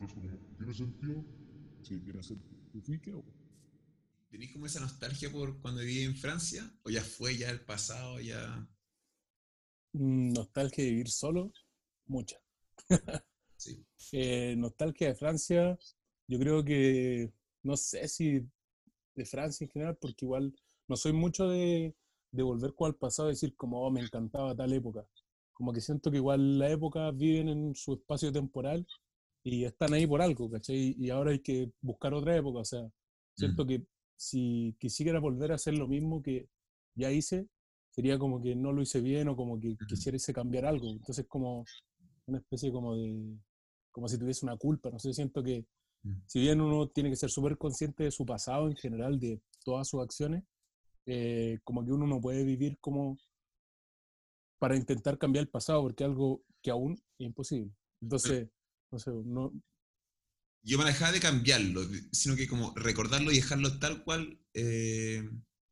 Entonces, 0.00 0.14
como, 0.14 0.56
¿tiene 0.56 0.74
sentido? 0.74 1.24
Sí, 1.82 1.98
tiene 2.00 2.22
sentido. 2.22 3.24
¿Tenéis 4.30 4.52
como 4.52 4.66
esa 4.66 4.80
nostalgia 4.80 5.30
por 5.32 5.60
cuando 5.60 5.80
viví 5.80 6.02
en 6.02 6.14
Francia? 6.14 6.70
¿O 6.84 6.90
ya 6.90 7.02
fue 7.02 7.36
ya 7.36 7.50
el 7.50 7.60
pasado, 7.60 8.20
ya...? 8.20 8.68
Mm, 9.92 10.32
Nostalgia 10.34 10.84
de 10.84 10.90
vivir 10.90 11.08
solo, 11.10 11.52
mucha. 12.06 12.36
Sí. 13.56 13.84
Eh, 14.12 14.54
nostalgia 14.56 15.08
de 15.08 15.14
Francia, 15.16 15.76
yo 16.28 16.38
creo 16.38 16.64
que, 16.64 17.32
no 17.64 17.76
sé 17.76 18.06
si 18.06 18.48
de 19.16 19.24
Francia 19.24 19.64
en 19.64 19.70
general, 19.70 19.98
porque 20.00 20.24
igual 20.24 20.54
no 20.86 20.94
soy 20.94 21.12
mucho 21.12 21.48
de, 21.48 21.92
de 22.30 22.42
volver 22.44 22.72
como 22.74 22.86
al 22.86 22.94
pasado 22.94 23.28
y 23.28 23.32
decir 23.32 23.56
como, 23.56 23.84
oh, 23.84 23.90
me 23.90 24.00
encantaba 24.00 24.54
tal 24.54 24.72
época. 24.72 25.04
Como 25.52 25.72
que 25.72 25.80
siento 25.80 26.08
que 26.12 26.18
igual 26.18 26.60
las 26.60 26.70
épocas 26.70 27.16
viven 27.16 27.48
en 27.48 27.74
su 27.74 27.94
espacio 27.94 28.30
temporal 28.30 28.86
y 29.54 29.64
están 29.64 29.92
ahí 29.94 30.06
por 30.06 30.20
algo, 30.20 30.50
¿cachai? 30.50 30.94
Y 30.98 31.10
ahora 31.10 31.30
hay 31.30 31.40
que 31.40 31.72
buscar 31.80 32.14
otra 32.14 32.36
época, 32.36 32.60
o 32.60 32.64
sea, 32.64 32.86
siento 33.34 33.66
que 33.66 33.84
si 34.16 34.74
quisiera 34.78 35.20
volver 35.20 35.52
a 35.52 35.54
hacer 35.54 35.76
lo 35.78 35.88
mismo 35.88 36.22
que 36.22 36.48
ya 36.94 37.10
hice, 37.10 37.48
sería 37.90 38.18
como 38.18 38.42
que 38.42 38.54
no 38.54 38.72
lo 38.72 38.82
hice 38.82 39.00
bien 39.00 39.28
o 39.28 39.36
como 39.36 39.58
que 39.58 39.76
quisiese 39.88 40.32
cambiar 40.32 40.66
algo. 40.66 40.90
Entonces 40.90 41.26
como 41.26 41.64
una 42.26 42.38
especie 42.38 42.70
como 42.70 42.96
de, 42.96 43.38
como 43.90 44.08
si 44.08 44.18
tuviese 44.18 44.44
una 44.44 44.56
culpa, 44.56 44.90
no 44.90 44.98
sé, 44.98 45.12
siento 45.12 45.42
que 45.42 45.64
Mm. 46.02 46.12
si 46.26 46.40
bien 46.40 46.60
uno 46.60 46.88
tiene 46.88 47.10
que 47.10 47.16
ser 47.16 47.30
súper 47.30 47.58
consciente 47.58 48.04
de 48.04 48.10
su 48.10 48.24
pasado 48.24 48.68
en 48.68 48.76
general, 48.76 49.18
de 49.18 49.40
todas 49.64 49.88
sus 49.88 50.00
acciones, 50.02 50.44
eh, 51.06 51.58
como 51.64 51.84
que 51.84 51.92
uno 51.92 52.06
no 52.06 52.20
puede 52.20 52.44
vivir 52.44 52.78
como 52.80 53.18
para 54.58 54.76
intentar 54.76 55.18
cambiar 55.18 55.44
el 55.44 55.50
pasado, 55.50 55.82
porque 55.82 56.04
es 56.04 56.10
algo 56.10 56.42
que 56.62 56.70
aún 56.70 56.92
es 56.92 57.26
imposible. 57.26 57.72
Entonces, 58.00 58.48
no 58.90 58.98
sé, 58.98 59.10
no, 59.24 59.52
Yo 60.62 60.76
me 60.78 60.84
dejaba 60.84 61.12
de 61.12 61.20
cambiarlo, 61.20 61.88
sino 62.12 62.36
que 62.36 62.46
como 62.48 62.74
recordarlo 62.76 63.32
y 63.32 63.36
dejarlo 63.36 63.78
tal 63.78 64.04
cual 64.04 64.38
eh, 64.54 65.22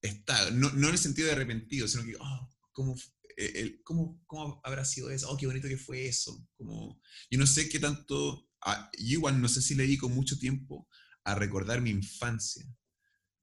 está. 0.00 0.50
No, 0.52 0.70
no 0.72 0.86
en 0.88 0.92
el 0.94 0.98
sentido 0.98 1.26
de 1.26 1.34
arrepentido, 1.34 1.86
sino 1.88 2.04
que, 2.04 2.16
oh, 2.18 2.50
¿cómo, 2.72 2.94
eh, 3.36 3.52
el- 3.56 3.82
cómo, 3.82 4.22
cómo 4.26 4.60
habrá 4.64 4.84
sido 4.84 5.10
eso? 5.10 5.28
Oh, 5.30 5.36
qué 5.36 5.46
bonito 5.46 5.68
que 5.68 5.76
fue 5.76 6.06
eso. 6.06 6.46
Como, 6.56 7.00
yo 7.30 7.38
no 7.38 7.46
sé 7.46 7.68
qué 7.68 7.78
tanto, 7.80 8.48
ah, 8.62 8.90
yo 8.98 9.18
igual 9.18 9.40
no 9.40 9.48
sé 9.48 9.60
si 9.60 9.74
le 9.74 9.82
dedico 9.84 10.08
mucho 10.08 10.38
tiempo 10.38 10.88
a 11.24 11.34
recordar 11.34 11.80
mi 11.82 11.90
infancia. 11.90 12.64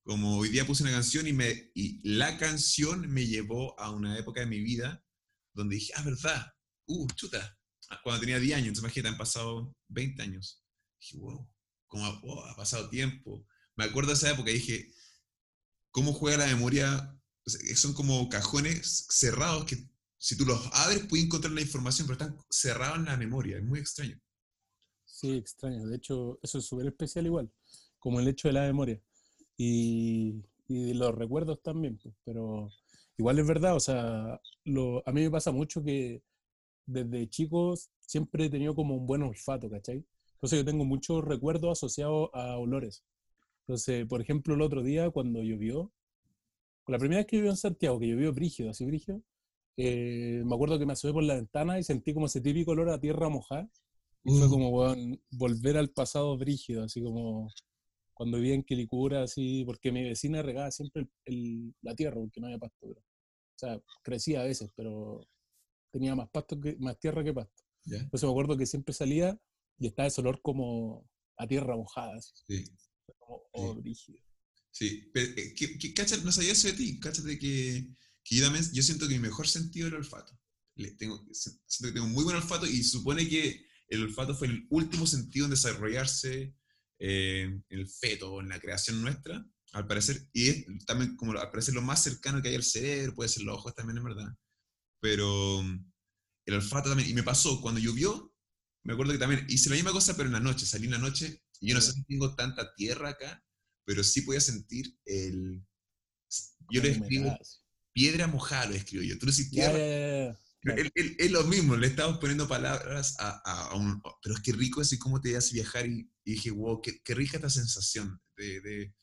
Como 0.04 0.38
hoy 0.40 0.50
día 0.50 0.66
puse 0.66 0.84
una 0.84 0.92
canción 0.94 1.28
y, 1.28 1.34
me, 1.34 1.72
y 1.76 2.02
la 2.10 2.38
canción 2.38 3.10
me 3.12 3.26
llevó 3.28 3.80
a 3.80 3.92
una 3.92 4.18
época 4.20 4.42
de 4.42 4.48
mi 4.48 4.60
vida 4.62 5.04
donde 5.54 5.76
dije, 5.76 5.94
ah, 5.96 6.04
verdad, 6.04 6.48
uh, 6.88 7.08
chuta, 7.16 7.40
Ah, 7.40 7.63
cuando 8.04 8.22
tenía 8.22 8.40
10 8.40 8.56
años, 8.58 8.68
entonces 8.70 8.84
imagínate, 8.84 9.10
han 9.10 9.18
pasado 9.18 9.76
20 9.90 10.22
años. 10.22 10.64
Dije, 11.00 11.18
wow, 11.18 11.50
cómo 11.88 12.06
ha, 12.06 12.20
wow, 12.22 12.40
ha 12.46 12.56
pasado 12.56 12.90
tiempo. 12.90 13.46
Me 13.76 13.86
acuerdo 13.86 14.10
de 14.10 14.16
esa 14.16 14.32
época 14.32 14.52
y 14.52 14.56
dije, 14.56 14.92
¿cómo 15.92 16.14
juega 16.14 16.46
la 16.46 16.48
memoria? 16.48 17.20
O 17.46 17.50
sea, 17.50 17.60
que 17.62 17.76
son 17.76 17.94
como 17.94 18.30
cajones 18.30 19.08
cerrados 19.10 19.66
que 19.66 19.88
si 20.18 20.38
tú 20.38 20.46
los 20.46 20.70
abres 20.74 21.06
puedes 21.08 21.26
encontrar 21.26 21.52
la 21.52 21.62
información, 21.62 22.08
pero 22.08 22.14
están 22.14 22.40
cerrados 22.50 22.98
en 22.98 23.06
la 23.06 23.18
memoria. 23.18 23.58
Es 23.58 23.64
muy 23.64 23.80
extraño. 23.80 24.20
sí, 25.06 25.34
extraño. 25.34 25.86
De 25.86 25.98
hecho, 25.98 26.40
eso 26.42 26.60
es 26.60 26.66
súper 26.66 26.88
especial 26.88 27.26
igual, 27.26 27.52
como 28.00 28.20
el 28.20 28.28
hecho 28.28 28.48
de 28.48 28.54
la 28.54 28.62
memoria. 28.62 29.02
Y, 29.58 30.42
y 30.68 30.94
los 30.94 31.14
recuerdos 31.14 31.62
también, 31.62 31.98
pues, 31.98 32.16
pero 32.24 32.70
igual 33.18 33.40
es 33.40 33.48
verdad, 33.48 33.76
o 33.76 33.80
sea, 33.80 34.40
lo, 34.64 35.08
a 35.08 35.12
mí 35.12 35.22
me 35.22 35.32
pasa 35.32 35.52
mucho 35.52 35.84
que 35.84 36.24
desde 36.86 37.28
chicos 37.30 37.90
siempre 38.00 38.46
he 38.46 38.50
tenido 38.50 38.76
como 38.76 38.96
un 38.96 39.06
buen 39.08 39.24
olfato, 39.24 39.70
¿cachai? 39.70 40.06
Entonces 40.36 40.60
yo 40.60 40.66
tengo 40.66 40.86
muchos 40.86 41.24
recuerdos 41.24 41.72
asociados 41.72 42.30
a 42.34 42.58
olores. 42.58 43.04
Entonces, 43.62 44.06
por 44.06 44.22
ejemplo, 44.22 44.56
el 44.56 44.62
otro 44.62 44.84
día 44.84 45.10
cuando 45.10 45.42
llovió, 45.42 45.92
la 46.88 47.00
primera 47.00 47.20
vez 47.20 47.28
que 47.28 47.38
llovió 47.38 47.52
en 47.52 47.58
Santiago, 47.58 48.00
que 48.00 48.08
llovió 48.08 48.34
brígido, 48.34 48.70
así 48.70 48.86
brígido, 48.86 49.22
eh, 49.78 50.44
me 50.46 50.54
acuerdo 50.54 50.78
que 50.78 50.86
me 50.86 50.94
asomé 50.94 51.14
por 51.14 51.24
la 51.24 51.36
ventana 51.36 51.80
y 51.80 51.84
sentí 51.84 52.14
como 52.14 52.26
ese 52.28 52.42
típico 52.42 52.72
olor 52.72 52.90
a 52.90 53.00
tierra 53.00 53.30
mojada. 53.30 53.70
Y 54.26 54.38
fue 54.38 54.50
como, 54.50 54.96
volver 55.32 55.78
al 55.78 55.90
pasado 55.90 56.38
brígido, 56.38 56.84
así 56.84 57.02
como 57.02 57.50
cuando 58.14 58.38
vivía 58.38 58.56
en 58.56 58.64
Quilicura, 58.64 59.24
así, 59.24 59.64
porque 59.66 59.92
mi 59.92 60.04
vecina 60.04 60.42
regaba 60.42 60.72
siempre 60.72 61.04
el- 61.04 61.10
el- 61.26 61.76
la 61.82 61.96
tierra, 61.96 62.16
porque 62.22 62.40
no 62.40 62.48
había 62.48 62.60
pasto. 62.60 62.78
pero- 62.82 63.02
o 63.02 63.58
sea, 63.60 63.82
crecía 64.04 64.42
a 64.42 64.46
veces, 64.46 64.72
pero 64.76 65.26
tenía 65.94 66.16
más 66.16 66.30
pasto 66.30 66.60
que, 66.60 66.76
más 66.80 67.00
tierra 67.00 67.24
que 67.24 67.34
pasto. 67.34 67.64
¿Ya? 67.86 67.98
Entonces 68.00 68.24
me 68.28 68.32
acuerdo 68.32 68.58
que 68.58 68.66
siempre 68.66 68.94
salía 68.94 69.40
y 69.78 69.88
estaba 69.88 70.08
ese 70.08 70.22
olor 70.22 70.42
como 70.42 71.08
a 71.38 71.48
tierra 71.48 71.76
mojada, 71.76 72.18
así, 72.18 72.34
Sí. 72.48 72.64
como 73.20 73.44
oh, 73.54 73.74
Sí. 73.76 73.82
brígido. 73.82 74.20
Sí, 74.72 75.12
pero, 75.14 75.32
eh, 75.38 75.54
que, 75.56 75.78
que, 75.78 75.94
cacha, 75.94 76.18
no 76.18 76.32
sabía 76.32 76.54
eso 76.54 76.68
de 76.68 76.74
ti, 76.74 77.00
cáchate 77.00 77.38
que, 77.38 77.88
que 78.24 78.36
yo 78.36 78.44
también, 78.44 78.66
yo 78.74 78.82
siento 78.82 79.08
que 79.08 79.14
mi 79.14 79.20
mejor 79.20 79.48
sentido 79.48 79.88
es 79.88 79.94
el 79.94 80.00
olfato. 80.00 80.38
Le 80.76 80.92
tengo, 80.96 81.24
siento 81.32 81.88
que 81.88 81.92
tengo 81.92 82.08
muy 82.08 82.24
buen 82.24 82.36
olfato 82.36 82.66
y 82.66 82.82
supone 82.84 83.28
que 83.30 83.66
el 83.90 84.02
olfato 84.04 84.34
fue 84.34 84.48
el 84.48 84.66
último 84.72 85.06
sentido 85.06 85.46
en 85.46 85.52
desarrollarse 85.52 86.56
eh, 87.00 87.42
en 87.44 87.64
el 87.70 87.88
feto 87.88 88.40
en 88.40 88.50
la 88.50 88.60
creación 88.60 89.02
nuestra, 89.02 89.46
al 89.74 89.88
parecer, 89.88 90.30
y 90.34 90.50
es 90.50 90.66
también 90.86 91.16
como 91.16 91.34
al 91.34 91.50
parecer 91.52 91.74
lo 91.74 91.82
más 91.82 92.02
cercano 92.04 92.42
que 92.42 92.50
hay 92.50 92.56
al 92.56 92.64
cerebro, 92.64 93.14
puede 93.16 93.30
ser 93.30 93.44
los 93.44 93.58
ojos 93.58 93.76
también, 93.76 93.98
en 93.98 94.04
verdad. 94.06 94.28
Pero 95.04 95.62
mm, 95.62 95.92
el 96.46 96.54
olfato 96.56 96.88
también, 96.90 97.10
y 97.10 97.14
me 97.14 97.24
pasó, 97.24 97.60
cuando 97.62 97.82
llovió, 97.82 98.34
me 98.86 98.94
acuerdo 98.94 99.12
que 99.12 99.20
también 99.20 99.46
hice 99.50 99.70
la 99.70 99.76
misma 99.76 99.92
cosa, 99.92 100.16
pero 100.16 100.28
en 100.28 100.34
la 100.34 100.40
noche, 100.40 100.66
salí 100.66 100.86
en 100.86 100.92
la 100.92 100.98
noche, 100.98 101.44
y 101.60 101.70
yo 101.70 101.76
no 101.76 101.82
sé 101.82 101.92
si 101.92 102.04
tengo 102.06 102.36
tanta 102.36 102.74
tierra 102.74 103.10
acá, 103.10 103.44
pero 103.86 104.02
sí 104.02 104.22
podía 104.22 104.40
sentir 104.40 104.98
el... 105.06 105.62
Yo 106.72 106.82
le 106.82 106.90
escribo 106.92 107.38
piedra 107.92 108.28
mojada, 108.28 108.68
lo 108.68 108.76
escribo 108.76 109.04
yo. 109.04 109.20
Tú 109.20 109.26
le 109.26 109.34
Ya, 109.34 109.50
tierra, 109.50 109.80
es 111.18 111.32
lo 111.32 111.44
mismo, 111.44 111.76
le 111.76 111.88
estamos 111.88 112.18
poniendo 112.20 112.48
palabras 112.48 113.16
a, 113.20 113.42
a- 113.46 113.68
a 113.72 113.76
un... 113.76 114.02
Pero 114.22 114.36
es 114.36 114.42
que 114.42 114.54
rico 114.54 114.80
así 114.82 114.98
como 114.98 115.20
te 115.20 115.36
hace 115.36 115.54
viajar 115.54 115.86
y, 115.86 116.10
y 116.24 116.32
dije, 116.34 116.52
wow, 116.52 116.82
qué, 116.82 117.02
qué 117.04 117.14
rica 117.14 117.38
esta 117.38 117.50
sensación 117.50 118.22
de, 118.38 118.62
de, 118.62 118.96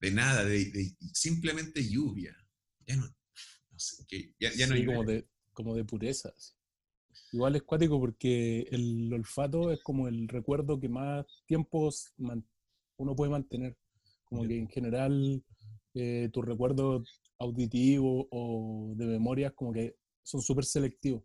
de 0.00 0.10
nada, 0.10 0.44
de, 0.44 0.66
de 0.70 0.96
simplemente 1.14 1.88
lluvia. 1.88 2.36
Ya 2.86 2.96
no, 2.96 3.06
no 3.06 3.78
sé, 3.78 4.04
que 4.06 4.34
ya, 4.38 4.52
ya 4.52 4.66
no 4.66 4.74
Sí, 4.74 4.80
hay 4.80 4.86
como 4.86 5.04
como 5.52 5.74
de 5.74 5.84
pureza. 5.84 6.32
así. 6.36 6.52
Igual 7.32 7.56
es 7.56 7.62
cuático 7.62 7.98
porque 8.00 8.62
el 8.70 9.12
olfato 9.12 9.70
es 9.70 9.82
como 9.82 10.08
el 10.08 10.28
recuerdo 10.28 10.80
que 10.80 10.88
más 10.88 11.26
tiempos 11.46 12.12
uno 12.96 13.16
puede 13.16 13.30
mantener. 13.30 13.76
Como 14.24 14.46
que 14.46 14.58
en 14.58 14.68
general 14.68 15.42
eh, 15.94 16.28
tus 16.32 16.44
recuerdos 16.44 17.08
auditivos 17.38 18.26
o 18.30 18.92
de 18.96 19.06
memorias 19.06 19.52
como 19.54 19.72
que 19.72 19.96
son 20.22 20.40
súper 20.40 20.64
selectivos. 20.64 21.22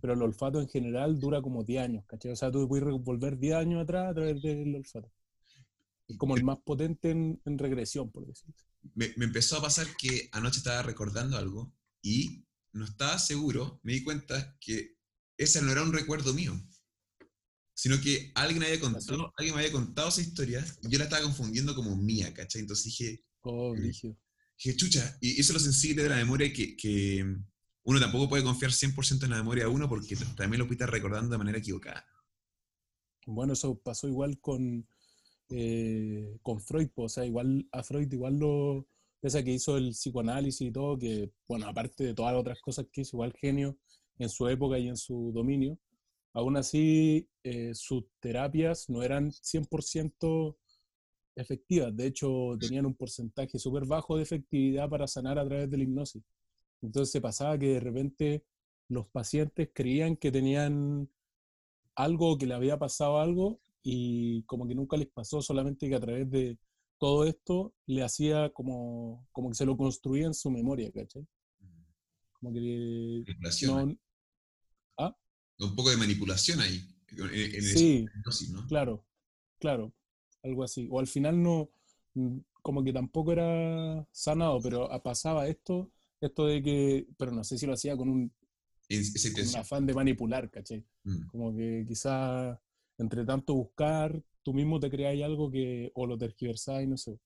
Pero 0.00 0.14
el 0.14 0.22
olfato 0.22 0.60
en 0.60 0.68
general 0.68 1.18
dura 1.20 1.42
como 1.42 1.64
10 1.64 1.82
años, 1.82 2.04
¿cachai? 2.06 2.32
O 2.32 2.36
sea, 2.36 2.50
tú 2.50 2.66
puedes 2.68 2.84
volver 3.02 3.38
10 3.38 3.54
años 3.54 3.82
atrás 3.82 4.10
a 4.10 4.14
través 4.14 4.42
del 4.42 4.74
olfato. 4.74 5.10
Es 6.08 6.16
como 6.16 6.36
el 6.36 6.44
más 6.44 6.58
potente 6.64 7.10
en, 7.10 7.40
en 7.44 7.58
regresión, 7.58 8.10
por 8.10 8.26
decirlo. 8.26 8.54
me, 8.94 9.12
me 9.16 9.26
empezó 9.26 9.58
a 9.58 9.62
pasar 9.62 9.86
que 9.96 10.28
anoche 10.32 10.58
estaba 10.58 10.82
recordando 10.82 11.36
algo 11.36 11.72
y 12.00 12.44
no 12.72 12.84
estaba 12.84 13.18
seguro, 13.18 13.80
me 13.82 13.92
di 13.92 14.02
cuenta 14.02 14.56
que 14.60 14.96
ese 15.36 15.62
no 15.62 15.72
era 15.72 15.82
un 15.82 15.92
recuerdo 15.92 16.32
mío, 16.34 16.54
sino 17.74 18.00
que 18.00 18.32
alguien, 18.34 18.62
había 18.62 18.80
contado, 18.80 19.32
alguien 19.36 19.54
me 19.54 19.62
había 19.62 19.72
contado 19.72 20.08
esa 20.08 20.20
historia 20.20 20.64
y 20.82 20.90
yo 20.90 20.98
la 20.98 21.04
estaba 21.04 21.22
confundiendo 21.22 21.74
como 21.74 21.96
mía, 21.96 22.32
¿cachai? 22.32 22.62
Entonces 22.62 22.86
dije, 22.86 23.24
Oh, 23.42 23.72
brígido. 23.72 24.16
dije 24.56 24.76
chucha, 24.76 25.18
y 25.20 25.40
eso 25.40 25.52
es 25.52 25.54
lo 25.54 25.58
sensible 25.58 26.02
de 26.04 26.08
la 26.08 26.16
memoria 26.16 26.52
que, 26.52 26.76
que 26.76 27.24
uno 27.84 28.00
tampoco 28.00 28.28
puede 28.28 28.44
confiar 28.44 28.70
100% 28.70 29.24
en 29.24 29.30
la 29.30 29.36
memoria 29.36 29.64
de 29.64 29.70
uno 29.70 29.88
porque 29.88 30.16
también 30.36 30.60
lo 30.60 30.70
estar 30.70 30.90
recordando 30.90 31.30
de 31.30 31.38
manera 31.38 31.58
equivocada. 31.58 32.06
Bueno, 33.26 33.54
eso 33.54 33.78
pasó 33.80 34.08
igual 34.08 34.40
con, 34.40 34.86
eh, 35.48 36.38
con 36.42 36.60
Freud, 36.60 36.88
po, 36.90 37.04
o 37.04 37.08
sea, 37.08 37.24
igual 37.24 37.68
a 37.72 37.82
Freud 37.82 38.12
igual 38.12 38.38
lo, 38.38 38.88
pese 39.22 39.38
a 39.38 39.44
que 39.44 39.52
hizo 39.52 39.76
el 39.76 39.90
psicoanálisis 39.90 40.68
y 40.68 40.72
todo, 40.72 40.98
que, 40.98 41.30
bueno, 41.48 41.68
aparte 41.68 42.02
de 42.04 42.14
todas 42.14 42.32
las 42.32 42.40
otras 42.40 42.60
cosas 42.60 42.86
que 42.92 43.02
hizo, 43.02 43.16
igual 43.16 43.32
genio 43.40 43.78
en 44.18 44.28
su 44.28 44.48
época 44.48 44.78
y 44.80 44.88
en 44.88 44.96
su 44.96 45.30
dominio, 45.32 45.78
aún 46.32 46.56
así 46.56 47.28
eh, 47.44 47.72
sus 47.72 48.04
terapias 48.18 48.90
no 48.90 49.00
eran 49.02 49.30
100% 49.30 50.56
efectivas, 51.36 51.96
de 51.96 52.06
hecho 52.06 52.56
tenían 52.58 52.84
un 52.84 52.94
porcentaje 52.94 53.58
súper 53.58 53.86
bajo 53.86 54.16
de 54.16 54.24
efectividad 54.24 54.88
para 54.88 55.06
sanar 55.06 55.38
a 55.38 55.46
través 55.46 55.70
de 55.70 55.76
la 55.78 55.84
hipnosis. 55.84 56.22
Entonces 56.82 57.22
pasaba 57.22 57.56
que 57.56 57.74
de 57.74 57.80
repente 57.80 58.44
los 58.88 59.06
pacientes 59.08 59.70
creían 59.72 60.16
que 60.16 60.32
tenían 60.32 61.08
algo, 61.94 62.36
que 62.36 62.46
le 62.46 62.54
había 62.54 62.76
pasado 62.76 63.18
algo 63.20 63.60
y 63.84 64.42
como 64.44 64.66
que 64.66 64.74
nunca 64.74 64.96
les 64.96 65.08
pasó, 65.08 65.40
solamente 65.40 65.88
que 65.88 65.94
a 65.94 66.00
través 66.00 66.28
de 66.28 66.58
todo 67.02 67.24
esto 67.24 67.74
le 67.86 68.04
hacía 68.04 68.50
como, 68.50 69.26
como 69.32 69.48
que 69.48 69.56
se 69.56 69.66
lo 69.66 69.76
construía 69.76 70.26
en 70.26 70.34
su 70.34 70.52
memoria, 70.52 70.88
¿cachai? 70.92 71.26
Como 72.34 72.52
que 72.52 73.24
Manipulación. 73.26 73.88
no... 73.88 73.98
¿Ah? 74.98 75.16
Un 75.58 75.74
poco 75.74 75.90
de 75.90 75.96
manipulación 75.96 76.60
ahí, 76.60 76.80
en, 77.10 77.24
en 77.24 77.54
esa 77.56 77.76
Sí, 77.76 78.06
claro. 78.68 79.04
claro, 79.58 79.92
algo 80.44 80.62
así. 80.62 80.86
O 80.92 81.00
al 81.00 81.08
final 81.08 81.42
no, 81.42 81.70
mm, 82.14 82.38
como 82.62 82.84
que 82.84 82.92
tampoco 82.92 83.32
era 83.32 84.06
sanado, 84.12 84.60
pero 84.62 84.88
ah, 84.92 85.02
pasaba 85.02 85.48
esto, 85.48 85.90
esto 86.20 86.46
de 86.46 86.62
que, 86.62 87.08
pero 87.18 87.32
no 87.32 87.42
sé 87.42 87.58
si 87.58 87.66
lo 87.66 87.72
hacía 87.72 87.96
con 87.96 88.10
un, 88.10 88.32
con 88.88 89.56
afán 89.60 89.86
de 89.86 89.94
manipular, 89.94 90.48
¿cachai? 90.52 90.86
Mm. 91.02 91.26
Como 91.26 91.52
que 91.52 91.84
quizá 91.84 92.62
entre 92.96 93.24
tanto 93.24 93.54
buscar, 93.54 94.22
tú 94.42 94.54
mismo 94.54 94.80
te 94.80 94.90
creáis 94.90 95.22
algo 95.24 95.50
que, 95.50 95.90
o 95.94 96.06
lo 96.06 96.18
tergiversáis, 96.18 96.88
no 96.88 96.96
sé. 96.96 97.18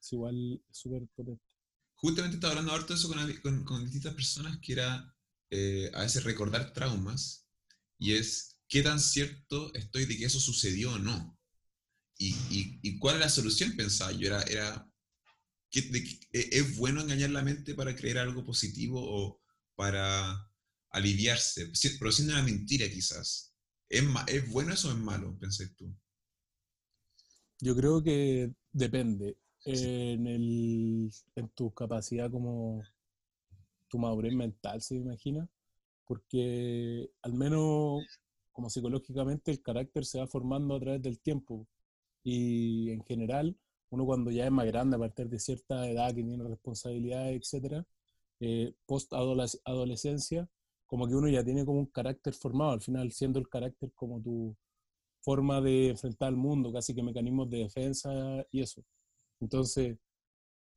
Es 0.00 0.12
igual 0.14 0.62
súper 0.72 1.06
potente. 1.16 1.44
Justamente 1.96 2.36
estaba 2.36 2.52
hablando 2.52 2.72
harto 2.72 2.94
de 2.94 2.98
eso 2.98 3.08
con, 3.08 3.18
con- 3.42 3.64
con 3.64 3.84
distintas 3.84 4.14
personas, 4.14 4.58
que 4.60 4.72
era 4.74 5.14
eh, 5.50 5.90
a 5.94 6.02
veces 6.02 6.24
recordar 6.24 6.72
traumas, 6.72 7.46
y 7.98 8.14
es 8.14 8.58
qué 8.68 8.82
tan 8.82 9.00
cierto 9.00 9.72
estoy 9.74 10.06
de 10.06 10.16
que 10.16 10.24
eso 10.26 10.38
sucedió 10.40 10.92
o 10.92 10.98
no. 10.98 11.38
Y, 12.18 12.30
y- 12.50 12.80
y 12.82 12.98
cuál 12.98 13.16
es 13.16 13.20
la 13.22 13.28
solución, 13.30 13.76
pensaba 13.76 14.12
yo. 14.12 14.28
Era, 14.28 14.42
era 14.44 14.90
¿qué- 15.70 15.82
de 15.82 15.98
¿e- 16.32 16.50
¿es 16.52 16.76
bueno 16.78 17.02
engañar 17.02 17.30
la 17.30 17.42
mente 17.42 17.74
para 17.74 17.96
creer 17.96 18.18
algo 18.18 18.44
positivo 18.46 19.00
o 19.02 19.42
para 19.76 20.50
aliviarse? 20.90 21.74
Siendo 21.74 22.34
una 22.34 22.42
mentira, 22.42 22.88
quizás. 22.90 23.54
¿Es, 23.88 24.04
¿Es 24.28 24.48
bueno 24.50 24.74
eso 24.74 24.88
o 24.90 24.92
es 24.92 24.98
malo, 24.98 25.38
pensé 25.40 25.68
tú? 25.70 25.94
Yo 27.60 27.74
creo 27.76 28.02
que 28.02 28.52
depende. 28.72 29.36
En, 29.64 30.26
el, 30.26 31.10
en 31.34 31.48
tu 31.50 31.70
capacidad 31.72 32.30
como 32.30 32.82
tu 33.88 33.98
madurez 33.98 34.32
mental, 34.32 34.80
se 34.80 34.94
me 34.94 35.00
imagina, 35.00 35.48
porque 36.06 37.10
al 37.22 37.34
menos 37.34 38.02
como 38.52 38.70
psicológicamente 38.70 39.50
el 39.50 39.62
carácter 39.62 40.04
se 40.04 40.20
va 40.20 40.26
formando 40.26 40.76
a 40.76 40.80
través 40.80 41.02
del 41.02 41.18
tiempo. 41.20 41.66
Y 42.22 42.90
en 42.90 43.04
general 43.04 43.56
uno 43.90 44.04
cuando 44.04 44.30
ya 44.30 44.44
es 44.44 44.50
más 44.52 44.66
grande, 44.66 44.96
a 44.96 44.98
partir 44.98 45.28
de 45.28 45.38
cierta 45.38 45.88
edad 45.88 46.14
que 46.14 46.22
tiene 46.22 46.44
responsabilidades, 46.44 47.40
etcétera, 47.40 47.86
eh, 48.40 48.74
post 48.86 49.12
adolescencia, 49.64 50.48
como 50.86 51.06
que 51.06 51.14
uno 51.14 51.28
ya 51.28 51.44
tiene 51.44 51.64
como 51.64 51.80
un 51.80 51.86
carácter 51.86 52.34
formado, 52.34 52.72
al 52.72 52.80
final 52.80 53.10
siendo 53.12 53.38
el 53.38 53.48
carácter 53.48 53.92
como 53.94 54.20
tu 54.20 54.56
forma 55.28 55.60
de 55.60 55.90
enfrentar 55.90 56.28
al 56.28 56.36
mundo, 56.36 56.72
casi 56.72 56.94
que 56.94 57.02
mecanismos 57.02 57.50
de 57.50 57.58
defensa 57.58 58.10
y 58.50 58.62
eso. 58.62 58.82
Entonces, 59.40 59.98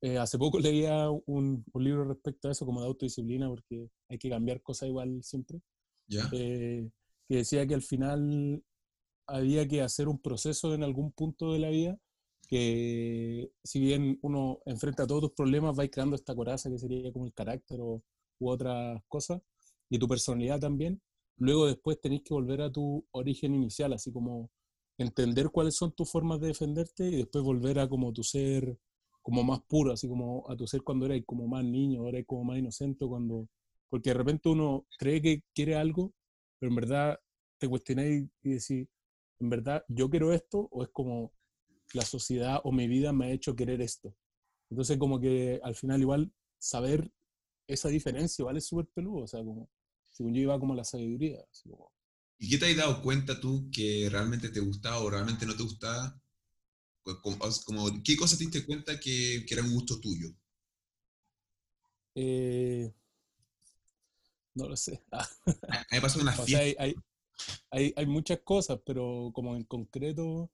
eh, 0.01 0.17
hace 0.17 0.37
poco 0.37 0.59
leía 0.59 1.09
un, 1.09 1.63
un 1.71 1.83
libro 1.83 2.03
respecto 2.03 2.49
a 2.49 2.51
eso, 2.51 2.65
como 2.65 2.81
de 2.81 2.87
autodisciplina, 2.87 3.47
porque 3.47 3.87
hay 4.09 4.17
que 4.17 4.29
cambiar 4.29 4.61
cosas 4.61 4.89
igual 4.89 5.23
siempre, 5.23 5.61
¿Ya? 6.07 6.29
eh, 6.33 6.89
que 7.29 7.35
decía 7.35 7.65
que 7.65 7.75
al 7.75 7.81
final 7.81 8.61
había 9.25 9.65
que 9.69 9.81
hacer 9.81 10.09
un 10.09 10.19
proceso 10.19 10.73
en 10.73 10.83
algún 10.83 11.13
punto 11.13 11.53
de 11.53 11.59
la 11.59 11.69
vida 11.69 11.97
que 12.49 13.49
si 13.63 13.79
bien 13.79 14.19
uno 14.21 14.59
enfrenta 14.65 15.07
todos 15.07 15.21
tus 15.21 15.31
problemas, 15.31 15.79
va 15.79 15.87
creando 15.87 16.17
esta 16.17 16.35
coraza 16.35 16.69
que 16.69 16.77
sería 16.77 17.13
como 17.13 17.25
el 17.25 17.33
carácter 17.33 17.79
o, 17.79 18.03
u 18.39 18.49
otras 18.49 19.01
cosas, 19.07 19.41
y 19.89 19.97
tu 19.97 20.09
personalidad 20.09 20.59
también, 20.59 21.01
luego 21.41 21.65
después 21.65 21.99
tenés 21.99 22.21
que 22.21 22.35
volver 22.35 22.61
a 22.61 22.71
tu 22.71 23.03
origen 23.11 23.55
inicial, 23.55 23.93
así 23.93 24.11
como 24.11 24.51
entender 24.99 25.49
cuáles 25.49 25.75
son 25.75 25.91
tus 25.91 26.09
formas 26.09 26.39
de 26.39 26.47
defenderte 26.47 27.07
y 27.07 27.15
después 27.15 27.43
volver 27.43 27.79
a 27.79 27.89
como 27.89 28.13
tu 28.13 28.23
ser 28.23 28.77
como 29.23 29.43
más 29.43 29.61
puro, 29.61 29.91
así 29.91 30.07
como 30.07 30.47
a 30.49 30.55
tu 30.55 30.67
ser 30.67 30.83
cuando 30.83 31.07
eras 31.07 31.19
como 31.25 31.47
más 31.47 31.63
niño, 31.63 32.01
ahora 32.01 32.17
eres 32.17 32.27
como 32.27 32.43
más 32.43 32.59
inocente, 32.59 33.07
cuando, 33.07 33.47
porque 33.89 34.11
de 34.11 34.13
repente 34.15 34.49
uno 34.49 34.85
cree 34.99 35.19
que 35.19 35.43
quiere 35.55 35.75
algo, 35.75 36.13
pero 36.59 36.69
en 36.69 36.75
verdad 36.75 37.19
te 37.57 37.67
cuestionáis 37.67 38.27
y 38.43 38.49
decís, 38.49 38.87
¿en 39.39 39.49
verdad 39.49 39.83
yo 39.87 40.11
quiero 40.11 40.33
esto 40.33 40.67
o 40.71 40.83
es 40.83 40.89
como 40.89 41.31
la 41.93 42.03
sociedad 42.03 42.61
o 42.63 42.71
mi 42.71 42.87
vida 42.87 43.13
me 43.13 43.25
ha 43.25 43.31
hecho 43.31 43.55
querer 43.55 43.81
esto? 43.81 44.13
Entonces 44.69 44.97
como 44.99 45.19
que 45.19 45.59
al 45.63 45.73
final 45.73 46.01
igual 46.01 46.31
saber 46.59 47.11
esa 47.67 47.89
diferencia 47.89 48.43
igual 48.43 48.57
es 48.57 48.65
súper 48.65 48.85
peludo, 48.93 49.23
o 49.23 49.27
sea, 49.27 49.43
como, 49.43 49.69
según 50.21 50.33
yo 50.35 50.41
iba 50.41 50.59
como 50.59 50.73
a 50.73 50.77
la 50.77 50.83
sabiduría, 50.85 51.39
así 51.51 51.69
como, 51.69 51.91
¿Y 52.39 52.49
qué 52.49 52.57
te 52.57 52.69
has 52.69 52.75
dado 52.75 53.01
cuenta 53.01 53.39
tú 53.39 53.69
que 53.71 54.09
realmente 54.11 54.49
te 54.49 54.59
gustaba 54.59 54.99
o 54.99 55.09
realmente 55.09 55.45
no 55.45 55.55
te 55.55 55.63
gustaba? 55.63 56.19
Co- 57.03 57.21
Como, 57.21 57.37
como- 57.65 58.03
¿Qué 58.03 58.17
cosas 58.17 58.39
te 58.39 58.45
diste 58.45 58.65
cuenta 58.65 58.99
que, 58.99 59.45
que 59.47 59.53
era 59.55 59.63
un 59.63 59.73
gusto 59.73 59.99
tuyo? 59.99 60.29
eh, 62.15 62.93
no 64.55 64.67
lo 64.67 64.75
sé. 64.77 65.03
Ah, 65.69 65.79
A 65.79 65.95
mí 65.95 65.97
me 65.97 66.01
pasó 66.01 66.19
una 66.21 66.33
o 66.35 66.47
sea, 66.47 66.59
fiesta. 66.59 66.61
hay, 66.61 66.75
hay, 66.79 66.95
hay, 67.71 67.93
hay 67.97 68.05
muchas 68.07 68.39
cosas, 68.41 68.79
pero 68.85 69.31
como 69.33 69.55
en 69.55 69.63
concreto, 69.65 70.51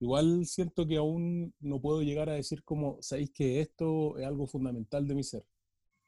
igual 0.00 0.46
siento 0.46 0.86
que 0.86 0.96
aún 0.98 1.54
no 1.60 1.80
puedo 1.80 2.02
llegar 2.02 2.30
a 2.30 2.34
decir 2.34 2.64
como, 2.64 2.98
sabéis 3.02 3.30
que 3.32 3.60
esto 3.62 4.18
es 4.18 4.26
algo 4.26 4.46
fundamental 4.48 5.08
de 5.08 5.14
mi 5.16 5.24
ser. 5.24 5.44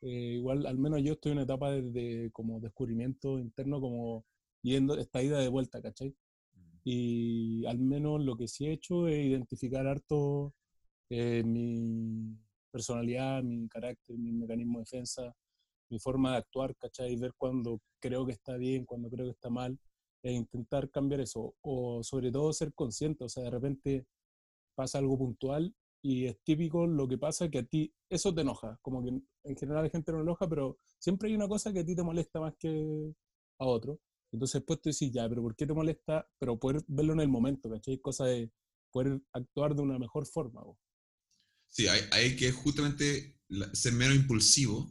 Eh, 0.03 0.35
igual, 0.37 0.67
al 0.67 0.79
menos 0.79 1.03
yo 1.03 1.15
estoy 1.15 1.33
en 1.33 1.39
una 1.39 1.45
etapa 1.45 1.71
de, 1.71 1.83
de 1.91 2.31
como 2.33 2.61
descubrimiento 2.61 3.39
interno, 3.39 3.81
como 3.81 4.25
yendo 4.63 4.97
esta 4.99 5.23
ida 5.23 5.39
de 5.41 5.49
vuelta, 5.49 5.81
¿cachai? 5.83 6.15
Y 6.85 7.67
al 7.67 7.79
menos 7.79 8.23
lo 8.25 8.37
que 8.37 8.49
sí 8.49 8.67
he 8.67 8.73
hecho 8.73 9.09
es 9.09 9.27
identificar 9.27 9.87
harto 9.87 10.55
eh, 11.11 11.43
mi 11.45 12.37
personalidad, 12.71 13.43
mi 13.43 13.69
carácter, 13.69 14.17
mi 14.19 14.33
mecanismo 14.33 14.79
de 14.79 14.85
defensa, 14.85 15.35
mi 15.91 15.99
forma 15.99 16.33
de 16.33 16.39
actuar, 16.39 16.77
¿cachai? 16.77 17.17
Ver 17.17 17.33
cuando 17.37 17.81
creo 18.01 18.27
que 18.27 18.33
está 18.33 18.57
bien, 18.57 18.85
cuando 18.85 19.11
creo 19.11 19.27
que 19.27 19.33
está 19.33 19.51
mal, 19.51 19.79
e 20.23 20.33
intentar 20.33 20.91
cambiar 20.91 21.21
eso. 21.21 21.55
O 21.63 22.03
sobre 22.03 22.31
todo 22.33 22.53
ser 22.53 22.73
consciente, 22.75 23.25
o 23.25 23.29
sea, 23.29 23.45
de 23.45 23.51
repente 23.51 24.07
pasa 24.75 24.99
algo 24.99 25.19
puntual 25.19 25.75
y 26.07 26.27
es 26.27 26.41
típico 26.45 26.87
lo 26.87 27.09
que 27.09 27.19
pasa 27.19 27.51
que 27.51 27.59
a 27.59 27.65
ti 27.65 27.93
eso 28.09 28.33
te 28.33 28.43
enoja. 28.43 28.79
Como 28.81 29.03
que 29.03 29.09
en 29.09 29.57
general 29.57 29.83
la 29.83 29.91
gente 29.91 30.13
no 30.13 30.21
enoja, 30.21 30.49
pero 30.49 30.79
siempre 31.01 31.29
hay 31.29 31.35
una 31.35 31.49
cosa 31.49 31.73
que 31.73 31.81
a 31.81 31.85
ti 31.85 31.97
te 31.97 32.05
molesta 32.05 32.39
más 32.39 32.55
que 32.57 33.13
a 33.59 33.65
otro. 33.65 34.01
Entonces 34.31 34.61
después 34.61 34.81
tú 34.81 34.89
dices, 34.91 35.11
ya, 35.11 35.29
pero 35.29 35.43
¿por 35.43 35.57
qué 35.57 35.67
te 35.67 35.75
molesta? 35.75 36.31
Pero 36.39 36.61
poder 36.61 36.85
verlo 36.87 37.13
en 37.15 37.21
el 37.21 37.29
momento, 37.29 37.69
¿cachai? 37.69 37.99
Cosa 37.99 38.27
de 38.27 38.53
poder 38.93 39.21
actuar 39.33 39.75
de 39.75 39.83
una 39.83 39.99
mejor 39.99 40.27
forma. 40.27 40.61
¿o? 40.63 40.79
Sí, 41.71 41.89
hay, 41.89 42.03
hay 42.13 42.37
que 42.37 42.53
justamente 42.53 43.41
ser 43.73 43.93
menos 43.93 44.15
impulsivo, 44.15 44.89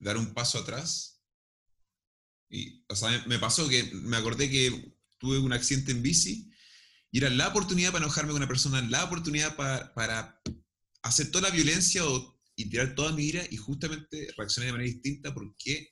dar 0.00 0.16
un 0.16 0.34
paso 0.34 0.58
atrás. 0.58 1.22
Y, 2.50 2.84
o 2.88 2.96
sea, 2.96 3.24
me 3.28 3.38
pasó 3.38 3.68
que 3.68 3.84
me 3.92 4.16
acordé 4.16 4.50
que 4.50 4.96
tuve 5.16 5.38
un 5.38 5.52
accidente 5.52 5.92
en 5.92 6.02
bici 6.02 6.47
y 7.10 7.18
era 7.18 7.30
la 7.30 7.48
oportunidad 7.48 7.92
para 7.92 8.04
enojarme 8.04 8.32
con 8.32 8.38
una 8.42 8.48
persona, 8.48 8.82
la 8.82 9.04
oportunidad 9.04 9.56
pa- 9.56 9.92
para 9.94 10.40
hacer 11.02 11.30
toda 11.30 11.48
la 11.48 11.54
violencia 11.54 12.04
o, 12.06 12.40
y 12.56 12.68
tirar 12.68 12.94
toda 12.94 13.12
mi 13.12 13.24
ira 13.24 13.44
y 13.50 13.56
justamente 13.56 14.28
reaccioné 14.36 14.66
de 14.66 14.72
manera 14.72 14.90
distinta 14.92 15.32
porque, 15.34 15.90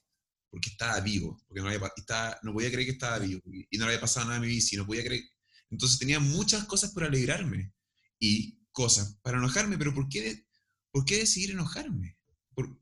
porque 0.51 0.71
estaba 0.71 1.01
vivo, 1.01 1.43
porque 1.47 1.63
no, 1.63 1.69
había, 1.69 1.81
estaba, 1.97 2.39
no 2.43 2.53
podía 2.53 2.71
creer 2.71 2.87
que 2.87 2.93
estaba 2.93 3.19
vivo 3.19 3.41
y, 3.53 3.79
no 3.79 3.85
le 3.87 3.93
había 3.93 4.01
pasado 4.01 4.27
nada 4.27 4.39
a 4.39 4.41
mi 4.41 4.49
bici, 4.49 4.77
no 4.77 4.87
podía 4.87 5.05
creer. 5.05 5.25
Entonces 5.71 5.99
tenía 5.99 6.21
muchas 6.21 6.65
cosas 6.65 6.93
por 6.93 7.05
alegrarme 7.05 7.73
y 8.19 8.61
cosas 8.73 9.19
para 9.23 9.39
enojarme, 9.39 9.79
pero 9.79 9.95
¿por 9.95 10.09
qué, 10.09 10.47
por 10.91 11.05
qué 11.05 11.19
decidir 11.19 11.51
enojarme? 11.53 12.19
¿Por, 12.55 12.79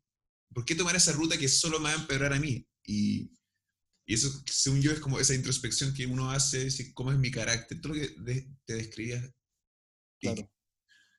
¿Por 0.52 0.64
qué 0.64 0.74
tomar 0.74 0.96
esa 0.96 1.12
ruta 1.12 1.36
que 1.38 1.48
solo 1.48 1.78
me 1.78 1.84
va 1.86 1.92
a 1.92 2.00
empeorar 2.00 2.32
a 2.32 2.40
mí? 2.40 2.66
Y 4.06 4.14
eso, 4.14 4.28
según 4.46 4.82
yo, 4.82 4.92
es 4.92 5.00
como 5.00 5.18
esa 5.18 5.34
introspección 5.34 5.94
que 5.94 6.06
uno 6.06 6.30
hace, 6.30 6.64
decir, 6.64 6.92
cómo 6.94 7.12
es 7.12 7.18
mi 7.18 7.30
carácter, 7.30 7.80
todo 7.80 7.94
lo 7.94 8.00
que 8.00 8.08
de- 8.20 8.48
te 8.66 8.74
describías. 8.74 9.30
Claro. 10.20 10.50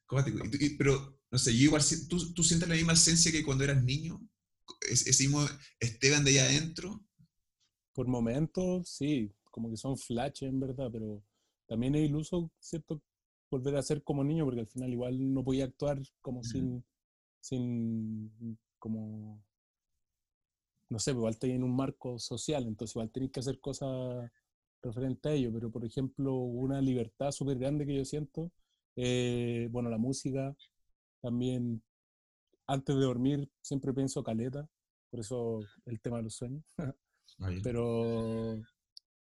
¿cómo 0.07 0.23
te- 0.23 0.31
y 0.31 0.49
tú- 0.51 0.57
y- 0.59 0.77
pero, 0.77 1.19
no 1.31 1.37
sé, 1.37 1.55
yo 1.57 1.63
igual, 1.65 1.81
¿tú, 2.09 2.33
¿tú 2.33 2.43
sientes 2.43 2.69
la 2.69 2.75
misma 2.75 2.93
esencia 2.93 3.31
que 3.31 3.43
cuando 3.43 3.63
eras 3.63 3.83
niño? 3.83 4.21
Es- 4.89 5.07
Ese 5.07 5.23
mismo 5.23 5.45
Esteban 5.79 6.23
de 6.23 6.31
allá 6.31 6.45
adentro. 6.45 7.03
Por 7.93 8.07
momentos, 8.07 8.89
sí, 8.89 9.31
como 9.51 9.69
que 9.69 9.77
son 9.77 9.97
flashes 9.97 10.49
en 10.49 10.59
verdad, 10.59 10.89
pero 10.91 11.23
también 11.67 11.95
es 11.95 12.05
iluso, 12.09 12.51
¿cierto? 12.59 13.01
Volver 13.49 13.75
a 13.77 13.81
ser 13.83 14.03
como 14.03 14.23
niño, 14.23 14.43
porque 14.45 14.61
al 14.61 14.67
final 14.67 14.91
igual 14.91 15.33
no 15.33 15.43
podía 15.43 15.65
actuar 15.65 16.01
como 16.21 16.43
sin, 16.43 16.83
sin, 17.41 18.57
como, 18.79 19.44
no 20.89 20.99
sé, 20.99 21.11
pues 21.11 21.17
igual 21.17 21.33
estoy 21.33 21.51
en 21.51 21.63
un 21.63 21.75
marco 21.75 22.19
social, 22.19 22.65
entonces 22.65 22.95
igual 22.95 23.11
tenéis 23.11 23.31
que 23.31 23.39
hacer 23.39 23.59
cosas 23.59 24.31
referente 24.81 25.29
a 25.29 25.33
ello, 25.33 25.51
pero 25.51 25.71
por 25.71 25.83
ejemplo, 25.83 26.35
una 26.35 26.81
libertad 26.81 27.31
súper 27.31 27.57
grande 27.57 27.85
que 27.85 27.95
yo 27.95 28.05
siento, 28.05 28.51
eh, 28.95 29.67
bueno, 29.71 29.89
la 29.89 29.97
música, 29.97 30.55
también 31.21 31.81
antes 32.67 32.95
de 32.95 33.01
dormir 33.01 33.49
siempre 33.61 33.93
pienso 33.93 34.23
caleta, 34.23 34.67
por 35.09 35.19
eso 35.19 35.59
el 35.85 35.99
tema 35.99 36.17
de 36.17 36.23
los 36.23 36.35
sueños. 36.35 36.63
Pero, 37.63 38.61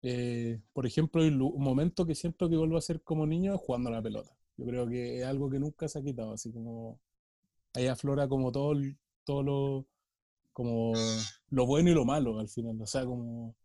eh, 0.02 0.60
por 0.74 0.86
ejemplo, 0.86 1.22
un 1.24 1.64
momento 1.64 2.06
que 2.06 2.16
siento 2.16 2.50
que 2.50 2.58
vuelvo 2.58 2.78
a 2.78 2.82
ser 2.82 3.02
como 3.04 3.26
niño 3.26 3.54
es 3.54 3.62
jugando 3.62 3.90
a 3.90 3.94
la 3.94 4.02
pelota. 4.02 4.36
Yo 4.58 4.66
creo 4.66 4.88
que 4.88 5.20
es 5.20 5.26
algo 5.26 5.50
que 5.50 5.60
nunca 5.60 5.88
se 5.88 6.00
ha 6.00 6.04
quitado, 6.04 6.34
así 6.34 6.52
como 6.52 7.00
ahí 7.74 7.88
aflora 7.88 8.28
como 8.28 8.52
todo, 8.52 8.74
todo 9.24 9.44
lo, 9.44 9.88
como 10.52 10.94
lo 11.52 11.66
bueno 11.66 11.92
y 11.92 11.94
lo 11.94 12.06
malo 12.06 12.40
al 12.40 12.50
final. 12.50 12.82
O 12.82 12.88
sea, 12.88 13.06
como 13.06 13.56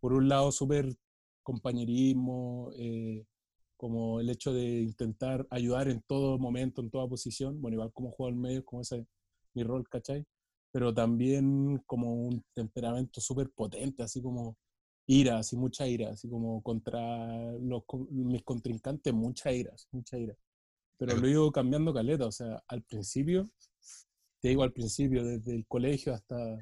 por 0.00 0.12
un 0.12 0.28
lado 0.28 0.50
súper 0.50 0.94
compañerismo, 1.42 2.70
eh, 2.76 3.24
como 3.76 4.20
el 4.20 4.30
hecho 4.30 4.52
de 4.52 4.82
intentar 4.82 5.46
ayudar 5.50 5.88
en 5.88 6.02
todo 6.02 6.38
momento, 6.38 6.80
en 6.80 6.90
toda 6.90 7.08
posición, 7.08 7.60
bueno, 7.60 7.76
igual 7.76 7.92
como 7.92 8.14
al 8.26 8.34
medio, 8.34 8.64
como 8.64 8.82
ese 8.82 9.06
mi 9.54 9.62
rol, 9.62 9.88
¿cachai? 9.88 10.24
Pero 10.72 10.92
también 10.92 11.82
como 11.86 12.14
un 12.14 12.44
temperamento 12.54 13.20
súper 13.20 13.50
potente, 13.50 14.02
así 14.02 14.22
como 14.22 14.56
ira, 15.06 15.38
así 15.38 15.56
mucha 15.56 15.86
ira, 15.86 16.10
así 16.10 16.28
como 16.28 16.62
contra 16.62 17.52
los, 17.58 17.82
mis 18.10 18.42
contrincantes, 18.42 19.12
mucha 19.12 19.52
ira, 19.52 19.72
mucha 19.92 20.18
ira. 20.18 20.34
Pero 20.98 21.16
lo 21.16 21.28
ido 21.28 21.52
cambiando 21.52 21.92
caleta, 21.92 22.26
o 22.26 22.32
sea, 22.32 22.62
al 22.68 22.82
principio, 22.82 23.50
te 24.40 24.48
digo 24.48 24.62
al 24.62 24.72
principio, 24.72 25.24
desde 25.24 25.54
el 25.54 25.66
colegio 25.66 26.14
hasta 26.14 26.58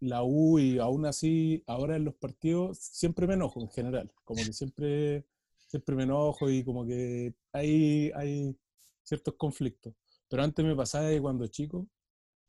la 0.00 0.22
U 0.24 0.58
y 0.58 0.78
aún 0.78 1.06
así, 1.06 1.62
ahora 1.66 1.96
en 1.96 2.04
los 2.04 2.14
partidos, 2.14 2.78
siempre 2.78 3.26
me 3.26 3.34
enojo 3.34 3.60
en 3.60 3.68
general, 3.70 4.12
como 4.24 4.44
que 4.44 4.52
siempre, 4.52 5.24
siempre 5.68 5.96
me 5.96 6.04
enojo 6.04 6.50
y 6.50 6.64
como 6.64 6.86
que 6.86 7.34
hay, 7.52 8.10
hay 8.14 8.56
ciertos 9.02 9.34
conflictos. 9.34 9.94
Pero 10.28 10.42
antes 10.42 10.64
me 10.64 10.76
pasaba 10.76 11.08
que 11.10 11.20
cuando 11.20 11.46
chico 11.48 11.88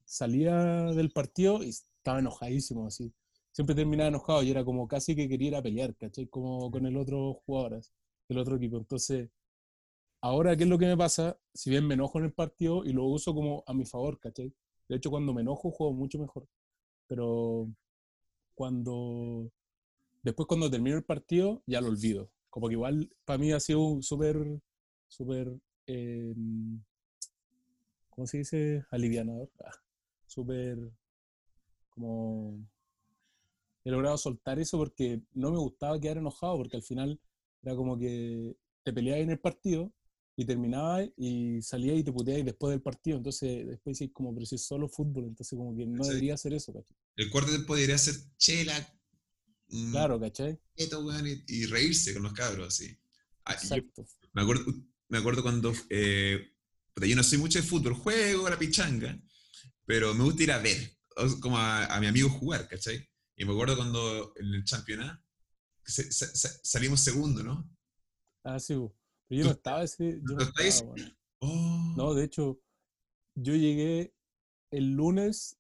salía 0.06 0.56
del 0.94 1.12
partido 1.12 1.64
y 1.64 1.70
estaba 1.70 2.20
enojadísimo, 2.20 2.88
así. 2.88 3.14
Siempre 3.52 3.76
terminaba 3.76 4.10
enojado 4.10 4.44
y 4.44 4.52
era 4.52 4.64
como 4.66 4.88
casi 4.88 5.16
que 5.16 5.28
quería 5.30 5.50
ir 5.50 5.56
a 5.56 5.62
pelear, 5.64 5.96
¿cachai? 5.96 6.28
Como 6.28 6.72
con 6.72 6.86
el 6.86 6.98
otro 6.98 7.36
jugador, 7.46 7.82
el 8.30 8.38
otro 8.38 8.56
equipo. 8.58 8.78
Entonces, 8.78 9.30
ahora, 10.22 10.56
¿qué 10.56 10.64
es 10.64 10.70
lo 10.70 10.78
que 10.78 10.86
me 10.86 10.98
pasa? 10.98 11.40
Si 11.54 11.70
bien 11.70 11.86
me 11.88 11.96
enojo 11.96 12.20
en 12.20 12.26
el 12.26 12.34
partido 12.34 12.86
y 12.86 12.94
lo 12.94 13.06
uso 13.06 13.34
como 13.34 13.64
a 13.68 13.74
mi 13.74 13.86
favor, 13.86 14.20
¿cachai? 14.20 14.54
De 14.88 14.96
hecho, 14.98 15.10
cuando 15.10 15.34
me 15.34 15.42
enojo 15.42 15.72
juego 15.72 15.94
mucho 15.94 16.20
mejor. 16.20 16.48
Pero 17.08 17.70
cuando... 18.54 19.52
Después 20.24 20.48
cuando 20.48 20.70
termino 20.70 20.98
el 20.98 21.04
partido, 21.04 21.64
ya 21.66 21.82
lo 21.82 21.88
olvido. 21.88 22.30
Como 22.50 22.68
que 22.68 22.74
igual 22.74 23.10
para 23.24 23.38
mí 23.38 23.52
ha 23.52 23.60
sido 23.60 24.02
súper, 24.02 24.38
súper... 25.08 25.54
eh, 25.86 26.34
¿Cómo 28.10 28.28
se 28.28 28.40
dice? 28.40 28.86
Alivianador. 28.92 29.50
Ah, 29.64 29.72
súper... 30.26 30.78
Como... 31.90 32.60
He 33.84 33.92
logrado 33.92 34.18
soltar 34.18 34.60
eso 34.60 34.78
porque 34.78 35.22
no 35.34 35.52
me 35.52 35.58
gustaba 35.58 36.00
quedar 36.00 36.18
enojado, 36.18 36.58
porque 36.58 36.76
al 36.76 36.84
final 36.84 37.20
era 37.62 37.76
como 37.76 37.98
que 37.98 38.58
te 38.84 38.92
peleabas 38.92 39.24
en 39.24 39.30
el 39.32 39.40
partido 39.40 39.94
y 40.38 40.46
terminabas 40.46 41.10
y 41.18 41.62
salías 41.64 41.98
y 41.98 42.04
te 42.04 42.12
puteabas 42.14 42.46
después 42.46 42.72
del 42.72 42.82
partido. 42.82 43.18
Entonces, 43.18 43.68
después 43.68 43.98
dices 43.98 44.14
como, 44.14 44.34
pero 44.34 44.46
si 44.46 44.56
es 44.56 44.62
solo 44.62 44.88
fútbol, 44.88 45.26
entonces 45.26 45.58
como 45.58 45.76
que 45.76 45.86
no 45.86 46.06
debería 46.06 46.36
hacer 46.36 46.54
eso, 46.54 46.72
¿cachai? 46.72 46.96
El 47.16 47.32
cuarto 47.32 47.50
tiempo 47.50 47.76
debería 47.76 47.98
ser 47.98 48.16
chela, 48.38 48.94
mm, 49.70 49.92
Claro, 49.92 50.20
¿cachai? 50.20 50.60
y, 51.48 51.66
reírse 51.66 52.14
con 52.14 52.24
los 52.24 52.34
cabros, 52.34 52.68
así. 52.68 52.96
Ah, 53.46 53.54
yo 53.54 53.64
Exacto. 53.64 54.06
me, 54.34 54.42
acuerdo, 54.44 54.66
me 55.10 55.18
acuerdo 55.18 55.42
cuando. 55.42 55.74
Eh, 55.90 56.52
yo 57.02 57.16
no 57.16 57.24
soy 57.24 57.40
mucho 57.40 57.60
de 57.60 57.66
fútbol, 57.68 57.94
juego 57.94 58.50
la 58.50 58.60
pichanga, 58.60 59.20
pero 59.86 60.14
me 60.14 60.24
gusta 60.24 60.44
ir 60.44 60.52
a 60.52 60.60
ver, 60.60 60.98
como 61.42 61.58
a, 61.58 61.86
a 61.86 62.00
mi 62.00 62.08
amigo 62.08 62.30
jugar, 62.30 62.68
¿cachai? 62.68 63.08
Y 63.36 63.46
me 63.46 63.54
acuerdo 63.54 63.76
cuando 63.76 64.34
en 64.38 64.54
el 64.54 64.64
campeonato 64.66 65.24
se- 65.86 66.12
se- 66.12 66.36
se- 66.36 66.60
salimos 66.64 67.02
segundo, 67.02 67.44
¿no? 67.44 67.70
Ah, 68.44 68.60
sí. 68.60 68.76
Pero 69.28 69.40
yo 69.42 69.44
no 69.46 69.52
¿Tú- 69.52 69.58
estaba 69.58 69.84
ese, 69.84 70.20
yo 70.28 70.36
no 70.36 70.42
estaba, 70.42 70.92
bueno. 70.94 71.18
Oh, 71.40 71.94
No, 71.98 72.14
de 72.14 72.24
hecho, 72.24 72.60
yo 73.36 73.56
llegué 73.56 74.14
el 74.72 74.92
lunes 74.94 75.58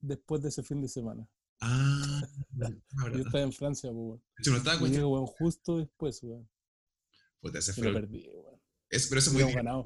después 0.00 0.42
de 0.42 0.48
ese 0.48 0.62
fin 0.62 0.80
de 0.82 0.88
semana. 0.88 1.28
Ah, 1.60 2.22
Yo 3.12 3.18
estaba 3.20 3.40
en 3.44 3.52
Francia, 3.52 3.90
pues, 3.92 4.20
hecho, 4.38 4.50
no 4.50 4.56
estaba 4.56 4.80
Yo 4.80 4.86
llegué, 4.86 5.32
justo 5.38 5.78
después, 5.78 6.22
weón. 6.22 6.48
Y 7.44 7.48
fue 7.72 7.84
lo 7.84 7.88
el- 7.90 7.94
perdí, 7.94 8.28
weón. 8.28 8.60
es- 8.90 9.06
pero 9.08 9.18
eso 9.20 9.30
es 9.30 9.34
muy 9.34 9.42
divertido. 9.42 9.64
ganado. 9.64 9.84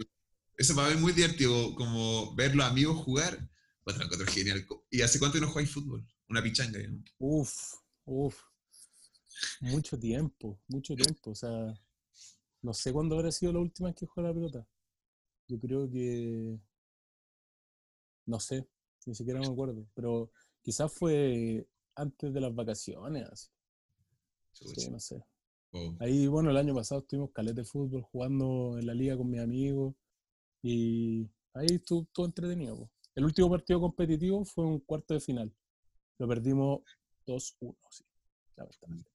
Eso 0.57 0.75
para 0.75 0.89
mí 0.89 0.95
es 0.95 1.01
muy 1.01 1.13
divertido, 1.13 1.75
como 1.75 2.35
ver 2.35 2.57
los 2.57 2.65
amigos 2.65 2.97
jugar. 3.05 3.47
Puta, 3.85 3.99
lo 3.99 4.05
encuentro 4.05 4.33
genial. 4.33 4.67
¿Y 4.91 5.03
hace 5.03 5.19
cuánto 5.19 5.39
no 5.39 5.49
jugáis 5.49 5.71
fútbol? 5.71 6.07
Una 6.29 6.43
pichanga, 6.43 6.79
digamos. 6.79 7.05
Uf, 7.19 7.75
uf. 8.07 8.41
Mucho 9.61 9.99
tiempo, 9.99 10.59
mucho 10.67 10.95
tiempo. 10.97 11.31
O 11.33 11.35
sea, 11.35 11.75
no 12.63 12.73
sé 12.73 12.93
cuándo 12.93 13.17
habrá 13.17 13.31
sido 13.31 13.53
la 13.53 13.61
última 13.61 13.89
vez 13.89 13.97
que 13.97 14.07
jugué 14.07 14.27
a 14.27 14.31
la 14.31 14.35
pelota. 14.35 14.69
Yo 15.49 15.59
creo 15.61 15.91
que. 15.91 16.59
No 18.27 18.41
sé, 18.41 18.67
ni 19.07 19.15
siquiera 19.15 19.41
me 19.41 19.47
acuerdo. 19.47 19.87
Pero 19.95 20.31
quizás 20.63 20.93
fue 20.93 21.67
antes 21.95 22.33
de 22.33 22.41
las 22.41 22.55
vacaciones, 22.55 23.29
así. 23.31 23.49
Sí, 24.53 24.91
no 24.91 24.99
sé. 24.99 25.23
Oh. 25.73 25.95
Ahí, 26.01 26.27
bueno, 26.27 26.51
el 26.51 26.57
año 26.57 26.75
pasado 26.75 27.03
estuvimos 27.03 27.31
caleta 27.33 27.61
de 27.61 27.65
fútbol 27.65 28.03
jugando 28.03 28.79
en 28.79 28.87
la 28.87 28.95
liga 28.95 29.17
con 29.17 29.31
mis 29.31 29.41
amigos 29.41 29.95
y 30.63 31.29
ahí 31.55 31.67
estuvo, 31.71 32.03
estuvo 32.03 32.27
entretenido. 32.27 32.77
po. 32.77 32.91
El 33.15 33.25
último 33.25 33.51
partido 33.51 33.81
competitivo 33.81 34.45
fue 34.45 34.65
un 34.65 34.81
cuarto 34.81 35.15
de 35.15 35.21
final. 35.21 35.55
Lo 36.19 36.27
perdimos 36.27 36.81
2-1, 37.27 37.77
sí. 37.91 38.05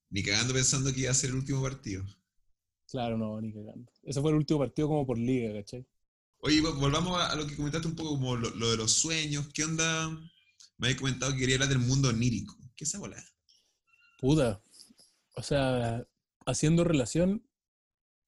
Ni 0.10 0.24
cagando 0.24 0.54
pensando 0.54 0.94
que 0.94 1.02
iba 1.02 1.12
a 1.12 1.16
ser 1.16 1.32
el 1.32 1.38
último 1.38 1.62
partido. 1.62 2.04
Claro, 2.92 3.18
no, 3.18 3.40
ni 3.40 3.54
cagando. 3.54 3.90
Ese 4.04 4.20
fue 4.22 4.32
el 4.32 4.38
último 4.38 4.60
partido 4.60 4.90
como 4.90 5.06
por 5.06 5.18
liga, 5.18 5.54
¿cachai? 5.54 5.86
Oye, 6.40 6.62
vol- 6.62 6.78
volvamos 6.78 7.20
a, 7.22 7.36
lo 7.36 7.48
que 7.48 7.56
comentaste 7.56 7.88
un 7.88 7.96
poco 7.96 8.12
como 8.12 8.36
lo, 8.36 8.50
lo 8.50 8.72
de 8.72 8.78
los 8.78 8.92
sueños. 8.92 9.48
¿Qué 9.54 9.64
onda? 9.64 10.10
Me 10.78 10.88
habéis 10.88 11.00
comentado 11.00 11.32
que 11.32 11.40
quería 11.40 11.56
hablar 11.56 11.70
del 11.70 11.80
mundo 11.80 12.10
onírico. 12.10 12.58
¿Qué 12.76 12.84
es 12.84 12.90
esa 12.90 13.00
bola? 13.00 13.24
Puta. 14.20 14.62
O 15.36 15.42
sea, 15.44 16.06
haciendo 16.46 16.84
relación, 16.84 17.48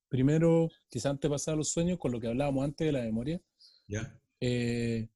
primero, 0.07 0.69
quizás 0.89 1.07
antes 1.07 1.29
pasar 1.29 1.57
los 1.57 1.69
sueños 1.69 1.99
con 1.99 2.11
lo 2.13 2.21
que 2.21 2.27
hablábamos 2.27 2.63
antes 2.63 2.85
de 2.85 2.93
la 2.93 3.01
memoria. 3.01 3.41
¿Ya? 3.87 4.17
Eh, 4.39 5.09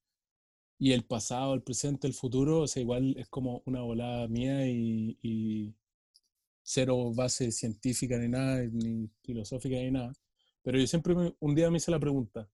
y 0.77 0.91
el 0.91 1.05
pasado, 1.05 1.53
el 1.53 1.63
presente, 1.63 2.05
el 2.07 2.13
futuro, 2.13 2.61
o 2.61 2.67
sea, 2.67 2.81
igual 2.81 3.15
es 3.17 3.29
como 3.29 3.63
una 3.65 3.81
volada 3.81 4.27
mía 4.27 4.67
y, 4.67 5.17
y 5.21 5.73
cero 6.73 7.13
base 7.15 7.51
científica 7.51 8.17
ni 8.19 8.27
nada, 8.29 8.63
ni 8.71 9.09
filosófica 9.23 9.77
ni 9.77 9.91
nada. 9.91 10.13
Pero 10.63 10.79
yo 10.79 10.87
siempre 10.87 11.15
me- 11.15 11.35
un 11.39 11.55
día 11.55 11.71
me 11.71 11.77
hice 11.77 11.91
la 11.91 11.99
pregunta, 11.99 12.49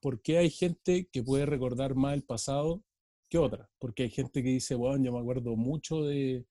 ¿por 0.00 0.20
qué 0.22 0.38
hay 0.38 0.50
gente 0.50 1.08
que 1.12 1.22
puede 1.22 1.46
recordar 1.46 1.94
más 1.94 2.14
el 2.14 2.22
pasado 2.24 2.82
que 3.28 3.38
otra? 3.38 3.70
Porque 3.78 4.04
hay 4.04 4.10
gente 4.10 4.42
que 4.42 4.48
dice, 4.50 4.74
bueno, 4.74 5.04
yo 5.04 5.12
me 5.12 5.20
acuerdo 5.20 5.56
mucho 5.56 6.02
de... 6.02 6.46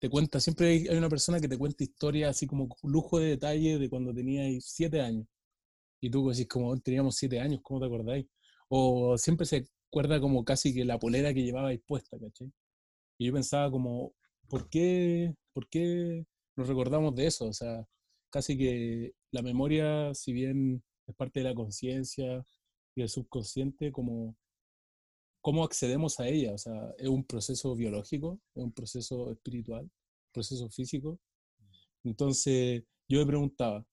Te 0.00 0.10
cuenta, 0.10 0.40
siempre 0.40 0.68
hay, 0.68 0.88
hay 0.88 0.98
una 0.98 1.08
persona 1.10 1.40
que 1.40 1.48
te 1.48 1.58
cuenta 1.58 1.84
historias 1.84 2.30
así 2.36 2.46
como 2.46 2.68
lujo 2.84 3.18
de 3.20 3.28
detalle 3.30 3.78
de 3.78 3.90
cuando 3.90 4.14
tenías 4.14 4.64
siete 4.66 5.00
años. 5.00 5.26
Y 6.00 6.10
tú 6.10 6.28
decís, 6.30 6.48
como 6.48 6.78
teníamos 6.80 7.16
siete 7.16 7.40
años, 7.40 7.60
¿cómo 7.62 7.80
te 7.80 7.86
acordáis? 7.86 8.26
O 8.68 9.18
siempre 9.18 9.46
se 9.46 9.66
acuerda 9.88 10.20
como 10.20 10.44
casi 10.44 10.74
que 10.74 10.84
la 10.84 10.98
polera 10.98 11.34
que 11.34 11.42
llevaba 11.44 11.70
puesta, 11.86 12.18
¿cachai? 12.18 12.52
Y 13.18 13.26
yo 13.26 13.32
pensaba 13.34 13.70
como, 13.70 14.14
¿por 14.50 14.68
qué, 14.68 15.34
¿por 15.54 15.68
qué 15.68 16.26
nos 16.56 16.68
recordamos 16.68 17.14
de 17.14 17.26
eso? 17.26 17.46
O 17.48 17.52
sea, 17.54 17.86
casi 18.30 18.58
que 18.58 19.14
la 19.32 19.42
memoria, 19.42 20.14
si 20.14 20.32
bien 20.32 20.82
es 21.06 21.14
parte 21.16 21.40
de 21.40 21.44
la 21.44 21.54
conciencia 21.54 22.44
y 22.94 23.02
del 23.02 23.08
subconsciente, 23.08 23.92
como 23.92 24.36
cómo 25.40 25.64
accedemos 25.64 26.20
a 26.20 26.28
ella. 26.28 26.54
O 26.54 26.58
sea, 26.58 26.92
es 26.98 27.08
un 27.08 27.24
proceso 27.24 27.74
biológico, 27.74 28.40
es 28.54 28.62
un 28.64 28.72
proceso 28.72 29.30
espiritual, 29.32 29.90
proceso 30.32 30.68
físico. 30.70 31.18
Entonces, 32.04 32.84
yo 33.08 33.20
me 33.20 33.26
preguntaba, 33.26 33.86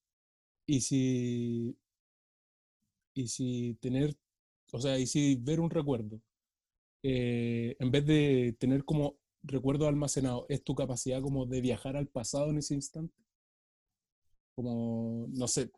¿y 0.67 0.81
si, 0.81 1.77
y 3.13 3.27
si 3.27 3.75
tener, 3.81 4.15
o 4.73 4.79
sea, 4.79 4.97
y 4.99 5.07
si 5.07 5.35
ver 5.35 5.59
un 5.59 5.69
recuerdo, 5.69 6.21
eh, 7.03 7.75
en 7.79 7.91
vez 7.91 8.05
de 8.05 8.55
tener 8.59 8.83
como 8.85 9.17
recuerdo 9.47 9.87
almacenado, 9.87 10.45
es 10.49 10.63
tu 10.63 10.75
capacidad 10.75 11.21
como 11.21 11.45
de 11.45 11.61
viajar 11.61 11.97
al 11.97 12.07
pasado 12.07 12.49
en 12.49 12.59
ese 12.59 12.75
instante? 12.75 13.15
Como, 14.55 15.27
no 15.29 15.47
sé, 15.47 15.71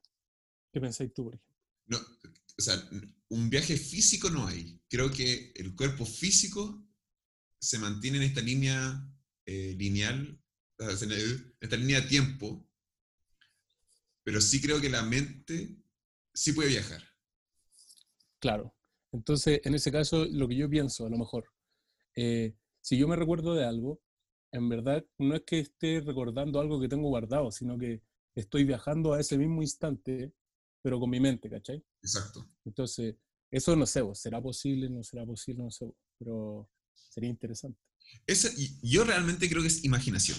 ¿qué 0.71 0.79
pensáis 0.79 1.13
tú, 1.13 1.25
por 1.25 1.35
ejemplo? 1.35 1.55
No, 1.88 1.97
o 1.97 2.61
sea, 2.61 2.75
un 3.29 3.49
viaje 3.49 3.77
físico 3.77 4.29
no 4.29 4.45
hay. 4.45 4.81
Creo 4.89 5.11
que 5.11 5.51
el 5.55 5.75
cuerpo 5.75 6.05
físico 6.05 6.85
se 7.59 7.79
mantiene 7.79 8.17
en 8.17 8.23
esta 8.23 8.41
línea 8.41 9.07
eh, 9.45 9.75
lineal, 9.77 10.41
en 10.77 11.55
esta 11.59 11.75
línea 11.75 12.01
de 12.01 12.07
tiempo, 12.07 12.65
pero 14.23 14.39
sí 14.39 14.61
creo 14.61 14.79
que 14.79 14.89
la 14.89 15.03
mente 15.03 15.77
sí 16.33 16.53
puede 16.53 16.69
viajar. 16.69 17.03
Claro. 18.39 18.73
Entonces, 19.11 19.59
en 19.63 19.73
ese 19.73 19.91
caso, 19.91 20.25
lo 20.25 20.47
que 20.47 20.55
yo 20.55 20.69
pienso, 20.69 21.05
a 21.05 21.09
lo 21.09 21.17
mejor, 21.17 21.45
eh, 22.15 22.55
si 22.81 22.98
yo 22.98 23.07
me 23.07 23.15
recuerdo 23.15 23.53
de 23.55 23.65
algo, 23.65 24.00
en 24.51 24.69
verdad 24.69 25.05
no 25.19 25.36
es 25.36 25.43
que 25.43 25.59
esté 25.59 26.01
recordando 26.01 26.59
algo 26.59 26.79
que 26.79 26.89
tengo 26.89 27.09
guardado, 27.09 27.51
sino 27.51 27.77
que 27.77 28.01
estoy 28.36 28.63
viajando 28.65 29.13
a 29.13 29.19
ese 29.19 29.38
mismo 29.38 29.62
instante, 29.62 30.33
pero 30.81 31.00
con 31.00 31.09
mi 31.09 31.19
mente, 31.19 31.50
¿cachai? 31.50 31.83
Exacto. 32.01 32.50
Entonces, 32.65 33.15
eso 33.51 33.75
no 33.75 33.86
sé, 33.86 34.01
vos, 34.01 34.19
¿será 34.19 34.41
posible? 34.41 34.89
¿No 34.89 35.03
será 35.03 35.25
posible? 35.25 35.63
No 35.63 35.71
sé, 35.71 35.86
vos, 35.86 35.95
pero 36.17 36.69
sería 36.93 37.29
interesante. 37.29 37.79
Esa- 38.25 38.51
y 38.57 38.77
yo 38.81 39.03
realmente 39.03 39.50
creo 39.50 39.62
que 39.62 39.67
es 39.67 39.83
imaginación. 39.83 40.38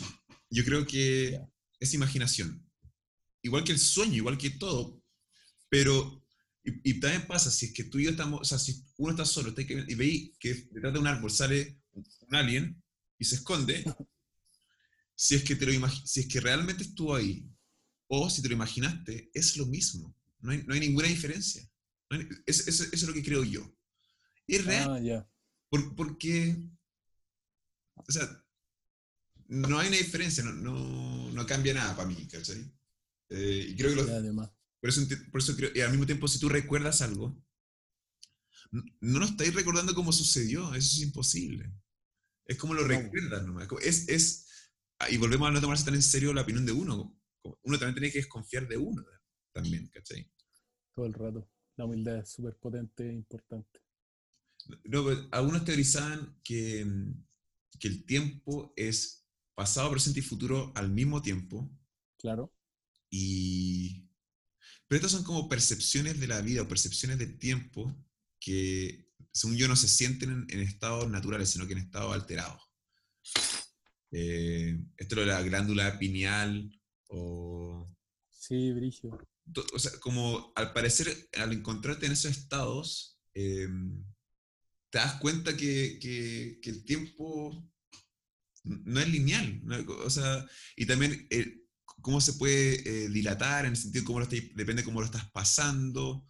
Yo 0.51 0.65
creo 0.65 0.87
que 0.87 1.41
es 1.79 1.95
imaginación. 1.95 2.67
igual 3.43 3.65
que 3.65 3.73
el 3.73 3.79
sueño, 3.81 4.15
igual 4.17 4.39
que 4.39 4.51
todo, 4.51 5.03
pero, 5.71 6.25
y, 6.65 6.91
y 6.93 7.01
también 7.01 7.27
pasa, 7.27 7.51
si 7.51 7.67
es 7.67 7.75
que 7.75 7.85
tú 7.85 7.99
y 7.99 8.05
yo 8.05 8.11
estamos, 8.13 8.41
o 8.43 8.45
sea, 8.45 8.59
si 8.59 8.85
uno 8.99 9.13
está 9.13 9.25
solo 9.27 9.51
está 9.51 9.63
y 9.63 9.95
veis 9.97 10.33
que 10.41 10.55
detrás 10.73 10.93
de 10.95 11.01
un 11.01 11.09
árbol 11.09 11.31
sale 11.31 11.80
un 12.29 12.35
alien 12.35 12.83
y 13.19 13.25
se 13.25 13.37
esconde, 13.37 13.85
si 15.15 15.35
es 15.35 15.43
que, 15.45 15.57
te 15.57 15.67
lo 15.67 15.89
si 15.89 16.21
es 16.21 16.27
que 16.29 16.41
realmente 16.41 16.83
estuvo 16.85 17.15
ahí, 17.15 17.47
o 18.09 18.29
si 18.31 18.41
te 18.43 18.49
lo 18.49 18.55
imaginaste, 18.55 19.31
es 19.35 19.57
lo 19.57 19.67
mismo, 19.67 20.15
no 20.41 20.51
hay, 20.53 20.63
no 20.67 20.75
hay 20.75 20.81
ninguna 20.81 21.09
diferencia. 21.09 21.63
No 22.09 22.17
hay- 22.19 22.29
es- 22.47 22.67
es- 22.67 22.81
eso 22.81 22.87
es 22.93 23.03
lo 23.05 23.13
que 23.13 23.23
creo 23.23 23.45
yo. 23.45 23.63
Es 24.47 24.65
real. 24.65 24.89
Ah. 24.91 24.95
Por- 25.69 25.95
porque, 25.95 26.57
o 27.95 28.11
sea, 28.13 28.45
no 29.49 29.79
hay 29.79 29.89
una 29.89 29.97
diferencia, 29.99 30.43
no, 30.45 30.53
no, 30.53 31.31
no 31.33 31.47
cambia 31.47 31.75
nada 31.75 31.95
para 31.95 32.09
mí, 32.09 32.27
¿cachai? 32.27 32.73
Eh, 33.29 33.67
y 33.71 33.77
creo 33.77 33.91
que 33.95 34.03
por, 34.81 34.91
eso, 34.91 35.03
por 35.31 35.41
eso 35.41 35.55
creo, 35.57 35.71
y 35.75 35.81
al 35.83 35.91
mismo 35.91 36.07
tiempo, 36.07 36.27
si 36.27 36.39
tú 36.41 36.49
recuerdas 36.49 37.03
algo, 37.03 37.41
n- 38.73 38.97
no 39.01 39.19
lo 39.21 39.27
estáis 39.27 39.55
recordando 39.55 39.95
como 39.95 40.13
sucedió, 40.13 40.75
eso 40.75 40.97
es 40.97 41.03
imposible. 41.03 41.73
Es 42.47 42.57
como 42.57 42.75
lo 42.75 42.87
recuerdas 42.87 43.47
nomás. 43.47 43.69
Es, 43.83 44.09
es, 44.09 44.47
ah, 44.99 45.11
y 45.11 45.17
volvemos 45.17 45.49
a 45.49 45.53
no 45.53 45.61
tomarse 45.61 45.85
tan 45.85 45.95
en 45.95 46.03
serio 46.03 46.33
la 46.33 46.43
opinión 46.43 46.67
de 46.67 46.73
uno. 46.73 47.17
Uno 47.43 47.79
también 47.79 47.95
tiene 47.95 48.11
que 48.11 48.19
desconfiar 48.19 48.69
de 48.69 48.77
uno 48.77 49.05
también, 49.53 49.89
¿cachai? 49.89 50.31
Todo 50.95 51.07
el 51.07 51.15
rato. 51.15 51.49
La 51.77 51.85
humildad 51.85 52.19
es 52.19 52.33
súper 52.33 52.57
potente 52.57 53.09
e 53.09 53.13
importante. 53.13 53.81
No, 54.85 55.03
pues, 55.03 55.19
algunos 55.31 55.65
teorizaban 55.65 56.39
que, 56.43 56.85
mm, 56.85 57.27
que 57.79 57.89
el 57.89 58.05
tiempo 58.05 58.73
es 58.77 59.27
pasado, 59.55 59.91
presente 59.91 60.21
y 60.21 60.23
futuro 60.23 60.73
al 60.75 60.91
mismo 60.91 61.23
tiempo. 61.23 61.71
Claro. 62.19 62.55
Y... 63.11 64.09
Pero 64.89 64.97
estas 64.97 65.13
son 65.13 65.25
como 65.25 65.49
percepciones 65.49 66.19
de 66.19 66.27
la 66.27 66.41
vida 66.41 66.63
o 66.63 66.69
percepciones 66.69 67.19
del 67.19 67.39
tiempo 67.39 67.97
que, 68.41 69.10
según 69.33 69.57
yo, 69.57 69.69
no 69.69 69.77
se 69.77 69.89
sienten 69.89 70.31
en, 70.31 70.47
en 70.51 70.61
estados 70.61 71.09
naturales, 71.11 71.51
sino 71.51 71.67
que 71.67 71.73
en 71.75 71.79
estados 71.81 72.15
alterados. 72.15 72.63
Eh, 74.13 74.77
esto 74.97 75.15
lo 75.15 75.21
de 75.23 75.27
la 75.29 75.43
glándula 75.43 75.99
pineal 75.99 76.71
o 77.09 77.89
Sí, 78.31 78.73
Brigio. 78.73 79.17
o 79.73 79.79
sea, 79.79 79.93
como 80.01 80.53
al 80.57 80.73
parecer, 80.73 81.29
al 81.39 81.53
encontrarte 81.53 82.07
en 82.07 82.13
esos 82.13 82.31
estados, 82.33 83.21
eh, 83.35 83.69
te 84.91 84.99
das 84.99 85.15
cuenta 85.21 85.57
que, 85.57 85.99
que- 86.01 86.59
que 86.61 86.71
el 86.71 86.85
tiempo 86.85 87.71
no 88.65 89.01
es 89.01 89.09
lineal. 89.09 89.61
¿no? 89.65 89.77
O 90.05 90.11
sea, 90.11 90.45
y 90.77 90.87
también 90.87 91.27
eh, 91.31 91.63
cómo 92.03 92.21
se 92.21 92.33
puede 92.33 93.05
eh, 93.05 93.09
dilatar, 93.11 93.65
en 93.67 93.73
el 93.73 93.77
sentido 93.77 94.03
de 94.03 94.07
cómo 94.07 94.19
lo 94.21 94.27
estáis- 94.27 94.53
depende 94.57 94.83
de 94.83 94.87
cómo 94.87 95.01
lo 95.01 95.07
estás 95.07 95.31
pasando. 95.31 96.27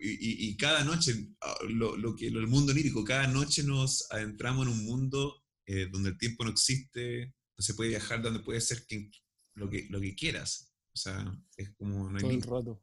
Y, 0.00 0.50
y- 0.50 0.56
cada 0.56 0.84
noche, 0.84 1.12
ah, 1.40 1.54
lo, 1.68 1.96
lo 1.96 2.14
que, 2.14 2.30
lo- 2.30 2.40
el 2.40 2.46
mundo 2.46 2.72
lírico, 2.72 3.04
cada 3.04 3.26
noche 3.26 3.62
nos 3.62 4.10
adentramos 4.10 4.66
en 4.66 4.72
un 4.72 4.84
mundo 4.84 5.42
eh, 5.66 5.86
donde 5.90 6.10
el 6.10 6.18
tiempo 6.18 6.44
no 6.44 6.50
existe, 6.50 7.18
donde 7.56 7.66
se 7.66 7.74
puede 7.74 7.90
viajar, 7.90 8.20
donde 8.22 8.40
puede 8.40 8.60
ser 8.60 8.84
quien- 8.86 9.10
lo, 9.54 9.68
que, 9.70 9.86
lo 9.90 10.00
que 10.00 10.14
quieras. 10.14 10.72
O 10.92 10.96
sea, 10.96 11.24
es 11.56 11.70
como 11.76 12.10
no 12.10 12.16
hay 12.18 12.22
todo 12.22 12.30
el 12.30 12.42
rato. 12.42 12.80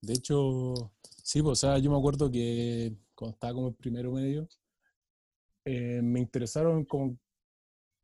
De 0.00 0.14
hecho, 0.14 0.92
sí, 1.22 1.42
pues, 1.42 1.52
o 1.52 1.60
sea, 1.60 1.78
yo 1.78 1.90
me 1.90 1.96
acuerdo 1.98 2.30
que 2.30 2.96
cuando 3.14 3.34
estaba 3.34 3.54
como 3.54 3.68
en 3.68 3.74
primero 3.74 4.12
medio, 4.12 4.48
eh, 5.64 6.00
me 6.02 6.20
interesaron 6.20 6.84
como, 6.84 7.18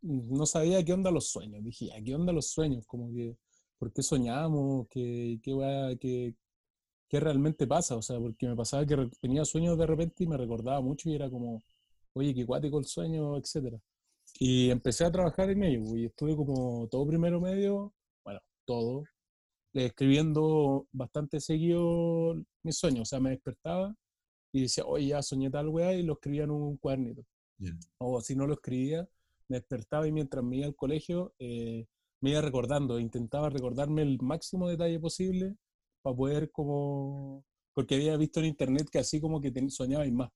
no 0.03 0.47
sabía 0.47 0.85
qué 0.85 0.93
onda 0.93 1.11
los 1.11 1.29
sueños. 1.31 1.65
Dije, 1.65 1.93
¿a 1.93 2.03
qué 2.03 2.15
onda 2.15 2.33
los 2.33 2.51
sueños? 2.51 2.87
Como 2.87 3.13
que, 3.13 3.37
¿por 3.79 3.93
qué 3.93 4.03
soñamos? 4.03 4.87
¿Qué, 4.91 5.41
qué, 5.43 5.53
qué- 6.01 6.35
qué 7.09 7.21
realmente 7.21 7.67
pasa? 7.67 7.97
O 7.97 8.03
sea, 8.03 8.19
porque 8.19 8.47
me 8.47 8.57
pasaba 8.57 8.87
que 8.87 9.11
tenía 9.21 9.45
sueños 9.45 9.79
de 9.79 9.87
repente 9.87 10.25
y 10.25 10.27
me 10.27 10.37
recordaba 10.37 10.81
mucho 10.81 11.09
y 11.09 11.15
era 11.15 11.31
como, 11.31 11.63
oye, 12.13 12.35
qué 12.35 12.47
cuático 12.47 12.79
el 12.79 12.85
sueño, 12.85 13.37
etcétera. 13.37 13.81
Y 14.39 14.71
empecé 14.71 15.05
a 15.05 15.13
trabajar 15.13 15.51
en 15.51 15.63
ello, 15.65 15.97
y 15.97 16.07
estuve 16.07 16.37
como 16.37 16.87
todo 16.89 17.07
primero 17.07 17.41
medio, 17.41 17.95
bueno, 18.25 18.41
todo, 18.67 19.05
eh, 19.75 19.87
escribiendo 19.87 20.87
bastante 20.93 21.41
seguido 21.41 22.35
mis 22.63 22.77
sueños. 22.77 23.03
O 23.03 23.05
sea, 23.07 23.21
me 23.21 23.31
despertaba 23.31 23.95
y 24.53 24.63
decía, 24.63 24.85
oye, 24.85 25.09
ya 25.09 25.23
soñé 25.23 25.51
tal 25.51 25.69
weá, 25.69 25.95
y 25.95 26.03
lo 26.03 26.15
escribía 26.15 26.45
en 26.45 26.51
un 26.51 26.77
cuadernito. 26.77 27.25
Bien. 27.57 27.79
O 27.99 28.21
si 28.21 28.37
no 28.37 28.47
lo 28.47 28.55
escribía, 28.55 29.09
me 29.49 29.57
despertaba 29.59 30.07
y 30.07 30.13
mientras 30.13 30.45
me 30.45 30.59
iba 30.59 30.67
al 30.67 30.77
colegio, 30.77 31.35
eh, 31.39 31.87
me 32.21 32.31
iba 32.31 32.41
recordando, 32.41 32.99
intentaba 32.99 33.49
recordarme 33.49 34.03
el 34.03 34.19
máximo 34.21 34.69
detalle 34.69 35.01
posible 35.01 35.57
para 36.03 36.17
poder 36.17 36.51
como... 36.51 37.45
Porque 37.75 37.95
había 37.97 38.17
visto 38.17 38.41
en 38.41 38.47
internet 38.47 38.89
que 38.91 38.99
así 38.99 39.21
como 39.21 39.41
que 39.41 39.51
ten- 39.53 39.71
soñaba 39.71 40.07
y 40.07 40.13
más. 40.13 40.31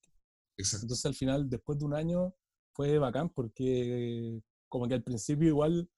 Exacto. 0.57 0.85
Entonces 0.85 1.07
al 1.07 1.15
final, 1.15 1.49
después 1.51 1.79
de 1.79 1.85
un 1.85 1.95
año, 1.95 2.35
fue 2.73 2.99
bacán 2.99 3.29
porque 3.31 4.41
como 4.69 4.89
que 4.89 4.95
al 4.95 5.03
principio 5.03 5.49
igual 5.49 5.89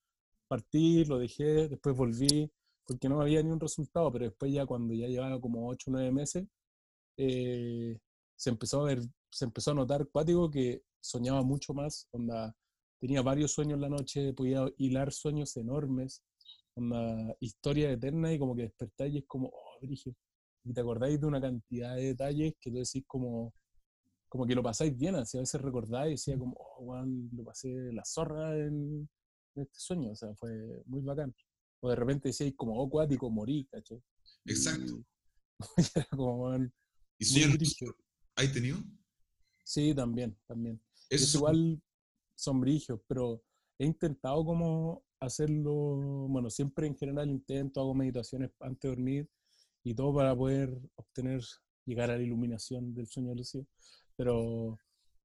partí, 0.49 1.05
lo 1.05 1.19
dejé, 1.19 1.69
después 1.69 1.97
volví, 1.97 2.51
porque 2.87 3.09
no 3.09 3.21
había 3.21 3.43
ni 3.43 3.51
un 3.51 3.61
resultado, 3.61 4.13
pero 4.13 4.27
después 4.27 4.53
ya 4.53 4.67
cuando 4.67 4.95
ya 4.95 5.09
llevaba 5.09 5.41
como 5.41 5.69
8 5.69 5.91
o 5.91 5.95
9 5.95 6.13
meses, 6.13 6.47
eh, 7.17 7.99
se 8.37 8.51
empezó 8.51 8.83
a 8.83 8.85
ver, 8.85 9.01
se 9.31 9.45
empezó 9.45 9.71
a 9.73 9.75
notar 9.75 10.07
cuático 10.09 10.51
que 10.51 10.83
soñaba 11.01 11.43
mucho 11.43 11.75
más, 11.75 12.09
onda, 12.13 12.55
tenía 13.01 13.23
varios 13.23 13.53
sueños 13.53 13.77
en 13.77 13.81
la 13.83 13.89
noche, 13.89 14.33
podía 14.35 14.67
hilar 14.79 15.13
sueños 15.13 15.57
enormes, 15.57 16.23
onda, 16.77 17.37
historia 17.41 17.91
eterna 17.91 18.33
y 18.33 18.39
como 18.39 18.55
que 18.55 18.63
despertáis 18.63 19.15
y 19.15 19.19
es 19.19 19.25
como, 19.27 19.49
oh, 19.49 19.79
brígido. 19.81 20.17
Y 20.65 20.73
te 20.73 20.81
acordáis 20.81 21.21
de 21.21 21.27
una 21.27 21.41
cantidad 21.41 21.95
de 21.97 22.05
detalles 22.05 22.55
que 22.61 22.71
tú 22.71 22.79
decís 22.79 23.05
como, 23.07 23.53
como 24.29 24.47
que 24.47 24.55
lo 24.55 24.63
pasáis 24.63 24.97
bien, 24.97 25.15
así 25.15 25.37
a 25.37 25.41
veces 25.41 25.61
recordáis 25.61 26.09
y 26.09 26.13
decía 26.13 26.39
como, 26.39 26.55
oh, 26.59 26.83
weón, 26.83 27.31
lo 27.33 27.45
pasé 27.45 27.69
la 27.93 28.05
zorra 28.05 28.57
en, 28.57 29.09
en 29.55 29.63
este 29.63 29.79
sueño, 29.79 30.13
o 30.13 30.17
sea, 30.17 30.35
fue 30.35 30.83
muy 30.87 31.03
bacán. 31.03 31.35
O 31.81 31.91
de 31.91 31.97
repente 31.97 32.29
decíais 32.31 32.55
como, 32.57 32.81
oh, 32.81 32.89
cuático, 32.89 33.31
morí, 33.31 33.67
¿cachai? 33.71 34.03
Exacto. 34.47 34.93
Y 34.97 35.05
era 35.95 36.07
como, 36.11 36.45
weón, 36.45 36.73
¿Y 37.19 37.25
sueños 37.25 37.77
hay 38.37 38.49
tenido? 38.49 38.79
Sí, 39.63 39.95
también, 39.95 40.37
también. 40.47 40.81
Es 41.09 41.35
igual 41.35 41.81
son 42.35 42.61
brígidos, 42.61 43.01
pero 43.07 43.43
he 43.79 43.87
intentado 43.87 44.45
como 44.45 45.05
hacerlo, 45.27 45.73
bueno, 46.29 46.51
siempre 46.51 46.87
en 46.87 46.97
general 46.97 47.31
intento, 47.31 47.81
hago 47.81 47.95
meditaciones 47.95 48.51
antes 48.61 48.83
de 48.83 48.89
dormir 48.89 49.29
y 49.83 49.95
todo 49.95 50.15
para 50.15 50.35
poder 50.37 50.71
obtener, 50.97 51.43
llegar 51.87 52.11
a 52.11 52.17
la 52.17 52.23
iluminación 52.23 52.95
del 52.95 53.07
sueño 53.07 53.35
lúcido, 53.35 53.67
pero 54.17 54.79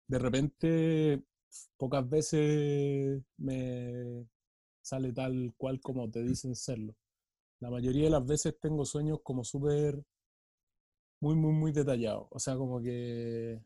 de 0.07 0.19
repente 0.19 1.23
pocas 1.77 2.07
veces 2.09 3.23
me 3.37 4.27
sale 4.81 5.13
tal 5.13 5.53
cual 5.57 5.79
como 5.81 6.09
te 6.09 6.23
dicen 6.23 6.55
serlo. 6.55 6.95
La 7.59 7.69
mayoría 7.71 8.05
de 8.05 8.09
las 8.11 8.25
veces 8.25 8.59
tengo 8.59 8.85
sueños 8.85 9.19
como 9.23 9.43
súper, 9.43 10.03
muy, 11.21 11.35
muy, 11.35 11.53
muy 11.53 11.71
detallados, 11.71 12.27
o 12.31 12.39
sea, 12.39 12.55
como 12.55 12.81
que 12.81 13.61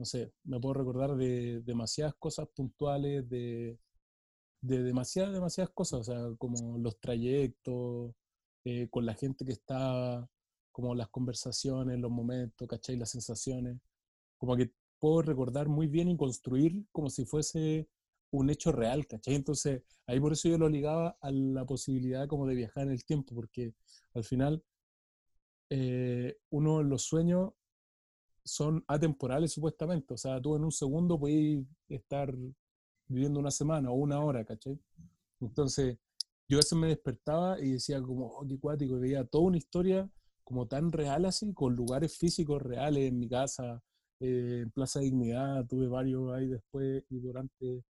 no 0.00 0.06
sé, 0.06 0.32
me 0.44 0.58
puedo 0.58 0.74
recordar 0.74 1.14
de 1.14 1.60
demasiadas 1.60 2.14
cosas 2.14 2.48
puntuales, 2.48 3.28
de, 3.28 3.78
de 4.60 4.82
demasiadas, 4.82 5.32
demasiadas 5.32 5.70
cosas, 5.72 6.00
o 6.00 6.04
sea, 6.04 6.36
como 6.38 6.78
los 6.78 6.98
trayectos, 7.00 8.14
eh, 8.64 8.88
con 8.90 9.06
la 9.06 9.14
gente 9.14 9.44
que 9.44 9.52
estaba, 9.52 10.28
como 10.72 10.94
las 10.94 11.08
conversaciones, 11.08 11.98
los 11.98 12.10
momentos, 12.10 12.68
¿cachai? 12.68 12.96
Las 12.96 13.10
sensaciones, 13.10 13.78
como 14.38 14.56
que 14.56 14.72
puedo 14.98 15.22
recordar 15.22 15.68
muy 15.68 15.86
bien 15.86 16.08
y 16.08 16.16
construir 16.16 16.84
como 16.92 17.10
si 17.10 17.24
fuese 17.24 17.88
un 18.30 18.50
hecho 18.50 18.72
real, 18.72 19.06
¿cachai? 19.06 19.34
Entonces, 19.34 19.82
ahí 20.06 20.20
por 20.20 20.32
eso 20.32 20.48
yo 20.48 20.58
lo 20.58 20.68
ligaba 20.68 21.16
a 21.20 21.30
la 21.30 21.64
posibilidad 21.64 22.28
como 22.28 22.46
de 22.46 22.54
viajar 22.54 22.84
en 22.84 22.92
el 22.92 23.04
tiempo, 23.04 23.34
porque 23.34 23.74
al 24.14 24.24
final 24.24 24.62
eh, 25.70 26.36
uno 26.50 26.82
los 26.82 27.02
sueños 27.02 27.52
son 28.44 28.84
atemporales 28.88 29.52
supuestamente. 29.52 30.14
O 30.14 30.16
sea, 30.16 30.40
tú 30.40 30.56
en 30.56 30.64
un 30.64 30.72
segundo 30.72 31.18
puedes 31.18 31.64
estar 31.88 32.34
viviendo 33.10 33.40
una 33.40 33.50
semana 33.52 33.90
o 33.92 33.94
una 33.94 34.20
hora, 34.24 34.44
¿cachai? 34.44 34.78
Entonces, 35.40 35.98
yo 36.48 36.58
a 36.58 36.60
veces 36.60 36.78
me 36.78 36.88
despertaba 36.88 37.60
y 37.60 37.72
decía 37.72 38.02
como, 38.02 38.26
oh, 38.28 38.46
qué 38.46 38.58
cuático, 38.58 38.96
y 38.96 39.00
veía 39.00 39.24
toda 39.24 39.44
una 39.46 39.58
historia 39.58 40.10
como 40.44 40.66
tan 40.68 40.92
real 40.92 41.24
así, 41.26 41.52
con 41.54 41.76
lugares 41.76 42.16
físicos 42.18 42.62
reales 42.62 43.08
en 43.10 43.18
mi 43.20 43.28
casa, 43.28 43.82
eh, 44.20 44.60
en 44.64 44.70
Plaza 44.72 45.00
Dignidad, 45.00 45.66
tuve 45.66 45.88
varios 45.88 46.32
ahí 46.34 46.48
después 46.48 47.04
y 47.10 47.20
durante 47.20 47.84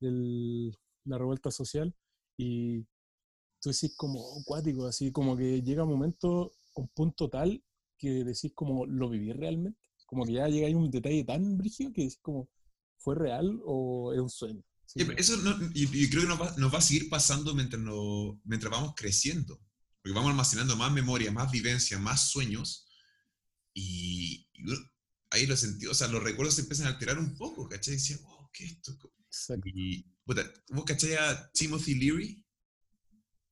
el- 0.00 0.76
la 1.04 1.18
revuelta 1.18 1.50
social, 1.50 1.94
y 2.36 2.82
tú 3.60 3.70
decís 3.70 3.94
como, 3.96 4.20
oh, 4.20 4.42
cuático, 4.44 4.86
así 4.86 5.12
como 5.12 5.36
que 5.36 5.62
llega 5.62 5.84
un 5.84 5.90
momento, 5.90 6.52
un 6.76 6.88
punto 6.88 7.28
tal 7.28 7.62
que 7.98 8.24
decís 8.24 8.52
como, 8.54 8.86
¿lo 8.86 9.08
viví 9.10 9.32
realmente? 9.32 9.78
Como 10.06 10.24
que 10.24 10.34
ya 10.34 10.48
llega 10.48 10.66
ahí 10.68 10.74
un 10.74 10.90
detalle 10.90 11.24
tan 11.24 11.56
brígido 11.58 11.92
que 11.92 12.02
decís 12.02 12.18
como, 12.22 12.48
¿fue 13.00 13.14
real 13.16 13.60
o 13.64 14.12
es 14.14 14.20
un 14.20 14.30
sueño? 14.30 14.62
Sí, 14.86 15.06
eso 15.16 15.36
no- 15.38 15.56
y, 15.74 15.84
y 16.04 16.10
creo 16.10 16.22
que 16.22 16.28
nos 16.28 16.40
va, 16.40 16.54
nos 16.56 16.72
va 16.74 16.78
a 16.78 16.82
seguir 16.82 17.08
pasando 17.08 17.54
mientras, 17.54 17.80
no- 17.82 18.40
mientras 18.44 18.70
vamos 18.72 18.94
creciendo. 18.96 19.60
Porque 20.02 20.14
vamos 20.14 20.30
almacenando 20.30 20.76
más 20.76 20.92
memoria, 20.92 21.30
más 21.30 21.50
vivencia, 21.52 21.98
más 21.98 22.28
sueños. 22.30 22.86
Y, 23.74 24.48
y 24.54 24.64
ahí 25.30 25.46
los 25.46 25.60
sentidos, 25.60 25.96
o 25.96 25.98
sea, 25.98 26.08
los 26.08 26.22
recuerdos 26.22 26.54
se 26.54 26.62
empiezan 26.62 26.86
a 26.86 26.90
alterar 26.90 27.18
un 27.18 27.36
poco, 27.36 27.68
¿cachai? 27.68 27.94
Y 27.94 27.96
decía, 27.98 28.16
wow, 28.22 28.50
¿qué 28.52 28.64
es 28.64 28.72
esto? 28.72 28.98
Exacto. 29.26 29.68
Y, 29.72 30.02
puta, 30.24 30.50
¿vos 30.70 30.84
cachai 30.84 31.14
a 31.14 31.50
Timothy 31.52 31.94
Leary? 31.94 32.44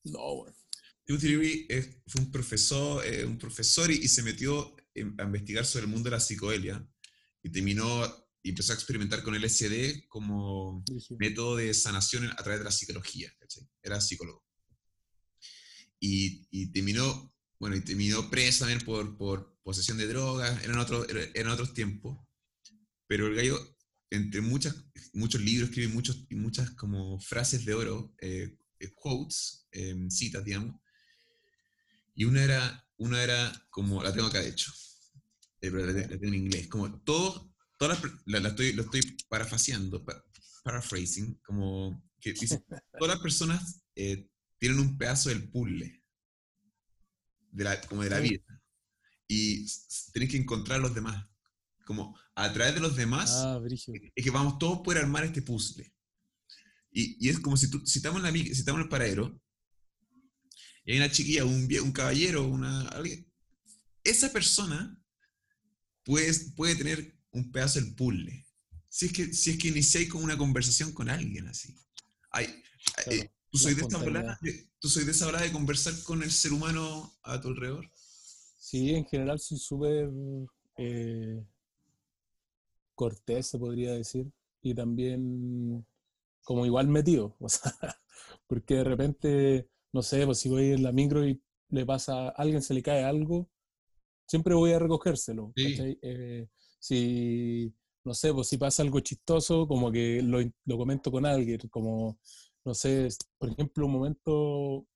No, 0.05 0.37
bueno. 0.37 0.57
Timothy 1.05 1.29
Leary 1.29 1.67
es- 1.69 1.89
fue 2.07 2.21
un 2.23 2.31
profesor, 2.31 3.05
eh, 3.07 3.25
un 3.25 3.39
profesor 3.39 3.91
y, 3.91 3.95
y 3.97 4.09
se 4.09 4.23
metió 4.23 4.75
en- 4.95 5.15
a 5.21 5.25
investigar 5.25 5.65
sobre 5.65 5.85
el 5.85 5.91
mundo 5.91 6.11
de 6.11 6.17
la 6.17 6.21
psicodelia 6.21 6.87
y 7.43 7.51
terminó 7.51 8.28
y 8.49 8.51
empezó 8.51 8.73
a 8.73 8.77
experimentar 8.77 9.23
con 9.23 9.35
LSD 9.35 10.07
como 10.09 10.83
dije, 10.87 11.15
método 11.19 11.57
de 11.57 11.75
sanación 11.75 12.25
a 12.31 12.37
través 12.37 12.61
de 12.61 12.65
la 12.65 12.71
psicología, 12.73 13.31
¿cachai? 13.39 13.69
Era 13.83 14.01
psicólogo. 14.01 14.43
Y, 16.01 16.47
y 16.51 16.73
terminó, 16.73 17.35
bueno, 17.59 17.77
y 17.77 17.83
terminó 17.83 18.31
preso 18.31 18.61
también 18.61 18.81
por, 18.87 19.19
por 19.19 19.59
posesión 19.63 19.99
de 19.99 20.07
drogas, 20.07 20.65
eran, 20.65 20.79
otros 20.79 21.07
era- 21.11 21.25
eran 21.35 21.53
otros 21.53 21.75
tiempos, 21.75 22.19
pero 23.07 23.27
el 23.27 23.35
gallo, 23.35 23.77
entre 24.11 24.41
muchas, 24.41 24.75
muchos 25.13 25.43
libros, 25.43 25.69
escribe 25.69 25.93
muchos, 25.93 26.25
muchas 26.31 26.71
como 26.71 27.21
frases 27.21 27.67
de 27.67 27.75
oro, 27.75 28.15
eh, 28.23 28.57
eh, 28.81 28.93
quotes, 28.95 29.67
eh, 29.73 29.95
citas, 30.09 30.43
digamos, 30.43 30.77
y 32.15 32.25
una 32.25 32.43
era, 32.43 32.89
una 32.97 33.23
era 33.23 33.67
como, 33.71 34.03
la 34.03 34.13
tengo 34.13 34.29
acá 34.29 34.41
de 34.41 34.49
hecho, 34.49 34.73
eh, 35.61 35.71
pero 35.71 35.85
la, 35.87 35.93
la 35.93 36.09
tengo 36.09 36.29
en 36.29 36.35
inglés, 36.35 36.69
como 36.69 36.99
todo, 37.03 37.48
todas 37.79 37.95
las 37.95 38.03
per- 38.11 38.21
la, 38.27 38.41
la 38.41 38.49
estoy, 38.51 38.73
lo 38.75 38.83
estoy 38.83 39.01
parafaseando, 39.29 40.05
pa- 40.05 40.23
paraphrasing, 40.65 41.41
como 41.45 42.05
que 42.21 42.33
dice, 42.33 42.63
todas 42.99 43.15
las 43.15 43.21
personas 43.23 43.83
eh, 43.95 44.29
tienen 44.59 44.79
un 44.81 44.99
pedazo 44.99 45.29
del 45.31 45.49
puzzle, 45.49 46.03
de 47.51 47.65
la, 47.65 47.81
como 47.83 48.03
de 48.03 48.11
la 48.11 48.21
vida, 48.21 48.63
y 49.27 49.65
s- 49.65 49.87
s- 49.89 50.11
tenés 50.13 50.29
que 50.31 50.37
encontrar 50.37 50.79
a 50.79 50.83
los 50.83 50.95
demás, 50.95 51.27
como 51.87 52.19
a 52.35 52.53
través 52.53 52.75
de 52.75 52.81
los 52.81 52.97
demás, 52.97 53.31
ah, 53.35 53.59
es 54.15 54.25
que 54.25 54.31
vamos 54.31 54.59
todos 54.59 54.81
a 54.81 54.83
poder 54.83 55.03
armar 55.03 55.25
este 55.25 55.41
puzzle. 55.43 55.91
Y, 56.91 57.17
y 57.25 57.29
es 57.31 57.39
como 57.39 57.57
si, 57.57 57.71
tú, 57.71 57.85
si, 57.87 57.99
estamos 57.99 58.19
en 58.19 58.25
la, 58.25 58.33
si 58.33 58.51
estamos 58.51 58.79
en 58.81 58.85
el 58.85 58.89
paradero, 58.91 59.41
y 60.85 60.93
hay 60.93 60.99
una 60.99 61.11
chiquilla, 61.13 61.45
un, 61.45 61.69
un 61.83 61.93
caballero, 61.93 62.47
una, 62.47 62.89
alguien, 62.89 63.31
esa 64.05 64.33
persona 64.33 64.99
puede, 66.03 66.33
puede 66.57 66.77
tener 66.77 67.18
un 67.33 67.51
pedazo 67.51 67.81
del 67.81 67.95
puzzle. 67.95 68.47
Si 68.89 69.07
es 69.07 69.13
que, 69.13 69.33
si 69.33 69.51
es 69.51 69.59
que 69.59 69.69
iniciáis 69.69 70.09
con 70.09 70.23
una 70.23 70.39
conversación 70.39 70.93
con 70.93 71.09
alguien 71.09 71.49
así. 71.49 71.75
Ay, 72.31 72.63
Claro, 72.95 73.13
eh, 73.13 73.31
¿tú, 73.51 73.59
soy 73.59 73.75
de 73.75 73.83
esa 73.83 73.99
de, 74.41 74.69
¿Tú 74.79 74.89
soy 74.89 75.05
de 75.05 75.11
esa 75.11 75.27
ola 75.27 75.41
de 75.41 75.53
conversar 75.53 75.95
con 76.03 76.23
el 76.23 76.31
ser 76.31 76.53
humano 76.53 77.19
a 77.23 77.41
tu 77.41 77.49
alrededor? 77.49 77.91
Sí, 78.59 78.95
en 78.95 79.05
general 79.07 79.39
soy 79.39 79.59
súper 79.59 80.11
eh, 80.77 81.45
cortés, 82.95 83.47
se 83.47 83.59
podría 83.59 83.93
decir, 83.93 84.31
y 84.63 84.75
también 84.75 85.87
como 86.45 86.67
igual 86.67 86.89
metido, 86.89 87.37
o 87.41 87.49
sea, 87.49 87.73
porque 88.47 88.77
de 88.77 88.85
repente, 88.85 89.69
no 89.93 90.03
sé, 90.03 90.25
pues 90.27 90.39
si 90.39 90.49
voy 90.49 90.73
en 90.73 90.83
la 90.83 90.93
micro 90.93 91.27
y 91.27 91.41
le 91.71 91.85
pasa 91.87 92.29
a 92.29 92.31
alguien, 92.31 92.63
se 92.63 92.75
le 92.75 92.83
cae 92.83 93.05
algo, 93.05 93.49
siempre 94.27 94.55
voy 94.55 94.73
a 94.73 94.79
recogérselo, 94.79 95.53
Sí. 95.57 95.99
Eh, 96.03 96.49
si, 96.79 97.75
no 98.05 98.15
sé, 98.15 98.33
pues 98.33 98.49
si 98.49 98.59
pasa 98.59 98.83
algo 98.83 99.01
chistoso, 99.01 99.67
como 99.69 99.91
que 99.93 100.23
lo, 100.23 100.39
lo 100.65 100.79
comento 100.79 101.11
con 101.11 101.27
alguien, 101.27 101.61
como, 101.71 102.19
no 102.65 102.75
sé, 102.75 103.09
por 103.39 103.51
ejemplo, 103.51 103.87
un 103.87 103.93
momento, 103.93 104.87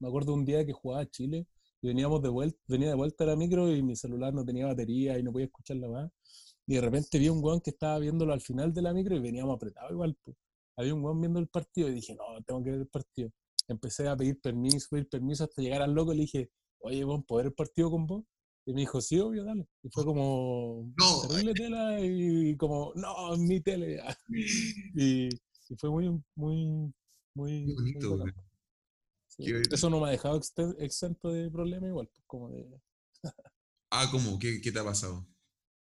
me 0.00 0.08
acuerdo 0.08 0.34
un 0.34 0.44
día 0.44 0.64
que 0.66 0.72
jugaba 0.72 1.02
a 1.02 1.10
Chile, 1.10 1.46
y 1.80 1.88
veníamos 1.88 2.22
de 2.22 2.28
vuelta, 2.28 2.58
venía 2.66 2.88
de 2.88 2.94
vuelta 2.94 3.24
a 3.24 3.28
la 3.28 3.36
micro 3.36 3.72
y 3.74 3.82
mi 3.82 3.94
celular 3.96 4.34
no 4.34 4.44
tenía 4.44 4.66
batería 4.66 5.18
y 5.18 5.22
no 5.22 5.32
podía 5.32 5.46
escucharla 5.46 5.88
más. 5.88 6.10
Y 6.66 6.74
de 6.74 6.80
repente 6.80 7.18
vi 7.18 7.28
un 7.28 7.42
weón 7.42 7.60
que 7.60 7.70
estaba 7.70 7.98
viéndolo 7.98 8.32
al 8.32 8.40
final 8.40 8.72
de 8.74 8.82
la 8.82 8.92
micro 8.92 9.16
y 9.16 9.20
veníamos 9.20 9.56
apretados 9.56 9.92
igual. 9.92 10.16
pues. 10.24 10.36
Había 10.76 10.94
un 10.94 11.04
weón 11.04 11.20
viendo 11.20 11.38
el 11.40 11.48
partido 11.48 11.88
y 11.88 11.94
dije, 11.94 12.14
no, 12.14 12.42
tengo 12.44 12.62
que 12.62 12.70
ver 12.72 12.80
el 12.80 12.88
partido. 12.88 13.30
Empecé 13.68 14.08
a 14.08 14.16
pedir 14.16 14.40
permiso, 14.40 14.88
pedir 14.90 15.08
permiso 15.08 15.44
hasta 15.44 15.62
llegar 15.62 15.82
al 15.82 15.92
loco 15.94 16.12
y 16.12 16.16
le 16.16 16.22
dije, 16.22 16.50
oye, 16.80 17.04
weón, 17.04 17.22
¿puedo 17.24 17.38
ver 17.38 17.46
el 17.46 17.54
partido 17.54 17.90
con 17.90 18.06
vos? 18.06 18.24
Y 18.68 18.74
me 18.74 18.80
dijo, 18.82 19.00
sí, 19.00 19.18
obvio, 19.18 19.44
dale. 19.44 19.66
Y 19.82 19.88
fue 19.88 20.04
como, 20.04 20.92
No, 20.98 21.22
terrible 21.22 21.54
tela 21.54 21.98
y 22.02 22.54
como, 22.58 22.92
no, 22.96 23.32
es 23.32 23.40
mi 23.40 23.60
tele. 23.60 23.98
y, 24.94 25.28
y 25.28 25.76
fue 25.78 25.88
muy, 25.90 26.22
muy, 26.34 26.92
muy, 27.34 27.66
Qué 27.66 27.72
muy 27.72 28.06
bonito. 28.06 28.34
Sí. 29.26 29.44
Qué. 29.46 29.62
Eso 29.72 29.88
no 29.88 30.00
me 30.00 30.08
ha 30.08 30.10
dejado 30.10 30.38
exento 30.78 31.30
de 31.32 31.50
problema 31.50 31.86
igual, 31.88 32.08
pues 32.08 32.22
como 32.26 32.50
de, 32.50 32.78
Ah, 33.90 34.08
¿cómo? 34.10 34.38
¿Qué, 34.38 34.60
qué 34.62 34.72
te 34.72 34.78
ha 34.78 34.84
pasado? 34.84 35.26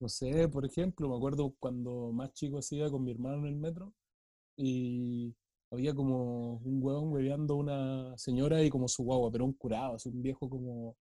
no 0.01 0.09
sé, 0.09 0.49
por 0.49 0.65
ejemplo, 0.67 1.09
me 1.09 1.17
acuerdo 1.17 1.55
cuando 1.59 2.13
más 2.13 2.33
chico 2.35 2.59
así 2.59 2.77
iba 2.77 2.91
con 2.91 3.05
mi 3.05 3.13
hermano 3.13 3.39
en 3.39 3.47
el 3.55 3.57
metro 3.57 3.95
y 4.57 5.35
había 5.71 5.95
como 5.95 6.57
un 6.59 6.83
huevón 6.83 7.13
hueveando 7.13 7.55
a 7.55 7.59
una 7.59 8.19
señora 8.19 8.63
y 8.65 8.71
como 8.71 8.89
su 8.89 9.05
guagua, 9.05 9.31
pero 9.33 9.45
un 9.47 9.55
curado, 9.55 9.97
así 9.97 10.09
un 10.11 10.23
viejo 10.23 10.49
como, 10.51 10.97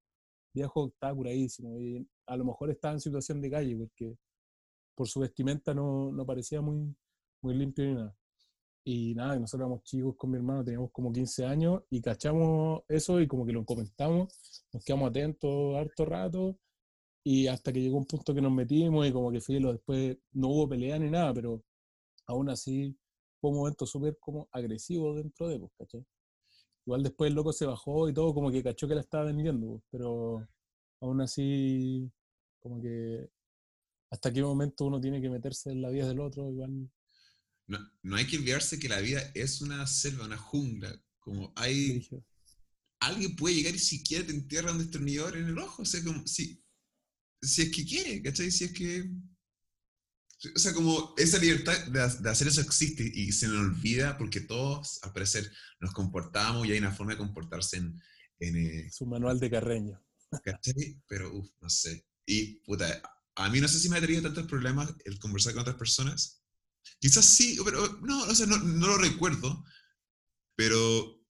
viejo 0.53 0.87
estaba 0.87 1.15
curadísimo 1.15 1.79
y 1.79 2.07
a 2.27 2.37
lo 2.37 2.45
mejor 2.45 2.69
estaba 2.71 2.93
en 2.93 2.99
situación 2.99 3.41
de 3.41 3.49
calle 3.49 3.75
porque 3.75 4.17
por 4.95 5.07
su 5.07 5.19
vestimenta 5.19 5.73
no, 5.73 6.11
no 6.11 6.25
parecía 6.25 6.61
muy, 6.61 6.95
muy 7.41 7.55
limpio 7.55 7.85
ni 7.85 7.95
nada. 7.95 8.15
Y 8.85 9.15
nada, 9.15 9.39
nosotros 9.39 9.61
éramos 9.61 9.83
chicos 9.83 10.15
con 10.17 10.31
mi 10.31 10.37
hermano, 10.37 10.63
teníamos 10.63 10.91
como 10.91 11.11
15 11.11 11.45
años 11.45 11.83
y 11.89 12.01
cachamos 12.01 12.81
eso 12.89 13.21
y 13.21 13.27
como 13.27 13.45
que 13.45 13.53
lo 13.53 13.65
comentamos, 13.65 14.65
nos 14.73 14.83
quedamos 14.83 15.09
atentos 15.09 15.75
harto 15.77 16.05
rato 16.05 16.59
y 17.23 17.47
hasta 17.47 17.71
que 17.71 17.81
llegó 17.81 17.97
un 17.97 18.05
punto 18.05 18.33
que 18.33 18.41
nos 18.41 18.51
metimos 18.51 19.07
y 19.07 19.11
como 19.13 19.31
que 19.31 19.39
filo, 19.39 19.71
después 19.71 20.17
no 20.33 20.49
hubo 20.49 20.69
pelea 20.69 20.99
ni 20.99 21.09
nada, 21.09 21.33
pero 21.33 21.63
aún 22.27 22.49
así 22.49 22.97
fue 23.39 23.51
un 23.51 23.57
momento 23.57 23.85
súper 23.85 24.17
como 24.19 24.49
agresivo 24.51 25.15
dentro 25.15 25.47
de, 25.47 25.59
pues, 25.59 25.71
¿cachai? 25.77 26.05
Igual 26.85 27.03
después 27.03 27.29
el 27.29 27.35
loco 27.35 27.53
se 27.53 27.65
bajó 27.65 28.09
y 28.09 28.13
todo, 28.13 28.33
como 28.33 28.51
que 28.51 28.63
cachó 28.63 28.87
que 28.87 28.95
la 28.95 29.01
estaba 29.01 29.25
vendiendo, 29.25 29.81
pero 29.89 30.47
aún 30.99 31.21
así, 31.21 32.11
como 32.59 32.81
que 32.81 33.29
hasta 34.13 34.31
qué 34.31 34.43
momento 34.43 34.85
uno 34.85 35.01
tiene 35.01 35.19
que 35.19 35.29
meterse 35.29 35.71
en 35.71 35.81
la 35.81 35.89
vida 35.89 36.07
del 36.07 36.19
otro, 36.19 36.47
igual 36.51 36.91
No, 37.67 37.79
no 38.03 38.15
hay 38.15 38.27
que 38.27 38.37
olvidarse 38.37 38.79
que 38.79 38.87
la 38.87 38.99
vida 38.99 39.31
es 39.33 39.59
una 39.61 39.87
selva, 39.87 40.25
una 40.25 40.37
jungla. 40.37 40.93
Como 41.19 41.51
hay. 41.55 42.07
Alguien 42.99 43.35
puede 43.35 43.55
llegar 43.55 43.73
y 43.73 43.79
siquiera 43.79 44.25
te 44.25 44.33
entierra 44.33 44.71
un 44.71 44.77
destornillador 44.77 45.37
en 45.37 45.47
el 45.47 45.57
ojo. 45.57 45.81
O 45.81 45.85
sea, 45.85 46.03
como. 46.03 46.27
Si, 46.27 46.61
si 47.41 47.63
es 47.63 47.71
que 47.71 47.85
quiere, 47.85 48.21
¿cachai? 48.21 48.51
Si 48.51 48.65
es 48.65 48.73
que. 48.73 49.09
O 50.55 50.59
sea, 50.59 50.73
como 50.73 51.13
esa 51.17 51.37
libertad 51.37 51.77
de, 51.87 52.01
ha- 52.01 52.07
de 52.07 52.29
hacer 52.29 52.47
eso 52.47 52.61
existe 52.61 53.09
y 53.13 53.31
se 53.31 53.47
nos 53.47 53.57
olvida 53.59 54.17
porque 54.17 54.41
todos, 54.41 54.99
al 55.03 55.13
parecer, 55.13 55.49
nos 55.79 55.93
comportamos 55.93 56.67
y 56.67 56.71
hay 56.73 56.79
una 56.79 56.91
forma 56.91 57.13
de 57.13 57.17
comportarse 57.19 57.77
en. 57.77 58.01
en 58.39 58.57
eh, 58.57 58.89
su 58.91 59.05
manual 59.05 59.39
de 59.39 59.49
carreño. 59.49 60.03
¿cachai? 60.43 61.01
Pero, 61.07 61.33
uff, 61.33 61.49
no 61.61 61.69
sé. 61.69 62.05
Y, 62.25 62.55
puta, 62.65 63.01
a 63.35 63.49
mí 63.49 63.61
no 63.61 63.67
sé 63.67 63.79
si 63.79 63.87
me 63.89 63.97
ha 63.97 64.01
traído 64.01 64.21
tantos 64.23 64.47
problemas 64.47 64.93
el 65.05 65.19
conversar 65.19 65.53
con 65.53 65.61
otras 65.61 65.77
personas. 65.77 66.41
Quizás 66.99 67.25
sí, 67.25 67.57
pero 67.63 67.99
no, 68.01 68.23
o 68.23 68.35
sea, 68.35 68.45
no, 68.47 68.57
no 68.57 68.87
lo 68.87 68.97
recuerdo. 68.97 69.63
Pero 70.55 71.21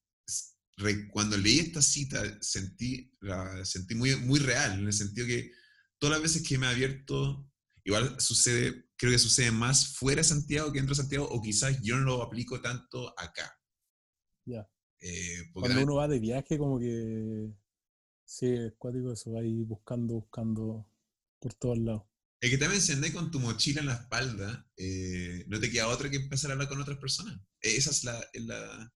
re- 0.77 1.07
cuando 1.09 1.37
leí 1.37 1.59
esta 1.59 1.81
cita 1.81 2.21
sentí, 2.41 3.11
la 3.21 3.63
sentí 3.65 3.95
muy, 3.95 4.15
muy 4.15 4.39
real, 4.39 4.79
en 4.79 4.85
el 4.87 4.93
sentido 4.93 5.27
que 5.27 5.51
todas 5.99 6.15
las 6.17 6.23
veces 6.23 6.47
que 6.47 6.57
me 6.57 6.65
he 6.65 6.69
abierto, 6.69 7.49
igual 7.83 8.19
sucede, 8.19 8.89
creo 9.03 9.11
que 9.11 9.19
sucede 9.19 9.51
más 9.51 9.95
fuera 9.97 10.21
de 10.21 10.23
Santiago 10.23 10.71
que 10.71 10.79
dentro 10.79 10.95
de 10.95 11.01
Santiago, 11.01 11.27
o 11.29 11.41
quizás 11.41 11.81
yo 11.81 11.97
no 11.97 12.05
lo 12.05 12.23
aplico 12.23 12.61
tanto 12.61 13.13
acá. 13.19 13.59
Ya. 14.45 14.65
Eh, 15.01 15.49
Cuando 15.51 15.67
también- 15.67 15.89
uno 15.89 15.95
va 15.97 16.07
de 16.07 16.19
viaje, 16.19 16.57
como 16.57 16.79
que 16.79 17.51
sí, 18.23 18.45
es 18.47 18.71
cuático 18.77 19.11
eso, 19.11 19.33
va 19.33 19.41
ahí 19.41 19.61
buscando, 19.65 20.13
buscando 20.13 20.87
por 21.39 21.53
todos 21.55 21.79
lados. 21.79 22.03
Es 22.39 22.49
que 22.49 22.57
también 22.57 22.81
si 22.81 22.93
andáis 22.93 23.13
con 23.13 23.29
tu 23.29 23.41
mochila 23.41 23.81
en 23.81 23.87
la 23.87 23.95
espalda, 23.95 24.65
eh, 24.77 25.43
no 25.49 25.59
te 25.59 25.69
queda 25.69 25.89
otra 25.89 26.09
que 26.09 26.15
empezar 26.15 26.51
a 26.51 26.53
hablar 26.53 26.69
con 26.69 26.79
otras 26.79 26.97
personas. 26.97 27.35
Eh, 27.59 27.75
Esa 27.75 27.89
es 27.91 28.05
la... 28.05 28.25
es 28.31 28.45
la- 28.45 28.93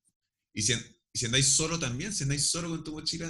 y, 0.54 0.62
si, 0.62 0.72
y 1.12 1.18
si 1.20 1.26
andáis 1.26 1.48
solo 1.50 1.78
también, 1.78 2.14
si 2.14 2.24
andáis 2.24 2.50
solo 2.50 2.70
con 2.70 2.82
tu 2.86 2.94
mochila, 2.94 3.28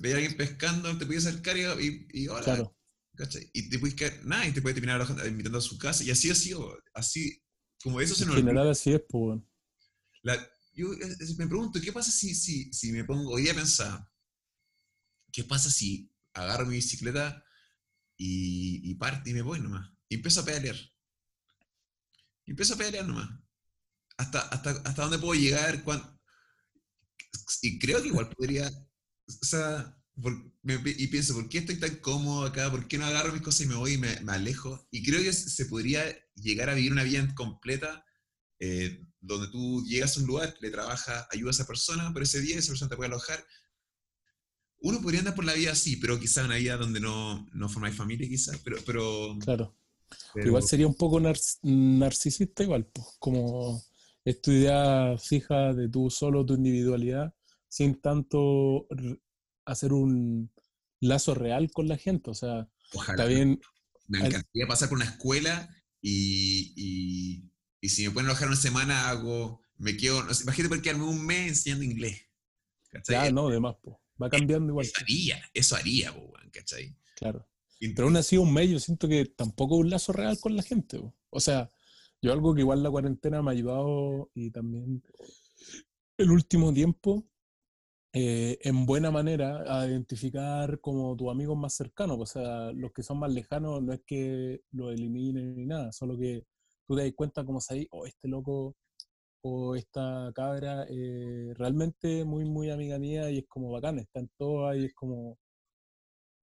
veis 0.00 0.14
a 0.14 0.18
alguien 0.18 0.36
pescando, 0.36 0.98
te 0.98 1.06
puedes 1.06 1.26
acercar 1.26 1.56
y, 1.56 2.06
y, 2.12 2.22
y 2.24 2.28
hola, 2.28 2.42
Claro, 2.42 2.76
¿cachai? 3.20 3.50
Y 3.52 3.68
te 3.68 3.78
puedes 3.78 3.94
quedar, 3.94 4.24
nada, 4.24 4.46
y 4.46 4.52
te 4.52 4.62
puede 4.62 4.74
terminar 4.74 5.00
alojando- 5.00 5.26
invitando 5.26 5.58
a 5.58 5.62
su 5.62 5.78
casa. 5.78 6.02
Y 6.04 6.10
así 6.10 6.30
ha 6.30 6.34
sido, 6.34 6.76
así, 6.94 7.42
como 7.82 8.00
eso 8.00 8.14
se 8.14 8.22
en 8.24 8.28
nos 8.28 8.36
olvida. 8.36 8.50
general 8.50 8.70
así 8.70 8.92
es, 8.92 9.02
pues, 9.08 9.40
yo 10.72 10.92
eh, 10.94 10.98
eh, 11.02 11.34
me 11.38 11.46
pregunto, 11.46 11.80
¿qué 11.80 11.92
pasa 11.92 12.10
si, 12.10 12.34
si, 12.34 12.72
si 12.72 12.92
me 12.92 13.04
pongo 13.04 13.32
hoy 13.32 13.48
a 13.48 13.54
pensar? 13.54 14.08
¿Qué 15.32 15.44
pasa 15.44 15.70
si 15.70 16.12
agarro 16.34 16.66
mi 16.66 16.76
bicicleta 16.76 17.44
y, 18.16 18.90
y 18.90 18.94
parto 18.94 19.28
y 19.28 19.34
me 19.34 19.42
voy 19.42 19.60
nomás? 19.60 19.90
Y 20.08 20.16
empiezo 20.16 20.40
a 20.40 20.44
pedalear. 20.44 20.76
Y 22.46 22.50
empiezo 22.52 22.74
a 22.74 22.76
pedalear 22.78 23.06
nomás. 23.06 23.28
¿Hasta, 24.16 24.40
hasta, 24.40 24.70
hasta 24.70 25.02
dónde 25.02 25.18
puedo 25.18 25.34
llegar? 25.40 25.82
¿Cuán- 25.84 26.18
y 27.62 27.78
creo 27.78 28.00
que 28.02 28.08
igual 28.08 28.28
podría, 28.30 28.68
o 28.68 29.44
sea, 29.44 29.96
por- 30.20 30.52
me- 30.62 30.80
y 30.84 31.06
pienso, 31.08 31.34
¿por 31.34 31.48
qué 31.48 31.58
estoy 31.58 31.76
tan 31.76 31.96
cómodo 31.96 32.44
acá? 32.44 32.70
¿Por 32.70 32.86
qué 32.88 32.98
no 32.98 33.06
agarro 33.06 33.32
mis 33.32 33.42
cosas 33.42 33.62
y 33.62 33.66
me 33.68 33.74
voy 33.76 33.94
y 33.94 33.98
me, 33.98 34.20
me 34.20 34.32
alejo? 34.32 34.86
Y 34.90 35.02
creo 35.02 35.22
que 35.22 35.32
se 35.32 35.64
podría 35.66 36.02
llegar 36.34 36.68
a 36.70 36.74
vivir 36.74 36.92
una 36.92 37.02
vida 37.04 37.26
completa 37.34 38.04
eh, 38.58 39.02
donde 39.20 39.48
tú 39.48 39.82
llegas 39.86 40.16
a 40.16 40.20
un 40.20 40.26
lugar, 40.26 40.54
le 40.60 40.70
trabajas, 40.70 41.26
ayudas 41.32 41.58
a 41.58 41.62
esa 41.62 41.66
persona, 41.66 42.10
pero 42.12 42.24
ese 42.24 42.40
día 42.40 42.58
esa 42.58 42.68
persona 42.72 42.90
te 42.90 42.96
puede 42.96 43.08
alojar. 43.08 43.42
Uno 44.82 45.00
podría 45.02 45.20
andar 45.20 45.34
por 45.34 45.44
la 45.44 45.52
vida 45.54 45.72
así, 45.72 45.96
pero 45.96 46.18
quizá 46.18 46.44
una 46.44 46.56
vida 46.56 46.76
donde 46.76 47.00
no, 47.00 47.46
no 47.52 47.68
formáis 47.68 47.94
familia, 47.96 48.28
quizás, 48.28 48.58
pero, 48.64 48.78
pero, 48.86 49.36
Claro. 49.40 49.76
pero- 50.34 50.46
Igual 50.46 50.62
sería 50.62 50.86
un 50.86 50.94
poco 50.94 51.20
nar- 51.20 51.38
narcisista, 51.62 52.62
igual, 52.62 52.86
pues, 52.86 53.06
como 53.18 53.82
es 54.24 54.40
tu 54.40 54.50
idea 54.52 55.16
fija 55.18 55.74
de 55.74 55.88
tú 55.88 56.10
solo, 56.10 56.44
tu 56.46 56.54
individualidad, 56.54 57.34
sin 57.68 58.00
tanto 58.00 58.86
hacer 59.72 59.92
un 59.92 60.50
lazo 61.00 61.34
real 61.34 61.70
con 61.70 61.88
la 61.88 61.96
gente. 61.96 62.30
O 62.30 62.34
sea, 62.34 62.68
ojalá. 62.92 63.22
está 63.22 63.26
bien, 63.34 63.60
Me 64.08 64.18
encantaría 64.18 64.66
pasar 64.66 64.88
por 64.88 64.96
una 64.98 65.06
escuela 65.06 65.68
y, 66.02 66.72
y, 66.76 67.50
y 67.80 67.88
si 67.88 68.04
me 68.04 68.10
pueden 68.12 68.28
alojar 68.28 68.48
una 68.48 68.56
semana, 68.56 69.08
hago, 69.08 69.62
me 69.78 69.96
quedo, 69.96 70.22
no 70.24 70.34
sé, 70.34 70.42
imagínate 70.44 70.74
por 70.74 70.82
quedarme 70.82 71.04
un 71.04 71.24
mes 71.24 71.48
enseñando 71.48 71.84
inglés. 71.84 72.22
¿Cachai? 72.90 73.14
ya 73.26 73.30
no, 73.32 73.48
de 73.48 73.60
más, 73.60 73.76
pues, 73.80 73.96
va 74.20 74.28
cambiando 74.28 74.70
igual, 74.72 74.84
Eso 74.84 74.94
haría, 75.00 75.40
eso 75.54 75.76
haría, 75.76 76.12
po, 76.12 76.32
¿cachai? 76.52 76.96
claro. 77.14 77.46
Y- 77.78 77.94
Pero 77.94 78.08
aún 78.08 78.16
así, 78.16 78.36
un 78.36 78.52
mes, 78.52 78.68
yo 78.68 78.78
siento 78.80 79.08
que 79.08 79.24
tampoco 79.26 79.76
es 79.76 79.80
un 79.82 79.90
lazo 79.90 80.12
real 80.12 80.38
con 80.40 80.56
la 80.56 80.62
gente. 80.62 80.98
po. 80.98 81.14
O 81.30 81.40
sea, 81.40 81.70
yo 82.20 82.32
algo 82.32 82.54
que 82.54 82.60
igual 82.62 82.82
la 82.82 82.90
cuarentena 82.90 83.40
me 83.42 83.50
ha 83.50 83.52
ayudado 83.52 84.30
y 84.34 84.50
también 84.50 85.02
el 86.18 86.30
último 86.30 86.74
tiempo, 86.74 87.26
eh, 88.12 88.58
en 88.62 88.86
buena 88.86 89.10
manera, 89.10 89.62
a 89.68 89.86
identificar 89.86 90.80
como 90.80 91.16
tus 91.16 91.30
amigos 91.30 91.56
más 91.56 91.74
cercanos. 91.74 92.18
O 92.20 92.26
sea, 92.26 92.72
los 92.72 92.92
que 92.92 93.02
son 93.02 93.18
más 93.18 93.32
lejanos 93.32 93.82
no 93.82 93.92
es 93.92 94.02
que 94.06 94.62
los 94.72 94.92
eliminen 94.92 95.56
ni 95.56 95.66
nada, 95.66 95.92
solo 95.92 96.18
que 96.18 96.44
tú 96.86 96.96
te 96.96 97.02
das 97.04 97.12
cuenta 97.14 97.44
como 97.44 97.60
ahí, 97.70 97.86
oh, 97.92 98.06
este 98.06 98.28
loco 98.28 98.76
o 99.42 99.76
esta 99.76 100.32
cabra 100.34 100.86
eh, 100.90 101.52
realmente 101.56 102.24
muy, 102.24 102.44
muy 102.44 102.70
amiga 102.70 102.98
mía 102.98 103.30
y 103.30 103.38
es 103.38 103.46
como 103.48 103.70
bacán, 103.70 103.98
está 103.98 104.20
en 104.20 104.30
todo 104.36 104.74
y 104.74 104.86
es 104.86 104.94
como, 104.94 105.38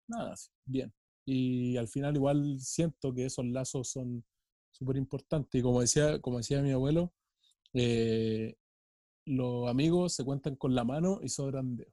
nada, 0.09 0.35
bien. 0.67 0.93
Y 1.25 1.77
al 1.77 1.89
final 1.89 2.17
igual 2.17 2.59
siento 2.61 3.15
que 3.15 3.27
esos 3.27 3.47
lazos 3.47 3.91
son 3.91 4.25
súper 4.73 4.97
importantes. 4.97 5.59
Y 5.61 5.63
como 5.63 5.81
decía, 5.81 6.21
como 6.21 6.39
decía 6.39 6.63
mi 6.63 6.73
abuelo, 6.73 7.13
eh, 7.75 8.57
los 9.25 9.69
amigos 9.69 10.15
se 10.15 10.25
cuentan 10.25 10.57
con 10.57 10.75
la 10.75 10.85
mano 10.85 11.21
y 11.23 11.29
sobran 11.29 11.77
dedos. 11.77 11.93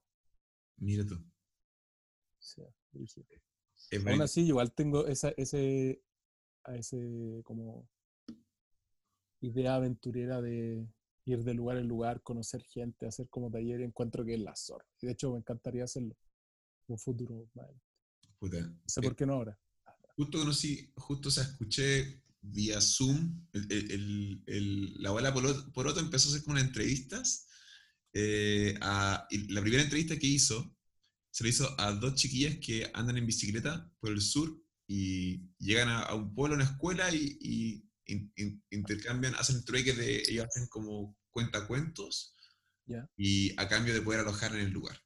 Mira 0.77 1.05
tú. 1.05 1.15
Es 3.91 3.99
Aún 3.99 4.05
bonito. 4.05 4.23
así, 4.23 4.41
igual 4.41 4.71
tengo 4.73 5.07
esa, 5.07 5.29
ese, 5.37 6.01
a 6.63 6.75
ese 6.75 7.41
como 7.43 7.87
idea 9.41 9.75
aventurera 9.75 10.41
de 10.41 10.85
ir 11.25 11.43
de 11.43 11.53
lugar 11.53 11.77
en 11.77 11.87
lugar, 11.87 12.21
conocer 12.21 12.63
gente, 12.63 13.05
hacer 13.05 13.29
como 13.29 13.49
taller, 13.51 13.81
encuentro 13.81 14.25
que 14.25 14.33
es 14.33 14.39
la 14.39 14.55
zorra. 14.55 14.85
Y 15.01 15.07
de 15.07 15.13
hecho 15.13 15.31
me 15.31 15.39
encantaría 15.39 15.83
hacerlo 15.83 16.15
en 16.87 16.93
un 16.93 16.99
futuro. 16.99 17.47
Puta. 18.39 18.61
No 18.61 18.79
sé 18.87 18.99
Eh, 18.99 19.03
por 19.03 19.15
qué 19.15 19.25
no 19.25 19.33
ahora. 19.33 19.57
Justo 20.15 20.39
conocí, 20.39 20.91
justo 20.95 21.29
o 21.29 21.31
sea, 21.31 21.43
escuché 21.43 22.21
vía 22.41 22.79
Zoom, 22.81 23.45
el, 23.53 24.41
el- 24.47 24.93
la 25.01 25.09
abuela 25.09 25.33
Poroto, 25.33 25.99
empezó 25.99 26.29
a 26.29 26.31
hacer 26.31 26.43
como 26.43 26.53
unas 26.53 26.65
entrevistas. 26.67 27.45
eh, 28.13 28.75
a- 28.81 29.27
la 29.49 29.61
primera 29.61 29.83
entrevista 29.83 30.17
que 30.17 30.25
hizo, 30.27 30.75
se 31.31 31.43
la 31.43 31.49
hizo 31.51 31.79
a 31.79 31.91
dos 31.93 32.15
chiquillas 32.15 32.57
que 32.59 32.89
andan 32.95 33.17
en 33.17 33.27
bicicleta 33.27 33.91
por 33.99 34.11
el 34.11 34.21
sur 34.21 34.59
y 34.87 35.43
llegan 35.59 35.89
a, 35.89 35.99
a 36.01 36.15
un 36.15 36.33
pueblo, 36.33 36.55
a 36.55 36.57
una 36.59 36.65
escuela 36.71 37.13
y, 37.13 37.37
y 37.39 37.85
in- 38.07 38.33
in- 38.37 38.63
intercambian, 38.71 39.35
hacen 39.35 39.63
trueques 39.63 39.95
de, 39.97 40.23
ellos 40.27 40.45
hacen 40.47 40.67
como 40.69 41.15
cuentacuentos 41.29 42.35
Ya. 42.87 43.07
y 43.15 43.51
a 43.61 43.67
cambio 43.69 43.93
de 43.93 44.01
poder 44.01 44.21
alojar 44.21 44.55
en 44.55 44.61
el 44.61 44.71
lugar 44.71 44.99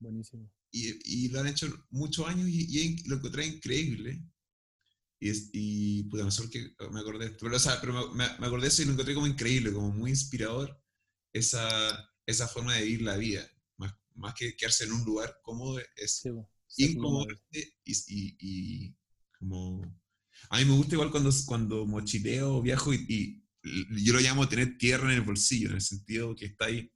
Buenísimo. 0.00 0.50
y, 0.70 1.24
y 1.26 1.28
lo 1.28 1.40
han 1.40 1.48
hecho 1.48 1.66
muchos 1.90 2.26
años 2.26 2.48
y, 2.48 2.66
y 2.78 3.02
lo 3.08 3.16
encontré 3.16 3.46
increíble. 3.46 4.22
Y, 5.20 5.30
y 6.00 6.02
puta, 6.04 6.30
sé 6.30 6.42
por 6.42 6.50
qué 6.50 6.74
me 6.92 7.00
acordé 7.00 7.26
de 7.26 7.30
esto, 7.32 7.46
pero, 7.46 7.56
o 7.56 7.58
sea, 7.60 7.80
pero 7.80 7.92
me, 8.14 8.26
me- 8.28 8.38
me 8.38 8.46
acordé 8.46 8.68
eso 8.68 8.82
y 8.82 8.84
lo 8.86 8.92
encontré 8.92 9.14
como 9.14 9.26
increíble, 9.26 9.72
como 9.72 9.90
muy 9.92 10.10
inspirador, 10.10 10.78
esa, 11.32 12.10
esa 12.26 12.48
forma 12.48 12.74
de 12.74 12.84
vivir 12.84 13.02
la 13.02 13.16
vida. 13.16 13.48
Más, 13.78 13.94
más 14.14 14.34
que 14.34 14.56
quedarse 14.56 14.84
en 14.84 14.92
un 14.92 15.04
lugar 15.04 15.38
cómodo, 15.42 15.80
es 15.96 16.30
Sí, 16.68 16.86
incómodo 16.90 17.26
y, 17.52 17.92
y, 18.08 18.36
y 18.40 18.96
como... 19.38 19.82
A 20.50 20.58
mí 20.58 20.64
me 20.66 20.74
gusta 20.74 20.94
igual 20.94 21.10
cuando, 21.10 21.30
cuando 21.46 21.86
mochileo, 21.86 22.62
viajo 22.62 22.92
y, 22.94 23.06
y 23.64 24.04
yo 24.04 24.12
lo 24.14 24.20
llamo 24.20 24.48
tener 24.48 24.78
tierra 24.78 25.06
en 25.12 25.16
el 25.18 25.22
bolsillo, 25.22 25.70
en 25.70 25.76
el 25.76 25.80
sentido 25.82 26.36
que 26.36 26.46
está 26.46 26.66
ahí, 26.66 26.92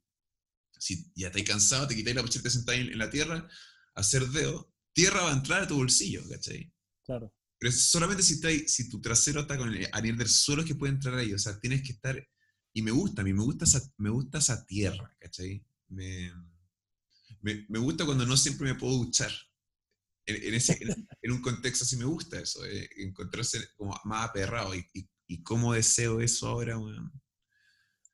si 0.79 1.11
ya 1.15 1.27
estáis 1.27 1.45
cansado, 1.47 1.87
te 1.87 1.95
quitáis 1.95 2.15
la 2.15 2.23
mochila, 2.23 2.43
te 2.43 2.49
sentáis 2.49 2.81
en, 2.81 2.91
en 2.93 2.97
la 2.99 3.09
tierra, 3.09 3.49
hacer 3.95 4.27
dedo, 4.29 4.73
tierra 4.93 5.21
va 5.23 5.31
a 5.31 5.37
entrar 5.37 5.63
a 5.63 5.67
tu 5.67 5.75
bolsillo, 5.77 6.27
¿cachai? 6.29 6.71
Claro. 7.05 7.31
Pero 7.61 7.71
solamente 7.73 8.23
si, 8.23 8.33
estáis, 8.33 8.73
si 8.73 8.89
tu 8.89 8.99
trasero 8.99 9.41
está 9.41 9.55
con 9.55 9.71
el, 9.71 9.87
a 9.91 10.01
nivel 10.01 10.17
del 10.17 10.29
suelo 10.29 10.63
es 10.63 10.67
que 10.67 10.73
puede 10.73 10.93
entrar 10.93 11.13
ahí, 11.13 11.31
o 11.31 11.37
sea, 11.37 11.59
tienes 11.59 11.83
que 11.83 11.91
estar... 11.91 12.27
Y 12.73 12.81
me 12.81 12.89
gusta, 12.89 13.21
a 13.21 13.23
mí 13.23 13.33
me 13.33 13.43
gusta 13.43 13.65
esa, 13.65 13.79
me 13.97 14.09
gusta 14.09 14.39
esa 14.39 14.65
tierra, 14.65 15.15
¿cachai? 15.19 15.63
Me, 15.89 16.31
me, 17.41 17.67
me 17.69 17.77
gusta 17.77 18.03
cuando 18.03 18.25
no 18.25 18.35
siempre 18.35 18.73
me 18.73 18.79
puedo 18.79 18.95
duchar. 18.97 19.31
En, 20.25 20.41
en 20.41 20.53
ese, 20.55 20.75
en, 20.81 21.07
en 21.21 21.31
un 21.31 21.41
contexto 21.41 21.83
así 21.83 21.97
me 21.97 22.05
gusta 22.05 22.39
eso, 22.39 22.65
eh, 22.65 22.89
encontrarse 22.97 23.59
como 23.75 23.95
más 24.05 24.29
aperrado. 24.29 24.73
Y, 24.73 24.83
y, 24.93 25.07
y 25.27 25.43
cómo 25.43 25.73
deseo 25.73 26.19
eso 26.19 26.47
ahora, 26.47 26.79
weón. 26.79 27.11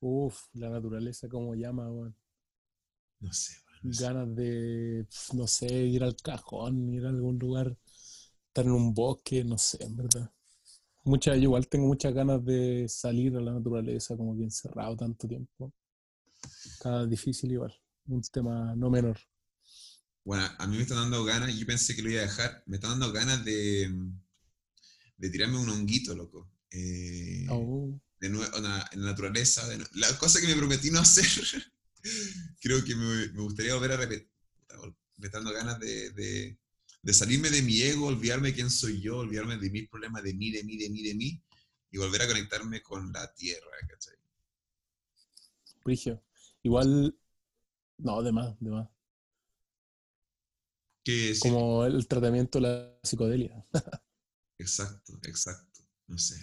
Uf, 0.02 0.38
la 0.54 0.70
naturaleza 0.70 1.30
como 1.30 1.56
llama, 1.56 1.90
weón. 1.90 2.18
No 3.20 3.32
sé, 3.32 3.54
weón, 3.66 3.80
no 3.84 3.94
sé. 3.94 4.04
Ganas 4.04 4.36
de, 4.36 5.08
no 5.34 5.48
sé, 5.48 5.68
ir 5.68 6.04
al 6.04 6.18
cajón, 6.18 6.94
ir 6.94 7.06
a 7.06 7.10
algún 7.10 7.40
lugar, 7.40 7.78
estar 8.58 8.66
en 8.66 8.72
un 8.72 8.92
bosque, 8.92 9.44
no 9.44 9.56
sé, 9.58 9.78
en 9.84 9.96
verdad. 9.96 10.32
Mucha, 11.04 11.36
yo 11.36 11.44
igual 11.44 11.68
tengo 11.68 11.86
muchas 11.86 12.12
ganas 12.12 12.44
de 12.44 12.88
salir 12.90 13.36
a 13.38 13.42
la 13.42 13.54
naturaleza, 13.54 14.18
como 14.18 14.36
que 14.36 14.44
encerrado 14.44 14.98
tanto 14.98 15.28
tiempo. 15.28 15.72
Está 16.66 17.06
difícil 17.06 17.52
igual, 17.52 17.74
un 18.08 18.22
tema 18.24 18.74
no 18.76 18.90
menor. 18.90 19.20
Bueno, 20.24 20.50
a 20.58 20.66
mí 20.66 20.76
me 20.76 20.82
están 20.82 20.98
dando 20.98 21.24
ganas, 21.24 21.56
yo 21.56 21.68
pensé 21.68 21.96
que 21.96 22.02
lo 22.02 22.10
iba 22.10 22.22
a 22.22 22.24
dejar, 22.24 22.64
me 22.66 22.78
están 22.78 23.00
dando 23.00 23.14
ganas 23.14 23.46
de, 23.46 23.94
de 25.18 25.30
tirarme 25.30 25.60
un 25.60 25.70
honguito, 25.70 26.16
loco. 26.16 26.50
Eh, 26.72 27.46
Oh, 27.50 28.02
de 28.20 28.30
nuevo 28.30 28.58
en 28.58 28.64
la, 28.64 28.90
naturaleza, 28.96 29.68
de 29.68 29.78
la 29.94 30.18
cosa 30.18 30.42
que 30.42 30.48
me 30.48 30.56
prometí 30.56 30.90
no 30.90 31.00
hacer, 31.00 31.28
creo 32.60 32.84
que 32.84 32.96
me, 32.96 33.28
me 33.34 33.42
gustaría 33.44 33.76
volver 33.76 33.92
a 33.92 33.98
repetir. 33.98 34.28
Me 35.18 35.28
están 35.28 35.44
dando 35.44 35.58
ganas 35.58 35.80
de, 35.80 36.10
de, 36.12 36.58
de 37.08 37.14
salirme 37.14 37.50
de 37.50 37.62
mi 37.62 37.82
ego, 37.82 38.08
olvidarme 38.08 38.54
quién 38.54 38.70
soy 38.70 39.00
yo, 39.00 39.20
olvidarme 39.20 39.56
de 39.56 39.70
mis 39.70 39.88
problemas, 39.88 40.22
de 40.24 40.34
mí, 40.34 40.52
de 40.52 40.62
mí, 40.66 40.76
de 40.76 40.90
mí, 40.90 41.02
de 41.04 41.16
mí, 41.16 41.42
y 41.90 41.98
volver 41.98 42.22
a 42.22 42.28
conectarme 42.28 42.84
con 42.84 43.14
la 43.14 43.34
tierra, 43.34 43.72
¿cachai? 43.88 44.16
Brigio. 45.86 46.22
Igual, 46.64 47.18
no, 48.00 48.22
de 48.22 48.32
más, 48.34 48.60
de 48.60 48.72
más. 48.72 48.90
Como 51.40 51.86
el 51.86 52.06
tratamiento 52.10 52.60
de 52.60 52.68
la 52.68 53.00
psicodelia. 53.02 53.66
Exacto, 54.60 55.18
exacto. 55.24 55.82
No 56.08 56.18
sé. 56.18 56.36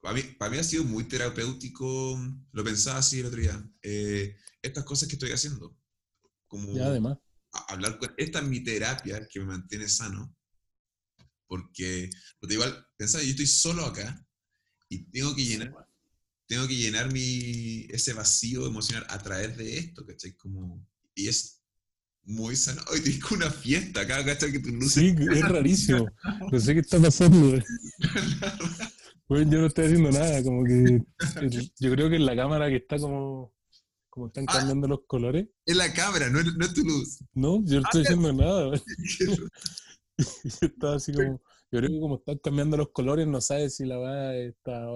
Para 0.00 0.16
mí, 0.16 0.22
para 0.36 0.50
mí 0.50 0.58
ha 0.58 0.64
sido 0.64 0.84
muy 0.84 1.04
terapéutico, 1.04 2.18
lo 2.52 2.64
pensaba 2.64 2.98
así 2.98 3.20
el 3.20 3.26
otro 3.26 3.40
día, 3.40 3.64
eh, 3.80 4.36
estas 4.60 4.84
cosas 4.84 5.08
que 5.08 5.14
estoy 5.14 5.30
haciendo. 5.30 5.74
Como 6.48 6.74
Ya, 6.74 6.86
además. 6.86 7.16
Hablar 7.68 7.98
con... 7.98 8.12
Esta 8.16 8.40
es 8.40 8.44
mi 8.46 8.60
terapia 8.62 9.26
que 9.28 9.40
me 9.40 9.46
mantiene 9.46 9.88
sano. 9.88 10.34
Porque, 11.46 12.08
porque 12.38 12.54
igual, 12.54 12.86
pensaba, 12.96 13.24
yo 13.24 13.30
estoy 13.30 13.46
solo 13.46 13.84
acá 13.84 14.24
y 14.88 15.04
tengo 15.10 15.34
que 15.34 15.44
llenar, 15.44 15.74
tengo 16.46 16.66
que 16.68 16.76
llenar 16.76 17.12
mi, 17.12 17.86
ese 17.90 18.12
vacío 18.12 18.66
emocional 18.66 19.04
a 19.08 19.18
través 19.18 19.56
de 19.56 19.78
esto, 19.78 20.06
¿cachai? 20.06 20.32
Como, 20.34 20.86
y 21.14 21.26
es 21.28 21.60
muy 22.22 22.54
sano. 22.54 22.82
Hoy 22.90 23.18
como 23.18 23.36
una 23.42 23.50
fiesta 23.50 24.02
acá, 24.02 24.24
¿cachai? 24.24 24.52
Que 24.52 24.60
tus 24.60 24.72
luces 24.72 24.92
Sí, 25.02 25.14
es 25.32 25.40
rarísimo. 25.42 26.12
No 26.52 26.60
sé 26.60 26.74
qué 26.74 26.80
está 26.80 27.00
pasando. 27.00 27.58
Bueno, 29.28 29.52
yo 29.52 29.60
no 29.60 29.66
estoy 29.68 29.84
haciendo 29.84 30.10
nada, 30.10 30.42
como 30.42 30.64
que 30.64 30.72
el- 30.72 31.72
yo 31.78 31.92
creo 31.92 32.10
que 32.10 32.16
en 32.16 32.26
la 32.26 32.34
cámara 32.34 32.68
que 32.68 32.76
está 32.78 32.98
como, 32.98 33.54
como 34.10 34.26
están 34.26 34.44
Ah. 34.48 34.52
cambiando 34.58 34.88
los 34.88 35.00
colores. 35.06 35.48
es 35.64 35.76
la 35.76 35.92
cámara, 35.94 36.28
no 36.28 36.40
es, 36.40 36.46
no 36.56 36.64
es 36.66 36.74
tu 36.74 36.84
luz. 36.84 37.18
No, 37.32 37.64
yo 37.64 37.80
no 37.80 37.86
estoy 37.86 38.02
haciendo 38.02 38.32
nada. 38.32 38.66
güey. 38.66 38.80
Yo 40.60 40.66
estaba 40.66 40.96
así 40.96 41.12
como, 41.14 41.40
yo 41.72 41.78
creo 41.78 41.88
que 41.90 42.00
como 42.00 42.16
están 42.16 42.38
cambiando 42.38 42.76
los 42.76 42.90
colores, 42.90 43.26
no 43.26 43.40
sabes 43.40 43.76
si 43.76 43.86
la 43.86 43.96
va 43.96 44.36
está 44.36 44.86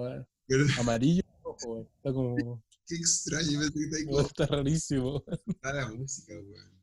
amarillo 0.79 1.23
o. 1.43 1.81
Está 1.97 2.13
como, 2.13 2.63
Qué 2.87 2.95
extraño, 2.95 3.59
me 3.59 3.71
que 3.71 4.05
Oh, 4.09 4.21
Está 4.21 4.45
rarísimo. 4.45 5.23
está 5.47 5.73
la 5.73 5.87
música, 5.89 6.33
weón. 6.35 6.75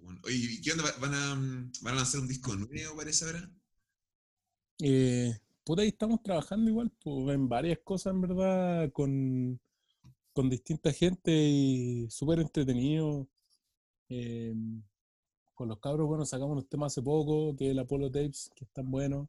Weón. 0.00 0.20
Oye, 0.24 0.36
¿y 0.36 0.60
qué 0.62 0.72
onda? 0.72 0.84
¿Va- 0.84 0.96
¿Van 0.98 1.14
a, 1.14 1.34
mm, 1.34 1.72
van 1.82 1.94
a 1.94 1.96
lanzar 1.98 2.20
un 2.20 2.28
disco 2.28 2.54
nuevo, 2.56 2.96
parece 2.96 3.24
ahora? 3.26 3.50
Eh, 4.80 5.38
puta, 5.64 5.82
ahí 5.82 5.88
estamos 5.88 6.22
trabajando 6.22 6.70
igual 6.70 6.90
pues, 7.02 7.34
en 7.34 7.48
varias 7.48 7.78
cosas, 7.84 8.14
en 8.14 8.20
verdad, 8.20 8.90
con, 8.92 9.60
con 10.32 10.50
distinta 10.50 10.92
gente 10.92 11.32
y 11.32 12.06
súper 12.10 12.40
entretenido. 12.40 13.28
Eh, 14.08 14.54
con 15.54 15.68
los 15.68 15.78
cabros, 15.78 16.08
bueno, 16.08 16.24
sacamos 16.26 16.52
unos 16.52 16.68
temas 16.68 16.92
hace 16.92 17.02
poco, 17.02 17.54
que 17.56 17.66
es 17.66 17.70
el 17.72 17.78
Apollo 17.78 18.10
Tapes, 18.10 18.50
que 18.54 18.64
están 18.64 18.90
buenos. 18.90 19.28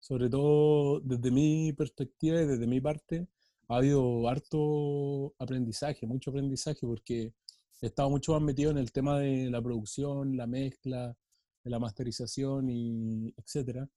Sobre 0.00 0.30
todo 0.30 1.00
desde 1.00 1.30
mi 1.30 1.72
perspectiva 1.72 2.40
y 2.40 2.46
desde 2.46 2.66
mi 2.66 2.80
parte, 2.80 3.26
ha 3.68 3.76
habido 3.76 4.28
harto 4.28 5.34
aprendizaje, 5.38 6.06
mucho 6.06 6.30
aprendizaje, 6.30 6.80
porque 6.86 7.32
he 7.82 7.86
estado 7.86 8.08
mucho 8.10 8.32
más 8.32 8.42
metido 8.42 8.70
en 8.70 8.78
el 8.78 8.92
tema 8.92 9.18
de 9.18 9.50
la 9.50 9.60
producción, 9.60 10.36
la 10.36 10.46
mezcla, 10.46 11.16
de 11.64 11.70
la 11.70 11.78
masterización 11.78 12.70
y 12.70 13.34
etcétera. 13.36 13.88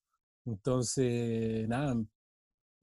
Entonces, 0.50 1.68
nada, 1.68 1.96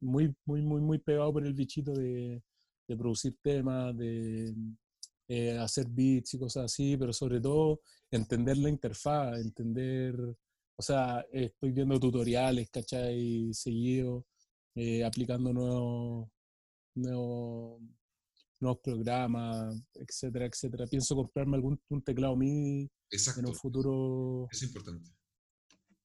muy, 0.00 0.34
muy, 0.44 0.62
muy, 0.62 0.80
muy 0.80 0.98
pegado 0.98 1.32
por 1.32 1.46
el 1.46 1.54
bichito 1.54 1.92
de, 1.92 2.42
de 2.88 2.96
producir 2.96 3.36
temas, 3.42 3.96
de 3.96 4.54
eh, 5.28 5.58
hacer 5.58 5.86
beats 5.88 6.34
y 6.34 6.38
cosas 6.38 6.66
así, 6.66 6.96
pero 6.96 7.12
sobre 7.12 7.40
todo 7.40 7.80
entender 8.10 8.56
la 8.58 8.68
interfaz, 8.70 9.38
entender, 9.40 10.14
o 10.76 10.82
sea, 10.82 11.24
estoy 11.32 11.72
viendo 11.72 11.98
tutoriales, 11.98 12.70
¿cachai? 12.70 13.52
Seguido, 13.52 14.24
eh, 14.76 15.04
aplicando 15.04 15.52
nuevos, 15.52 16.28
nuevos, 16.94 17.82
nuevos 18.60 18.80
programas, 18.82 19.82
etcétera, 19.94 20.46
etcétera. 20.46 20.86
Pienso 20.86 21.16
comprarme 21.16 21.56
algún 21.56 21.80
un 21.88 22.02
teclado 22.02 22.36
MIDI 22.36 22.88
en 23.38 23.46
un 23.46 23.54
futuro, 23.54 24.48
Es 24.50 24.62
importante. 24.62 25.10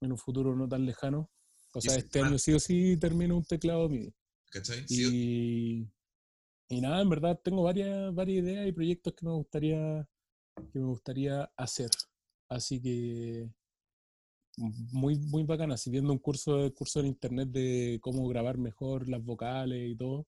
en 0.02 0.12
un 0.12 0.18
futuro 0.18 0.56
no 0.56 0.68
tan 0.68 0.86
lejano. 0.86 1.30
O 1.74 1.82
sea, 1.82 1.96
este 1.96 2.22
año 2.22 2.38
sí 2.38 2.54
o 2.54 2.60
sí 2.60 2.98
termino 2.98 3.38
un 3.38 3.46
teclado 3.46 3.88
MIDI. 3.88 4.14
¿Cachai? 4.52 4.86
Y, 4.90 5.88
y 6.68 6.82
nada, 6.82 7.02
en 7.02 7.10
verdad 7.10 7.40
tengo 7.42 7.64
varias, 7.64 8.14
varias 8.14 8.44
ideas 8.44 8.68
y 8.68 8.72
proyectos 8.72 9.14
que 9.14 9.26
me 9.26 9.32
gustaría 9.32 10.08
que 10.72 10.80
me 10.80 10.86
gustaría 10.86 11.44
hacer. 11.56 11.90
Así 12.50 12.82
que 12.82 13.50
muy, 14.58 15.18
muy 15.18 15.44
bacana. 15.44 15.76
Así 15.76 15.90
viendo 15.90 16.12
un 16.12 16.20
curso, 16.20 16.74
curso 16.74 17.00
en 17.00 17.08
internet 17.08 17.50
de 17.50 18.00
cómo 18.02 18.28
grabar 18.28 18.58
mejor 18.58 19.08
las 19.08 19.24
vocales 19.24 19.92
y 19.92 19.96
todo. 19.96 20.28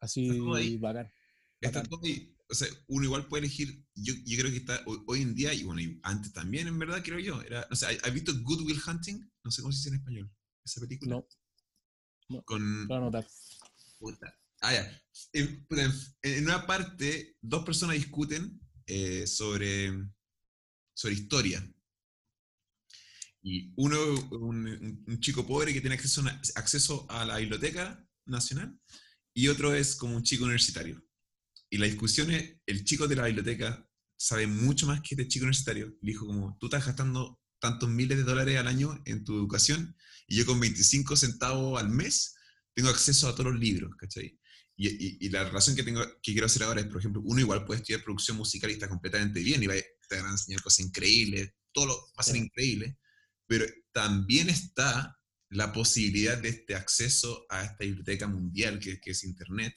Así 0.00 0.30
ahí. 0.56 0.78
bacán. 0.78 1.12
Está 1.60 1.80
bacán. 1.80 1.90
todo 1.90 2.00
ahí. 2.04 2.34
O 2.48 2.54
sea, 2.54 2.68
uno 2.88 3.04
igual 3.04 3.28
puede 3.28 3.46
elegir. 3.46 3.86
Yo, 3.94 4.12
yo 4.24 4.38
creo 4.38 4.50
que 4.50 4.58
está 4.58 4.82
hoy, 4.86 4.98
hoy 5.06 5.22
en 5.22 5.34
día, 5.34 5.54
y 5.54 5.62
bueno, 5.62 5.80
y 5.80 5.98
antes 6.02 6.32
también, 6.32 6.68
en 6.68 6.78
verdad, 6.78 7.02
creo 7.02 7.18
yo. 7.18 7.40
Era, 7.42 7.66
o 7.70 7.76
sea, 7.76 7.88
¿has 7.88 8.12
visto 8.12 8.32
Good 8.42 8.62
Will 8.62 8.80
Hunting? 8.86 9.20
No 9.44 9.50
sé 9.50 9.62
cómo 9.62 9.72
se 9.72 9.78
dice 9.78 9.88
en 9.90 9.94
español. 9.96 10.30
Esa 10.64 10.80
película. 10.80 11.24
No, 12.28 12.42
Con. 12.44 12.86
lo 12.88 12.94
anotar. 12.94 13.26
Puta. 13.98 14.38
Ah, 14.60 14.72
ya. 14.72 15.02
En, 15.32 15.66
en- 16.22 16.44
una 16.44 16.66
parte, 16.66 17.36
dos 17.40 17.64
personas 17.64 17.96
discuten 17.96 18.60
eh, 18.86 19.26
sobre, 19.26 19.92
sobre 20.94 21.14
historia. 21.14 21.68
Y 23.42 23.72
uno, 23.76 23.98
un, 24.30 24.66
un- 25.06 25.20
chico 25.20 25.46
pobre 25.46 25.72
que 25.72 25.80
tiene 25.80 25.96
acceso 25.96 26.22
a, 26.22 26.40
acceso 26.54 27.06
a 27.10 27.24
la 27.24 27.38
biblioteca 27.38 28.06
nacional, 28.26 28.78
y 29.34 29.48
otro 29.48 29.74
es 29.74 29.96
como 29.96 30.14
un 30.16 30.22
chico 30.22 30.44
universitario. 30.44 31.02
Y 31.68 31.78
la 31.78 31.86
discusión 31.86 32.30
es, 32.30 32.56
el 32.66 32.84
chico 32.84 33.08
de 33.08 33.16
la 33.16 33.26
biblioteca 33.26 33.88
sabe 34.16 34.46
mucho 34.46 34.86
más 34.86 35.00
que 35.00 35.14
este 35.16 35.26
chico 35.26 35.44
universitario. 35.44 35.88
Le 36.02 36.12
dijo 36.12 36.26
como, 36.26 36.56
tú 36.58 36.66
estás 36.66 36.86
gastando 36.86 37.40
tantos 37.62 37.88
miles 37.88 38.18
de 38.18 38.24
dólares 38.24 38.58
al 38.58 38.66
año 38.66 39.00
en 39.06 39.24
tu 39.24 39.34
educación, 39.36 39.96
y 40.26 40.36
yo 40.36 40.44
con 40.46 40.58
25 40.60 41.16
centavos 41.16 41.80
al 41.80 41.88
mes 41.90 42.34
tengo 42.74 42.88
acceso 42.90 43.28
a 43.28 43.32
todos 43.34 43.52
los 43.52 43.60
libros, 43.60 43.92
¿cachai? 43.96 44.38
Y, 44.76 44.88
y- 44.88 45.18
y 45.20 45.28
la 45.30 45.48
razón 45.48 45.76
que, 45.76 45.82
tengo, 45.84 46.02
que 46.22 46.32
quiero 46.32 46.46
hacer 46.46 46.64
ahora 46.64 46.80
es, 46.80 46.86
por 46.88 46.98
ejemplo, 46.98 47.22
uno 47.24 47.40
igual 47.40 47.64
puede 47.64 47.80
estudiar 47.80 48.02
producción 48.02 48.36
musical 48.36 48.70
y 48.70 48.74
está 48.74 48.88
completamente 48.88 49.40
bien 49.40 49.62
y 49.62 49.66
va, 49.68 49.74
te 50.08 50.16
van 50.16 50.26
a 50.26 50.30
enseñar 50.32 50.62
cosas 50.62 50.80
increíbles, 50.86 51.52
todo 51.72 51.86
lo, 51.86 51.94
va 51.96 52.12
a 52.18 52.22
ser 52.24 52.36
increíble, 52.36 52.98
pero 53.46 53.64
también 53.92 54.48
está 54.50 55.16
la 55.50 55.72
posibilidad 55.72 56.38
de 56.38 56.48
este 56.48 56.74
acceso 56.74 57.46
a 57.50 57.62
esta 57.64 57.84
biblioteca 57.84 58.26
mundial 58.26 58.78
que, 58.80 58.98
que 59.00 59.10
es 59.12 59.22
Internet 59.24 59.74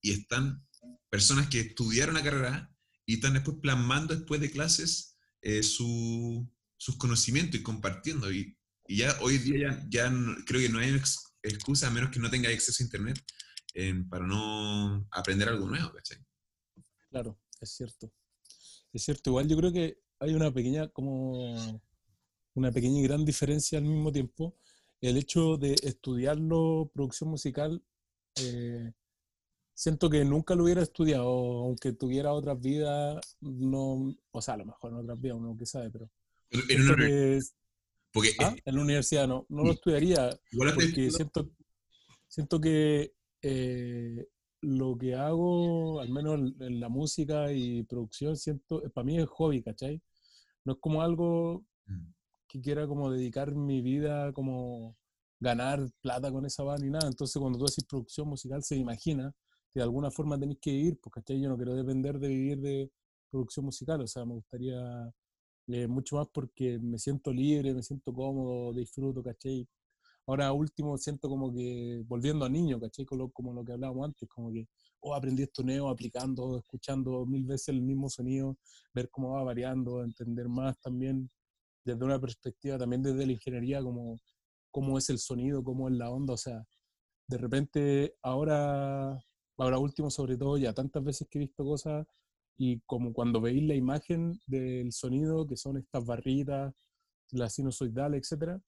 y 0.00 0.12
están 0.12 0.66
personas 1.10 1.48
que 1.48 1.60
estudiaron 1.60 2.14
la 2.14 2.22
carrera 2.22 2.74
y 3.06 3.14
están 3.14 3.34
después 3.34 3.58
plasmando 3.60 4.16
después 4.16 4.40
de 4.40 4.50
clases 4.50 5.16
eh, 5.42 5.62
su- 5.62 6.50
sus 6.80 6.96
conocimientos 6.96 7.60
y 7.60 7.62
compartiendo. 7.62 8.32
Y, 8.32 8.56
y 8.88 8.98
ya 8.98 9.16
hoy 9.20 9.38
día 9.38 9.70
ya, 9.90 10.04
ya 10.06 10.10
no- 10.10 10.36
creo 10.46 10.60
que 10.62 10.68
no 10.70 10.78
hay 10.80 10.94
ex- 10.94 11.34
excusa 11.42 11.88
a 11.88 11.90
menos 11.90 12.10
que 12.10 12.20
no 12.20 12.30
tenga 12.30 12.48
acceso 12.50 12.82
a 12.82 12.86
Internet 12.86 13.22
para 14.08 14.26
no 14.26 15.06
aprender 15.12 15.48
algo 15.48 15.66
nuevo, 15.68 15.92
¿cachai? 15.92 16.18
Claro, 17.10 17.38
es 17.60 17.70
cierto. 17.70 18.12
Es 18.92 19.04
cierto, 19.04 19.30
igual 19.30 19.48
yo 19.48 19.56
creo 19.56 19.72
que 19.72 19.98
hay 20.20 20.34
una 20.34 20.52
pequeña, 20.52 20.88
como 20.88 21.80
una 22.54 22.72
pequeña 22.72 23.00
y 23.00 23.04
gran 23.04 23.24
diferencia 23.24 23.78
al 23.78 23.84
mismo 23.84 24.12
tiempo. 24.12 24.56
El 25.00 25.16
hecho 25.18 25.56
de 25.58 25.74
estudiarlo, 25.82 26.90
producción 26.94 27.30
musical, 27.30 27.82
eh, 28.36 28.92
siento 29.74 30.10
que 30.10 30.24
nunca 30.24 30.54
lo 30.54 30.64
hubiera 30.64 30.82
estudiado, 30.82 31.26
aunque 31.28 31.92
tuviera 31.92 32.32
otras 32.32 32.60
vidas, 32.60 33.38
no, 33.40 34.16
o 34.32 34.42
sea, 34.42 34.54
a 34.54 34.58
lo 34.58 34.66
mejor 34.66 34.92
en 34.92 34.98
otras 34.98 35.20
vidas, 35.20 35.38
uno 35.38 35.56
que 35.56 35.66
sabe, 35.66 35.90
pero 35.90 36.10
En 36.50 36.82
una- 36.82 36.96
que, 36.96 37.38
porque 38.12 38.30
ah, 38.40 38.54
en 38.64 38.74
la 38.74 38.82
universidad 38.82 39.28
no, 39.28 39.46
no 39.48 39.64
lo 39.64 39.72
estudiaría, 39.72 40.30
porque 40.74 41.10
siento, 41.10 41.48
siento 42.26 42.60
que 42.60 43.12
eh, 43.42 44.26
lo 44.62 44.98
que 44.98 45.14
hago, 45.14 46.00
al 46.00 46.10
menos 46.10 46.40
en, 46.60 46.80
la 46.80 46.88
música 46.88 47.52
y 47.52 47.84
producción, 47.84 48.36
siento, 48.36 48.82
para 48.92 49.04
mí 49.04 49.18
es 49.18 49.28
hobby, 49.28 49.62
¿cachai? 49.62 50.02
No 50.64 50.72
es 50.74 50.78
como 50.80 51.02
algo 51.02 51.64
Mm. 51.86 52.12
que 52.48 52.60
quiera 52.60 52.86
como 52.86 53.10
dedicar 53.10 53.54
mi 53.54 53.80
vida, 53.82 54.32
como 54.32 54.96
ganar 55.40 55.80
plata 56.02 56.30
con 56.30 56.44
esa 56.46 56.62
banda 56.62 56.84
ni 56.84 56.90
nada. 56.90 57.08
Entonces 57.08 57.38
cuando 57.40 57.58
tú 57.58 57.64
haces 57.64 57.84
producción 57.84 58.28
musical 58.28 58.62
se 58.62 58.76
imagina 58.76 59.32
que 59.72 59.80
de 59.80 59.84
alguna 59.84 60.10
forma 60.10 60.38
tenés 60.38 60.58
que 60.60 60.70
vivir, 60.72 60.98
pues, 61.00 61.12
¿cachai? 61.12 61.40
Yo 61.40 61.48
no 61.48 61.56
quiero 61.56 61.74
depender 61.74 62.18
de 62.18 62.28
vivir 62.28 62.60
de 62.60 62.90
producción 63.30 63.64
musical, 63.66 64.00
o 64.02 64.06
sea, 64.06 64.24
me 64.24 64.34
gustaría 64.34 65.12
eh, 65.68 65.86
mucho 65.86 66.16
más 66.16 66.28
porque 66.32 66.78
me 66.80 66.98
siento 66.98 67.32
libre, 67.32 67.74
me 67.74 67.82
siento 67.82 68.12
cómodo, 68.12 68.72
disfruto, 68.72 69.22
¿cachai? 69.22 69.68
Ahora 70.26 70.52
último 70.52 70.96
siento 70.98 71.28
como 71.28 71.52
que 71.52 72.02
volviendo 72.06 72.44
a 72.44 72.48
niño, 72.48 72.80
¿cachai? 72.80 73.04
Como 73.04 73.30
como 73.32 73.52
lo 73.54 73.64
que 73.64 73.72
hablábamos 73.72 74.06
antes, 74.06 74.28
como 74.28 74.52
que, 74.52 74.68
oh, 75.00 75.14
aprendí 75.14 75.42
esto 75.44 75.62
nuevo, 75.62 75.88
aplicando, 75.88 76.58
escuchando 76.58 77.26
mil 77.26 77.44
veces 77.44 77.68
el 77.70 77.82
mismo 77.82 78.08
sonido, 78.10 78.56
ver 78.94 79.10
cómo 79.10 79.32
va 79.32 79.42
variando, 79.44 80.04
entender 80.04 80.48
más 80.48 80.78
también 80.80 81.30
desde 81.84 82.04
una 82.04 82.20
perspectiva, 82.20 82.78
también 82.78 83.02
desde 83.02 83.26
la 83.26 83.32
ingeniería, 83.32 83.82
como 83.82 84.20
cómo 84.70 84.98
es 84.98 85.10
el 85.10 85.18
sonido, 85.18 85.64
cómo 85.64 85.88
es 85.88 85.96
la 85.96 86.10
onda, 86.10 86.34
o 86.34 86.36
sea, 86.36 86.64
de 87.28 87.38
repente 87.38 88.16
ahora, 88.22 89.18
ahora 89.58 89.78
último 89.78 90.10
sobre 90.10 90.36
todo, 90.36 90.58
ya 90.58 90.72
tantas 90.74 91.02
veces 91.04 91.28
que 91.30 91.38
he 91.38 91.42
visto 91.42 91.64
cosas 91.64 92.06
y 92.62 92.78
como 92.80 93.14
cuando 93.14 93.40
veis 93.40 93.62
la 93.66 93.74
imagen 93.74 94.38
del 94.46 94.92
sonido, 94.92 95.46
que 95.46 95.56
son 95.56 95.78
estas 95.78 96.04
barritas, 96.04 96.74
las 97.30 97.54
sinusoidales, 97.54 98.20
etcétera, 98.20 98.60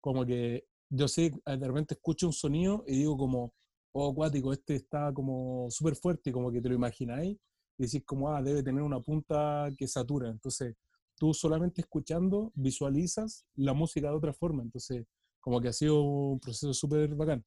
como 0.00 0.24
que 0.24 0.64
yo 0.88 1.08
sé, 1.08 1.26
eh, 1.26 1.56
de 1.58 1.66
repente 1.66 1.92
escucho 1.92 2.28
un 2.28 2.32
sonido 2.32 2.84
y 2.86 2.96
digo 3.00 3.18
como, 3.18 3.52
oh, 3.92 4.12
acuático, 4.12 4.50
este 4.50 4.76
está 4.76 5.12
como 5.12 5.70
súper 5.70 5.94
fuerte 5.94 6.32
como 6.32 6.50
que 6.50 6.62
te 6.62 6.70
lo 6.70 6.74
imagináis 6.74 7.36
y 7.76 7.84
decís 7.84 8.02
como, 8.06 8.30
ah, 8.30 8.40
debe 8.40 8.62
tener 8.62 8.82
una 8.82 9.00
punta 9.00 9.68
que 9.76 9.88
satura. 9.88 10.30
Entonces, 10.30 10.74
tú 11.14 11.34
solamente 11.34 11.82
escuchando 11.82 12.50
visualizas 12.54 13.44
la 13.56 13.74
música 13.74 14.08
de 14.08 14.16
otra 14.16 14.32
forma. 14.32 14.62
Entonces, 14.62 15.04
como 15.40 15.60
que 15.60 15.68
ha 15.68 15.72
sido 15.74 16.02
un 16.02 16.40
proceso 16.40 16.72
súper 16.72 17.14
bacán. 17.14 17.44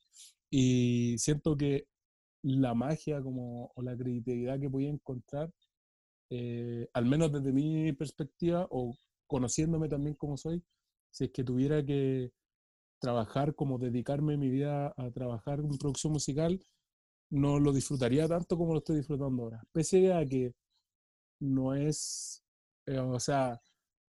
Y 0.51 1.17
siento 1.17 1.57
que 1.57 1.87
la 2.43 2.75
magia 2.75 3.19
como, 3.19 3.71
o 3.73 3.81
la 3.81 3.97
creatividad 3.97 4.59
que 4.59 4.67
voy 4.67 4.85
a 4.85 4.91
encontrar, 4.91 5.51
eh, 6.29 6.87
al 6.93 7.05
menos 7.05 7.31
desde 7.31 7.51
mi 7.53 7.93
perspectiva 7.93 8.67
o 8.69 8.95
conociéndome 9.27 9.89
también 9.89 10.15
como 10.15 10.37
soy, 10.37 10.63
si 11.11 11.25
es 11.25 11.31
que 11.31 11.43
tuviera 11.43 11.83
que 11.85 12.31
trabajar, 12.99 13.55
como 13.55 13.77
dedicarme 13.77 14.37
mi 14.37 14.49
vida 14.49 14.93
a 14.97 15.11
trabajar 15.11 15.59
en 15.59 15.77
producción 15.77 16.13
musical, 16.13 16.59
no 17.29 17.59
lo 17.59 17.73
disfrutaría 17.73 18.27
tanto 18.27 18.57
como 18.57 18.73
lo 18.73 18.79
estoy 18.79 18.97
disfrutando 18.97 19.43
ahora. 19.43 19.63
Pese 19.71 20.13
a 20.13 20.25
que 20.25 20.53
no 21.39 21.73
es, 21.75 22.43
eh, 22.85 22.99
o 22.99 23.19
sea, 23.19 23.61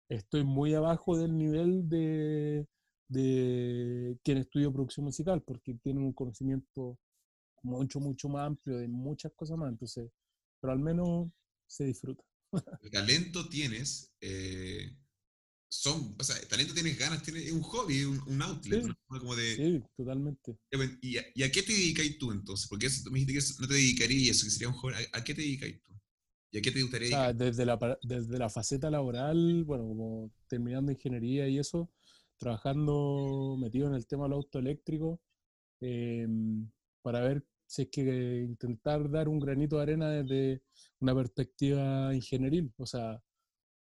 estoy 0.09 0.43
muy 0.43 0.73
abajo 0.73 1.17
del 1.17 1.37
nivel 1.37 1.89
de, 1.89 2.67
de 3.09 4.17
quien 4.23 4.39
estudia 4.39 4.71
producción 4.71 5.05
musical, 5.05 5.41
porque 5.43 5.75
tienen 5.75 6.03
un 6.03 6.13
conocimiento 6.13 6.97
mucho, 7.63 7.99
mucho 7.99 8.29
más 8.29 8.47
amplio 8.47 8.77
de 8.77 8.87
muchas 8.87 9.31
cosas 9.33 9.57
más. 9.57 9.69
Entonces, 9.69 10.11
pero 10.59 10.73
al 10.73 10.79
menos 10.79 11.29
se 11.67 11.85
disfruta. 11.85 12.23
El 12.81 12.89
talento 12.91 13.47
tienes, 13.49 14.13
eh, 14.21 14.97
son, 15.69 16.15
o 16.19 16.23
sea, 16.23 16.35
talento 16.49 16.73
tienes 16.73 16.97
ganas, 16.99 17.23
tienes 17.23 17.51
un 17.51 17.61
hobby, 17.63 18.03
un, 18.05 18.21
un 18.27 18.41
outlet, 18.43 18.81
Sí. 18.81 18.91
forma 19.07 19.19
como 19.21 19.35
de... 19.35 19.55
Sí, 19.55 19.83
totalmente. 19.97 20.57
¿Y 21.01 21.17
a, 21.17 21.25
y 21.33 21.43
a 21.43 21.51
qué 21.51 21.63
te 21.63 21.71
dedicáis 21.73 22.17
tú 22.17 22.31
entonces? 22.31 22.67
Porque 22.67 22.87
eso, 22.87 23.09
me 23.11 23.19
dijiste 23.19 23.33
que 23.33 23.39
eso 23.39 23.55
no 23.61 23.67
te 23.67 23.73
dedicarías, 23.75 24.37
eso 24.37 24.45
que 24.45 24.51
sería 24.51 24.67
un 24.69 24.75
hobby. 24.75 24.93
¿A, 24.95 25.17
a 25.19 25.23
qué 25.23 25.33
te 25.33 25.41
dedicáis 25.41 25.81
tú? 25.83 25.93
¿Y 26.51 26.57
a 26.59 26.61
qué 26.61 26.71
te 26.71 26.81
O 26.81 26.83
gustaría 26.83 27.09
sea, 27.09 27.33
dedicar? 27.33 27.33
desde 27.33 27.65
la, 27.65 27.77
desde 28.03 28.37
la 28.37 28.49
faceta 28.49 28.89
laboral, 28.89 29.63
bueno, 29.63 29.83
como 29.87 30.31
terminando 30.47 30.91
ingeniería 30.91 31.47
y 31.47 31.59
eso, 31.59 31.89
trabajando 32.37 33.55
metido 33.59 33.87
en 33.87 33.93
el 33.95 34.07
tema 34.07 34.23
del 34.25 34.33
auto 34.33 34.59
eléctrico, 34.59 35.19
em, 35.81 36.69
para 37.01 37.21
ver 37.21 37.45
si 37.67 37.83
es 37.83 37.89
que 37.89 38.01
intentar 38.47 39.09
dar 39.09 39.27
un 39.27 39.39
granito 39.39 39.77
de 39.77 39.83
arena 39.83 40.09
desde 40.09 40.63
una 40.99 41.13
perspectiva 41.13 42.15
ingenieril. 42.15 42.73
O 42.77 42.85
sea, 42.85 43.21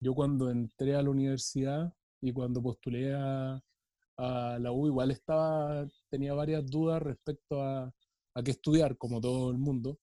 yo 0.01 0.13
cuando 0.13 0.49
entré 0.49 0.95
a 0.95 1.03
la 1.03 1.09
universidad 1.09 1.93
y 2.21 2.33
cuando 2.33 2.61
postulé 2.61 3.13
a, 3.13 3.61
la 4.17 4.71
U, 4.71 4.87
igual 4.87 5.11
estaba, 5.11 5.87
tenía 6.09 6.33
varias 6.33 6.65
dudas 6.65 7.01
respecto 7.03 7.61
a, 7.61 7.93
a 8.35 8.43
qué 8.43 8.51
estudiar, 8.51 8.97
como 8.97 9.21
todo 9.21 9.51
el 9.51 9.59
mundo. 9.59 9.99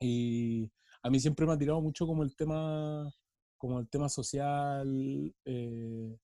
Y 0.00 0.70
a 1.02 1.10
mí 1.10 1.18
siempre 1.20 1.46
me 1.46 1.52
ha 1.52 1.58
tirado 1.58 1.80
mucho 1.80 2.06
como 2.06 2.22
el 2.22 2.36
tema, 2.36 3.12
como 3.58 3.80
el 3.80 3.88
tema 3.88 4.08
social, 4.08 5.34
eh, 5.44 6.16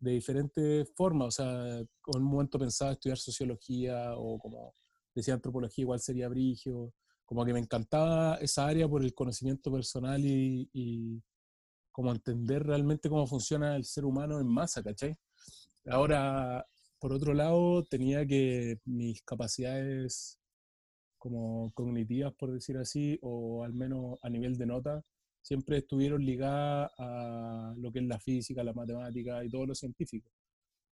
de 0.00 0.10
diferentes 0.10 0.90
formas. 0.96 1.28
O 1.28 1.30
sea, 1.30 1.78
en 1.78 1.88
un 2.06 2.22
momento 2.22 2.58
pensaba 2.58 2.92
estudiar 2.92 3.18
sociología 3.18 4.14
o 4.16 4.38
como 4.38 4.74
decía 5.18 5.34
antropología, 5.34 5.82
igual 5.82 6.00
sería 6.00 6.28
brigio. 6.28 6.92
Como 7.24 7.44
que 7.44 7.52
me 7.52 7.60
encantaba 7.60 8.36
esa 8.36 8.66
área 8.66 8.88
por 8.88 9.02
el 9.04 9.14
conocimiento 9.14 9.70
personal 9.72 10.24
y, 10.24 10.68
y 10.72 11.22
como 11.92 12.12
entender 12.12 12.64
realmente 12.64 13.08
cómo 13.10 13.26
funciona 13.26 13.76
el 13.76 13.84
ser 13.84 14.04
humano 14.04 14.40
en 14.40 14.46
masa, 14.48 14.82
¿cachai? 14.82 15.16
Ahora, 15.86 16.66
por 16.98 17.12
otro 17.12 17.34
lado, 17.34 17.84
tenía 17.84 18.26
que 18.26 18.78
mis 18.84 19.22
capacidades 19.22 20.38
como 21.18 21.70
cognitivas, 21.74 22.34
por 22.34 22.52
decir 22.52 22.76
así, 22.78 23.18
o 23.22 23.64
al 23.64 23.72
menos 23.74 24.18
a 24.22 24.30
nivel 24.30 24.56
de 24.56 24.66
nota, 24.66 25.02
siempre 25.42 25.78
estuvieron 25.78 26.24
ligadas 26.24 26.90
a 26.98 27.74
lo 27.78 27.90
que 27.92 28.00
es 28.00 28.04
la 28.06 28.18
física, 28.20 28.62
la 28.64 28.72
matemática 28.72 29.44
y 29.44 29.48
todo 29.50 29.66
lo 29.66 29.74
científico. 29.74 30.30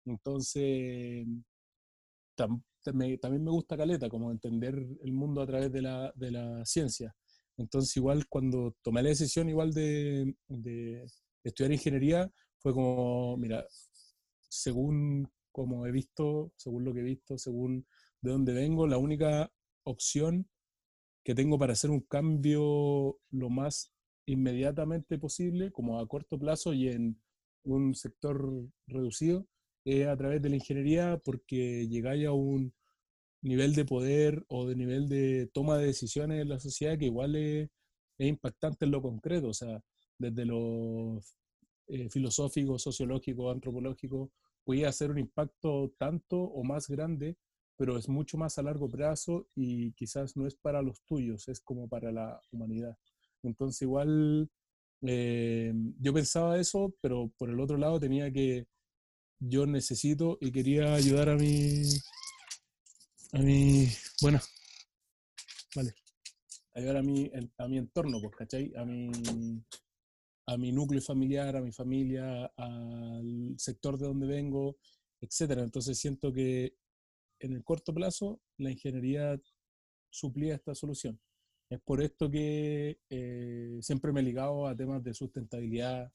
Entonces, 0.06 1.26
tam- 2.36 2.62
me- 2.92 3.18
también 3.18 3.44
me 3.44 3.50
gusta 3.50 3.76
Caleta, 3.76 4.08
como 4.08 4.30
entender 4.30 4.74
el 5.02 5.12
mundo 5.12 5.42
a 5.42 5.46
través 5.46 5.70
de 5.72 5.82
la, 5.82 6.12
de 6.16 6.30
la 6.30 6.64
ciencia. 6.64 7.14
Entonces, 7.56 7.96
igual 7.96 8.26
cuando 8.28 8.74
tomé 8.82 9.02
la 9.02 9.10
decisión 9.10 9.48
igual 9.48 9.72
de, 9.72 10.34
de 10.48 11.06
estudiar 11.44 11.72
ingeniería, 11.72 12.30
fue 12.58 12.72
como, 12.72 13.36
mira, 13.36 13.64
según 14.48 15.28
como 15.52 15.86
he 15.86 15.92
visto, 15.92 16.52
según 16.56 16.84
lo 16.84 16.94
que 16.94 17.00
he 17.00 17.04
visto, 17.04 17.38
según 17.38 17.86
de 18.22 18.30
dónde 18.30 18.52
vengo, 18.52 18.86
la 18.86 18.98
única 18.98 19.50
opción 19.84 20.48
que 21.24 21.34
tengo 21.34 21.58
para 21.58 21.72
hacer 21.74 21.90
un 21.90 22.00
cambio 22.00 23.18
lo 23.30 23.50
más 23.50 23.92
inmediatamente 24.26 25.18
posible, 25.18 25.72
como 25.72 26.00
a 26.00 26.06
corto 26.08 26.38
plazo 26.38 26.72
y 26.74 26.88
en 26.88 27.20
un 27.64 27.94
sector 27.94 28.66
reducido, 28.86 29.46
es 29.84 30.06
a 30.06 30.16
través 30.16 30.42
de 30.42 30.50
la 30.50 30.56
ingeniería 30.56 31.18
porque 31.24 31.88
llegáis 31.88 32.26
a 32.26 32.32
un 32.32 32.72
nivel 33.42 33.74
de 33.74 33.84
poder 33.84 34.44
o 34.48 34.66
de 34.66 34.76
nivel 34.76 35.08
de 35.08 35.48
toma 35.52 35.78
de 35.78 35.86
decisiones 35.86 36.42
en 36.42 36.48
la 36.48 36.60
sociedad 36.60 36.98
que 36.98 37.06
igual 37.06 37.36
es, 37.36 37.68
es 38.18 38.28
impactante 38.28 38.84
en 38.84 38.92
lo 38.92 39.02
concreto, 39.02 39.48
o 39.48 39.54
sea, 39.54 39.82
desde 40.18 40.44
lo 40.44 41.20
eh, 41.88 42.08
filosófico, 42.08 42.78
sociológico, 42.78 43.50
antropológico, 43.50 44.30
puede 44.64 44.86
hacer 44.86 45.10
un 45.10 45.18
impacto 45.18 45.92
tanto 45.98 46.38
o 46.40 46.62
más 46.64 46.88
grande, 46.88 47.36
pero 47.76 47.98
es 47.98 48.08
mucho 48.08 48.38
más 48.38 48.58
a 48.58 48.62
largo 48.62 48.88
plazo 48.88 49.48
y 49.56 49.92
quizás 49.92 50.36
no 50.36 50.46
es 50.46 50.54
para 50.54 50.82
los 50.82 51.02
tuyos, 51.04 51.48
es 51.48 51.60
como 51.60 51.88
para 51.88 52.12
la 52.12 52.40
humanidad. 52.52 52.96
Entonces 53.42 53.82
igual 53.82 54.48
eh, 55.02 55.72
yo 55.98 56.12
pensaba 56.12 56.58
eso, 56.58 56.94
pero 57.00 57.32
por 57.36 57.50
el 57.50 57.58
otro 57.60 57.76
lado 57.76 57.98
tenía 57.98 58.32
que, 58.32 58.66
yo 59.44 59.66
necesito 59.66 60.38
y 60.40 60.52
quería 60.52 60.94
ayudar 60.94 61.28
a 61.28 61.36
mi, 61.36 61.82
a 63.32 63.38
mi, 63.38 63.88
bueno, 64.20 64.40
vale, 65.74 65.94
ayudar 66.74 66.98
a 66.98 67.02
mi, 67.02 67.30
a 67.58 67.68
mi 67.68 67.78
entorno, 67.78 68.20
pues, 68.20 68.36
¿cachai? 68.36 68.72
A 68.76 68.84
mi, 68.84 69.10
a 70.46 70.56
mi 70.56 70.70
núcleo 70.70 71.02
familiar, 71.02 71.56
a 71.56 71.60
mi 71.60 71.72
familia, 71.72 72.46
al 72.56 73.54
sector 73.58 73.98
de 73.98 74.06
donde 74.06 74.26
vengo, 74.26 74.76
etcétera. 75.20 75.62
Entonces 75.62 75.98
siento 75.98 76.32
que 76.32 76.76
en 77.40 77.54
el 77.54 77.64
corto 77.64 77.92
plazo 77.92 78.40
la 78.58 78.70
ingeniería 78.70 79.40
suplía 80.08 80.54
esta 80.54 80.74
solución. 80.74 81.20
Es 81.68 81.80
por 81.80 82.00
esto 82.02 82.30
que 82.30 82.98
eh, 83.10 83.78
siempre 83.80 84.12
me 84.12 84.20
he 84.20 84.24
ligado 84.24 84.68
a 84.68 84.76
temas 84.76 85.02
de 85.02 85.14
sustentabilidad, 85.14 86.12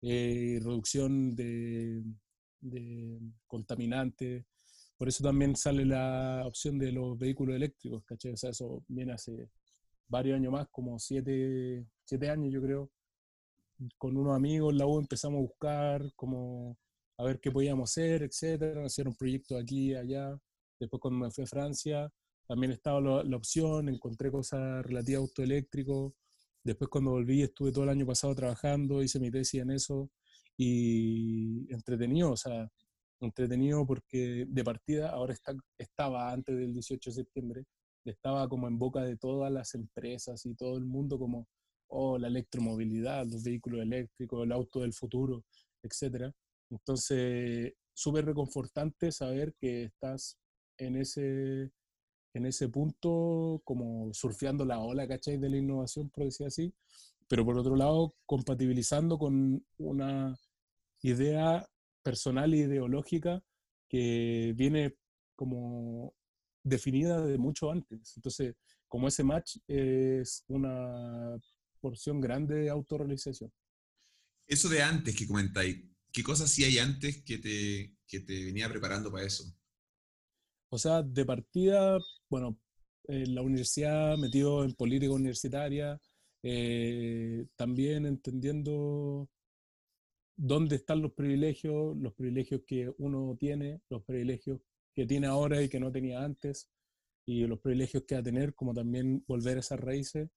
eh, 0.00 0.58
reducción 0.62 1.34
de, 1.34 2.02
de, 2.62 3.20
contaminantes. 3.46 4.44
Por 4.96 5.08
eso 5.08 5.22
también 5.22 5.56
sale 5.56 5.84
la 5.84 6.44
opción 6.46 6.78
de 6.78 6.92
los 6.92 7.18
vehículos 7.18 7.56
eléctricos, 7.56 8.04
¿cachai? 8.04 8.32
O 8.32 8.36
sea, 8.36 8.50
eso 8.50 8.84
viene 8.88 9.12
hace 9.12 9.50
varios 10.08 10.36
años 10.36 10.52
más, 10.52 10.68
como 10.70 10.98
siete, 10.98 11.86
siete 12.04 12.30
años 12.30 12.52
yo 12.52 12.62
creo. 12.62 12.90
Con 13.98 14.16
unos 14.16 14.36
amigos 14.36 14.72
en 14.72 14.78
la 14.78 14.86
U 14.86 14.98
empezamos 14.98 15.38
a 15.38 15.42
buscar 15.42 16.12
como 16.14 16.78
a 17.18 17.24
ver 17.24 17.40
qué 17.40 17.50
podíamos 17.50 17.90
hacer, 17.90 18.22
etcétera, 18.22 18.84
hacer 18.84 19.08
un 19.08 19.16
proyecto 19.16 19.56
aquí 19.58 19.94
allá. 19.94 20.38
Después 20.78 21.00
cuando 21.00 21.24
me 21.24 21.30
fui 21.30 21.44
a 21.44 21.46
Francia, 21.46 22.12
también 22.46 22.72
estaba 22.72 23.00
la, 23.00 23.24
la 23.24 23.36
opción, 23.36 23.88
encontré 23.88 24.30
cosas 24.30 24.84
relativas 24.84 25.18
a 25.18 25.22
auto 25.22 25.42
eléctrico. 25.42 26.14
Después 26.62 26.88
cuando 26.88 27.10
volví 27.10 27.42
estuve 27.42 27.72
todo 27.72 27.84
el 27.84 27.90
año 27.90 28.06
pasado 28.06 28.34
trabajando, 28.34 29.02
hice 29.02 29.18
mi 29.18 29.30
tesis 29.30 29.60
en 29.62 29.70
eso 29.72 30.10
y 30.56 31.72
entretenido, 31.72 32.32
o 32.32 32.36
sea, 32.36 32.68
entretenido 33.20 33.86
porque 33.86 34.46
de 34.48 34.64
partida 34.64 35.10
ahora 35.10 35.32
está, 35.32 35.54
estaba 35.78 36.32
antes 36.32 36.56
del 36.56 36.72
18 36.72 37.10
de 37.10 37.14
septiembre, 37.14 37.64
estaba 38.04 38.48
como 38.48 38.68
en 38.68 38.78
boca 38.78 39.02
de 39.02 39.16
todas 39.16 39.52
las 39.52 39.74
empresas 39.74 40.44
y 40.46 40.54
todo 40.54 40.76
el 40.76 40.84
mundo 40.84 41.18
como, 41.18 41.46
oh, 41.88 42.18
la 42.18 42.28
electromovilidad, 42.28 43.26
los 43.26 43.44
vehículos 43.44 43.82
eléctricos, 43.82 44.44
el 44.44 44.52
auto 44.52 44.80
del 44.80 44.92
futuro, 44.92 45.44
etcétera. 45.82 46.32
Entonces, 46.70 47.74
súper 47.94 48.24
reconfortante 48.24 49.12
saber 49.12 49.54
que 49.60 49.84
estás 49.84 50.38
en 50.78 50.96
ese, 50.96 51.70
en 52.34 52.46
ese 52.46 52.68
punto 52.68 53.60
como 53.64 54.12
surfeando 54.14 54.64
la 54.64 54.80
ola, 54.80 55.06
¿cachai? 55.06 55.38
De 55.38 55.50
la 55.50 55.58
innovación, 55.58 56.10
por 56.10 56.24
decir 56.24 56.46
así, 56.46 56.74
pero 57.32 57.46
por 57.46 57.56
otro 57.56 57.76
lado, 57.76 58.14
compatibilizando 58.26 59.16
con 59.16 59.64
una 59.78 60.38
idea 61.00 61.66
personal 62.02 62.52
e 62.52 62.58
ideológica 62.58 63.42
que 63.88 64.52
viene 64.54 64.98
como 65.34 66.14
definida 66.62 67.24
de 67.24 67.38
mucho 67.38 67.70
antes. 67.70 68.12
Entonces, 68.16 68.54
como 68.86 69.08
ese 69.08 69.24
match 69.24 69.56
es 69.66 70.44
una 70.46 71.38
porción 71.80 72.20
grande 72.20 72.56
de 72.56 72.68
autorrealización. 72.68 73.50
Eso 74.46 74.68
de 74.68 74.82
antes 74.82 75.16
que 75.16 75.26
comentáis, 75.26 75.82
¿qué 76.12 76.22
cosas 76.22 76.50
sí 76.50 76.64
hay 76.64 76.76
antes 76.80 77.24
que 77.24 77.38
te, 77.38 77.96
que 78.06 78.20
te 78.20 78.44
venía 78.44 78.68
preparando 78.68 79.10
para 79.10 79.24
eso? 79.24 79.44
O 80.68 80.76
sea, 80.76 81.02
de 81.02 81.24
partida, 81.24 81.98
bueno, 82.28 82.60
en 83.04 83.34
la 83.34 83.40
universidad, 83.40 84.18
metido 84.18 84.64
en 84.64 84.74
política 84.74 85.14
universitaria, 85.14 85.98
eh, 86.42 87.46
también 87.56 88.06
entendiendo 88.06 89.28
dónde 90.36 90.76
están 90.76 91.02
los 91.02 91.12
privilegios, 91.12 91.96
los 91.96 92.14
privilegios 92.14 92.62
que 92.66 92.92
uno 92.98 93.36
tiene, 93.38 93.80
los 93.88 94.02
privilegios 94.04 94.60
que 94.94 95.06
tiene 95.06 95.26
ahora 95.26 95.62
y 95.62 95.68
que 95.68 95.80
no 95.80 95.92
tenía 95.92 96.22
antes, 96.24 96.68
y 97.26 97.46
los 97.46 97.60
privilegios 97.60 98.04
que 98.04 98.16
va 98.16 98.20
a 98.20 98.24
tener, 98.24 98.54
como 98.54 98.74
también 98.74 99.24
volver 99.26 99.56
a 99.56 99.60
esas 99.60 99.80
raíces. 99.80 100.28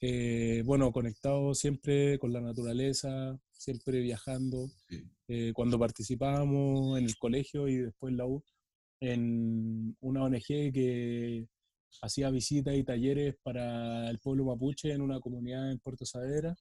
Eh, 0.00 0.62
bueno, 0.66 0.92
conectado 0.92 1.54
siempre 1.54 2.18
con 2.18 2.32
la 2.32 2.42
naturaleza, 2.42 3.38
siempre 3.50 4.00
viajando. 4.00 4.68
Sí. 4.88 5.02
Eh, 5.28 5.52
cuando 5.54 5.78
participábamos 5.78 6.98
en 6.98 7.04
el 7.04 7.16
colegio 7.16 7.66
y 7.68 7.76
después 7.76 8.12
en 8.12 8.18
la 8.18 8.26
U, 8.26 8.44
en 9.00 9.96
una 10.00 10.24
ONG 10.24 10.72
que 10.72 11.46
hacía 12.02 12.30
visitas 12.30 12.74
y 12.76 12.84
talleres 12.84 13.36
para 13.42 14.10
el 14.10 14.18
pueblo 14.18 14.44
mapuche 14.44 14.92
en 14.92 15.02
una 15.02 15.20
comunidad 15.20 15.70
en 15.70 15.78
Puerto 15.78 16.04
Saavedra, 16.06 16.56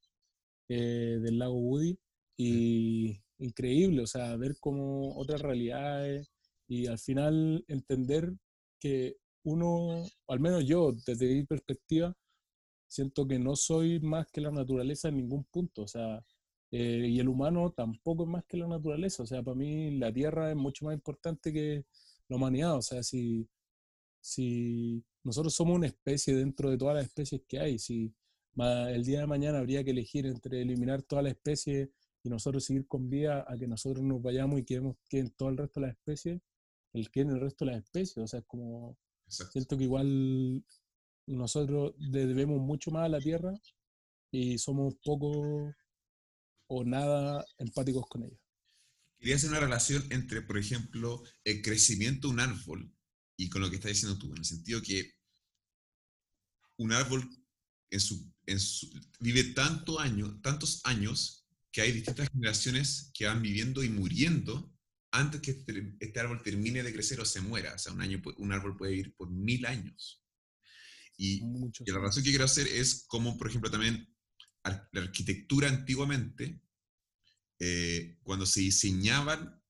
eh, 0.69 1.19
del 1.21 1.39
lago 1.39 1.55
Woody. 1.59 1.97
Y 2.37 3.21
increíble, 3.39 4.01
o 4.01 4.07
sea, 4.07 4.35
ver 4.37 4.57
como 4.59 5.17
otras 5.17 5.41
realidades 5.41 6.31
y 6.67 6.87
al 6.87 6.99
final 6.99 7.63
entender 7.67 8.33
que 8.79 9.17
uno, 9.43 10.05
al 10.27 10.39
menos 10.39 10.65
yo, 10.65 10.93
desde 11.05 11.33
mi 11.33 11.45
perspectiva, 11.45 12.15
siento 12.87 13.27
que 13.27 13.39
no 13.39 13.55
soy 13.55 13.99
más 13.99 14.27
que 14.31 14.41
la 14.41 14.51
naturaleza 14.51 15.09
en 15.09 15.17
ningún 15.17 15.43
punto. 15.45 15.83
O 15.83 15.87
sea, 15.87 16.23
eh, 16.71 17.07
y 17.09 17.19
el 17.19 17.27
humano 17.29 17.71
tampoco 17.71 18.23
es 18.23 18.29
más 18.29 18.45
que 18.45 18.57
la 18.57 18.67
naturaleza. 18.67 19.23
O 19.23 19.25
sea, 19.25 19.43
para 19.43 19.55
mí 19.55 19.97
la 19.97 20.11
Tierra 20.13 20.49
es 20.49 20.55
mucho 20.55 20.85
más 20.85 20.95
importante 20.95 21.53
que 21.53 21.85
la 22.27 22.37
humanidad. 22.37 22.77
O 22.77 22.81
sea, 22.81 23.03
si, 23.03 23.47
si 24.21 25.03
nosotros 25.25 25.55
somos 25.55 25.75
una 25.75 25.87
especie 25.87 26.35
dentro 26.35 26.69
de 26.69 26.77
todas 26.77 26.95
las 26.95 27.05
especies 27.05 27.41
que 27.47 27.59
hay, 27.59 27.79
si 27.79 28.13
el 28.57 29.03
día 29.03 29.21
de 29.21 29.27
mañana 29.27 29.57
habría 29.57 29.83
que 29.83 29.89
elegir 29.89 30.27
entre 30.27 30.61
eliminar 30.61 31.01
toda 31.01 31.23
la 31.23 31.29
especie 31.29 31.91
y 32.23 32.29
nosotros 32.29 32.63
seguir 32.63 32.87
con 32.87 33.09
vida 33.09 33.43
a 33.47 33.57
que 33.57 33.67
nosotros 33.67 34.03
nos 34.05 34.21
vayamos 34.21 34.59
y 34.59 34.63
quedemos 34.63 34.95
queden 35.09 35.31
todo 35.31 35.49
el 35.49 35.57
resto 35.57 35.79
de 35.79 35.87
las 35.87 35.95
especies, 35.97 36.41
el 36.93 37.09
que 37.09 37.21
en 37.21 37.31
el 37.31 37.41
resto 37.41 37.65
de 37.65 37.71
las 37.71 37.83
especies. 37.83 38.17
O 38.17 38.27
sea, 38.27 38.39
es 38.39 38.45
como, 38.45 38.97
Exacto. 39.25 39.51
siento 39.51 39.77
que 39.77 39.83
igual 39.83 40.63
nosotros 41.25 41.95
le 41.97 42.27
debemos 42.27 42.59
mucho 42.61 42.91
más 42.91 43.05
a 43.05 43.09
la 43.09 43.19
Tierra 43.19 43.53
y 44.31 44.59
somos 44.59 44.95
poco 45.03 45.73
o 46.67 46.83
nada 46.83 47.43
empáticos 47.57 48.05
con 48.07 48.23
ella. 48.23 48.39
Quería 49.17 49.35
hacer 49.35 49.49
una 49.49 49.59
relación 49.59 50.03
entre, 50.11 50.43
por 50.43 50.57
ejemplo, 50.57 51.23
el 51.43 51.61
crecimiento 51.63 52.27
de 52.27 52.33
un 52.35 52.39
árbol 52.41 52.94
y 53.37 53.49
con 53.49 53.61
lo 53.61 53.69
que 53.69 53.75
estás 53.77 53.91
diciendo 53.91 54.17
tú, 54.19 54.31
en 54.31 54.39
el 54.39 54.45
sentido 54.45 54.81
que 54.81 55.13
un 56.77 56.91
árbol 56.91 57.29
en 57.89 57.99
su, 57.99 58.31
en 58.45 58.59
su- 58.59 58.89
vive 59.19 59.43
tanto 59.53 59.99
año, 59.99 60.39
tantos 60.41 60.81
años 60.83 61.45
que 61.71 61.81
hay 61.81 61.91
distintas 61.91 62.29
generaciones 62.29 63.11
que 63.13 63.25
van 63.25 63.41
viviendo 63.41 63.83
y 63.83 63.89
muriendo 63.89 64.73
antes 65.11 65.41
que 65.41 65.51
este, 65.51 65.95
este 65.99 66.19
árbol 66.19 66.41
termine 66.43 66.83
de 66.83 66.93
crecer 66.93 67.19
o 67.21 67.25
se 67.25 67.41
muera. 67.41 67.73
O 67.75 67.77
sea, 67.77 67.93
un, 67.93 68.01
año, 68.01 68.21
un 68.37 68.51
árbol 68.51 68.75
puede 68.77 68.91
vivir 68.93 69.15
por 69.15 69.29
mil 69.29 69.65
años. 69.65 70.21
Y, 71.17 71.41
y 71.85 71.91
la 71.91 71.99
razón 71.99 72.23
que 72.23 72.29
quiero 72.31 72.45
hacer 72.45 72.67
es 72.67 73.05
como, 73.07 73.37
por 73.37 73.47
ejemplo, 73.49 73.71
también 73.71 74.07
ar- 74.63 74.89
la 74.93 75.01
arquitectura 75.01 75.69
antiguamente, 75.69 76.61
eh, 77.59 78.17
cuando 78.23 78.45
se 78.45 78.61
diseñaban, 78.61 79.61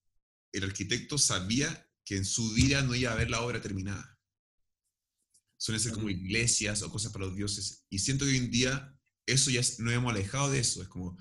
el 0.51 0.63
arquitecto 0.65 1.17
sabía 1.17 1.87
que 2.05 2.15
en 2.17 2.25
su 2.25 2.53
vida 2.53 2.81
no 2.83 2.95
iba 2.95 3.11
a 3.11 3.15
ver 3.15 3.29
la 3.29 3.41
obra 3.41 3.59
terminada. 3.61 4.17
Suelen 5.57 5.81
ser 5.81 5.93
como 5.93 6.09
iglesias 6.09 6.81
o 6.83 6.89
cosas 6.91 7.11
para 7.11 7.25
los 7.25 7.35
dioses. 7.35 7.85
Y 7.89 7.99
siento 7.99 8.25
que 8.25 8.31
hoy 8.31 8.37
en 8.37 8.51
día 8.51 8.95
eso 9.25 9.49
ya 9.49 9.61
nos 9.79 9.93
hemos 9.93 10.11
alejado 10.13 10.51
de 10.51 10.59
eso. 10.59 10.81
Es 10.83 10.87
como, 10.87 11.17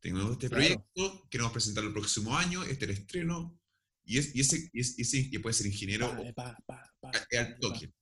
tenemos 0.00 0.32
este 0.32 0.48
Claro. 0.48 0.64
proyecto, 0.64 1.28
queremos 1.30 1.52
presentarlo 1.52 1.88
el 1.88 1.94
próximo 1.94 2.36
año, 2.36 2.62
este 2.64 2.86
es 2.86 2.90
el 2.90 2.96
estreno. 2.96 3.58
Y, 4.04 4.18
es, 4.18 4.34
y 4.34 4.40
ese, 4.40 4.70
y 4.72 4.80
ese- 4.80 4.94
y 4.98 5.02
ese 5.02 5.30
que 5.30 5.38
puede 5.40 5.52
ser 5.54 5.66
ingeniero 5.66 6.10
Pa, 6.10 6.18
o 6.18 6.24
eh, 6.24 6.32
pa, 6.32 6.58
pa, 6.66 6.92
pa, 7.00 7.10
a- 7.10 7.40
al 7.40 7.58
toque. 7.60 7.92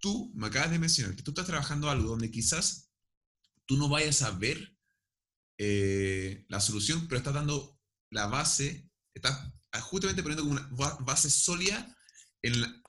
Tú 0.00 0.32
me 0.34 0.48
acabas 0.48 0.70
de 0.70 0.78
mencionar 0.78 1.14
que 1.16 1.22
tú 1.22 1.30
estás 1.30 1.46
trabajando 1.46 1.88
algo 1.88 2.08
donde 2.10 2.30
quizás 2.30 2.90
tú 3.64 3.76
no 3.76 3.88
vayas 3.88 4.20
a 4.22 4.30
ver 4.32 4.76
eh, 5.58 6.44
la 6.48 6.60
solución, 6.60 7.06
pero 7.08 7.18
estás 7.18 7.32
dando 7.34 7.78
la 8.10 8.26
base, 8.26 8.90
estás 9.14 9.50
justamente 9.80 10.22
poniendo 10.22 10.42
como 10.44 10.54
una 10.58 10.68
ba- 10.72 10.98
base 11.00 11.30
sólida 11.30 11.96
en 12.42 12.60
la- 12.60 12.82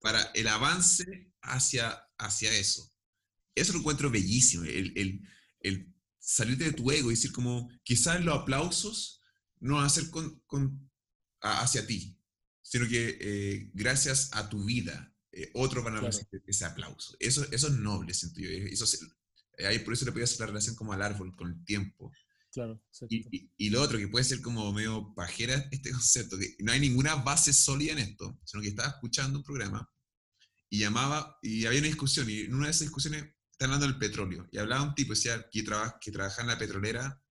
para 0.00 0.22
el 0.34 0.48
avance 0.48 1.32
hacia, 1.42 1.90
hacia 2.18 2.52
eso. 2.52 2.90
Eso 3.54 3.72
lo 3.72 3.80
encuentro 3.80 4.10
bellísimo, 4.10 4.64
el, 4.64 4.92
el, 4.96 5.22
el 5.60 5.94
salirte 6.18 6.64
de 6.64 6.72
tu 6.72 6.90
ego 6.90 7.10
y 7.10 7.14
decir 7.14 7.32
como, 7.32 7.68
quizás 7.82 8.22
los 8.24 8.38
aplausos 8.40 9.20
no 9.60 9.76
van 9.76 9.86
a 9.86 9.90
ser 9.90 10.10
con, 10.10 10.40
con- 10.46 10.90
a- 11.40 11.62
hacia 11.62 11.86
ti, 11.86 12.16
sino 12.62 12.86
que 12.88 13.18
eh, 13.20 13.70
gracias 13.74 14.30
a 14.32 14.48
tu 14.48 14.64
vida, 14.64 15.12
eh, 15.32 15.50
otros 15.54 15.84
van 15.84 15.96
a 15.96 16.00
Claro. 16.00 16.16
recibir 16.16 16.42
ese 16.46 16.64
aplauso. 16.64 17.16
Eso, 17.20 17.44
eso 17.52 17.68
es 17.68 17.74
noble, 17.74 18.14
siento 18.14 18.40
yo. 18.40 18.48
Eso 18.50 18.86
se- 18.86 18.98
eh, 19.58 19.66
ahí 19.66 19.78
por 19.80 19.94
eso 19.94 20.04
le 20.04 20.12
podía 20.12 20.24
hacer 20.24 20.40
la 20.40 20.46
relación 20.46 20.74
como 20.76 20.92
al 20.92 21.02
árbol, 21.02 21.34
con 21.36 21.50
el 21.50 21.64
tiempo. 21.64 22.12
Claro. 22.52 22.82
Y, 23.10 23.36
y- 23.36 23.50
y 23.56 23.70
lo 23.70 23.82
otro, 23.82 23.98
que 23.98 24.08
puede 24.08 24.24
ser 24.24 24.40
como 24.40 24.72
medio 24.72 25.12
pajera 25.14 25.54
este 25.70 25.90
concepto, 25.92 26.38
que 26.38 26.56
no 26.60 26.72
hay 26.72 26.80
ninguna 26.80 27.16
base 27.16 27.52
sólida 27.52 27.92
en 27.92 27.98
esto, 28.00 28.38
sino 28.44 28.62
que 28.62 28.68
estaba 28.68 28.88
escuchando 28.88 29.38
un 29.38 29.44
programa 29.44 29.88
y 30.70 30.80
llamaba, 30.80 31.38
y 31.42 31.66
había 31.66 31.80
una 31.80 31.88
discusión, 31.88 32.28
y 32.30 32.40
en 32.40 32.54
una 32.54 32.66
de 32.66 32.70
esas 32.72 32.82
discusiones 32.82 33.22
están 33.52 33.70
hablando 33.70 33.86
del 33.86 33.98
petróleo, 33.98 34.48
y 34.52 34.58
hablaba 34.58 34.82
un 34.82 34.94
tipo, 34.94 35.12
decía, 35.14 35.46
que, 35.50 35.62
traba- 35.62 35.98
que 36.00 36.12
trabajaba 36.12 36.42
en 36.42 36.48
la 36.48 36.58
petrolera 36.58 37.22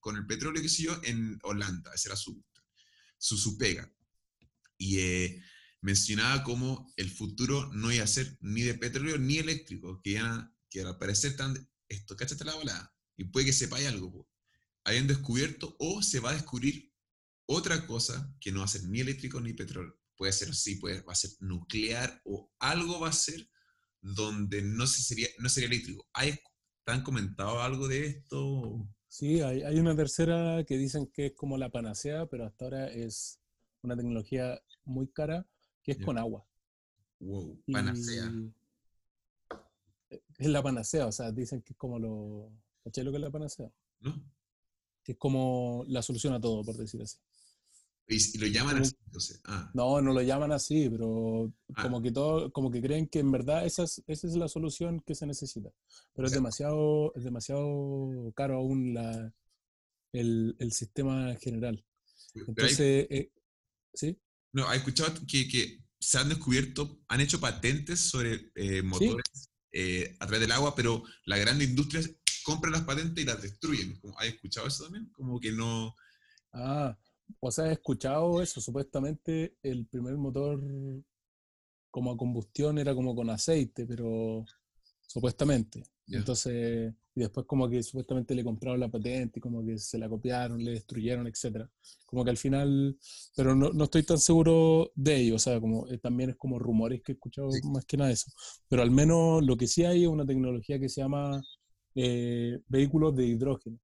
con 0.00 0.16
el 0.16 0.26
petróleo, 0.26 0.62
qué 0.62 0.68
sé 0.68 0.82
yo, 0.84 1.00
en 1.04 1.38
Holanda, 1.44 1.92
esa 1.94 2.08
era 2.10 2.16
su, 2.16 2.44
su, 3.18 3.36
su 3.38 3.56
pega. 3.56 3.88
Y 4.78 4.98
eh, 4.98 5.42
mencionaba 5.80 6.42
cómo 6.42 6.92
el 6.96 7.10
futuro 7.10 7.70
no 7.72 7.92
iba 7.92 8.04
a 8.04 8.08
ser 8.08 8.36
ni 8.40 8.62
de 8.62 8.74
petróleo 8.74 9.16
ni 9.18 9.38
eléctrico, 9.38 10.00
que, 10.02 10.10
iban, 10.10 10.52
que 10.68 10.82
al 10.82 10.98
parecer 10.98 11.36
tan, 11.36 11.56
esto, 11.88 12.16
cáchate 12.16 12.44
la 12.44 12.54
volada, 12.54 12.92
y 13.16 13.24
puede 13.24 13.46
que 13.46 13.52
sepáis 13.52 13.86
algo, 13.86 14.12
po 14.12 14.28
hayan 14.84 15.06
descubierto 15.06 15.76
o 15.78 16.02
se 16.02 16.20
va 16.20 16.30
a 16.30 16.34
descubrir 16.34 16.92
otra 17.46 17.86
cosa 17.86 18.34
que 18.40 18.52
no 18.52 18.60
va 18.60 18.64
a 18.66 18.68
ser 18.68 18.84
ni 18.84 19.00
eléctrico 19.00 19.40
ni 19.40 19.52
petróleo. 19.52 19.98
Puede 20.16 20.32
ser 20.32 20.54
sí, 20.54 20.76
puede, 20.76 21.02
va 21.02 21.12
a 21.12 21.16
ser 21.16 21.30
nuclear 21.40 22.20
o 22.24 22.50
algo 22.58 23.00
va 23.00 23.08
a 23.08 23.12
ser 23.12 23.48
donde 24.00 24.62
no, 24.62 24.86
se 24.86 25.02
sería, 25.02 25.28
no 25.38 25.48
sería 25.48 25.68
eléctrico. 25.68 26.08
¿Hay, 26.12 26.38
¿Te 26.84 26.92
han 26.92 27.02
comentado 27.02 27.60
algo 27.60 27.88
de 27.88 28.06
esto? 28.06 28.88
Sí, 29.08 29.40
hay, 29.40 29.62
hay 29.62 29.78
una 29.78 29.94
tercera 29.94 30.64
que 30.64 30.76
dicen 30.76 31.06
que 31.06 31.26
es 31.26 31.32
como 31.34 31.58
la 31.58 31.70
panacea, 31.70 32.26
pero 32.26 32.44
hasta 32.44 32.64
ahora 32.64 32.88
es 32.88 33.40
una 33.82 33.96
tecnología 33.96 34.60
muy 34.84 35.08
cara, 35.08 35.46
que 35.82 35.92
es 35.92 35.98
con 35.98 36.18
agua. 36.18 36.46
Wow, 37.20 37.60
Y 37.66 37.72
panacea. 37.72 38.32
Es 40.38 40.48
la 40.48 40.62
panacea, 40.62 41.06
o 41.06 41.12
sea, 41.12 41.30
dicen 41.30 41.62
que 41.62 41.72
es 41.72 41.78
como 41.78 41.98
lo... 41.98 42.52
¿Cachai 42.82 43.04
lo 43.04 43.12
que 43.12 43.18
es 43.18 43.22
la 43.22 43.30
panacea? 43.30 43.70
¿No? 44.00 44.24
Que 45.04 45.12
es 45.12 45.18
como 45.18 45.84
la 45.88 46.02
solución 46.02 46.32
a 46.34 46.40
todo, 46.40 46.62
por 46.64 46.76
decir 46.76 47.02
así. 47.02 47.18
Y, 48.08 48.38
lo 48.38 48.46
llaman 48.48 48.78
así, 48.82 48.94
entonces. 49.06 49.40
Ah, 49.44 49.70
No, 49.74 50.00
no 50.02 50.12
lo 50.12 50.20
llaman 50.22 50.52
así, 50.52 50.88
pero 50.90 51.52
Ah. 51.74 51.82
como 51.82 52.02
que 52.02 52.10
todo, 52.12 52.52
como 52.52 52.70
que 52.70 52.82
creen 52.82 53.06
que 53.08 53.20
en 53.20 53.30
verdad 53.32 53.64
esa 53.64 53.84
es, 53.84 54.02
esa 54.06 54.26
es 54.26 54.34
la 54.34 54.48
solución 54.48 55.00
que 55.00 55.14
se 55.14 55.26
necesita. 55.26 55.70
Pero 56.14 56.26
es 56.26 56.34
demasiado, 56.34 57.12
es 57.14 57.24
demasiado 57.24 58.32
caro 58.34 58.56
aún 58.58 58.92
la, 58.94 59.32
el, 60.12 60.56
el 60.58 60.72
sistema 60.72 61.34
general. 61.36 61.84
hay- 62.34 62.42
Entonces, 62.48 63.06
eh, 63.10 63.32
¿sí? 63.94 64.18
no, 64.52 64.70
he 64.72 64.76
escuchado 64.76 65.14
que, 65.26 65.48
que 65.48 65.78
se 65.98 66.18
han 66.18 66.28
descubierto, 66.28 67.00
han 67.08 67.20
hecho 67.20 67.40
patentes 67.40 68.00
sobre 68.00 68.50
eh, 68.56 68.82
motores 68.82 69.48
eh, 69.72 70.16
a 70.20 70.26
través 70.26 70.40
del 70.40 70.52
agua, 70.52 70.74
pero 70.74 71.02
la 71.24 71.38
gran 71.38 71.62
industria 71.62 72.02
compra 72.44 72.70
las 72.70 72.82
patentes 72.82 73.22
y 73.22 73.26
las 73.26 73.40
destruyen. 73.42 73.98
¿Has 74.18 74.26
escuchado 74.26 74.66
eso 74.66 74.84
también? 74.84 75.10
Como 75.12 75.38
que 75.40 75.52
no... 75.52 75.94
Ah, 76.52 76.96
o 77.40 77.50
sea, 77.50 77.68
he 77.68 77.72
escuchado 77.72 78.42
eso. 78.42 78.60
Supuestamente 78.60 79.56
el 79.62 79.86
primer 79.86 80.16
motor 80.16 80.60
como 81.90 82.12
a 82.12 82.16
combustión 82.16 82.78
era 82.78 82.94
como 82.94 83.14
con 83.14 83.30
aceite, 83.30 83.86
pero 83.86 84.44
supuestamente. 85.06 85.82
Ya. 86.06 86.18
Entonces, 86.18 86.92
y 87.14 87.20
después 87.20 87.46
como 87.46 87.68
que 87.68 87.82
supuestamente 87.82 88.34
le 88.34 88.42
compraron 88.44 88.80
la 88.80 88.88
patente 88.90 89.40
como 89.40 89.64
que 89.64 89.78
se 89.78 89.98
la 89.98 90.08
copiaron, 90.08 90.62
le 90.64 90.72
destruyeron, 90.72 91.26
etcétera. 91.26 91.70
Como 92.06 92.24
que 92.24 92.30
al 92.30 92.36
final, 92.38 92.98
pero 93.36 93.54
no, 93.54 93.70
no 93.72 93.84
estoy 93.84 94.02
tan 94.02 94.18
seguro 94.18 94.90
de 94.94 95.16
ello, 95.16 95.36
o 95.36 95.38
sea, 95.38 95.60
como 95.60 95.86
eh, 95.88 95.98
también 95.98 96.30
es 96.30 96.36
como 96.36 96.58
rumores 96.58 97.02
que 97.02 97.12
he 97.12 97.14
escuchado 97.14 97.50
Sí. 97.50 97.60
más 97.68 97.84
que 97.84 97.96
nada 97.98 98.10
eso. 98.10 98.30
Pero 98.68 98.82
al 98.82 98.90
menos 98.90 99.42
lo 99.44 99.56
que 99.56 99.66
sí 99.66 99.84
hay 99.84 100.02
es 100.04 100.08
una 100.08 100.26
tecnología 100.26 100.78
que 100.80 100.88
se 100.88 101.02
llama 101.02 101.42
eh, 101.94 102.58
vehículos 102.68 103.14
de 103.14 103.26
hidrógeno, 103.26 103.78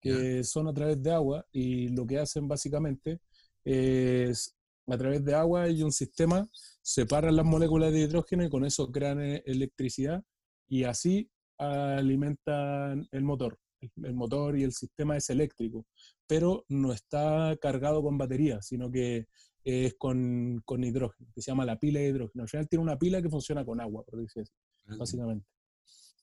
que 0.00 0.44
son 0.44 0.68
a 0.68 0.74
través 0.74 1.02
de 1.02 1.10
agua 1.10 1.46
y 1.52 1.88
lo 1.88 2.06
que 2.06 2.18
hacen 2.18 2.46
básicamente 2.46 3.20
es 3.64 4.54
a 4.86 4.96
través 4.96 5.24
de 5.24 5.34
agua 5.34 5.68
y 5.68 5.82
un 5.82 5.92
sistema 5.92 6.48
separan 6.80 7.34
las 7.34 7.44
moléculas 7.44 7.92
de 7.92 8.00
hidrógeno 8.00 8.44
y 8.44 8.50
con 8.50 8.64
eso 8.64 8.92
crean 8.92 9.20
eh, 9.20 9.42
electricidad 9.46 10.22
y 10.68 10.84
así 10.84 11.28
alimentan 11.58 13.08
el 13.10 13.22
motor. 13.22 13.58
El, 13.80 14.14
motor 14.14 14.58
y 14.58 14.64
el 14.64 14.72
sistema 14.72 15.16
es 15.16 15.30
eléctrico, 15.30 15.86
pero 16.26 16.64
no 16.68 16.92
está 16.92 17.56
cargado 17.60 18.02
con 18.02 18.18
batería, 18.18 18.60
sino 18.62 18.90
que 18.90 19.26
es 19.64 19.94
con, 19.94 20.62
con 20.64 20.82
hidrógeno, 20.84 21.30
que 21.34 21.42
se 21.42 21.50
llama 21.50 21.64
la 21.64 21.78
pila 21.78 22.00
de 22.00 22.08
hidrógeno. 22.08 22.42
Al 22.42 22.48
final 22.48 22.68
tiene 22.68 22.82
una 22.82 22.98
pila 22.98 23.20
que 23.20 23.28
funciona 23.28 23.64
con 23.64 23.80
agua, 23.80 24.04
por 24.04 24.20
decir 24.20 24.42
así 24.42 24.52
básicamente. 24.98 25.46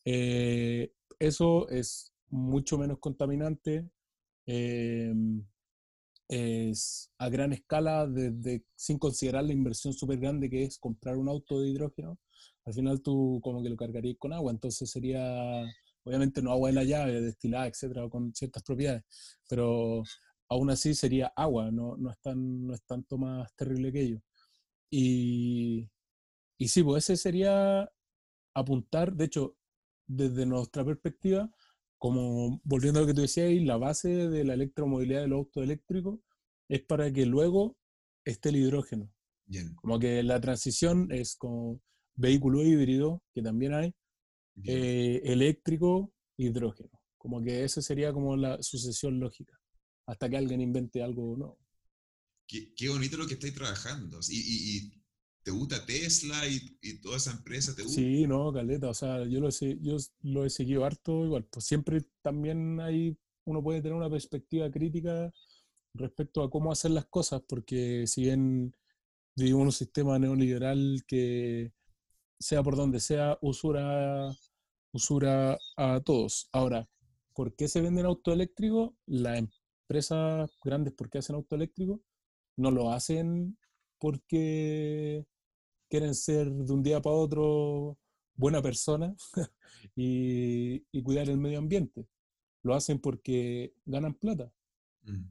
Eh, 0.05 0.91
eso 1.19 1.67
es 1.69 2.13
mucho 2.29 2.77
menos 2.77 2.99
contaminante, 2.99 3.89
eh, 4.45 5.13
es 6.27 7.11
a 7.17 7.29
gran 7.29 7.53
escala, 7.53 8.07
desde, 8.07 8.63
sin 8.75 8.97
considerar 8.97 9.43
la 9.43 9.53
inversión 9.53 9.93
súper 9.93 10.19
grande 10.19 10.49
que 10.49 10.63
es 10.63 10.77
comprar 10.79 11.17
un 11.17 11.29
auto 11.29 11.59
de 11.61 11.69
hidrógeno, 11.69 12.17
al 12.65 12.73
final 12.73 13.01
tú 13.01 13.39
como 13.43 13.61
que 13.61 13.69
lo 13.69 13.77
cargarías 13.77 14.17
con 14.17 14.33
agua, 14.33 14.51
entonces 14.51 14.89
sería, 14.89 15.63
obviamente 16.03 16.41
no 16.41 16.51
agua 16.51 16.69
de 16.69 16.75
la 16.75 16.83
llave, 16.83 17.21
destilada, 17.21 17.67
etcétera, 17.67 18.09
con 18.09 18.33
ciertas 18.33 18.63
propiedades, 18.63 19.03
pero 19.49 20.03
aún 20.49 20.69
así 20.69 20.93
sería 20.95 21.31
agua, 21.35 21.71
no, 21.71 21.97
no, 21.97 22.11
es, 22.11 22.19
tan, 22.19 22.67
no 22.67 22.73
es 22.73 22.83
tanto 22.83 23.17
más 23.17 23.53
terrible 23.55 23.91
que 23.91 24.01
ello. 24.01 24.21
Y, 24.89 25.89
y 26.57 26.67
sí, 26.69 26.83
pues 26.83 27.05
ese 27.09 27.17
sería 27.17 27.89
apuntar, 28.53 29.13
de 29.13 29.25
hecho, 29.25 29.55
desde 30.07 30.45
nuestra 30.45 30.83
perspectiva, 30.85 31.49
como 31.97 32.59
volviendo 32.63 32.99
a 32.99 33.03
lo 33.03 33.07
que 33.07 33.13
tú 33.13 33.21
decías, 33.21 33.51
la 33.63 33.77
base 33.77 34.09
de 34.29 34.43
la 34.43 34.53
electromovilidad 34.55 35.21
del 35.21 35.33
auto 35.33 35.63
eléctrico 35.63 36.21
es 36.69 36.81
para 36.83 37.11
que 37.11 37.25
luego 37.25 37.77
esté 38.25 38.49
el 38.49 38.57
hidrógeno. 38.57 39.09
Bien. 39.45 39.73
Como 39.75 39.99
que 39.99 40.21
la 40.23 40.39
transición 40.41 41.11
es 41.11 41.35
como 41.35 41.81
vehículo 42.15 42.63
híbrido, 42.63 43.21
que 43.33 43.41
también 43.41 43.73
hay, 43.73 43.93
eh, 44.65 45.21
eléctrico, 45.25 46.13
hidrógeno. 46.37 46.89
Como 47.17 47.41
que 47.41 47.63
esa 47.63 47.81
sería 47.81 48.11
como 48.13 48.35
la 48.35 48.61
sucesión 48.61 49.19
lógica, 49.19 49.57
hasta 50.05 50.29
que 50.29 50.37
alguien 50.37 50.61
invente 50.61 51.01
algo 51.01 51.35
nuevo. 51.37 51.57
Qué, 52.47 52.73
qué 52.75 52.89
bonito 52.89 53.17
lo 53.17 53.25
que 53.27 53.35
estáis 53.35 53.53
trabajando. 53.53 54.19
Y, 54.29 54.35
y- 54.37 54.77
y 54.77 55.02
te 55.43 55.51
gusta 55.51 55.85
Tesla 55.85 56.47
y, 56.47 56.77
y 56.81 57.01
toda 57.01 57.17
esa 57.17 57.31
empresa, 57.31 57.75
¿te 57.75 57.83
gusta? 57.83 57.99
Sí, 57.99 58.25
no, 58.25 58.51
caleta, 58.53 58.89
o 58.89 58.93
sea, 58.93 59.25
yo 59.25 59.41
lo, 59.41 60.45
he 60.45 60.49
seguido 60.49 60.85
harto 60.85 61.25
igual, 61.25 61.45
pues 61.51 61.65
siempre 61.65 62.01
también 62.21 62.79
hay, 62.79 63.17
uno 63.45 63.61
puede 63.61 63.81
tener 63.81 63.95
una 63.95 64.09
perspectiva 64.09 64.71
crítica 64.71 65.31
respecto 65.93 66.41
a 66.41 66.49
cómo 66.49 66.71
hacer 66.71 66.91
las 66.91 67.05
cosas, 67.05 67.41
porque 67.47 68.07
si 68.07 68.21
bien 68.23 68.73
vivimos 69.35 69.63
un 69.63 69.71
sistema 69.73 70.17
neoliberal 70.17 71.03
que 71.05 71.73
sea 72.39 72.63
por 72.63 72.77
donde 72.77 72.99
sea, 72.99 73.37
usura, 73.41 74.33
usura 74.93 75.57
a 75.75 75.99
todos. 76.01 76.47
Ahora, 76.53 76.89
¿por 77.33 77.53
qué 77.55 77.67
se 77.67 77.81
venden 77.81 78.05
autos 78.05 78.33
eléctricos? 78.33 78.91
Las 79.05 79.39
empresas 79.39 80.49
grandes, 80.63 80.93
¿por 80.93 81.09
qué 81.09 81.17
hacen 81.17 81.35
autos 81.35 81.57
eléctricos? 81.57 81.99
No 82.57 82.71
lo 82.71 82.91
hacen 82.91 83.57
porque 83.99 85.25
quieren 85.93 86.15
ser 86.15 86.51
de 86.51 86.73
un 86.73 86.81
día 86.81 86.99
para 86.99 87.15
otro 87.15 87.99
buena 88.33 88.63
persona 88.63 89.15
y, 89.95 90.83
y 90.91 91.03
cuidar 91.03 91.29
el 91.29 91.37
medio 91.37 91.59
ambiente. 91.59 92.07
Lo 92.63 92.73
hacen 92.73 92.97
porque 92.97 93.75
ganan 93.85 94.15
plata. 94.15 94.51
Mm, 95.03 95.23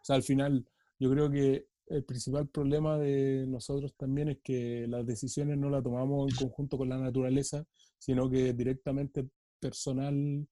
O 0.00 0.04
sea, 0.04 0.16
al 0.16 0.24
final, 0.24 0.68
yo 0.98 1.08
creo 1.08 1.30
que 1.30 1.68
el 1.86 2.02
principal 2.02 2.48
problema 2.48 2.98
de 2.98 3.46
nosotros 3.46 3.94
también 3.96 4.30
es 4.30 4.38
que 4.42 4.88
las 4.88 5.06
decisiones 5.06 5.56
no 5.56 5.70
las 5.70 5.84
tomamos 5.84 6.32
en 6.32 6.36
conjunto 6.36 6.76
con 6.76 6.88
la 6.88 6.98
naturaleza, 6.98 7.64
sino 7.96 8.28
que 8.28 8.52
directamente 8.54 9.28
personal 9.60 10.48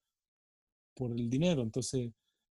por 0.94 1.10
el 1.10 1.28
dinero. 1.28 1.62
Entonces, 1.62 2.12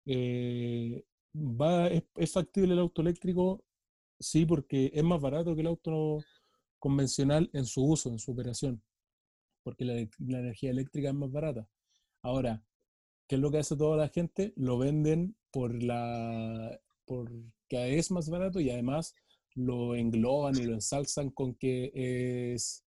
eh, 0.06 1.06
va, 1.34 1.88
es, 1.88 2.04
es 2.18 2.34
factible 2.34 2.74
el 2.74 2.80
auto 2.80 3.02
eléctrico, 3.02 3.64
sí, 4.20 4.46
porque 4.46 4.92
es 4.94 5.04
más 5.06 5.22
barato 5.22 5.56
que 5.56 5.62
el 5.62 5.68
auto 5.68 6.20
convencional 6.82 7.50
en 7.54 7.66
su 7.66 7.86
uso, 7.86 8.10
en 8.10 8.20
su 8.20 8.32
operación, 8.32 8.84
porque 9.64 9.86
la, 9.86 9.94
la 10.18 10.40
energía 10.40 10.72
eléctrica 10.72 11.10
es 11.10 11.16
más 11.16 11.32
barata. 11.32 11.70
Ahora, 12.24 12.66
¿qué 13.28 13.36
es 13.36 13.42
lo 13.42 13.52
que 13.52 13.60
hace 13.60 13.78
toda 13.78 13.96
la 13.96 14.10
gente? 14.10 14.52
Lo 14.58 14.78
venden 14.78 15.38
por 15.52 15.82
la 15.82 16.78
porque 17.06 17.98
es 17.98 18.10
más 18.12 18.30
barato 18.30 18.60
y 18.60 18.70
además 18.70 19.14
lo 19.56 19.96
engloban 19.96 20.58
y 20.58 20.64
lo 20.64 20.74
ensalzan 20.74 21.30
con 21.30 21.56
que 21.56 21.92
es 21.94 22.84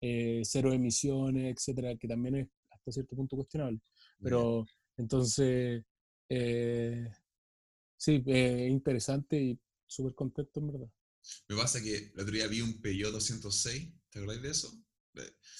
eh, 0.00 0.42
cero 0.44 0.72
emisiones, 0.72 1.54
etcétera, 1.54 1.96
que 1.96 2.08
también 2.08 2.36
es 2.36 2.48
hasta 2.70 2.92
cierto 2.92 3.16
punto 3.16 3.36
cuestionable. 3.36 3.80
Pero 4.20 4.64
entonces, 4.96 5.82
eh, 6.28 7.08
sí, 7.96 8.22
eh, 8.26 8.68
interesante 8.70 9.40
y 9.42 9.58
súper 9.86 10.14
contento 10.14 10.60
en 10.60 10.66
verdad. 10.68 10.88
Me 11.48 11.56
pasa 11.56 11.82
que 11.82 11.96
el 11.96 12.20
otro 12.20 12.32
día 12.32 12.46
vi 12.46 12.60
un 12.60 12.80
Peugeot 12.80 13.12
206, 13.12 13.92
¿te 14.10 14.18
acordáis 14.18 14.42
de 14.42 14.50
eso? 14.50 14.84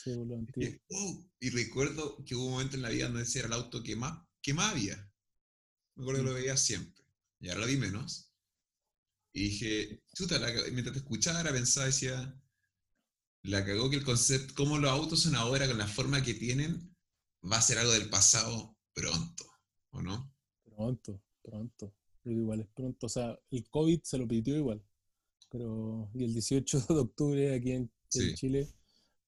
Sí, 0.03 0.15
boludo. 0.15 0.45
Y, 0.57 0.81
wow, 0.89 1.31
y 1.41 1.51
recuerdo 1.51 2.25
que 2.25 2.35
hubo 2.35 2.47
un 2.47 2.53
momento 2.53 2.77
en 2.77 2.83
la 2.83 2.89
vida 2.91 3.07
donde 3.07 3.23
ese 3.23 3.39
era 3.39 3.49
el 3.49 3.55
auto 3.55 3.83
que 3.83 3.97
más, 3.97 4.27
que 4.43 4.53
más 4.55 4.73
había. 4.73 4.97
Me 5.95 6.03
acuerdo 6.03 6.23
que 6.23 6.29
lo 6.29 6.35
veía 6.35 6.57
siempre. 6.57 7.05
Y 7.41 7.49
ahora 7.49 7.61
lo 7.61 7.67
vi 7.67 7.77
menos. 7.77 8.31
Y 9.33 9.45
dije, 9.45 10.03
chuta, 10.15 10.39
la 10.39 10.53
mientras 10.73 10.93
te 10.93 10.99
escuchaba, 11.01 11.43
pensaba, 11.51 11.87
decía, 11.87 12.41
la 13.43 13.65
cagó 13.65 13.91
que 13.91 13.97
el 13.97 14.05
concepto, 14.05 14.55
cómo 14.55 14.79
los 14.79 14.91
autos 14.91 15.23
son 15.23 15.35
ahora 15.35 15.67
con 15.67 15.79
la 15.79 15.89
forma 15.89 16.23
que 16.23 16.35
tienen, 16.35 16.97
va 17.51 17.59
a 17.59 17.62
ser 17.62 17.79
algo 17.79 17.93
del 17.93 18.09
pasado 18.09 18.77
pronto, 18.93 19.45
¿o 19.91 20.03
no? 20.03 20.33
Pronto, 20.65 21.23
pronto. 21.43 21.95
Pero 22.23 22.39
igual 22.39 22.61
es 22.61 22.69
pronto. 22.69 23.07
O 23.07 23.09
sea, 23.09 23.39
el 23.51 23.69
COVID 23.69 24.03
se 24.03 24.19
lo 24.19 24.27
pidió 24.27 24.57
igual. 24.57 24.83
Pero, 25.55 26.11
y 26.15 26.25
el 26.25 26.33
18 26.33 26.81
de 26.89 26.95
octubre 26.99 27.55
aquí 27.55 27.71
en. 27.71 27.91
Chile 28.35 28.69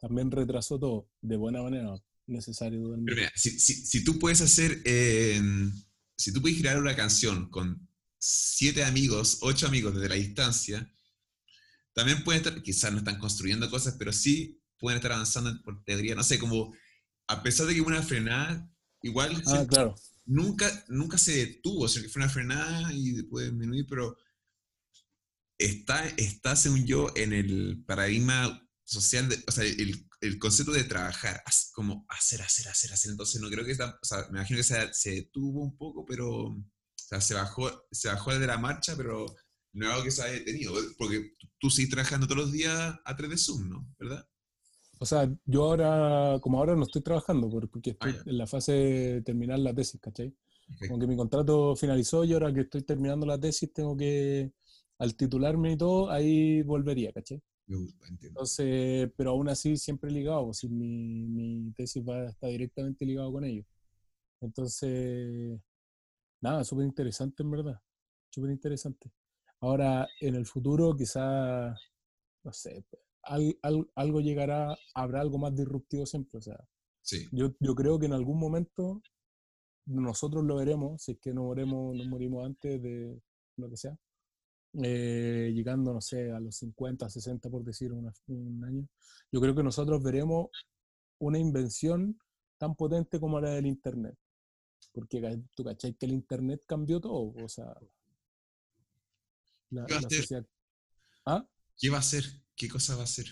también 0.00 0.30
retrasó 0.30 0.78
todo. 0.78 1.08
De 1.20 1.36
buena 1.36 1.62
manera, 1.62 1.94
necesario 2.26 2.80
Pero 2.80 2.88
totalmente. 2.88 3.14
mira, 3.14 3.32
si, 3.36 3.58
si, 3.60 3.74
si 3.74 4.04
tú 4.04 4.18
puedes 4.18 4.40
hacer, 4.40 4.82
eh, 4.84 5.40
si 6.16 6.32
tú 6.32 6.40
puedes 6.42 6.58
crear 6.58 6.78
una 6.80 6.96
canción 6.96 7.48
con 7.50 7.88
siete 8.18 8.82
amigos, 8.84 9.38
ocho 9.42 9.68
amigos 9.68 9.94
desde 9.94 10.08
la 10.08 10.16
distancia, 10.16 10.92
también 11.94 12.24
pueden 12.24 12.42
estar, 12.42 12.62
quizás 12.62 12.92
no 12.92 12.98
están 12.98 13.18
construyendo 13.18 13.70
cosas, 13.70 13.94
pero 13.98 14.12
sí 14.12 14.60
pueden 14.78 14.96
estar 14.98 15.12
avanzando 15.12 15.60
por 15.62 15.82
teoría, 15.84 16.14
no 16.14 16.22
sé, 16.24 16.38
como 16.38 16.74
a 17.28 17.42
pesar 17.42 17.66
de 17.66 17.74
que 17.74 17.80
hubo 17.80 17.88
una 17.88 18.02
frenada, 18.02 18.68
igual 19.02 19.42
Ah, 19.46 19.64
claro. 19.68 19.94
nunca, 20.26 20.84
nunca 20.88 21.18
se 21.18 21.36
detuvo, 21.36 21.88
sino 21.88 22.04
que 22.04 22.08
fue 22.10 22.22
una 22.22 22.30
frenada 22.30 22.92
y 22.92 23.12
después 23.12 23.46
disminuir, 23.46 23.86
pero 23.88 24.16
está, 25.58 26.06
está, 26.16 26.56
según 26.56 26.86
yo, 26.86 27.08
en 27.16 27.32
el 27.32 27.82
paradigma 27.86 28.62
social, 28.84 29.28
de- 29.28 29.42
o 29.46 29.50
sea, 29.52 29.64
el, 29.64 30.06
el 30.20 30.38
concepto 30.38 30.72
de 30.72 30.84
trabajar, 30.84 31.42
como 31.74 32.04
hacer, 32.08 32.42
hacer, 32.42 32.68
hacer, 32.68 32.92
hacer. 32.92 33.10
Entonces, 33.10 33.40
no 33.40 33.48
creo 33.50 33.64
que 33.64 33.72
está, 33.72 33.98
o 34.02 34.04
sea, 34.06 34.22
me 34.30 34.38
imagino 34.38 34.58
que 34.58 34.64
se, 34.64 34.92
se 34.94 35.10
detuvo 35.12 35.62
un 35.62 35.76
poco, 35.76 36.04
pero, 36.06 36.28
o 36.48 36.62
sea, 36.94 37.20
se 37.20 37.34
bajó, 37.34 37.84
se 37.90 38.08
bajó 38.08 38.38
de 38.38 38.46
la 38.46 38.58
marcha, 38.58 38.96
pero 38.96 39.26
no 39.72 39.86
es 39.86 39.92
algo 39.92 40.04
que 40.04 40.10
se 40.10 40.22
haya 40.22 40.32
detenido, 40.34 40.74
porque 40.98 41.32
tú, 41.58 41.70
sigues 41.70 41.90
trabajando 41.90 42.26
todos 42.26 42.42
los 42.42 42.52
días 42.52 42.94
a 43.04 43.16
través 43.16 43.30
de 43.40 43.44
Zoom, 43.44 43.68
¿no? 43.68 43.88
¿Verdad? 43.98 44.26
O 44.98 45.04
sea, 45.04 45.30
yo 45.44 45.64
ahora, 45.64 46.38
como 46.40 46.58
ahora 46.58 46.74
no 46.74 46.84
estoy 46.84 47.02
trabajando 47.02 47.50
por- 47.50 47.68
porque 47.70 47.90
estoy 47.90 48.12
Ah, 48.12 48.22
en 48.24 48.38
la 48.38 48.46
fase 48.46 48.72
de 48.72 49.22
terminar 49.22 49.58
la 49.58 49.74
tesis, 49.74 50.00
¿cachai? 50.00 50.34
Ok. 50.74 50.88
Como 50.88 50.98
que 50.98 51.06
mi 51.06 51.16
contrato 51.16 51.76
finalizó 51.76 52.24
y 52.24 52.32
ahora 52.32 52.52
que 52.52 52.62
estoy 52.62 52.82
terminando 52.82 53.26
la 53.26 53.38
tesis 53.38 53.72
tengo 53.74 53.94
que, 53.96 54.52
al 54.98 55.16
titularme 55.16 55.72
y 55.72 55.76
todo, 55.76 56.10
ahí 56.10 56.62
volvería, 56.62 57.12
¿cachai? 57.12 57.42
Me 57.66 57.76
gusta, 57.76 58.06
entiendo. 58.08 58.40
Entonces, 58.40 59.10
pero 59.16 59.30
aún 59.30 59.48
así 59.48 59.76
siempre 59.76 60.10
ligado, 60.10 60.44
pues, 60.46 60.58
si 60.58 60.68
mi, 60.68 61.26
mi 61.28 61.72
tesis 61.72 62.02
va, 62.06 62.26
está 62.26 62.48
directamente 62.48 63.04
ligado 63.06 63.32
con 63.32 63.44
ello. 63.44 63.64
Entonces, 64.40 65.60
nada, 66.40 66.64
súper 66.64 66.86
interesante 66.86 67.42
en 67.42 67.50
verdad, 67.50 67.80
súper 68.30 68.50
interesante. 68.50 69.10
Ahora, 69.60 70.06
en 70.20 70.34
el 70.36 70.46
futuro 70.46 70.94
quizá, 70.96 71.70
no 72.44 72.52
sé, 72.52 72.84
al- 73.22 73.58
al- 73.62 73.90
algo 73.96 74.20
llegará, 74.20 74.76
habrá 74.94 75.20
algo 75.22 75.38
más 75.38 75.54
disruptivo 75.56 76.06
siempre. 76.06 76.38
O 76.38 76.42
sea, 76.42 76.58
Sí, 77.02 77.28
yo, 77.32 77.54
yo 77.60 77.74
creo 77.74 77.98
que 77.98 78.06
en 78.06 78.12
algún 78.14 78.38
momento 78.38 79.02
nosotros 79.86 80.44
lo 80.44 80.56
veremos, 80.56 81.02
si 81.02 81.12
es 81.12 81.18
que 81.20 81.32
no 81.34 81.44
morimos, 81.44 81.96
no 81.96 82.04
morimos 82.06 82.44
antes 82.46 82.82
de 82.82 83.20
lo 83.56 83.70
que 83.70 83.76
sea, 83.76 83.96
eh, 84.84 85.52
llegando, 85.54 85.92
no 85.94 86.00
sé, 86.00 86.30
a 86.32 86.40
los 86.40 86.56
50, 86.56 87.08
60, 87.08 87.48
por 87.50 87.64
decir 87.64 87.92
una- 87.92 88.12
un 88.28 88.64
año. 88.64 88.86
Yo 89.32 89.40
creo 89.40 89.54
que 89.54 89.62
nosotros 89.62 90.02
veremos 90.02 90.48
una 91.18 91.38
invención 91.38 92.18
tan 92.58 92.74
potente 92.76 93.20
como 93.20 93.40
la 93.40 93.50
del 93.50 93.66
Internet. 93.66 94.16
Porque 94.92 95.40
tú 95.54 95.64
cachai 95.64 95.94
que 95.94 96.06
el 96.06 96.12
Internet 96.12 96.62
cambió 96.66 97.00
todo. 97.00 97.34
O 97.44 97.48
sea, 97.48 97.74
la, 99.70 99.84
¿Qué 99.86 99.94
va 99.94 99.98
a 99.98 100.00
la 100.02 100.06
hacer? 100.06 100.20
sociedad. 100.22 100.46
Ah, 101.26 101.46
¿qué 101.78 101.90
va 101.90 101.96
a 101.96 102.00
hacer? 102.00 102.24
¿Qué 102.54 102.68
cosa 102.68 102.94
va 102.94 103.02
a 103.02 103.04
hacer? 103.04 103.26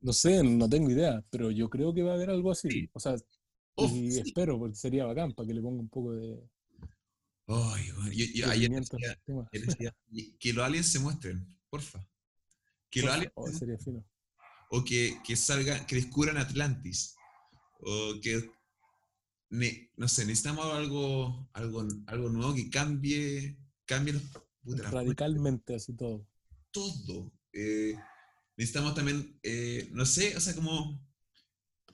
no 0.00 0.12
sé, 0.12 0.42
no 0.44 0.68
tengo 0.68 0.90
idea, 0.90 1.24
pero 1.30 1.50
yo 1.50 1.68
creo 1.68 1.92
que 1.92 2.02
va 2.02 2.12
a 2.12 2.14
haber 2.14 2.30
algo 2.30 2.50
así. 2.52 2.68
Sí. 2.70 2.90
O 2.92 3.00
sea, 3.00 3.16
Oh, 3.78 3.86
y 3.88 4.10
sí. 4.12 4.20
espero, 4.20 4.58
porque 4.58 4.74
sería 4.76 5.04
bacán 5.04 5.34
para 5.34 5.46
que 5.48 5.54
le 5.54 5.60
ponga 5.60 5.80
un 5.80 5.88
poco 5.88 6.12
de, 6.12 6.38
Ay, 7.48 7.90
bueno, 7.92 8.10
yo, 8.12 8.24
yo 8.34 8.46
de 8.46 8.52
ayer 8.52 8.68
pimienta 8.68 8.96
al 8.96 9.00
decía- 9.02 9.22
tema. 9.24 9.48
Él 9.52 9.66
decía, 9.66 9.96
"Y- 10.10 10.32
que 10.38 10.52
los 10.52 10.64
aliens 10.64 10.86
se 10.90 10.98
muestren, 10.98 11.46
porfa. 11.70 12.04
Que 12.90 13.02
los 13.02 13.10
aliens 13.12 13.32
oh, 13.36 13.46
se 13.48 13.58
sería 13.58 13.78
fino. 13.78 14.04
o 14.70 14.82
que, 14.84 15.18
que 15.24 15.36
salgan, 15.36 15.86
que 15.86 15.94
descubran 15.96 16.38
Atlantis, 16.38 17.14
o 17.80 18.14
que, 18.20 18.50
ne- 19.50 19.92
no 19.96 20.08
sé, 20.08 20.24
necesitamos 20.26 20.66
algo, 20.66 21.48
algo, 21.52 21.86
algo 22.06 22.28
nuevo 22.30 22.54
que 22.54 22.68
cambie, 22.68 23.56
cambie 23.84 24.14
los, 24.14 24.22
puta, 24.62 24.90
Radicalmente 24.90 25.76
así 25.76 25.92
todo. 25.94 26.26
todo. 26.72 27.32
Eh, 27.52 27.94
necesitamos 28.56 28.94
también, 28.94 29.38
eh, 29.44 29.88
no 29.92 30.04
sé, 30.04 30.36
o 30.36 30.40
sea, 30.40 30.52
como, 30.54 31.00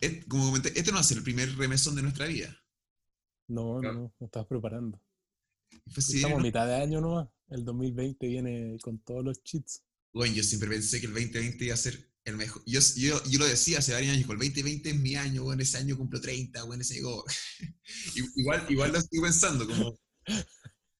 et- 0.00 0.26
como 0.28 0.46
comenté, 0.46 0.70
este 0.70 0.90
no 0.92 0.94
va 0.94 1.00
a 1.00 1.04
ser 1.04 1.18
el 1.18 1.24
primer 1.24 1.54
remesón 1.56 1.94
de 1.94 2.02
nuestra 2.02 2.26
vida. 2.26 2.56
No, 3.48 3.80
Claro. 3.80 3.94
no, 3.96 4.00
no, 4.04 4.14
no 4.18 4.26
estás 4.26 4.46
preparando. 4.46 4.98
Fue 5.92 5.98
así, 5.98 6.16
Estamos 6.16 6.36
a 6.38 6.38
¿no? 6.38 6.44
mitad 6.44 6.66
de 6.66 6.74
año 6.76 7.00
nomás. 7.00 7.28
El 7.48 7.64
2020 7.64 8.26
viene 8.26 8.76
con 8.82 8.98
todos 9.00 9.24
los 9.24 9.42
cheats. 9.42 9.82
Bueno, 10.12 10.34
yo 10.34 10.42
siempre 10.42 10.68
pensé 10.68 11.00
que 11.00 11.06
el 11.06 11.12
2020 11.14 11.64
iba 11.64 11.74
a 11.74 11.76
ser 11.76 12.08
el 12.24 12.36
mejor. 12.36 12.62
Yo, 12.66 12.80
yo, 12.96 13.22
yo 13.30 13.38
lo 13.38 13.46
decía 13.46 13.78
hace 13.78 13.92
varios 13.92 14.12
años, 14.12 14.22
el 14.30 14.38
2020 14.38 14.90
es 14.90 14.96
mi 14.96 15.16
año, 15.16 15.44
bueno, 15.44 15.62
ese 15.62 15.78
año 15.78 15.96
cumplo 15.96 16.20
30, 16.20 16.62
bueno, 16.64 16.82
ese 16.82 16.94
digo, 16.94 17.24
igual, 18.36 18.66
igual 18.68 18.92
lo 18.92 18.98
estoy 18.98 19.20
pensando, 19.20 19.66
como 19.66 19.96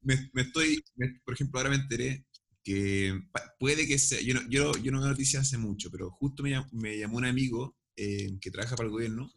me, 0.02 0.30
me 0.32 0.42
estoy, 0.42 0.82
me- 0.96 1.20
por 1.24 1.34
ejemplo, 1.34 1.58
ahora 1.60 1.70
me 1.70 1.76
enteré 1.76 2.26
que 2.64 3.20
puede 3.58 3.86
que 3.86 3.98
sea, 3.98 4.20
yo 4.20 4.34
no, 4.34 4.42
yo, 4.48 4.72
yo 4.78 4.92
no 4.92 5.00
veo 5.00 5.08
noticias 5.10 5.42
hace 5.46 5.58
mucho, 5.58 5.90
pero 5.90 6.10
justo 6.10 6.42
me, 6.42 6.50
llam- 6.50 6.68
me 6.72 6.98
llamó 6.98 7.18
un 7.18 7.24
amigo 7.26 7.76
eh, 7.96 8.30
que 8.40 8.50
trabaja 8.50 8.76
para 8.76 8.86
el 8.86 8.92
gobierno 8.92 9.30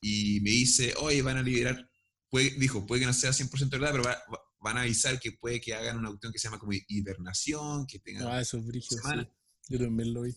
y 0.00 0.40
me 0.42 0.50
dice, 0.50 0.94
oye, 1.00 1.22
van 1.22 1.38
a 1.38 1.42
liberar, 1.42 1.88
puede, 2.30 2.50
dijo, 2.58 2.86
puede 2.86 3.00
que 3.02 3.06
no 3.06 3.12
sea 3.14 3.32
100% 3.32 3.78
verdad, 3.78 3.92
pero 3.92 4.04
va- 4.04 4.18
va- 4.32 4.40
van 4.62 4.78
a 4.78 4.82
avisar 4.82 5.18
que 5.18 5.32
puede 5.32 5.60
que 5.60 5.74
hagan 5.74 5.98
una 5.98 6.08
cuestión 6.08 6.32
que 6.32 6.38
se 6.38 6.44
llama 6.44 6.58
como 6.58 6.72
hibernación, 6.88 7.86
que 7.86 7.98
tengan... 7.98 8.28
Ah, 8.28 8.40
eso 8.40 8.58
es 8.58 8.66
brígido, 8.66 8.96
sí. 8.96 9.02
semana. 9.02 9.28
Yo 9.68 9.78
también 9.78 10.14
lo 10.14 10.22
vi. 10.22 10.34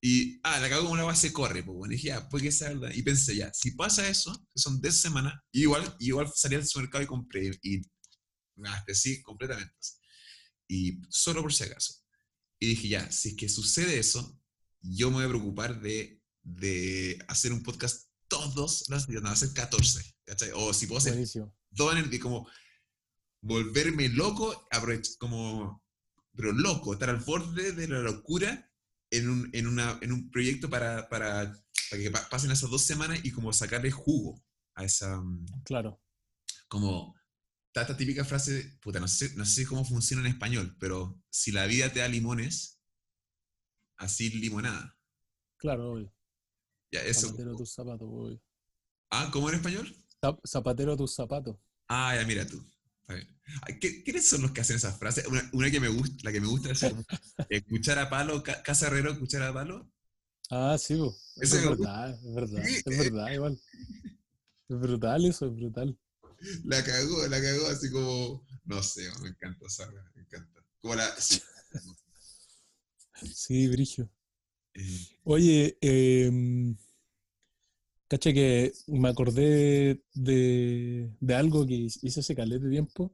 Y, 0.00 0.38
ah, 0.44 0.60
la 0.60 0.68
cago 0.68 0.84
como 0.84 0.96
la 0.96 1.04
base 1.04 1.32
corre, 1.32 1.62
pues 1.62 1.76
bueno, 1.76 1.92
y 1.92 1.96
dije, 1.96 2.08
ya, 2.08 2.28
puede 2.28 2.44
que 2.44 2.52
sea 2.52 2.68
verdad. 2.68 2.92
Y 2.94 3.02
pensé, 3.02 3.34
ya, 3.34 3.52
si 3.52 3.72
pasa 3.72 4.06
eso, 4.08 4.32
que 4.54 4.60
son 4.60 4.80
10 4.80 4.94
semanas, 4.94 5.34
igual, 5.52 5.96
igual 5.98 6.30
salí 6.34 6.54
al 6.54 6.66
supermercado 6.66 7.04
y 7.04 7.06
compré, 7.06 7.58
y 7.62 7.82
me 8.56 8.68
abastecí 8.68 9.22
completamente. 9.22 9.74
Y 10.68 11.00
solo 11.08 11.42
por 11.42 11.52
si 11.52 11.64
acaso. 11.64 11.94
Y 12.58 12.68
dije, 12.68 12.88
ya, 12.88 13.10
si 13.10 13.30
es 13.30 13.36
que 13.36 13.48
sucede 13.48 13.98
eso, 13.98 14.38
yo 14.80 15.10
me 15.10 15.16
voy 15.16 15.24
a 15.24 15.28
preocupar 15.28 15.80
de, 15.80 16.22
de 16.42 17.18
hacer 17.28 17.52
un 17.52 17.62
podcast 17.62 18.08
todos 18.28 18.88
los 18.88 19.06
días, 19.06 19.22
no, 19.22 19.30
hacer 19.30 19.52
14, 19.52 20.16
¿cachai? 20.24 20.50
O 20.54 20.72
si 20.74 20.86
puedo 20.86 20.98
hacer 20.98 21.12
Buenísimo. 21.12 21.54
dos 21.70 21.92
en 21.92 21.98
el 21.98 22.10
día, 22.10 22.20
como 22.20 22.48
volverme 23.40 24.08
loco, 24.08 24.68
como, 25.18 25.82
pero 26.34 26.52
loco, 26.52 26.92
estar 26.94 27.10
al 27.10 27.18
borde 27.18 27.72
de 27.72 27.88
la 27.88 28.00
locura 28.00 28.70
en 29.10 29.28
un, 29.30 29.50
en 29.52 29.66
una, 29.66 29.98
en 30.02 30.12
un 30.12 30.30
proyecto 30.30 30.68
para, 30.68 31.08
para, 31.08 31.52
para 31.90 32.02
que 32.02 32.10
pa- 32.10 32.28
pasen 32.28 32.50
esas 32.50 32.70
dos 32.70 32.82
semanas 32.82 33.20
y 33.24 33.30
como 33.30 33.52
sacarle 33.52 33.90
jugo 33.90 34.42
a 34.74 34.84
esa, 34.84 35.20
mm, 35.20 35.46
Claro. 35.64 36.00
como, 36.68 37.14
esta 37.74 37.96
típica 37.96 38.24
frase, 38.24 38.78
puta, 38.80 39.00
no 39.00 39.06
sé, 39.08 39.34
no 39.36 39.44
sé 39.44 39.66
cómo 39.66 39.84
funciona 39.84 40.22
en 40.22 40.28
español, 40.32 40.76
pero 40.80 41.22
si 41.30 41.52
la 41.52 41.66
vida 41.66 41.92
te 41.92 42.00
da 42.00 42.08
limones, 42.08 42.80
así 43.98 44.30
limonada. 44.30 44.96
Claro, 45.58 45.92
obvio. 45.92 46.12
Ya, 46.92 47.00
eso. 47.02 47.28
Zapatero 47.28 47.52
a 47.52 47.56
tus 47.56 47.72
zapatos, 47.72 48.08
obvio. 48.10 48.40
Ah, 49.10 49.28
¿cómo 49.32 49.48
en 49.50 49.56
español? 49.56 49.94
Zap- 50.22 50.40
Zapatero 50.46 50.92
a 50.92 50.96
tus 50.96 51.14
zapatos. 51.14 51.56
Ah, 51.88 52.16
ya, 52.16 52.26
mira 52.26 52.46
tú. 52.46 52.64
Está 53.08 53.14
bien. 53.14 53.28
Ay, 53.62 53.78
¿qué- 53.78 54.02
¿Quiénes 54.04 54.28
son 54.28 54.42
los 54.42 54.50
que 54.52 54.60
hacen 54.60 54.76
esas 54.76 54.98
frases? 54.98 55.26
Una, 55.26 55.48
una 55.52 55.70
que 55.70 55.80
me 55.80 55.88
gusta, 55.88 56.16
la 56.24 56.32
que 56.32 56.40
me 56.40 56.48
gusta 56.48 56.70
es 56.72 56.84
como, 56.84 57.04
eh, 57.48 57.62
a 57.98 58.10
palo, 58.10 58.42
ca- 58.42 58.62
casa 58.62 58.88
herrero, 58.88 59.18
cuchara 59.18 59.48
a 59.48 59.54
palo. 59.54 59.90
Ah, 60.50 60.76
sí, 60.78 60.94
es 61.36 61.50
me 61.50 61.58
verdad, 61.68 62.10
es 62.24 62.34
verdad. 62.34 62.62
Sí, 62.64 62.82
Es 62.84 62.96
verdad, 62.98 63.30
igual. 63.32 63.60
Es 64.68 64.78
brutal 64.78 65.24
eso, 65.24 65.46
es 65.46 65.56
brutal. 65.56 65.98
La 66.64 66.82
cagó, 66.84 67.26
la 67.28 67.40
cagó 67.40 67.66
así 67.68 67.90
como, 67.90 68.44
no 68.64 68.82
sé, 68.82 69.02
me 69.22 69.28
encanta 69.30 69.66
esa, 69.66 69.88
wea, 69.90 70.04
me 70.14 70.22
encanta. 70.22 70.62
Como 70.80 70.94
la, 70.94 71.08
sí. 71.20 71.40
Sí, 73.34 73.68
Brigio. 73.68 74.08
Eh, 74.74 75.18
Oye, 75.24 75.76
eh, 75.80 76.30
caché 78.08 78.32
que 78.34 78.72
me 78.88 79.08
acordé 79.08 80.00
de, 80.14 81.10
de 81.20 81.34
algo 81.34 81.66
que 81.66 81.74
hice 81.74 82.20
hace 82.20 82.34
caleta 82.34 82.64
de 82.64 82.70
tiempo 82.70 83.12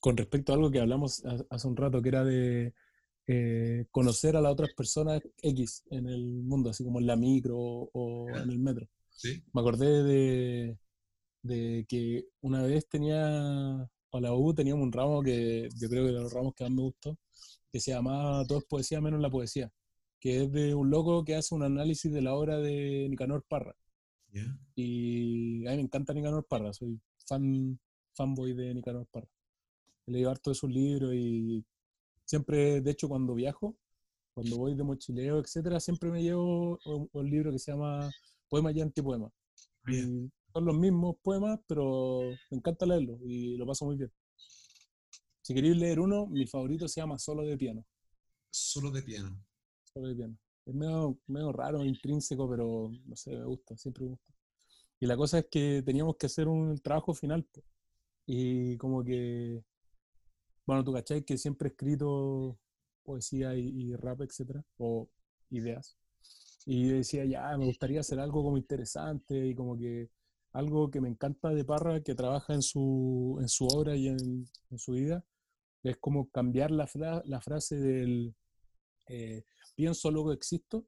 con 0.00 0.16
respecto 0.16 0.52
a 0.52 0.56
algo 0.56 0.70
que 0.70 0.80
hablamos 0.80 1.24
ha- 1.24 1.44
hace 1.50 1.68
un 1.68 1.76
rato, 1.76 2.02
que 2.02 2.08
era 2.08 2.24
de 2.24 2.74
eh, 3.26 3.86
conocer 3.90 4.36
a 4.36 4.40
las 4.40 4.52
otras 4.52 4.70
personas 4.74 5.22
X 5.42 5.84
en 5.90 6.08
el 6.08 6.24
mundo, 6.42 6.70
así 6.70 6.84
como 6.84 6.98
en 7.00 7.06
la 7.06 7.16
micro 7.16 7.56
o 7.58 8.26
en 8.42 8.50
el 8.50 8.58
metro. 8.58 8.88
¿Sí? 9.10 9.42
Me 9.52 9.60
acordé 9.60 10.02
de, 10.02 10.78
de 11.42 11.86
que 11.88 12.26
una 12.40 12.62
vez 12.62 12.88
tenía, 12.88 13.82
a 13.82 14.20
la 14.20 14.34
U 14.34 14.52
teníamos 14.54 14.82
un 14.84 14.92
ramo 14.92 15.22
que 15.22 15.68
yo 15.78 15.88
creo 15.88 16.04
que 16.06 16.12
de 16.12 16.20
los 16.20 16.32
ramos 16.32 16.54
que 16.54 16.64
más 16.64 16.72
me 16.72 16.82
gustó, 16.82 17.16
que 17.70 17.80
se 17.80 17.92
llamaba 17.92 18.44
Todo 18.46 18.58
es 18.58 18.64
poesía 18.64 19.00
menos 19.00 19.20
la 19.20 19.30
poesía, 19.30 19.70
que 20.20 20.42
es 20.44 20.52
de 20.52 20.74
un 20.74 20.90
loco 20.90 21.24
que 21.24 21.36
hace 21.36 21.54
un 21.54 21.62
análisis 21.62 22.12
de 22.12 22.22
la 22.22 22.34
obra 22.34 22.58
de 22.58 23.06
Nicanor 23.08 23.44
Parra. 23.48 23.74
¿Ya? 24.32 24.58
Y 24.74 25.66
a 25.66 25.70
mí 25.70 25.76
me 25.76 25.82
encanta 25.82 26.12
Nicanor 26.14 26.46
Parra, 26.46 26.72
soy 26.72 26.98
fan, 27.26 27.78
fanboy 28.14 28.54
de 28.54 28.74
Nicanor 28.74 29.06
Parra. 29.06 29.28
He 30.06 30.12
leído 30.12 30.30
harto 30.30 30.50
de 30.50 30.54
sus 30.54 30.70
libros 30.70 31.14
y 31.14 31.64
siempre, 32.24 32.80
de 32.80 32.90
hecho, 32.90 33.08
cuando 33.08 33.34
viajo, 33.34 33.76
cuando 34.34 34.56
voy 34.56 34.74
de 34.74 34.82
mochileo, 34.82 35.38
etcétera, 35.38 35.78
siempre 35.80 36.10
me 36.10 36.22
llevo 36.22 36.78
un, 36.84 37.08
un 37.12 37.30
libro 37.30 37.52
que 37.52 37.58
se 37.58 37.72
llama 37.72 38.10
Poemas 38.48 38.74
y 38.74 38.80
Antipoemas. 38.80 39.32
Ah. 39.84 39.92
Y 39.92 40.30
son 40.52 40.64
los 40.64 40.76
mismos 40.76 41.16
poemas, 41.22 41.60
pero 41.66 42.20
me 42.50 42.58
encanta 42.58 42.86
leerlos 42.86 43.18
y 43.22 43.56
lo 43.56 43.66
paso 43.66 43.84
muy 43.84 43.96
bien. 43.96 44.12
Si 45.42 45.54
queréis 45.54 45.76
leer 45.76 45.98
uno, 45.98 46.26
mi 46.26 46.46
favorito 46.46 46.86
se 46.86 47.00
llama 47.00 47.18
Solo 47.18 47.42
de 47.42 47.56
piano. 47.56 47.84
Solo 48.50 48.90
de 48.90 49.02
piano. 49.02 49.44
Solo 49.92 50.08
de 50.08 50.14
piano. 50.14 50.38
Es 50.66 50.74
medio, 50.74 51.18
medio 51.26 51.52
raro, 51.52 51.84
intrínseco, 51.84 52.48
pero 52.48 52.90
no 53.06 53.16
sé, 53.16 53.36
me 53.36 53.44
gusta, 53.44 53.76
siempre 53.76 54.04
me 54.04 54.10
gusta. 54.10 54.32
Y 55.00 55.06
la 55.06 55.16
cosa 55.16 55.40
es 55.40 55.46
que 55.50 55.82
teníamos 55.84 56.16
que 56.18 56.26
hacer 56.26 56.48
un 56.48 56.78
trabajo 56.80 57.14
final. 57.14 57.44
po. 57.44 57.62
Y 58.26 58.76
como 58.78 59.04
que, 59.04 59.62
bueno, 60.66 60.84
tú 60.84 60.92
cachai 60.92 61.22
que 61.24 61.36
siempre 61.38 61.68
he 61.68 61.70
escrito 61.72 62.58
poesía 63.04 63.54
y, 63.56 63.68
y 63.92 63.96
rap, 63.96 64.20
etcétera, 64.22 64.64
o 64.78 65.08
ideas. 65.50 65.96
Y 66.66 66.88
decía, 66.88 67.24
ya, 67.24 67.56
me 67.58 67.66
gustaría 67.66 68.00
hacer 68.00 68.20
algo 68.20 68.44
como 68.44 68.58
interesante 68.58 69.46
y 69.46 69.54
como 69.54 69.76
que 69.78 70.10
algo 70.52 70.90
que 70.90 71.00
me 71.00 71.08
encanta 71.08 71.50
de 71.50 71.64
Parra, 71.64 72.00
que 72.02 72.14
trabaja 72.14 72.54
en 72.54 72.62
su, 72.62 73.38
en 73.40 73.48
su 73.48 73.66
obra 73.66 73.96
y 73.96 74.08
en, 74.08 74.46
en 74.70 74.78
su 74.78 74.92
vida, 74.92 75.24
es 75.84 75.98
como 75.98 76.30
cambiar 76.30 76.70
la, 76.72 76.86
fra- 76.88 77.22
la 77.26 77.40
frase 77.40 77.76
del 77.78 78.34
eh, 79.08 79.44
pienso, 79.74 80.10
luego 80.10 80.32
existo. 80.32 80.86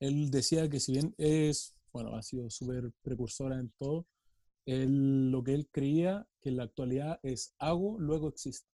Él 0.00 0.30
decía 0.30 0.68
que 0.68 0.80
si 0.80 0.92
bien 0.92 1.14
es, 1.18 1.74
bueno, 1.92 2.14
ha 2.14 2.22
sido 2.22 2.50
súper 2.50 2.92
precursora 3.02 3.58
en 3.58 3.72
todo, 3.78 4.06
él, 4.66 5.30
lo 5.30 5.42
que 5.44 5.54
él 5.54 5.68
creía 5.70 6.26
que 6.40 6.50
en 6.50 6.56
la 6.56 6.64
actualidad 6.64 7.20
es 7.22 7.54
hago, 7.58 7.98
luego 7.98 8.28
existo. 8.28 8.68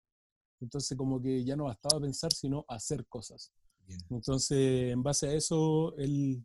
Entonces 0.61 0.97
como 0.97 1.21
que 1.21 1.45
ya 1.45 1.57
no 1.57 1.65
bastaba 1.65 2.01
pensar, 2.01 2.33
sino 2.33 2.65
hacer 2.69 3.07
cosas. 3.07 3.53
Bien. 3.87 4.01
Entonces, 4.11 4.93
en 4.93 5.03
base 5.03 5.29
a 5.29 5.35
eso, 5.35 5.97
él, 5.97 6.45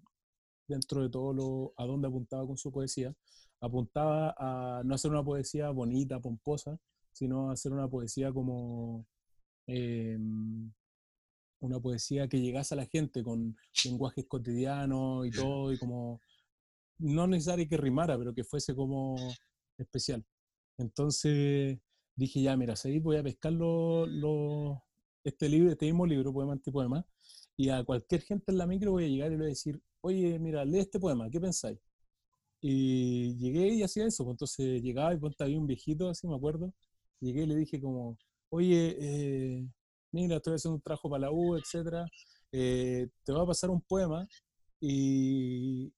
dentro 0.67 1.01
de 1.01 1.09
todo 1.09 1.33
lo 1.33 1.73
a 1.77 1.85
dónde 1.85 2.07
apuntaba 2.07 2.45
con 2.47 2.57
su 2.57 2.71
poesía, 2.71 3.13
apuntaba 3.59 4.35
a 4.37 4.83
no 4.83 4.95
hacer 4.95 5.11
una 5.11 5.23
poesía 5.23 5.69
bonita, 5.71 6.19
pomposa, 6.19 6.77
sino 7.11 7.49
a 7.49 7.53
hacer 7.53 7.71
una 7.73 7.87
poesía 7.87 8.31
como 8.31 9.05
eh, 9.67 10.17
una 11.63 11.79
poesía 11.79 12.27
que 12.27 12.39
llegase 12.41 12.73
a 12.75 12.77
la 12.77 12.85
gente 12.85 13.23
con 13.23 13.55
lenguajes 13.85 14.25
cotidianos 14.27 15.27
y 15.27 15.31
todo, 15.31 15.71
y 15.73 15.77
como 15.77 16.19
no 16.99 17.27
necesario 17.27 17.67
que 17.67 17.77
rimara, 17.77 18.17
pero 18.17 18.33
que 18.33 18.43
fuese 18.43 18.75
como 18.75 19.15
especial. 19.77 20.23
Entonces 20.77 21.79
dije, 22.15 22.41
ya, 22.41 22.55
mira, 22.57 22.75
seguí, 22.75 22.99
voy 22.99 23.17
a 23.17 23.23
pescar 23.23 23.53
lo- 23.53 24.05
lo- 24.07 24.83
este 25.23 25.49
libro, 25.49 25.71
este 25.71 25.85
mismo 25.85 26.05
libro, 26.05 26.33
Poema 26.33 26.53
Antipoema, 26.53 27.05
y 27.57 27.69
a 27.69 27.83
cualquier 27.83 28.21
gente 28.21 28.51
en 28.51 28.57
la 28.57 28.67
micro 28.67 28.91
voy 28.91 29.05
a 29.05 29.07
llegar 29.07 29.27
y 29.29 29.31
le 29.31 29.37
voy 29.37 29.45
a 29.47 29.49
decir, 29.49 29.81
oye, 30.01 30.39
mira, 30.39 30.65
lee 30.65 30.79
este 30.79 30.99
poema, 30.99 31.29
¿qué 31.29 31.39
pensáis? 31.39 31.79
Y 32.61 33.35
llegué 33.37 33.69
y 33.73 33.83
hacía 33.83 34.05
eso, 34.05 34.23
pues, 34.23 34.33
entonces 34.35 34.81
llegaba 34.81 35.13
y 35.13 35.17
ponte 35.17 35.43
había 35.43 35.59
un 35.59 35.67
viejito, 35.67 36.09
así 36.09 36.27
me 36.27 36.35
acuerdo, 36.35 36.73
llegué 37.19 37.43
y 37.43 37.45
le 37.47 37.55
dije 37.55 37.81
como, 37.81 38.17
oye, 38.49 38.97
eh, 38.99 39.67
mira, 40.13 40.37
estoy 40.37 40.55
haciendo 40.55 40.75
un 40.77 40.81
trabajo 40.81 41.09
para 41.09 41.21
la 41.23 41.31
U, 41.31 41.55
etcétera, 41.57 42.05
eh, 42.51 43.09
te 43.23 43.33
va 43.33 43.43
a 43.43 43.47
pasar 43.47 43.69
un 43.71 43.81
poema 43.81 44.27
y, 44.79 45.93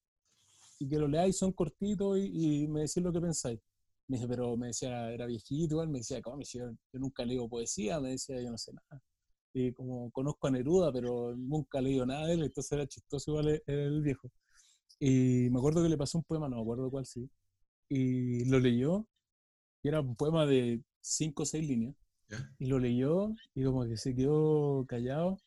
y 0.80 0.89
que 0.89 0.97
lo 0.99 1.07
leáis, 1.07 1.38
son 1.38 1.51
cortitos 1.53 2.18
y, 2.20 2.63
y 2.63 2.68
me 2.68 2.82
decís 2.82 2.97
lo 3.03 3.11
que 3.13 3.22
pensáis. 3.22 3.59
Me 4.07 4.18
dice, 4.18 4.28
pero 4.28 4.55
me 4.57 4.68
decía, 4.68 5.11
era 5.11 5.26
viejito 5.26 5.76
igual, 5.76 5.89
me 5.89 5.99
decía, 5.99 6.22
¿cómo? 6.22 6.38
Me 6.38 6.41
decía, 6.43 6.63
yo 6.93 6.99
nunca 6.99 7.26
leo 7.26 7.49
poesía, 7.49 7.99
me 7.99 8.11
decía, 8.11 8.41
yo 8.41 8.51
no 8.51 8.57
sé 8.57 8.72
nada. 8.74 9.01
Y 9.53 9.74
como 9.74 10.11
conozco 10.11 10.47
a 10.47 10.51
Neruda, 10.51 10.91
pero 10.93 11.36
nunca 11.36 11.80
he 11.80 11.82
leído 11.84 12.05
nada 12.05 12.28
de 12.28 12.36
él, 12.36 12.43
entonces 12.43 12.72
era 12.74 12.88
chistoso 12.88 13.32
igual 13.32 13.49
el, 13.49 13.63
el 13.68 14.01
viejo. 14.01 14.32
Y 14.99 15.49
me 15.51 15.59
acuerdo 15.59 15.84
que 15.84 15.89
le 15.89 15.97
pasó 15.97 16.18
un 16.20 16.24
poema, 16.26 16.49
no 16.49 16.57
me 16.57 16.61
acuerdo 16.63 16.89
cuál 16.91 17.05
sí, 17.05 17.30
y 17.89 18.45
lo 18.45 18.59
leyó, 18.59 19.07
y 19.84 19.89
era 19.89 20.01
un 20.01 20.16
poema 20.16 20.45
de 20.45 20.82
cinco 21.01 21.43
o 21.43 21.45
seis 21.45 21.68
líneas, 21.68 21.95
¿Ya? 22.30 22.51
y 22.59 22.65
lo 22.67 22.80
leyó, 22.80 23.30
y 23.53 23.63
como 23.63 23.86
que 23.86 23.97
se 23.97 24.15
quedó 24.15 24.86
callado, 24.88 25.38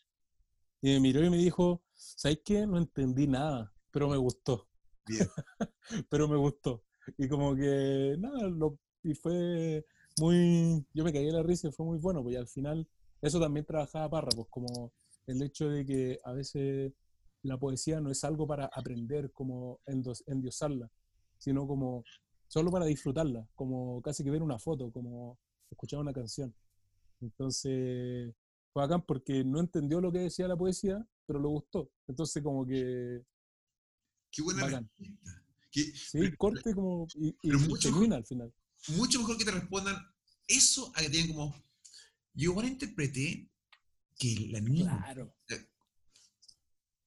y 0.82 0.90
me 0.94 1.00
miró 1.00 1.24
y 1.24 1.30
me 1.30 1.38
dijo, 1.38 1.82
¿sabes 1.94 2.40
qué? 2.44 2.66
No 2.66 2.78
entendí 2.78 3.26
nada, 3.26 3.72
pero 3.90 4.08
me 4.08 4.16
gustó 4.16 4.68
Bien. 5.06 5.28
pero 6.10 6.28
me 6.28 6.36
gustó. 6.36 6.84
Y 7.18 7.28
como 7.28 7.54
que, 7.56 8.16
nada, 8.18 8.48
lo, 8.48 8.78
y 9.02 9.14
fue 9.14 9.84
muy, 10.20 10.84
yo 10.94 11.04
me 11.04 11.12
caí 11.12 11.26
de 11.26 11.32
la 11.32 11.42
risa 11.42 11.68
y 11.68 11.72
fue 11.72 11.86
muy 11.86 11.98
bueno, 11.98 12.22
pues 12.22 12.34
y 12.34 12.38
al 12.38 12.48
final 12.48 12.86
eso 13.22 13.40
también 13.40 13.66
trabajaba 13.66 14.10
Parra, 14.10 14.34
pues 14.34 14.48
como 14.50 14.92
el 15.26 15.42
hecho 15.42 15.68
de 15.70 15.84
que 15.86 16.18
a 16.24 16.32
veces 16.32 16.92
la 17.42 17.58
poesía 17.58 18.00
no 18.00 18.10
es 18.10 18.24
algo 18.24 18.46
para 18.46 18.66
aprender, 18.66 19.32
como 19.32 19.80
endos- 19.86 20.24
endiosarla, 20.26 20.90
sino 21.38 21.66
como 21.66 22.04
solo 22.48 22.70
para 22.70 22.86
disfrutarla, 22.86 23.46
como 23.54 24.00
casi 24.02 24.24
que 24.24 24.30
ver 24.30 24.42
una 24.42 24.58
foto, 24.58 24.90
como 24.92 25.38
escuchar 25.70 26.00
una 26.00 26.12
canción. 26.12 26.54
Entonces, 27.20 28.34
fue 28.72 28.82
bacán 28.82 29.02
porque 29.06 29.44
no 29.44 29.60
entendió 29.60 30.00
lo 30.00 30.12
que 30.12 30.18
decía 30.20 30.46
la 30.48 30.56
poesía, 30.56 31.06
pero 31.26 31.40
le 31.40 31.48
gustó. 31.48 31.90
Entonces, 32.06 32.42
como 32.42 32.66
que, 32.66 33.22
Qué 34.30 34.42
buena 34.42 34.62
Bacán. 34.64 34.90
respuesta. 34.98 35.42
Que- 35.70 35.82
sí, 35.96 36.18
Pero- 36.18 36.36
corte 36.36 36.74
como, 36.74 37.06
y, 37.14 37.34
mucho- 37.52 37.88
genuina 37.90 38.16
al 38.16 38.26
final. 38.26 38.52
mucho 38.88 39.18
mejor 39.20 39.36
que 39.38 39.44
te 39.44 39.50
respondan 39.50 39.96
eso 40.46 40.92
a 40.94 41.00
que 41.00 41.10
te 41.10 41.16
digan 41.16 41.28
como. 41.34 41.54
Yo 42.34 42.50
igual 42.52 42.68
interpreté 42.68 43.50
que 44.18 44.48
la 44.50 44.60
niña. 44.60 44.98
Claro. 45.02 45.34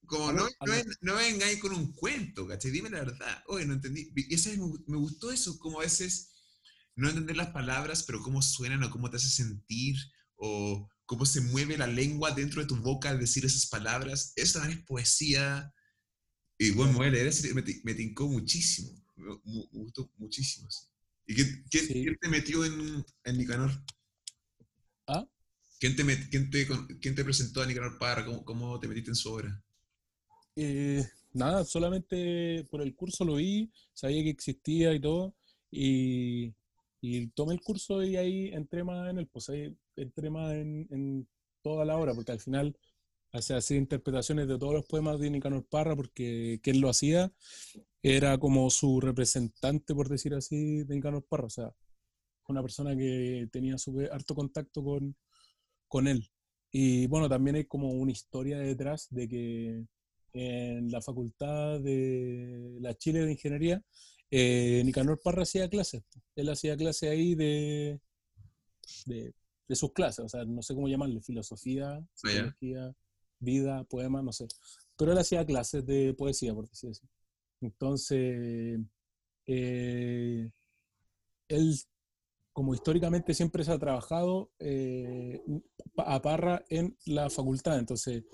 Como 0.06 0.28
A 0.28 0.32
no, 0.32 0.44
no, 0.44 0.72
ven- 0.72 0.86
no 1.00 1.14
vengáis 1.14 1.58
con 1.60 1.72
un 1.72 1.92
cuento, 1.92 2.46
¿cachai? 2.46 2.70
Dime 2.70 2.90
la 2.90 2.98
verdad. 3.00 3.42
Oye, 3.46 3.64
no 3.64 3.74
entendí. 3.74 4.12
Y 4.14 4.36
me 4.86 4.96
gustó 4.98 5.30
eso, 5.32 5.58
como 5.58 5.80
a 5.80 5.84
veces 5.84 6.31
no 6.94 7.08
entender 7.08 7.36
las 7.36 7.50
palabras, 7.50 8.02
pero 8.04 8.20
cómo 8.22 8.42
suenan 8.42 8.82
o 8.82 8.90
cómo 8.90 9.10
te 9.10 9.16
hace 9.16 9.28
sentir 9.28 9.96
o 10.36 10.88
cómo 11.06 11.24
se 11.26 11.40
mueve 11.40 11.76
la 11.78 11.86
lengua 11.86 12.30
dentro 12.32 12.60
de 12.62 12.68
tu 12.68 12.76
boca 12.76 13.10
al 13.10 13.18
decir 13.20 13.44
esas 13.44 13.66
palabras. 13.66 14.32
Eso 14.36 14.58
también 14.58 14.78
es 14.80 14.84
poesía. 14.86 15.72
Y 16.58 16.70
bueno, 16.72 16.92
me 16.92 16.98
voy 16.98 17.06
a 17.08 17.10
leer 17.10 17.32
me, 17.54 17.62
me 17.84 17.94
tincó 17.94 18.28
muchísimo. 18.28 18.92
Me, 19.16 19.34
gustó 19.72 20.10
muchísimo. 20.18 20.70
sí. 20.70 20.86
¿Y 21.26 21.34
quién, 21.34 21.64
quién- 21.70 21.86
Sí. 21.86 21.92
quién 22.02 22.16
te 22.20 22.28
metió 22.28 22.64
en, 22.64 23.04
en 23.24 23.38
Nicanor? 23.38 23.70
¿Ah? 25.06 25.26
¿Quién 25.80 25.96
te, 25.96 26.04
met- 26.04 26.28
quién, 26.30 26.50
te, 26.50 26.66
quién 27.00 27.14
te 27.14 27.24
presentó 27.24 27.62
a 27.62 27.66
Nicanor 27.66 27.98
Parra? 27.98 28.24
¿Cómo, 28.24 28.44
¿Cómo 28.44 28.78
te 28.78 28.88
metiste 28.88 29.10
en 29.10 29.16
su 29.16 29.32
obra? 29.32 29.62
Eh, 30.56 31.04
nada, 31.32 31.64
solamente 31.64 32.64
por 32.70 32.82
el 32.82 32.94
curso 32.94 33.24
lo 33.24 33.36
vi, 33.36 33.70
sabía 33.94 34.22
que 34.22 34.30
existía 34.30 34.92
y 34.94 35.00
todo, 35.00 35.34
y, 35.70 36.52
y 37.02 37.26
tomé 37.30 37.54
el 37.54 37.60
curso 37.60 38.02
y 38.04 38.16
ahí 38.16 38.48
entré 38.52 38.84
más 38.84 39.10
en 39.10 39.18
el, 39.18 39.26
pues 39.26 39.48
ahí 39.50 39.76
entré 39.96 40.30
más 40.30 40.54
en, 40.54 41.28
toda 41.60 41.84
la 41.84 41.96
obra, 41.96 42.14
porque 42.14 42.32
al 42.32 42.40
final 42.40 42.76
hace 43.32 43.54
así 43.54 43.76
interpretaciones 43.76 44.48
de 44.48 44.58
todos 44.58 44.72
los 44.74 44.84
poemas 44.84 45.18
de 45.20 45.30
Nicanor 45.30 45.66
Parra, 45.66 45.96
porque 45.96 46.60
quien 46.62 46.80
lo 46.80 46.88
hacía 46.88 47.32
era 48.02 48.38
como 48.38 48.70
su 48.70 49.00
representante, 49.00 49.94
por 49.94 50.08
decir 50.08 50.34
así, 50.34 50.84
de 50.84 50.94
Nicanor 50.94 51.24
Parra, 51.24 51.46
o 51.46 51.50
sea, 51.50 51.74
una 52.48 52.62
persona 52.62 52.96
que 52.96 53.48
tenía 53.52 53.78
súper 53.78 54.12
harto 54.12 54.34
contacto 54.34 54.82
con, 54.82 55.16
con 55.88 56.06
él. 56.08 56.30
Y 56.70 57.06
bueno, 57.08 57.28
también 57.28 57.56
hay 57.56 57.64
como 57.64 57.90
una 57.92 58.12
historia 58.12 58.58
detrás 58.58 59.08
de 59.10 59.28
que 59.28 59.86
en 60.34 60.90
la 60.90 61.02
facultad 61.02 61.80
de 61.80 62.78
la 62.80 62.94
Chile 62.94 63.24
de 63.24 63.32
Ingeniería, 63.32 63.82
eh, 64.34 64.82
Nicanor 64.82 65.20
Parra 65.20 65.42
hacía 65.42 65.68
clases. 65.68 66.02
Él 66.34 66.48
hacía 66.48 66.74
clases 66.74 67.10
ahí 67.10 67.34
de, 67.34 68.00
de, 69.04 69.34
de 69.68 69.76
sus 69.76 69.92
clases, 69.92 70.24
o 70.24 70.28
sea, 70.28 70.46
no 70.46 70.62
sé 70.62 70.74
cómo 70.74 70.88
llamarle, 70.88 71.20
filosofía, 71.20 72.02
psicología, 72.14 72.96
vida, 73.38 73.84
poema, 73.84 74.22
no 74.22 74.32
sé. 74.32 74.48
Pero 74.96 75.12
él 75.12 75.18
hacía 75.18 75.44
clases 75.44 75.84
de 75.84 76.14
poesía, 76.14 76.54
por 76.54 76.66
decir 76.66 76.90
así. 76.90 77.06
Entonces, 77.60 78.80
eh, 79.46 80.50
él, 81.48 81.74
como 82.54 82.72
históricamente 82.72 83.34
siempre 83.34 83.64
se 83.64 83.72
ha 83.72 83.78
trabajado 83.78 84.50
eh, 84.58 85.42
a 85.98 86.22
Parra 86.22 86.64
en 86.70 86.96
la 87.04 87.28
facultad, 87.28 87.78
entonces 87.78 88.24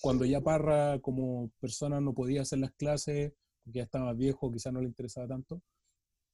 cuando 0.00 0.24
ya 0.24 0.40
Parra 0.40 1.00
como 1.00 1.50
persona 1.58 2.00
no 2.00 2.14
podía 2.14 2.42
hacer 2.42 2.60
las 2.60 2.72
clases, 2.72 3.32
porque 3.62 3.78
ya 3.78 3.84
estaba 3.84 4.06
más 4.06 4.16
viejo, 4.16 4.50
quizás 4.50 4.72
no 4.72 4.80
le 4.80 4.86
interesaba 4.86 5.26
tanto, 5.28 5.62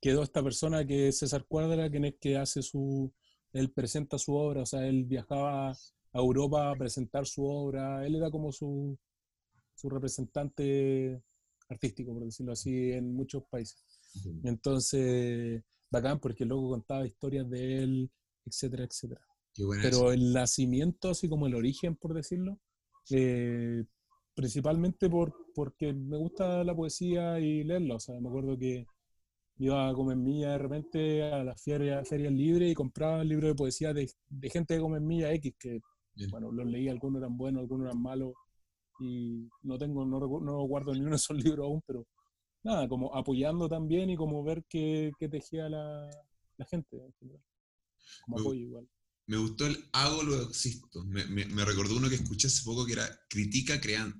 quedó 0.00 0.22
esta 0.22 0.42
persona 0.42 0.86
que 0.86 1.08
es 1.08 1.18
César 1.18 1.44
Cuadra, 1.46 1.90
quien 1.90 2.04
es 2.04 2.14
que 2.20 2.36
hace 2.36 2.62
su, 2.62 3.12
él 3.52 3.70
presenta 3.70 4.18
su 4.18 4.34
obra, 4.34 4.62
o 4.62 4.66
sea, 4.66 4.86
él 4.86 5.04
viajaba 5.04 5.70
a 5.70 6.18
Europa 6.18 6.70
a 6.70 6.76
presentar 6.76 7.26
su 7.26 7.44
obra, 7.44 8.06
él 8.06 8.14
era 8.14 8.30
como 8.30 8.52
su, 8.52 8.98
su 9.74 9.88
representante 9.88 11.22
artístico, 11.68 12.14
por 12.14 12.24
decirlo 12.24 12.52
así, 12.52 12.92
en 12.92 13.14
muchos 13.14 13.44
países. 13.44 13.84
Entonces, 14.42 15.62
bacán, 15.90 16.18
porque 16.18 16.44
luego 16.44 16.70
contaba 16.70 17.06
historias 17.06 17.48
de 17.48 17.82
él, 17.82 18.10
etcétera, 18.44 18.84
etcétera. 18.84 19.20
Pero 19.82 20.12
el 20.12 20.32
nacimiento, 20.32 21.10
así 21.10 21.28
como 21.28 21.46
el 21.46 21.54
origen, 21.54 21.96
por 21.96 22.14
decirlo, 22.14 22.58
eh, 23.10 23.84
principalmente 24.38 25.10
por, 25.10 25.34
porque 25.54 25.92
me 25.94 26.16
gusta 26.18 26.64
la 26.64 26.74
poesía 26.76 27.40
y 27.40 27.64
leerla. 27.64 27.96
O 27.96 28.00
sea, 28.00 28.20
me 28.20 28.28
acuerdo 28.28 28.58
que 28.58 28.86
iba 29.58 29.88
a 29.88 29.94
comer 29.94 30.16
milla 30.16 30.52
de 30.52 30.58
repente 30.58 31.22
a 31.24 31.44
las 31.44 31.62
ferias, 31.62 32.08
ferias 32.08 32.32
libres 32.32 32.72
y 32.72 32.74
compraba 32.74 33.24
libros 33.24 33.50
de 33.50 33.54
poesía 33.56 33.92
de, 33.94 34.10
de 34.28 34.50
gente 34.50 34.74
de 34.74 34.80
comer 34.80 35.00
milla 35.02 35.32
X, 35.34 35.54
que, 35.58 35.80
Bien. 36.14 36.30
bueno, 36.30 36.52
los 36.52 36.66
leí, 36.66 36.88
algunos 36.88 37.20
eran 37.22 37.36
buenos, 37.36 37.62
algunos 37.62 37.86
eran 37.88 38.02
malos, 38.02 38.34
y 39.00 39.48
no 39.62 39.78
tengo, 39.78 40.04
no, 40.06 40.20
no 40.20 40.62
guardo 40.64 40.94
ni 40.94 41.00
uno 41.00 41.10
de 41.10 41.16
esos 41.16 41.36
libros 41.44 41.66
aún, 41.66 41.82
pero 41.86 42.06
nada, 42.64 42.88
como 42.88 43.14
apoyando 43.16 43.68
también 43.68 44.10
y 44.10 44.16
como 44.16 44.44
ver 44.44 44.64
qué, 44.68 45.12
qué 45.18 45.28
tejía 45.28 45.68
la, 45.68 46.10
la 46.58 46.66
gente. 46.66 46.98
Como 48.20 48.36
Me- 48.36 48.42
apoyo 48.42 48.60
igual. 48.60 48.88
Me 49.28 49.38
gustó 49.38 49.66
el 49.66 49.88
hago 49.92 50.22
lo 50.24 50.42
existo. 50.42 51.04
Me, 51.06 51.24
me- 51.26 51.46
me 51.46 51.64
recordó 51.64 51.96
uno 51.96 52.08
que 52.10 52.16
escuché 52.16 52.48
hace 52.48 52.64
poco 52.64 52.86
que 52.86 52.94
era 52.94 53.08
critica 53.30 53.80
creando. 53.80 54.16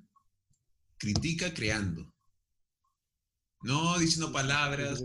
Critica 0.98 1.52
creando. 1.54 2.12
No 3.62 3.98
diciendo 3.98 4.32
palabras. 4.32 5.02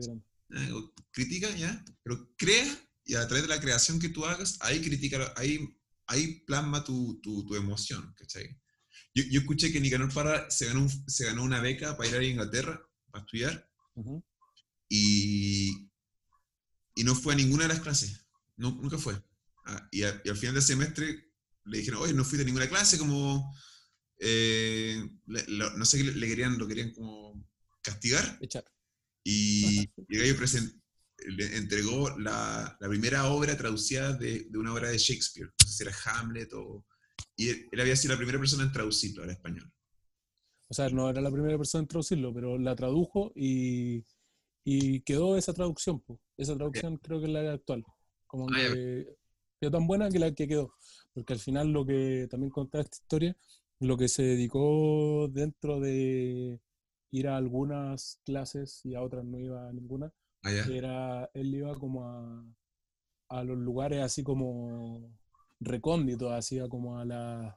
eh, 0.50 0.72
o 0.74 0.94
critica, 1.12 1.50
ya. 1.56 1.84
Pero 2.04 2.30
crea 2.38 2.68
y 3.06 3.16
a 3.16 3.28
través 3.28 3.44
de 3.44 3.50
la 3.50 3.60
creación 3.62 4.00
que 4.00 4.10
tú 4.10 4.26
hagas, 4.26 4.58
ahí 4.62 4.82
critica, 4.82 5.34
ahí, 5.36 5.60
ahí 6.08 6.40
plasma 6.46 6.84
tu, 6.84 7.20
tu, 7.22 7.46
tu 7.46 7.56
emoción, 7.56 8.14
¿cachai? 8.18 8.60
Yo, 9.16 9.24
yo 9.30 9.42
escuché 9.42 9.72
que 9.72 9.80
Nicanor 9.82 10.14
Parra 10.14 10.50
se 10.50 10.66
ganó, 10.68 10.82
un- 10.84 11.10
se 11.10 11.26
ganó 11.26 11.44
una 11.44 11.60
beca 11.60 11.98
para 11.98 12.10
ir 12.10 12.16
a 12.16 12.24
Inglaterra 12.24 12.82
para 13.12 13.24
estudiar 13.26 13.70
Ujú. 13.96 14.24
y, 14.90 15.90
y 16.96 17.04
no 17.04 17.14
fue 17.16 17.34
a 17.34 17.38
ninguna 17.38 17.64
de 17.64 17.70
las 17.74 17.82
clases. 17.82 18.26
No, 18.58 18.72
nunca 18.72 18.98
fue. 18.98 19.22
Ah, 19.66 19.88
y, 19.92 20.04
a- 20.04 20.22
y 20.24 20.30
al 20.30 20.38
final 20.38 20.56
del 20.56 20.64
semestre 20.64 21.32
le 21.66 21.78
dijeron, 21.78 22.02
oye, 22.02 22.14
no 22.14 22.24
fuiste 22.24 22.44
a 22.44 22.46
ninguna 22.46 22.70
clase, 22.70 22.98
como, 22.98 23.54
eh, 24.20 25.02
le- 25.28 25.46
lo- 25.48 25.72
no 25.78 25.86
sé 25.86 25.98
qué 25.98 26.04
le, 26.06 26.14
le 26.14 26.28
querían, 26.28 26.58
lo 26.58 26.68
querían 26.68 26.92
como 26.94 27.44
castigar. 27.82 28.38
Echar. 28.42 28.64
Y, 29.24 29.82
y 29.82 29.88
el 30.10 30.20
gallo 30.22 30.36
presen- 30.38 30.82
le 31.26 31.58
entregó 31.58 32.18
la, 32.20 32.76
la 32.80 32.90
primera 32.90 33.28
obra 33.28 33.56
traducida 33.58 34.14
de, 34.14 34.46
de 34.50 34.58
una 34.58 34.74
obra 34.74 34.90
de 34.90 34.98
Shakespeare. 34.98 35.48
No 35.48 35.68
sé 35.68 35.74
si 35.78 35.84
era 35.84 35.96
Hamlet 36.06 36.52
o... 36.54 36.86
Y 37.36 37.50
él, 37.50 37.68
él 37.72 37.80
había 37.82 37.96
sido 37.96 38.14
la 38.14 38.18
primera 38.18 38.40
persona 38.40 38.64
en 38.64 38.72
traducirlo 38.72 39.24
al 39.24 39.30
español. 39.30 39.72
O 40.70 40.74
sea, 40.74 40.90
no 40.90 41.10
era 41.10 41.22
la 41.22 41.32
primera 41.32 41.58
persona 41.58 41.82
en 41.84 41.88
traducirlo, 41.88 42.34
pero 42.34 42.58
la 42.58 42.76
tradujo 42.76 43.32
y, 43.36 44.04
y 44.64 45.02
quedó 45.02 45.38
esa 45.38 45.54
traducción. 45.54 46.00
po. 46.02 46.20
Esa 46.38 46.56
traducción 46.56 46.98
creo 46.98 47.20
que 47.20 47.26
es 47.28 47.32
la 47.32 47.54
actual. 47.54 47.84
Como 48.28 48.48
Ah, 48.50 48.56
que 48.58 49.08
quedó 49.62 49.72
tan 49.72 49.86
buena 49.88 50.10
que 50.10 50.20
la 50.20 50.34
que 50.34 50.48
quedó. 50.48 50.74
Porque 51.14 51.34
al 51.34 51.40
final 51.40 51.72
lo 51.72 51.86
que 51.86 52.28
también 52.30 52.50
contaba 52.52 52.84
esta 52.84 52.98
historia, 52.98 53.38
lo 53.80 53.98
que 53.98 54.08
se 54.08 54.24
dedicó 54.24 55.28
dentro 55.30 55.80
de 55.80 56.60
ir 57.12 57.28
a 57.28 57.38
algunas 57.38 58.20
clases 58.26 58.82
y 58.86 58.96
a 58.96 59.02
otras 59.02 59.26
no 59.26 59.40
iba 59.40 59.68
a 59.68 59.74
ninguna, 59.74 60.12
Ah, 60.46 60.52
era, 60.70 61.30
él 61.34 61.56
iba 61.56 61.74
como 61.76 62.06
a, 62.06 62.46
a 63.30 63.44
los 63.44 63.58
lugares 63.58 64.02
así 64.02 64.24
como 64.24 65.10
recónditos, 65.60 66.32
así 66.34 66.60
como 66.70 66.98
a 66.98 67.06
las 67.06 67.56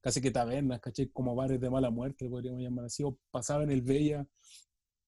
casi 0.00 0.20
que 0.20 0.30
tabernas, 0.30 0.80
¿cachai? 0.80 1.08
Como 1.08 1.34
bares 1.34 1.60
de 1.60 1.68
mala 1.68 1.90
muerte, 1.90 2.28
podríamos 2.28 2.62
llamar 2.62 2.84
así, 2.84 3.02
o 3.02 3.18
pasaba 3.32 3.64
en 3.64 3.72
el 3.72 3.82
Bella, 3.82 4.24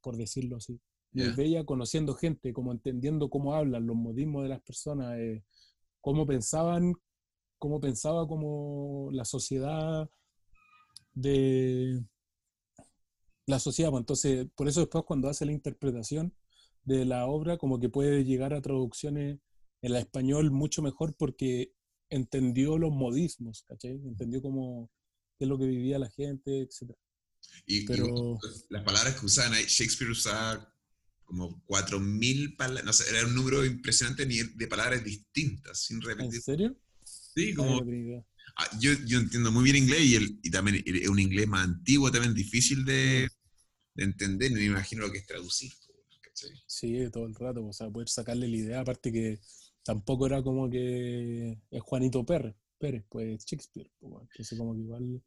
por 0.01 0.17
decirlo 0.17 0.57
así. 0.57 0.81
En 1.15 1.21
el. 1.21 1.35
Bella 1.35 1.65
conociendo 1.65 2.15
gente, 2.15 2.53
como 2.53 2.73
entendiendo 2.73 3.31
cómo 3.31 3.55
hablan, 3.55 3.87
los 3.87 3.97
modismos 3.97 4.43
de 4.43 4.49
las 4.49 4.61
personas, 4.63 5.17
eh, 5.19 5.45
cómo 6.01 6.27
pensaban, 6.27 6.95
cómo 7.59 7.81
pensaba 7.81 8.27
como 8.27 9.11
la 9.13 9.25
sociedad 9.25 10.09
de 11.15 12.05
la 13.47 13.59
sociedad. 13.59 13.91
pues, 13.91 14.01
Entonces, 14.03 14.47
por 14.55 14.69
eso 14.69 14.81
después 14.81 15.05
cuando 15.07 15.29
hace 15.29 15.45
la 15.47 15.53
interpretación 15.53 16.35
de 16.85 17.05
la 17.05 17.27
obra, 17.27 17.59
como 17.59 17.79
que 17.81 17.89
puede 17.89 18.25
llegar 18.25 18.55
a 18.55 18.63
traducciones 18.63 19.39
en 19.83 19.93
la 19.93 20.01
español 20.01 20.51
mucho 20.51 20.83
mejor 20.83 21.15
porque 21.17 21.73
entendió 22.11 22.79
los 22.79 22.91
modismos, 22.93 23.65
¿cachai? 23.69 23.93
Entendió 23.93 24.43
cómo 24.43 24.91
qué 25.39 25.45
es 25.45 25.49
lo 25.49 25.59
que 25.59 25.67
vivía 25.67 25.99
la 25.99 26.11
gente, 26.11 26.61
etc. 26.63 26.93
Y, 27.67 27.79
y 27.79 27.87
Pero- 27.87 28.39
las 28.69 28.83
palabras 28.85 29.19
que 29.19 29.27
usaban 29.27 29.55
ahí, 29.55 29.65
Shakespeare 29.67 30.11
usaba 30.11 30.75
como 31.25 31.63
4.000 31.65 32.57
palabras, 32.57 32.85
no 32.85 32.93
sé, 32.93 33.05
era 33.09 33.25
un 33.27 33.35
número 33.35 33.65
impresionante 33.65 34.27
ni- 34.27 34.43
de 34.43 34.67
palabras 34.67 35.03
distintas, 35.05 35.79
sin 35.81 35.97
¿En 35.99 36.03
repetir. 36.03 36.43
serio? 36.43 36.77
Sí, 37.05 37.55
como 37.55 37.81
yo, 38.79 38.93
yo 39.07 39.19
entiendo 39.21 39.51
muy 39.53 39.65
bien 39.65 39.77
inglés 39.77 40.01
y, 40.03 40.15
el, 40.17 40.39
y 40.43 40.51
también 40.51 40.83
es 40.87 41.09
un 41.09 41.19
inglés 41.19 41.49
más 41.49 41.65
antiguo, 41.65 42.11
también 42.11 42.35
difícil 42.35 42.85
de, 42.85 43.29
de 43.95 44.05
entender, 44.05 44.53
no 44.53 44.59
me 44.59 44.65
imagino 44.67 45.03
lo 45.03 45.13
que 45.13 45.19
es 45.19 45.27
traducir. 45.27 45.73
Sí, 46.67 47.11
todo 47.13 47.27
el 47.27 47.35
rato, 47.35 47.67
o 47.67 47.73
sea, 47.73 47.91
poder 47.91 48.09
sacarle 48.09 48.49
la 48.49 48.57
idea, 48.57 48.81
aparte 48.81 49.13
que 49.13 49.41
tampoco 49.83 50.27
era 50.27 50.43
como 50.43 50.71
que 50.71 51.59
es 51.71 51.83
Juanito 51.83 52.25
Pérez, 52.25 52.55
Pérez 52.79 53.05
pues 53.09 53.45
Shakespeare, 53.45 53.91
pues, 53.99 54.23
entonces 54.23 54.59
como 54.59 54.75
que 54.75 54.81
igual 54.81 55.23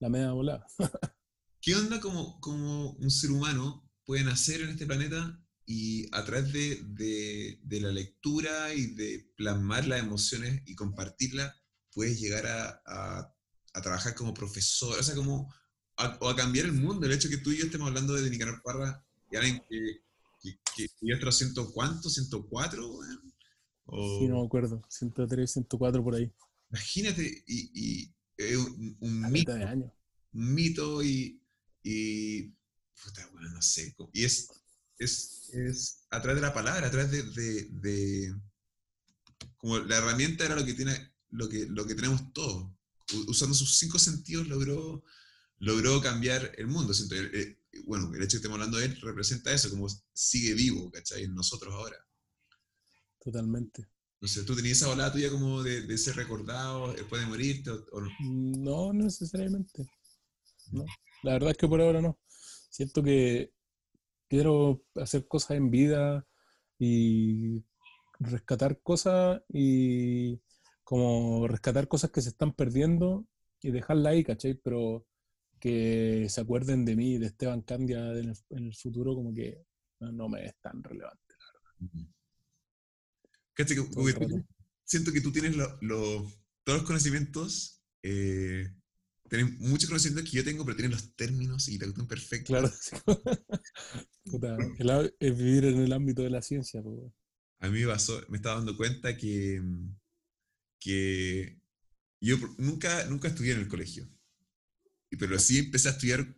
la 0.00 0.08
media 0.08 0.32
volada. 0.32 0.66
¿Qué 1.60 1.74
onda 1.74 2.00
como, 2.00 2.40
como 2.40 2.92
un 2.92 3.10
ser 3.10 3.30
humano 3.30 3.88
puede 4.04 4.24
nacer 4.24 4.60
en 4.62 4.70
este 4.70 4.86
planeta 4.86 5.40
y 5.66 6.06
a 6.14 6.24
través 6.24 6.52
de, 6.52 6.82
de- 6.88 7.60
de 7.62 7.80
la 7.80 7.92
lectura 7.92 8.72
y 8.74 8.86
de 8.94 9.30
plasmar 9.36 9.86
las 9.86 10.00
emociones 10.00 10.62
y 10.66 10.74
compartirlas, 10.74 11.54
puedes 11.98 12.20
llegar 12.20 12.46
a, 12.46 12.80
a- 12.86 13.34
a 13.74 13.82
trabajar 13.82 14.14
como 14.14 14.32
profesor, 14.32 14.96
o 14.98 15.02
sea, 15.02 15.16
como 15.16 15.52
a, 15.96 16.16
o 16.20 16.28
a 16.28 16.36
cambiar 16.36 16.66
el 16.66 16.72
mundo? 16.72 17.04
El 17.06 17.12
hecho 17.12 17.28
que 17.28 17.38
tú 17.38 17.50
y 17.50 17.58
yo 17.58 17.64
estemos 17.64 17.88
hablando 17.88 18.14
de 18.14 18.30
Nicanor 18.30 18.62
Parra 18.62 19.04
y 19.32 19.36
alguien 19.36 19.60
que, 19.68 20.00
que, 20.76 20.86
que 21.00 21.14
otro 21.14 21.32
ciento 21.32 21.72
cuánto, 21.72 22.08
104, 22.08 22.86
weón? 22.88 23.34
O- 23.86 24.18
Sí, 24.20 24.28
no 24.28 24.40
me 24.40 24.46
acuerdo, 24.46 24.80
103, 24.88 25.50
104 25.50 26.04
por 26.04 26.14
ahí, 26.14 26.32
Imagínate, 26.70 27.42
y, 27.48 27.70
y 27.74 28.14
es 28.36 28.56
un, 29.00 29.30
mito 29.32 29.52
de 29.54 29.64
año. 29.64 29.92
un 30.34 30.54
mito 30.54 31.02
y, 31.02 31.42
y 31.82 32.42
puta, 33.02 33.28
bueno, 33.32 33.48
no 33.50 33.60
sé, 33.62 33.92
y 34.12 34.24
es, 34.24 34.48
es, 34.98 35.50
es 35.52 36.06
a 36.10 36.22
través 36.22 36.40
de 36.40 36.46
la 36.46 36.54
palabra, 36.54 36.86
a 36.86 36.90
través 36.92 37.10
de, 37.10 37.22
de- 37.24 37.68
de- 37.72 38.34
como 39.56 39.78
la 39.78 39.96
herramienta 39.98 40.44
era 40.44 40.54
lo 40.54 40.64
que 40.64 40.74
tiene, 40.74 40.94
lo 41.30 41.48
que, 41.48 41.66
lo 41.66 41.86
que 41.86 41.94
tenemos 41.94 42.32
todos, 42.32 42.70
usando 43.26 43.54
sus 43.54 43.78
cinco 43.78 43.98
sentidos 43.98 44.48
logró, 44.48 45.04
logró 45.58 46.00
cambiar 46.00 46.52
el 46.56 46.66
mundo, 46.66 46.94
siento, 46.94 47.14
eh, 47.14 47.30
eh, 47.32 47.82
bueno, 47.84 48.12
el 48.14 48.22
hecho 48.22 48.22
de 48.22 48.28
que 48.28 48.36
estemos 48.36 48.56
hablando 48.56 48.78
de 48.78 48.86
él 48.86 49.00
representa 49.00 49.52
eso, 49.52 49.70
como 49.70 49.88
sigue 50.12 50.54
vivo, 50.54 50.90
¿cachai? 50.90 51.24
En 51.24 51.34
nosotros 51.34 51.72
ahora. 51.74 51.96
Totalmente. 53.20 53.88
No 54.20 54.26
sé, 54.26 54.42
¿tú 54.42 54.56
tenías 54.56 54.78
esa 54.78 54.88
volada 54.88 55.12
tuya 55.12 55.30
como 55.30 55.62
de, 55.62 55.82
de 55.82 55.98
ser 55.98 56.16
recordado 56.16 56.92
después 56.92 57.22
de 57.22 57.28
morirte 57.28 57.70
o, 57.70 57.86
o 57.92 58.00
no? 58.00 58.10
No 58.20 58.92
necesariamente. 58.92 59.86
No. 60.72 60.84
La 61.22 61.32
verdad 61.32 61.50
es 61.50 61.56
que 61.56 61.68
por 61.68 61.80
ahora 61.80 62.00
no. 62.02 62.18
Siento 62.70 63.02
que 63.02 63.52
quiero 64.28 64.84
hacer 64.96 65.26
cosas 65.26 65.52
en 65.52 65.70
vida 65.70 66.26
y 66.78 67.64
rescatar 68.18 68.80
cosas 68.82 69.40
y 69.48 70.40
como 70.88 71.46
rescatar 71.48 71.86
cosas 71.86 72.10
que 72.10 72.22
se 72.22 72.30
están 72.30 72.54
perdiendo 72.54 73.26
y 73.60 73.70
dejarla 73.70 74.10
ahí, 74.10 74.24
¿cachai? 74.24 74.54
Pero 74.54 75.04
que 75.60 76.26
se 76.30 76.40
acuerden 76.40 76.86
de 76.86 76.96
mí, 76.96 77.18
de 77.18 77.26
Esteban 77.26 77.60
Candia 77.60 77.98
en 78.12 78.30
el, 78.30 78.36
en 78.50 78.64
el 78.68 78.74
futuro, 78.74 79.14
como 79.14 79.34
que 79.34 79.66
no, 80.00 80.12
no 80.12 80.28
me 80.30 80.46
es 80.46 80.54
tan 80.62 80.82
relevante. 80.82 81.34
¿Cachai? 83.52 83.76
Todo 83.76 83.86
como 83.90 84.08
el 84.08 84.14
que 84.18 84.26
siento 84.84 85.12
que 85.12 85.20
tú 85.20 85.30
tienes 85.30 85.56
lo- 85.56 85.76
lo- 85.82 86.32
todos 86.64 86.78
los 86.80 86.86
conocimientos, 86.86 87.82
eh, 88.02 88.66
tienes 89.28 89.58
muchos 89.60 89.90
conocimientos 89.90 90.30
que 90.30 90.38
yo 90.38 90.44
tengo, 90.44 90.64
pero 90.64 90.76
tienes 90.76 90.92
los 90.92 91.14
términos 91.16 91.68
y 91.68 91.76
la 91.78 91.84
cuestión 91.84 92.08
perfecta. 92.08 92.46
Claro. 92.46 92.70
Puta, 94.24 94.56
el 94.78 95.14
es 95.20 95.36
vivir 95.36 95.66
en 95.66 95.80
el 95.80 95.92
ámbito 95.92 96.22
de 96.22 96.30
la 96.30 96.40
ciencia, 96.40 96.82
pues. 96.82 97.12
A 97.60 97.68
mí 97.68 97.80
me 97.80 97.86
pasó, 97.88 98.20
me 98.28 98.36
estaba 98.38 98.56
dando 98.56 98.76
cuenta 98.76 99.16
que, 99.16 99.60
que 100.80 101.60
yo 102.20 102.36
nunca, 102.58 103.04
nunca 103.06 103.28
estudié 103.28 103.52
en 103.54 103.60
el 103.60 103.68
colegio, 103.68 104.08
pero 105.18 105.38
sí 105.38 105.58
empecé 105.58 105.88
a 105.88 105.92
estudiar 105.92 106.34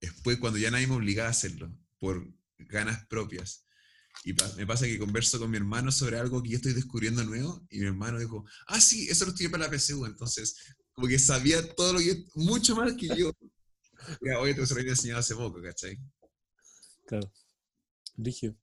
después 0.00 0.38
cuando 0.38 0.58
ya 0.58 0.70
nadie 0.70 0.86
me 0.86 0.94
obligaba 0.94 1.28
a 1.28 1.32
hacerlo, 1.32 1.72
por 1.98 2.26
ganas 2.58 3.06
propias. 3.06 3.66
Y 4.24 4.34
pa- 4.34 4.52
me 4.56 4.66
pasa 4.66 4.86
que 4.86 4.98
converso 4.98 5.38
con 5.38 5.50
mi 5.50 5.56
hermano 5.58 5.92
sobre 5.92 6.18
algo 6.18 6.42
que 6.42 6.50
yo 6.50 6.56
estoy 6.56 6.74
descubriendo 6.74 7.24
nuevo 7.24 7.66
y 7.70 7.80
mi 7.80 7.86
hermano 7.86 8.18
dijo, 8.18 8.44
ah, 8.68 8.80
sí, 8.80 9.08
eso 9.08 9.24
lo 9.24 9.32
estudié 9.32 9.50
para 9.50 9.64
la 9.66 9.70
PSU, 9.70 10.06
entonces 10.06 10.56
como 10.92 11.08
que 11.08 11.18
sabía 11.18 11.62
todo 11.74 11.94
lo 11.94 11.98
que, 12.00 12.24
mucho 12.34 12.76
más 12.76 12.94
que 12.94 13.08
yo. 13.16 13.32
Oye, 14.40 14.54
te 14.54 14.60
lo 14.60 14.66
había 14.80 14.90
enseñado 14.90 15.20
hace 15.20 15.34
poco, 15.34 15.62
¿cachai? 15.62 15.98
Claro. 17.06 17.30
Rígido. 18.16 18.56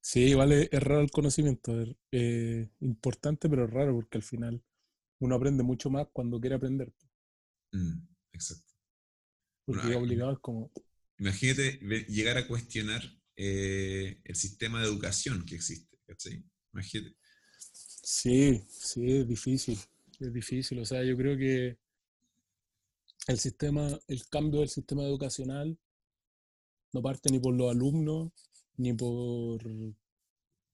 Sí, 0.00 0.20
igual 0.20 0.52
es, 0.52 0.68
es 0.72 0.82
raro 0.82 1.00
el 1.00 1.10
conocimiento. 1.10 1.80
Es 1.80 1.96
eh, 2.12 2.68
importante, 2.80 3.48
pero 3.48 3.66
raro 3.66 3.94
porque 3.94 4.18
al 4.18 4.22
final 4.22 4.62
uno 5.20 5.34
aprende 5.34 5.62
mucho 5.62 5.90
más 5.90 6.06
cuando 6.12 6.40
quiere 6.40 6.56
aprender. 6.56 6.92
Mm, 7.72 8.06
exacto. 8.32 8.72
Porque 9.64 9.86
Bueno, 9.86 9.98
obligado 10.00 10.32
es 10.32 10.38
como, 10.38 10.70
Imagínate 11.18 11.78
llegar 12.08 12.36
a 12.36 12.46
cuestionar 12.46 13.02
eh, 13.36 14.20
el 14.24 14.36
sistema 14.36 14.80
de 14.80 14.86
educación 14.88 15.44
que 15.44 15.54
existe, 15.54 15.98
¿cachai? 16.06 16.44
Imagínate. 16.72 17.16
sí, 18.02 18.64
sí, 18.68 19.18
es 19.18 19.26
difícil. 19.28 19.78
Es 20.20 20.32
difícil. 20.32 20.78
O 20.80 20.84
sea, 20.84 21.02
yo 21.04 21.16
creo 21.16 21.36
que 21.36 21.78
el 23.28 23.38
sistema, 23.38 23.98
el 24.08 24.28
cambio 24.28 24.60
del 24.60 24.68
sistema 24.68 25.04
educacional 25.04 25.78
no 26.92 27.02
parte 27.02 27.30
ni 27.30 27.38
por 27.38 27.54
los 27.54 27.70
alumnos, 27.70 28.32
ni 28.78 28.92
por 28.94 29.62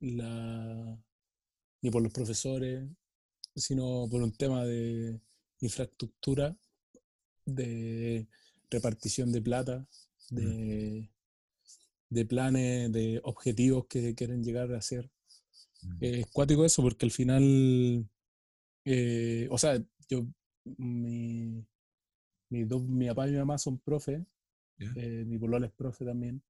la 0.00 0.98
ni 1.82 1.90
por 1.90 2.02
los 2.02 2.12
profesores, 2.12 2.84
sino 3.56 4.08
por 4.10 4.22
un 4.22 4.32
tema 4.32 4.64
de 4.64 5.20
infraestructura, 5.60 6.56
de 7.46 8.28
repartición 8.70 9.32
de 9.32 9.42
plata, 9.42 9.86
de, 10.30 11.10
de 12.10 12.24
planes, 12.26 12.92
de 12.92 13.20
objetivos 13.24 13.86
que 13.86 14.14
quieren 14.14 14.44
llegar 14.44 14.72
a 14.74 14.78
hacer. 14.78 15.10
Mm, 15.82 15.98
Es 16.00 16.26
cuático 16.28 16.64
eso 16.64 16.82
porque 16.82 17.06
al 17.06 17.12
final, 17.12 18.08
eh, 18.84 19.48
o 19.50 19.58
sea, 19.58 19.82
yo, 20.08 20.26
mi, 20.78 21.64
mi, 22.50 22.64
dos, 22.64 22.82
mi 22.84 23.08
papá 23.08 23.28
y 23.28 23.32
mi 23.32 23.38
mamá 23.38 23.58
son 23.58 23.78
profes, 23.80 24.22
eh, 24.94 25.24
mi 25.26 25.38
polola 25.38 25.66
es 25.66 25.72
profe 25.72 26.04
también, 26.04 26.42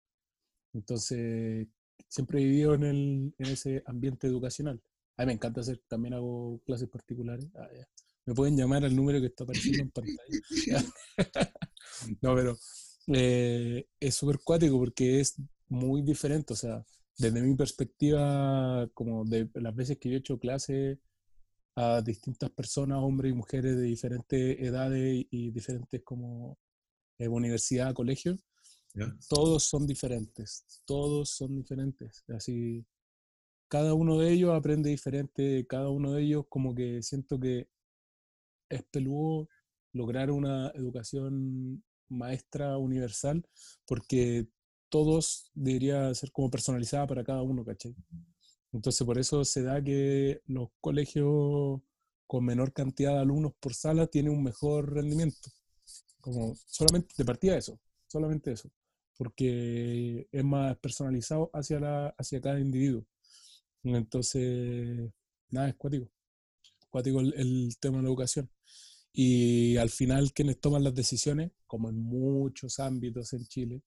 entonces 0.74 1.68
siempre 2.08 2.40
he 2.40 2.44
vivido 2.44 2.74
en, 2.74 2.84
el, 2.84 3.34
en 3.38 3.46
ese 3.46 3.82
ambiente 3.86 4.26
educacional. 4.26 4.80
A 5.16 5.22
mí 5.22 5.26
me 5.26 5.32
encanta 5.32 5.60
hacer, 5.60 5.80
también 5.88 6.14
hago 6.14 6.60
clases 6.64 6.88
particulares. 6.88 7.46
Ah, 7.54 7.68
ya. 7.74 7.88
Me 8.24 8.34
pueden 8.34 8.56
llamar 8.56 8.84
al 8.84 8.94
número 8.94 9.20
que 9.20 9.26
está 9.26 9.44
apareciendo 9.44 9.82
en 9.82 9.90
pantalla. 9.90 10.84
no, 12.20 12.34
pero 12.34 12.56
eh, 13.08 13.86
es 13.98 14.14
súper 14.14 14.38
cuático 14.44 14.78
porque 14.78 15.20
es 15.20 15.34
muy 15.68 16.02
diferente. 16.02 16.52
O 16.52 16.56
sea, 16.56 16.84
desde 17.18 17.42
mi 17.42 17.54
perspectiva, 17.56 18.88
como 18.94 19.24
de 19.24 19.48
las 19.54 19.74
veces 19.74 19.98
que 19.98 20.08
yo 20.08 20.16
he 20.16 20.18
hecho 20.18 20.38
clases 20.38 20.98
a 21.74 22.02
distintas 22.02 22.50
personas, 22.50 22.98
hombres 22.98 23.32
y 23.32 23.34
mujeres 23.34 23.76
de 23.76 23.82
diferentes 23.82 24.60
edades 24.60 25.26
y 25.30 25.50
diferentes 25.50 26.02
como 26.02 26.58
eh, 27.18 27.28
universidad, 27.28 27.94
colegio, 27.94 28.36
Todos 29.28 29.64
son 29.64 29.86
diferentes, 29.86 30.64
todos 30.84 31.30
son 31.30 31.57
diferentes. 31.57 32.24
Así, 32.28 32.84
cada 33.68 33.95
uno 33.95 34.18
de 34.18 34.32
ellos 34.32 34.53
aprende 34.55 34.90
diferente, 34.90 35.66
cada 35.66 35.88
uno 35.88 36.12
de 36.12 36.22
ellos 36.22 36.45
como 36.49 36.74
que 36.74 37.03
siento 37.03 37.40
que 37.40 37.68
es 38.68 38.82
peludo 38.90 39.49
lograr 39.93 40.30
una 40.30 40.68
educación 40.74 41.82
maestra 42.09 42.76
universal, 42.78 43.47
porque 43.86 44.49
todos 44.88 45.51
debería 45.55 46.14
ser 46.14 46.30
como 46.32 46.51
personalizada 46.51 47.07
para 47.07 47.24
cada 47.24 47.43
uno, 47.43 47.64
¿cachai? 47.64 47.95
Entonces 48.72 49.07
por 49.07 49.18
eso 49.18 49.45
se 49.45 49.62
da 49.62 49.82
que 49.82 50.43
los 50.47 50.68
colegios 50.80 51.80
con 52.26 52.45
menor 52.45 52.72
cantidad 52.72 53.12
de 53.12 53.20
alumnos 53.20 53.53
por 53.61 53.74
sala 53.74 54.07
tienen 54.07 54.32
un 54.32 54.43
mejor 54.43 54.93
rendimiento. 54.93 55.51
Como 56.20 56.55
solamente 56.66 57.14
de 57.16 57.24
partida 57.24 57.57
eso, 57.57 57.78
solamente 58.07 58.53
eso, 58.53 58.70
porque 59.16 60.28
es 60.30 60.44
más 60.44 60.76
personalizado 60.78 61.50
hacia, 61.52 61.80
la, 61.80 62.08
hacia 62.18 62.40
cada 62.40 62.60
individuo. 62.60 63.06
Entonces, 63.84 65.10
nada, 65.50 65.68
es 65.68 65.74
cuático. 65.76 66.10
Cuático 66.90 67.20
el, 67.20 67.34
el 67.34 67.76
tema 67.80 67.98
de 67.98 68.02
la 68.04 68.08
educación. 68.08 68.50
Y 69.12 69.76
al 69.76 69.90
final 69.90 70.32
quienes 70.32 70.60
toman 70.60 70.84
las 70.84 70.94
decisiones, 70.94 71.52
como 71.66 71.90
en 71.90 71.96
muchos 71.96 72.78
ámbitos 72.78 73.32
en 73.34 73.46
Chile 73.46 73.82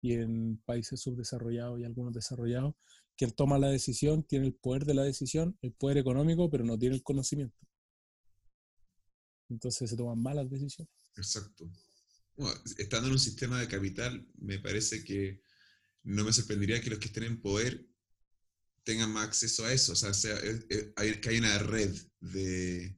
y 0.00 0.14
en 0.14 0.58
países 0.64 1.00
subdesarrollados 1.00 1.80
y 1.80 1.84
algunos 1.84 2.12
desarrollados, 2.12 2.74
quien 3.16 3.32
toma 3.32 3.58
la 3.58 3.68
decisión 3.68 4.22
tiene 4.24 4.46
el 4.46 4.54
poder 4.54 4.84
de 4.86 4.94
la 4.94 5.02
decisión, 5.02 5.58
el 5.60 5.72
poder 5.72 5.98
económico, 5.98 6.48
pero 6.50 6.64
no 6.64 6.78
tiene 6.78 6.94
el 6.94 7.02
conocimiento. 7.02 7.56
Entonces 9.50 9.90
se 9.90 9.96
toman 9.96 10.20
malas 10.20 10.48
decisiones. 10.48 10.92
Exacto. 11.16 11.70
Bueno, 12.36 12.60
estando 12.78 13.06
en 13.08 13.12
un 13.14 13.18
sistema 13.18 13.60
de 13.60 13.68
capital, 13.68 14.26
me 14.38 14.58
parece 14.58 15.04
que 15.04 15.42
no 16.04 16.24
me 16.24 16.32
sorprendería 16.32 16.80
que 16.80 16.90
los 16.90 16.98
que 16.98 17.06
estén 17.08 17.24
en 17.24 17.40
poder 17.42 17.86
tengan 18.84 19.12
más 19.12 19.28
acceso 19.28 19.64
a 19.64 19.72
eso. 19.72 19.92
O 19.92 19.96
sea, 19.96 20.14
sea- 20.14 20.38
es- 20.38 20.66
es- 20.68 20.88
hay- 20.96 21.20
que 21.20 21.28
hay 21.30 21.38
una 21.38 21.58
red 21.58 21.94
de, 22.20 22.96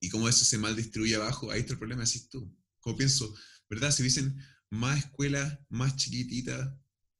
y 0.00 0.08
cómo 0.10 0.28
eso 0.28 0.44
se 0.44 0.58
mal 0.58 0.74
distribuye 0.76 1.14
abajo, 1.14 1.50
ahí 1.50 1.60
está 1.60 1.74
el 1.74 1.78
problema, 1.78 2.04
decís 2.04 2.28
tú. 2.28 2.54
Como 2.80 2.96
pienso, 2.96 3.34
¿verdad? 3.70 3.92
Si 3.92 4.02
hubiesen 4.02 4.36
más 4.70 4.98
escuelas, 5.04 5.58
más 5.68 5.96
chiquititas, 5.96 6.74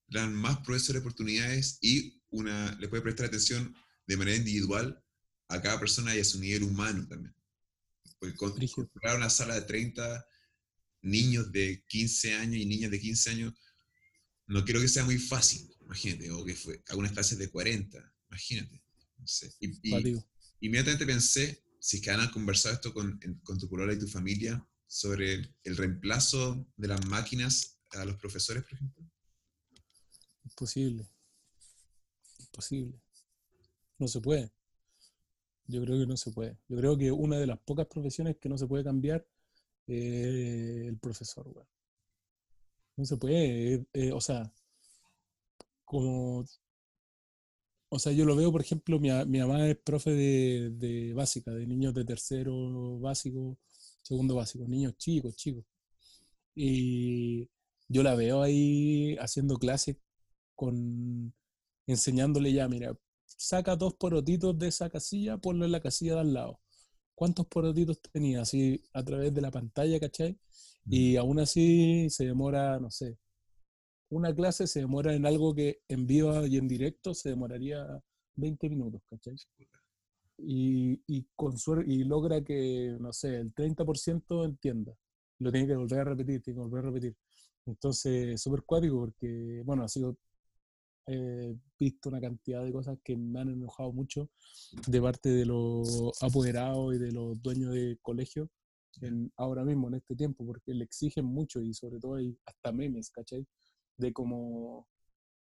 dan 0.09 0.35
más 0.35 0.59
profesores 0.59 1.01
oportunidades 1.01 1.79
y 1.81 2.21
una 2.31 2.77
le 2.81 2.89
puede 2.89 3.03
prestar 3.03 3.27
atención 3.27 3.75
de 4.07 4.17
manera 4.17 4.37
individual 4.37 5.03
a 5.49 5.63
cada 5.63 5.79
persona 5.79 6.15
y 6.17 6.21
a 6.21 6.25
su 6.25 6.41
nivel 6.41 6.65
humano 6.65 7.07
también. 7.07 7.35
Porque 8.19 8.37
con- 8.37 8.55
una 9.17 9.31
sala 9.31 9.55
de 9.55 9.63
30 9.63 10.27
niños 11.03 11.53
de 11.53 11.85
15 11.87 12.35
años 12.35 12.57
y 12.57 12.67
niñas 12.67 12.91
de 12.91 13.01
15 13.01 13.31
años, 13.31 13.55
no 14.47 14.65
creo 14.65 14.81
que 14.81 14.89
sea 14.89 15.05
muy 15.05 15.19
fácil, 15.19 15.71
imagínate, 15.81 16.31
o 16.31 16.45
que 16.45 16.55
fue 16.55 16.83
algunas 16.89 17.13
clases 17.13 17.39
de 17.39 17.51
40, 17.51 18.15
imagínate. 18.31 18.83
No 19.19 19.27
sé. 19.27 19.53
Y, 19.61 19.69
inmediatamente 20.61 21.07
pensé, 21.07 21.63
si 21.81 21.97
es 21.97 22.03
que 22.03 22.11
han 22.11 22.31
conversado 22.31 22.75
esto 22.75 22.93
con, 22.93 23.19
con 23.43 23.59
tu 23.59 23.69
polola 23.69 23.93
y 23.93 23.99
tu 23.99 24.09
familia, 24.09 24.65
sobre 24.87 25.35
el, 25.35 25.57
el 25.65 25.77
reemplazo 25.77 26.67
de 26.77 26.89
las 26.89 27.05
máquinas 27.07 27.79
a 27.93 28.05
los 28.05 28.17
profesores, 28.17 28.63
por 28.63 28.75
ejemplo. 28.75 29.11
Imposible. 30.45 31.09
Imposible. 32.39 33.01
No 33.99 34.09
se 34.09 34.21
puede. 34.21 34.53
Yo 35.67 35.83
creo 35.83 35.99
que 35.99 36.07
no 36.07 36.17
se 36.17 36.31
puede. 36.31 36.59
Yo 36.69 36.77
creo 36.77 36.99
que 36.99 37.11
una 37.11 37.39
de 37.39 37.47
las 37.47 37.59
pocas 37.61 37.87
profesiones 37.87 38.37
que 38.39 38.49
no 38.49 38.59
se 38.59 38.67
puede 38.67 38.85
cambiar 38.85 39.27
es 39.87 40.89
el 40.89 40.99
profesor. 40.99 41.67
No 42.97 43.05
se 43.05 43.17
puede. 43.19 43.75
eh, 43.75 43.85
eh, 43.93 44.13
o 44.13 44.21
sea, 44.21 44.51
como. 45.85 46.45
O 47.89 47.99
sea, 47.99 48.13
yo 48.13 48.25
lo 48.25 48.35
veo, 48.37 48.51
por 48.51 48.63
ejemplo, 48.63 48.99
mi, 48.99 49.11
mi 49.27 49.39
mamá 49.41 49.69
es 49.69 49.77
profe 49.79 50.11
de, 50.13 50.71
de 50.71 51.13
básica, 51.15 51.51
de 51.53 51.67
niños 51.67 51.93
de 51.95 52.05
tercero 52.07 52.99
básico, 53.01 53.59
segundo 54.03 54.35
básico, 54.37 54.67
niños 54.67 54.97
chicos, 54.97 55.37
chicos. 55.37 55.65
Y 56.55 57.51
yo 57.89 58.03
la 58.05 58.15
veo 58.17 58.43
ahí 58.43 59.17
haciendo 59.21 59.59
clases 59.59 59.99
con 60.57 61.35
enseñándole 61.89 62.53
ya, 62.55 62.69
mira, 62.69 62.97
saca 63.27 63.77
dos 63.77 63.95
porotitos 63.97 64.59
de 64.59 64.69
esa 64.69 64.91
casilla, 64.91 65.39
ponlo 65.39 65.67
en 65.67 65.73
la 65.73 65.83
casilla 65.83 66.17
de 66.17 66.21
al 66.23 66.35
lado. 66.35 66.62
¿Cuántos 67.23 67.47
porotitos 67.47 68.01
tenía? 68.03 68.41
Así 68.43 68.83
a 68.93 69.05
través 69.05 69.33
de 69.33 69.41
la 69.41 69.53
pantalla, 69.53 70.01
¿cachai? 70.01 70.37
Y 70.85 71.15
aún 71.15 71.39
así 71.39 72.11
se 72.11 72.27
demora, 72.27 72.81
no 72.81 72.91
sé, 72.91 73.17
una 74.09 74.35
clase 74.35 74.67
se 74.67 74.81
demora 74.81 75.15
en 75.15 75.25
algo 75.25 75.55
que 75.55 75.83
en 75.87 76.05
vivo 76.05 76.45
y 76.45 76.57
en 76.57 76.67
directo 76.67 77.15
se 77.15 77.29
demoraría 77.29 77.87
20 78.35 78.69
minutos, 78.69 79.03
¿cachai? 79.09 79.37
Y, 80.37 81.01
y, 81.07 81.25
con 81.37 81.55
y 81.87 82.03
logra 82.03 82.43
que, 82.43 82.97
no 82.99 83.13
sé, 83.13 83.37
el 83.37 83.55
30% 83.55 84.45
entienda. 84.45 84.93
Lo 85.39 85.53
tiene 85.53 85.69
que 85.69 85.77
volver 85.77 86.01
a 86.01 86.05
repetir, 86.07 86.43
tiene 86.43 86.57
que 86.59 86.65
volver 86.65 86.87
a 86.87 86.89
repetir. 86.89 87.17
Entonces, 87.67 88.43
súper 88.43 88.65
cuático 88.65 88.99
porque, 88.99 89.63
bueno, 89.65 89.85
ha 89.85 89.89
sido 89.89 90.17
he 91.07 91.57
visto 91.79 92.09
una 92.09 92.21
cantidad 92.21 92.65
de 92.65 92.73
cosas 92.73 92.99
que 93.03 93.17
me 93.17 93.41
han 93.41 93.49
enojado 93.51 93.93
mucho 93.93 94.31
de 94.87 95.01
parte 95.01 95.29
de 95.29 95.47
los 95.47 96.13
apoderados 96.23 96.95
y 96.95 96.99
de 96.99 97.13
los 97.13 97.41
dueños 97.43 97.73
de 97.73 97.99
colegios 98.03 98.49
en, 99.01 99.33
ahora 99.37 99.65
mismo, 99.65 99.89
en 99.89 99.95
este 99.95 100.15
tiempo, 100.15 100.47
porque 100.47 100.75
le 100.75 100.85
exigen 100.85 101.25
mucho 101.25 101.61
y 101.61 101.73
sobre 101.75 101.99
todo 101.99 102.17
hay 102.17 102.37
hasta 102.45 102.73
memes, 102.73 103.11
¿cachai? 103.11 103.47
De 103.97 104.13
como, 104.13 104.87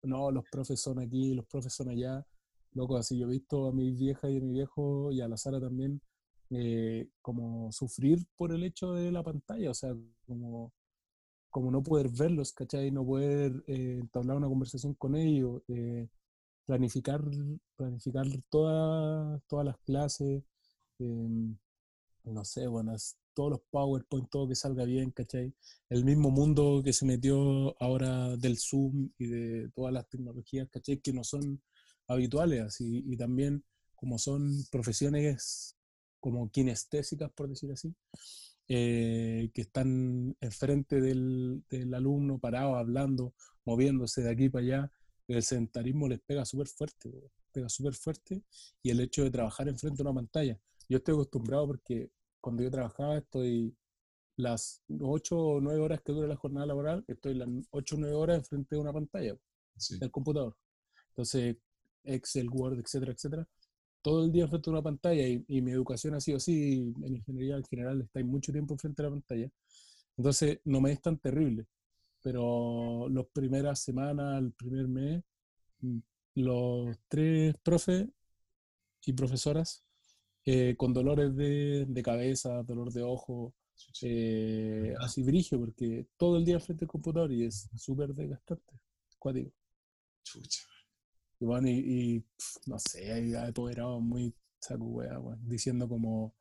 no, 0.02 0.30
los 0.30 0.44
profes 0.50 0.80
son 0.80 0.98
aquí, 0.98 1.34
los 1.34 1.46
profes 1.46 1.72
son 1.72 1.90
allá. 1.90 2.26
Loco, 2.72 2.96
así 2.96 3.18
yo 3.18 3.26
he 3.26 3.30
visto 3.30 3.68
a 3.68 3.72
mi 3.72 3.92
vieja 3.92 4.28
y 4.28 4.36
a 4.36 4.40
mi 4.40 4.52
viejo 4.52 5.12
y 5.12 5.20
a 5.20 5.28
la 5.28 5.36
Sara 5.36 5.60
también 5.60 6.00
eh, 6.50 7.08
como 7.22 7.72
sufrir 7.72 8.24
por 8.36 8.52
el 8.52 8.62
hecho 8.64 8.92
de 8.92 9.10
la 9.10 9.22
pantalla, 9.22 9.70
o 9.70 9.74
sea, 9.74 9.94
como 10.26 10.72
como 11.50 11.70
no 11.70 11.82
poder 11.82 12.08
verlos, 12.10 12.52
¿cachai? 12.52 12.90
No 12.90 13.04
poder 13.06 13.64
eh, 13.66 13.98
entablar 14.00 14.36
una 14.36 14.48
conversación 14.48 14.94
con 14.94 15.16
ellos, 15.16 15.62
eh, 15.68 16.08
planificar, 16.66 17.22
planificar 17.76 18.26
toda- 18.50 19.40
todas 19.48 19.66
las 19.66 19.78
clases, 19.80 20.42
em, 20.98 21.56
no 22.24 22.44
sé, 22.44 22.66
bueno, 22.66 22.94
todos 23.34 23.50
los 23.52 23.60
PowerPoint, 23.70 24.28
todo 24.30 24.48
que 24.48 24.54
salga 24.54 24.84
bien, 24.84 25.10
¿cachai? 25.10 25.52
El 25.90 26.04
mismo 26.04 26.30
mundo 26.30 26.82
que 26.84 26.92
se 26.92 27.04
metió 27.06 27.76
ahora 27.82 28.36
del 28.36 28.58
Zoom 28.58 29.10
y 29.18 29.26
de 29.26 29.70
todas 29.74 29.92
las 29.92 30.08
tecnologías, 30.08 30.68
¿cachai? 30.70 30.98
Que 31.00 31.12
no 31.12 31.24
son 31.24 31.62
habituales, 32.08 32.62
así, 32.62 33.04
y 33.06 33.16
también 33.16 33.64
como 33.94 34.18
son 34.18 34.52
profesiones 34.70 35.76
como 36.20 36.50
kinestésicas, 36.50 37.30
por 37.32 37.48
decir 37.48 37.70
así, 37.72 37.94
eh, 38.68 39.50
que 39.54 39.62
están 39.62 40.36
enfrente 40.40 41.00
del, 41.00 41.62
del 41.70 41.94
alumno, 41.94 42.38
parado, 42.38 42.76
hablando, 42.76 43.34
moviéndose 43.64 44.22
de 44.22 44.30
aquí 44.30 44.48
para 44.48 44.64
allá, 44.64 44.92
el 45.28 45.42
sedentarismo 45.42 46.08
les 46.08 46.20
pega 46.20 46.44
súper 46.44 46.68
fuerte, 46.68 47.10
pega 47.52 47.68
súper 47.68 47.94
fuerte, 47.94 48.42
y 48.82 48.90
el 48.90 49.00
hecho 49.00 49.24
de 49.24 49.30
trabajar 49.30 49.68
enfrente 49.68 50.02
de 50.02 50.08
una 50.08 50.14
pantalla. 50.20 50.58
Yo 50.88 50.98
estoy 50.98 51.14
acostumbrado 51.14 51.66
porque 51.66 52.10
cuando 52.40 52.62
yo 52.62 52.70
trabajaba 52.70 53.18
estoy 53.18 53.76
las 54.36 54.82
8 55.00 55.36
o 55.38 55.60
9 55.60 55.80
horas 55.80 56.00
que 56.02 56.12
dura 56.12 56.28
la 56.28 56.36
jornada 56.36 56.66
laboral, 56.66 57.04
estoy 57.08 57.34
las 57.34 57.48
8 57.70 57.96
o 57.96 57.98
9 57.98 58.14
horas 58.14 58.38
enfrente 58.38 58.76
de 58.76 58.80
una 58.80 58.92
pantalla 58.92 59.36
Sí. 59.76 59.98
del 59.98 60.10
computador. 60.10 60.56
Entonces, 61.08 61.56
Excel, 62.04 62.48
Word, 62.50 62.78
etcétera, 62.78 63.12
etcétera, 63.12 63.48
todo 64.06 64.24
el 64.24 64.30
día 64.30 64.46
frente 64.46 64.70
a 64.70 64.72
una 64.72 64.82
pantalla 64.82 65.26
y, 65.26 65.44
y 65.48 65.60
mi 65.60 65.72
educación 65.72 66.14
ha 66.14 66.20
sido 66.20 66.36
así, 66.36 66.94
en 67.02 67.16
ingeniería 67.16 67.56
en 67.56 67.64
general 67.64 68.02
estáis 68.02 68.24
mucho 68.24 68.52
tiempo 68.52 68.78
frente 68.78 69.02
a 69.02 69.06
la 69.06 69.10
pantalla. 69.10 69.50
Entonces, 70.16 70.60
no 70.64 70.80
me 70.80 70.92
es 70.92 71.02
tan 71.02 71.18
terrible. 71.18 71.66
Pero 72.22 73.08
las 73.08 73.26
primeras 73.32 73.80
semanas, 73.80 74.38
el 74.40 74.52
primer 74.52 74.86
mes, 74.86 75.24
los 76.36 76.96
tres 77.08 77.56
profes 77.64 78.06
y 79.06 79.12
profesoras 79.12 79.84
eh, 80.44 80.76
con 80.76 80.92
dolores 80.94 81.34
de, 81.34 81.86
de 81.88 82.02
cabeza, 82.04 82.62
dolor 82.62 82.92
de 82.92 83.02
ojo, 83.02 83.54
eh, 84.02 84.94
así 85.00 85.24
brigio, 85.24 85.58
porque 85.58 86.06
todo 86.16 86.36
el 86.36 86.44
día 86.44 86.60
frente 86.60 86.84
al 86.84 86.90
computador 86.90 87.32
y 87.32 87.44
es 87.44 87.68
súper 87.76 88.14
desgastante. 88.14 88.72
Cuático. 89.18 89.50
Chucha. 90.22 90.75
Y 91.40 91.44
bueno, 91.44 91.68
y, 91.68 91.72
y, 92.16 92.20
pf, 92.20 92.60
no 92.66 92.78
sé, 92.78 93.12
hay 93.12 93.34
apoderados 93.34 94.00
muy 94.02 94.34
saco 94.60 94.84
wea, 94.86 95.18
weón, 95.20 95.40
diciendo 95.48 95.88
como 95.88 96.34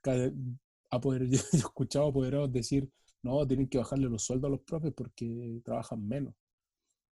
cada- 0.00 0.32
apoder- 0.90 1.28
yo, 1.30 1.40
he 1.52 1.56
escuchado 1.58 2.08
apoderados 2.08 2.52
decir, 2.52 2.90
no, 3.22 3.46
tienen 3.46 3.68
que 3.68 3.78
bajarle 3.78 4.08
los 4.08 4.24
sueldos 4.24 4.48
a 4.48 4.52
los 4.52 4.60
profes 4.62 4.92
porque 4.96 5.60
trabajan 5.64 6.06
menos. 6.06 6.34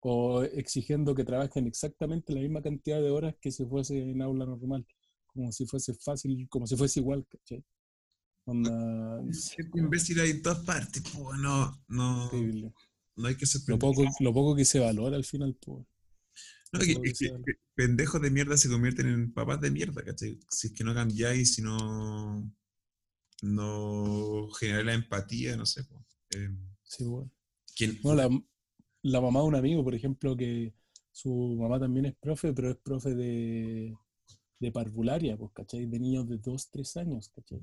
O 0.01 0.43
exigiendo 0.45 1.15
que 1.15 1.25
trabajen 1.25 1.67
exactamente 1.67 2.33
la 2.35 2.41
misma 2.41 2.63
cantidad 2.63 3.01
de 3.01 3.11
horas 3.11 3.35
que 3.41 3.51
si 3.53 3.65
fuese 3.67 3.99
en 3.99 4.23
aula 4.23 4.47
normal. 4.47 4.87
Como 5.27 5.53
si 5.53 5.67
fuese 5.67 5.95
fácil, 5.95 6.49
como 6.51 6.67
si 6.67 6.77
fuese 6.77 7.01
igual, 7.01 7.27
¿cachai? 7.29 7.65
Onda, 8.47 9.23
imbécil 9.77 10.21
hay 10.21 10.31
en 10.31 10.43
todas 10.43 10.61
partes, 10.61 11.03
po, 11.03 11.35
no, 11.37 11.83
no, 11.89 12.31
no 13.17 13.29
hay 13.29 13.37
que 13.37 13.47
ser 13.47 13.63
Lo 13.67 13.79
poco, 13.79 14.05
lo 14.21 14.33
poco 14.33 14.57
que 14.57 14.65
se 14.65 14.81
valora 14.81 15.17
al 15.17 15.25
final, 15.25 15.57
pues. 15.65 15.87
No, 16.73 16.79
que- 16.81 17.55
pendejos 17.75 18.21
de 18.23 18.31
mierda 18.31 18.57
se 18.57 18.69
convierten 18.69 19.07
en 19.09 19.33
papás 19.33 19.61
de 19.61 19.71
mierda, 19.71 20.03
¿cachai? 20.03 20.39
Si 20.51 20.69
es 20.69 20.73
que 20.73 20.85
no 20.85 20.95
cambiáis, 20.95 21.55
si 21.55 21.63
no, 21.63 22.51
no 23.43 24.49
generáis 24.59 24.87
la 24.87 24.95
empatía, 24.95 25.57
no 25.57 25.67
sé. 25.67 25.85
po. 25.85 26.05
Eh, 26.31 26.51
Sí. 26.85 27.05
¿quién- 27.77 27.99
No, 28.05 28.15
la, 28.15 28.29
la 29.03 29.21
mamá 29.21 29.41
de 29.41 29.47
un 29.47 29.55
amigo, 29.57 29.85
por 29.85 29.95
ejemplo, 29.95 30.37
que 30.37 30.75
su 31.11 31.57
mamá 31.61 31.79
también 31.81 32.07
es 32.07 32.15
profe, 32.17 32.53
pero 32.53 32.71
es 32.71 32.77
profe 32.79 33.15
de, 33.15 33.95
de 34.61 34.73
parvularia, 34.73 35.37
pues, 35.37 35.53
¿cachai? 35.53 35.87
De 35.87 35.99
niños 35.99 36.29
de 36.29 36.39
2, 36.39 36.71
3 36.71 36.97
años, 36.97 37.31
¿cachai? 37.35 37.61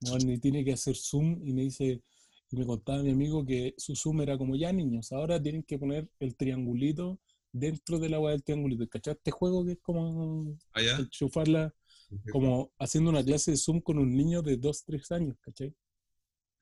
Bueno, 0.00 0.32
y 0.32 0.38
tiene 0.38 0.64
que 0.64 0.72
hacer 0.72 0.96
Zoom 0.96 1.40
y 1.46 1.52
me 1.52 1.62
dice, 1.62 2.02
y 2.50 2.56
me 2.56 2.66
contaba 2.66 3.02
mi 3.02 3.10
amigo 3.10 3.46
que 3.46 3.74
su 3.78 3.94
Zoom 3.96 4.20
era 4.22 4.36
como 4.36 4.56
ya 4.56 4.72
niños, 4.72 5.12
ahora 5.12 5.40
tienen 5.40 5.62
que 5.62 5.78
poner 5.78 6.08
el 6.18 6.34
triangulito 6.36 7.20
dentro 7.52 7.98
del 7.98 8.14
agua 8.14 8.30
del 8.32 8.42
triangulito. 8.42 8.88
¿Cachai? 8.88 9.14
Este 9.14 9.30
juego 9.30 9.64
que 9.64 9.72
es 9.72 9.78
como 9.82 10.58
allá? 10.72 10.96
enchufarla, 10.98 11.74
como 12.30 12.72
haciendo 12.78 13.10
una 13.10 13.24
clase 13.24 13.52
de 13.52 13.56
Zoom 13.56 13.80
con 13.80 13.98
un 13.98 14.14
niño 14.16 14.42
de 14.42 14.56
2, 14.56 14.84
3 14.84 15.10
años, 15.12 15.36
¿cachai? 15.40 15.74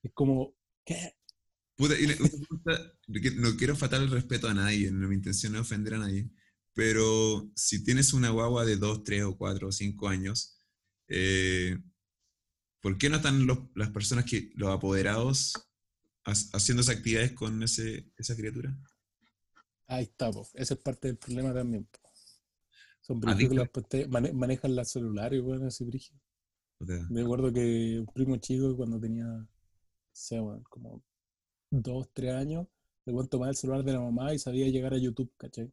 Es 0.03 0.13
como, 0.13 0.55
¿qué? 0.85 1.15
Puta, 1.77 1.95
y 1.99 3.21
que 3.21 3.31
no 3.33 3.57
quiero 3.57 3.75
faltar 3.75 4.03
el 4.03 4.11
respeto 4.11 4.49
a 4.49 4.55
nadie, 4.55 4.91
no 4.91 5.09
mi 5.09 5.15
intención 5.15 5.55
es 5.55 5.63
ofender 5.63 5.95
a 5.95 5.99
nadie, 5.99 6.29
pero 6.75 7.51
si 7.57 7.83
tienes 7.83 8.13
una 8.13 8.31
guagua 8.31 8.65
de 8.67 8.77
2, 8.77 9.03
3 9.03 9.25
o 9.25 9.37
4 9.37 9.69
o 9.69 9.73
5 9.73 10.09
años, 10.09 10.59
eh, 11.09 11.79
¿por 12.81 12.99
qué 12.99 13.09
no 13.09 13.17
están 13.17 13.47
los- 13.47 13.61
las 13.75 13.91
personas 13.91 14.25
que, 14.27 14.51
los 14.55 14.71
apoderados, 14.71 15.55
ha- 16.25 16.33
haciendo 16.53 16.83
esas 16.83 16.97
actividades 16.97 17.33
con 17.33 17.63
ese, 17.63 18.11
esa 18.19 18.37
criatura? 18.37 18.77
Ahí 19.93 20.05
está, 20.05 20.31
po. 20.31 20.47
Ese 20.55 20.75
es 20.75 20.81
parte 20.81 21.09
del 21.09 21.17
problema 21.19 21.53
también. 21.53 21.85
po. 21.85 21.99
Son 23.01 23.17
Adicto. 23.29 23.35
brígidos 23.37 23.67
que 23.69 23.73
pantallas- 23.81 24.09
mane- 24.09 24.33
manejan 24.33 24.75
las 24.77 24.91
celulares, 24.91 25.43
bueno, 25.43 25.67
así 25.67 25.85
brígido. 25.85 26.19
O 26.81 26.87
sea, 26.87 27.07
Me 27.11 27.23
acuerdo 27.23 27.53
que 27.53 27.99
un 28.01 28.07
primo 28.07 28.37
chico 28.37 28.77
cuando 28.77 29.01
tenía, 29.01 29.25
no 29.25 29.49
sé, 30.13 30.41
weón, 30.41 30.63
como 30.65 31.03
dos, 31.71 32.09
tres 32.13 32.33
años, 32.35 32.67
le 33.05 33.13
weón 33.13 33.29
tomaba 33.29 33.51
el 33.51 33.57
celular 33.57 33.85
de 33.85 33.93
la 33.95 34.01
mamá 34.01 34.33
y 34.35 34.39
sabía 34.39 34.69
llegar 34.69 34.95
a 34.95 34.99
YouTube, 34.99 35.33
¿cachai? 35.37 35.73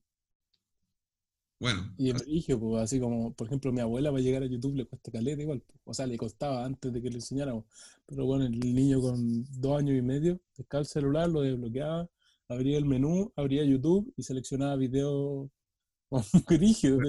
bueno, 1.59 1.91
Y 1.97 2.09
en 2.11 2.17
brígido, 2.17 2.59
pues, 2.59 2.83
así 2.83 2.99
como, 2.99 3.33
por 3.33 3.47
ejemplo, 3.47 3.71
mi 3.71 3.81
abuela 3.81 4.11
va 4.11 4.19
a 4.19 4.21
llegar 4.21 4.43
a 4.43 4.45
YouTube, 4.47 4.75
le 4.75 4.85
cuesta 4.85 5.11
caleta 5.11 5.41
igual, 5.41 5.61
pues. 5.61 5.79
O 5.85 5.93
sea, 5.93 6.05
le 6.07 6.17
costaba 6.17 6.63
antes 6.65 6.93
de 6.93 7.01
que 7.01 7.09
le 7.09 7.15
enseñáramos. 7.15 7.65
Pero 8.05 8.25
bueno, 8.25 8.45
el 8.45 8.59
niño 8.59 9.01
con 9.01 9.43
dos 9.59 9.77
años 9.79 9.97
y 9.97 10.01
medio, 10.03 10.39
pescaba 10.55 10.81
el 10.81 10.87
celular, 10.87 11.29
lo 11.29 11.41
desbloqueaba, 11.41 12.07
abría 12.49 12.77
el 12.77 12.85
menú, 12.85 13.31
abría 13.35 13.63
YouTube 13.63 14.13
y 14.15 14.23
seleccionaba 14.23 14.75
videos 14.75 15.49
muy 16.09 16.57
rígidos. 16.57 17.01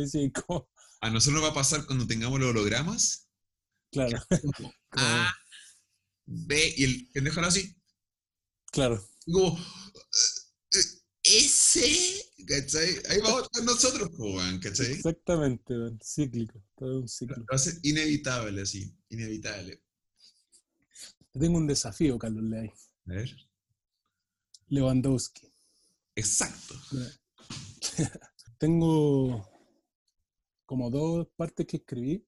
A 1.01 1.11
nosotros 1.11 1.41
nos 1.41 1.49
va 1.49 1.53
a 1.53 1.55
pasar 1.55 1.87
cuando 1.87 2.07
tengamos 2.07 2.41
los 2.41 2.51
hologramas. 2.51 3.29
claro, 3.93 4.19
A, 4.93 5.33
B, 6.27 6.75
y 6.77 6.85
el 6.85 7.09
pendejo 7.13 7.41
así. 7.41 7.77
claro. 8.73 9.03
como, 9.25 9.57
eh, 9.57 10.99
ese, 11.23 12.25
¿cachai? 12.47 12.97
Ahí 13.09 13.21
vamos 13.21 13.43
a 13.43 13.45
estar 13.45 13.63
nosotros, 13.65 14.11
weón, 14.19 14.59
¿cachai? 14.59 14.93
Exactamente, 14.93 15.75
weón, 15.75 15.99
cíclico, 16.03 16.63
todo 16.77 17.01
un 17.01 17.09
ciclo. 17.09 17.37
Va 17.51 17.57
a 17.57 17.59
ser 17.59 17.75
inevitable, 17.83 18.63
así, 18.63 18.93
inevitable. 19.11 19.83
Tengo 21.33 21.59
un 21.59 21.67
desafío, 21.67 22.19
Carlos 22.19 22.43
Leay. 22.43 22.69
A 23.07 23.13
ver. 23.13 23.48
Lewandowski. 24.69 25.53
Exacto. 26.15 26.75
Tengo 28.59 29.49
como 30.67 30.91
dos 30.91 31.29
partes 31.37 31.67
que 31.67 31.79
escribí, 31.79 32.27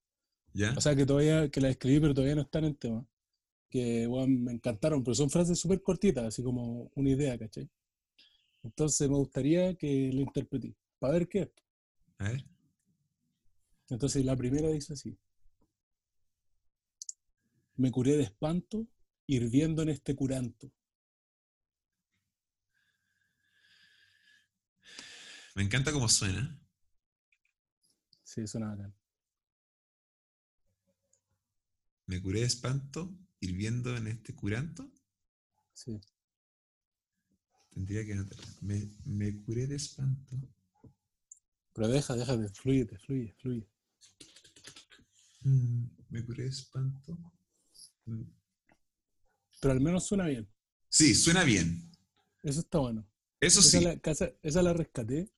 ¿Ya? 0.54 0.72
o 0.76 0.80
sea 0.80 0.96
que 0.96 1.04
todavía 1.04 1.50
que 1.50 1.60
las 1.60 1.72
escribí 1.72 2.00
pero 2.00 2.14
todavía 2.14 2.36
no 2.36 2.42
están 2.42 2.64
en 2.64 2.74
tema, 2.74 3.06
que 3.68 4.08
me 4.28 4.52
encantaron, 4.52 5.04
pero 5.04 5.14
son 5.14 5.28
frases 5.28 5.58
súper 5.58 5.82
cortitas, 5.82 6.24
así 6.24 6.42
como 6.42 6.90
una 6.94 7.10
idea, 7.10 7.38
¿cachai? 7.38 7.68
Entonces 8.62 9.08
me 9.08 9.16
gustaría 9.16 9.74
que 9.74 10.10
lo 10.12 10.20
interpretí, 10.20 10.74
para 10.98 11.14
ver 11.14 11.28
qué 11.28 11.40
es. 11.40 11.50
A 12.18 12.30
ver. 12.30 12.44
Entonces 13.88 14.24
la 14.24 14.36
primera 14.36 14.68
dice 14.68 14.92
así. 14.92 15.18
Me 17.76 17.90
curé 17.90 18.16
de 18.16 18.24
espanto 18.24 18.86
hirviendo 19.26 19.82
en 19.82 19.90
este 19.90 20.14
curanto. 20.14 20.70
Me 25.54 25.62
encanta 25.62 25.92
cómo 25.92 26.08
suena. 26.08 26.58
Sí, 28.22 28.46
suena 28.46 28.68
bacán. 28.70 28.94
Me 32.06 32.20
curé 32.20 32.40
de 32.40 32.46
espanto 32.46 33.12
hirviendo 33.40 33.96
en 33.96 34.06
este 34.08 34.34
curanto. 34.34 34.90
Sí. 35.72 36.00
Tendría 37.70 38.04
que 38.04 38.12
anotar. 38.12 38.38
Me, 38.60 38.88
me 39.04 39.40
curé 39.42 39.66
de 39.66 39.76
espanto. 39.76 40.36
Pero 41.72 41.88
deja, 41.88 42.14
deja 42.14 42.36
de 42.36 42.48
fluye, 42.48 42.86
fluye, 42.98 43.32
fluye. 43.38 43.68
Mm, 45.42 45.84
Me 46.10 46.24
curé 46.24 46.44
de 46.44 46.50
espanto. 46.50 47.16
Mm. 48.06 48.22
Pero 49.60 49.72
al 49.72 49.80
menos 49.80 50.06
suena 50.06 50.26
bien. 50.26 50.48
Sí, 50.88 51.14
suena 51.14 51.44
bien. 51.44 51.90
Eso 52.42 52.60
está 52.60 52.78
bueno. 52.78 53.06
Eso 53.40 53.60
Esa, 53.60 53.78
sí. 53.78 53.80
la, 53.84 54.00
esa 54.42 54.62
la 54.62 54.72
rescaté. 54.72 55.30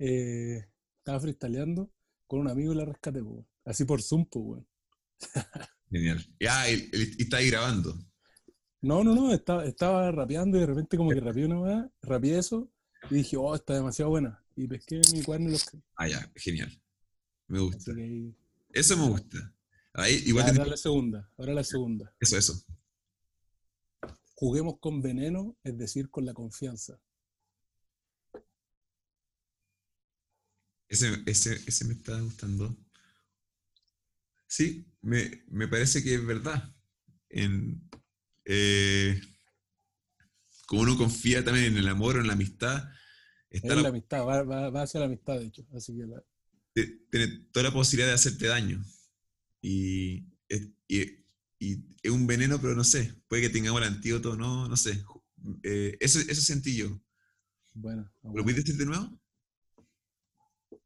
Eh, 0.00 0.66
estaba 0.98 1.20
freestyleando 1.20 1.92
con 2.26 2.40
un 2.40 2.48
amigo 2.48 2.72
y 2.72 2.76
la 2.76 2.84
rescaté, 2.86 3.22
po. 3.22 3.46
Así 3.64 3.84
por 3.84 4.02
Zoom, 4.02 4.24
pues, 4.26 4.44
weón. 4.44 4.66
Genial. 5.90 6.26
Ya, 6.40 6.68
y, 6.70 6.74
y- 6.92 7.14
y 7.18 7.22
está 7.22 7.36
ahí 7.36 7.50
grabando. 7.50 7.94
No, 8.82 9.04
no, 9.04 9.14
no, 9.14 9.32
estaba, 9.32 9.64
estaba 9.66 10.10
rapeando 10.10 10.56
y 10.56 10.60
de 10.60 10.66
repente 10.66 10.96
como 10.96 11.10
que 11.10 11.20
rapeé 11.20 11.44
una 11.44 11.60
weá, 11.60 11.90
rapeé 12.02 12.38
eso 12.38 12.72
y 13.10 13.16
dije, 13.16 13.36
oh, 13.36 13.54
está 13.54 13.74
demasiado 13.74 14.10
buena. 14.10 14.42
Y 14.56 14.66
pesqué 14.66 15.00
mi 15.12 15.22
cuaderno 15.22 15.48
y 15.48 15.50
lo 15.52 15.56
escribí. 15.56 15.84
Ah, 15.96 16.08
ya, 16.08 16.32
genial. 16.34 16.82
Me 17.46 17.60
gusta. 17.60 17.92
ahí- 17.92 18.34
Eso 18.72 18.96
me 18.96 19.08
gusta. 19.08 19.54
Ahí, 19.92 20.22
igual 20.26 20.46
ahora 20.46 20.64
la 20.66 20.76
segunda, 20.76 21.30
ahora 21.36 21.52
la 21.52 21.64
segunda. 21.64 22.14
Eso, 22.20 22.38
eso. 22.38 22.54
Juguemos 24.34 24.78
con 24.80 25.02
veneno, 25.02 25.56
es 25.64 25.76
decir, 25.76 26.08
con 26.08 26.24
la 26.24 26.32
confianza. 26.32 26.98
Ese, 30.90 31.22
ese, 31.24 31.54
ese 31.66 31.84
me 31.86 31.94
está 31.94 32.20
gustando. 32.20 32.76
Sí, 34.48 34.84
me, 35.02 35.44
me 35.48 35.68
parece 35.68 36.02
que 36.02 36.14
es 36.16 36.26
verdad. 36.26 36.74
En, 37.28 37.88
eh, 38.44 39.20
como 40.66 40.82
uno 40.82 40.96
confía 40.98 41.44
también 41.44 41.66
en 41.66 41.78
el 41.78 41.88
amor 41.88 42.16
o 42.16 42.20
en 42.20 42.26
la 42.26 42.32
amistad, 42.32 42.90
está 43.50 43.74
Es 43.74 43.82
la- 43.82 43.88
amistad, 43.88 44.24
va, 44.26 44.42
va- 44.42 44.70
va 44.70 44.82
hacia 44.82 44.98
la 45.00 45.06
amistad, 45.06 45.38
de 45.38 45.46
hecho. 45.46 45.64
Así 45.72 45.96
que 45.96 46.06
la- 46.06 46.24
tiene 47.10 47.28
toda 47.52 47.64
la 47.68 47.72
posibilidad 47.72 48.08
de 48.08 48.14
hacerte 48.14 48.46
daño. 48.48 48.84
Y, 49.62 50.24
es- 50.48 50.68
y- 50.88 51.20
y 51.60 51.84
es 52.02 52.10
un 52.10 52.26
veneno, 52.26 52.60
pero 52.60 52.74
no 52.74 52.82
sé, 52.84 53.14
puede 53.28 53.42
que 53.42 53.50
tengamos 53.50 53.80
el 53.82 53.88
antídoto, 53.88 54.36
no, 54.36 54.68
no 54.68 54.76
sé. 54.76 55.04
Eh, 55.62 55.96
eso, 56.00 56.18
eso 56.18 56.42
sentí 56.42 56.76
yo. 56.76 57.00
bueno, 57.74 58.10
¿Lo 58.24 58.42
puedes 58.42 58.64
decir 58.64 58.76
de 58.76 58.86
nuevo? 58.86 59.19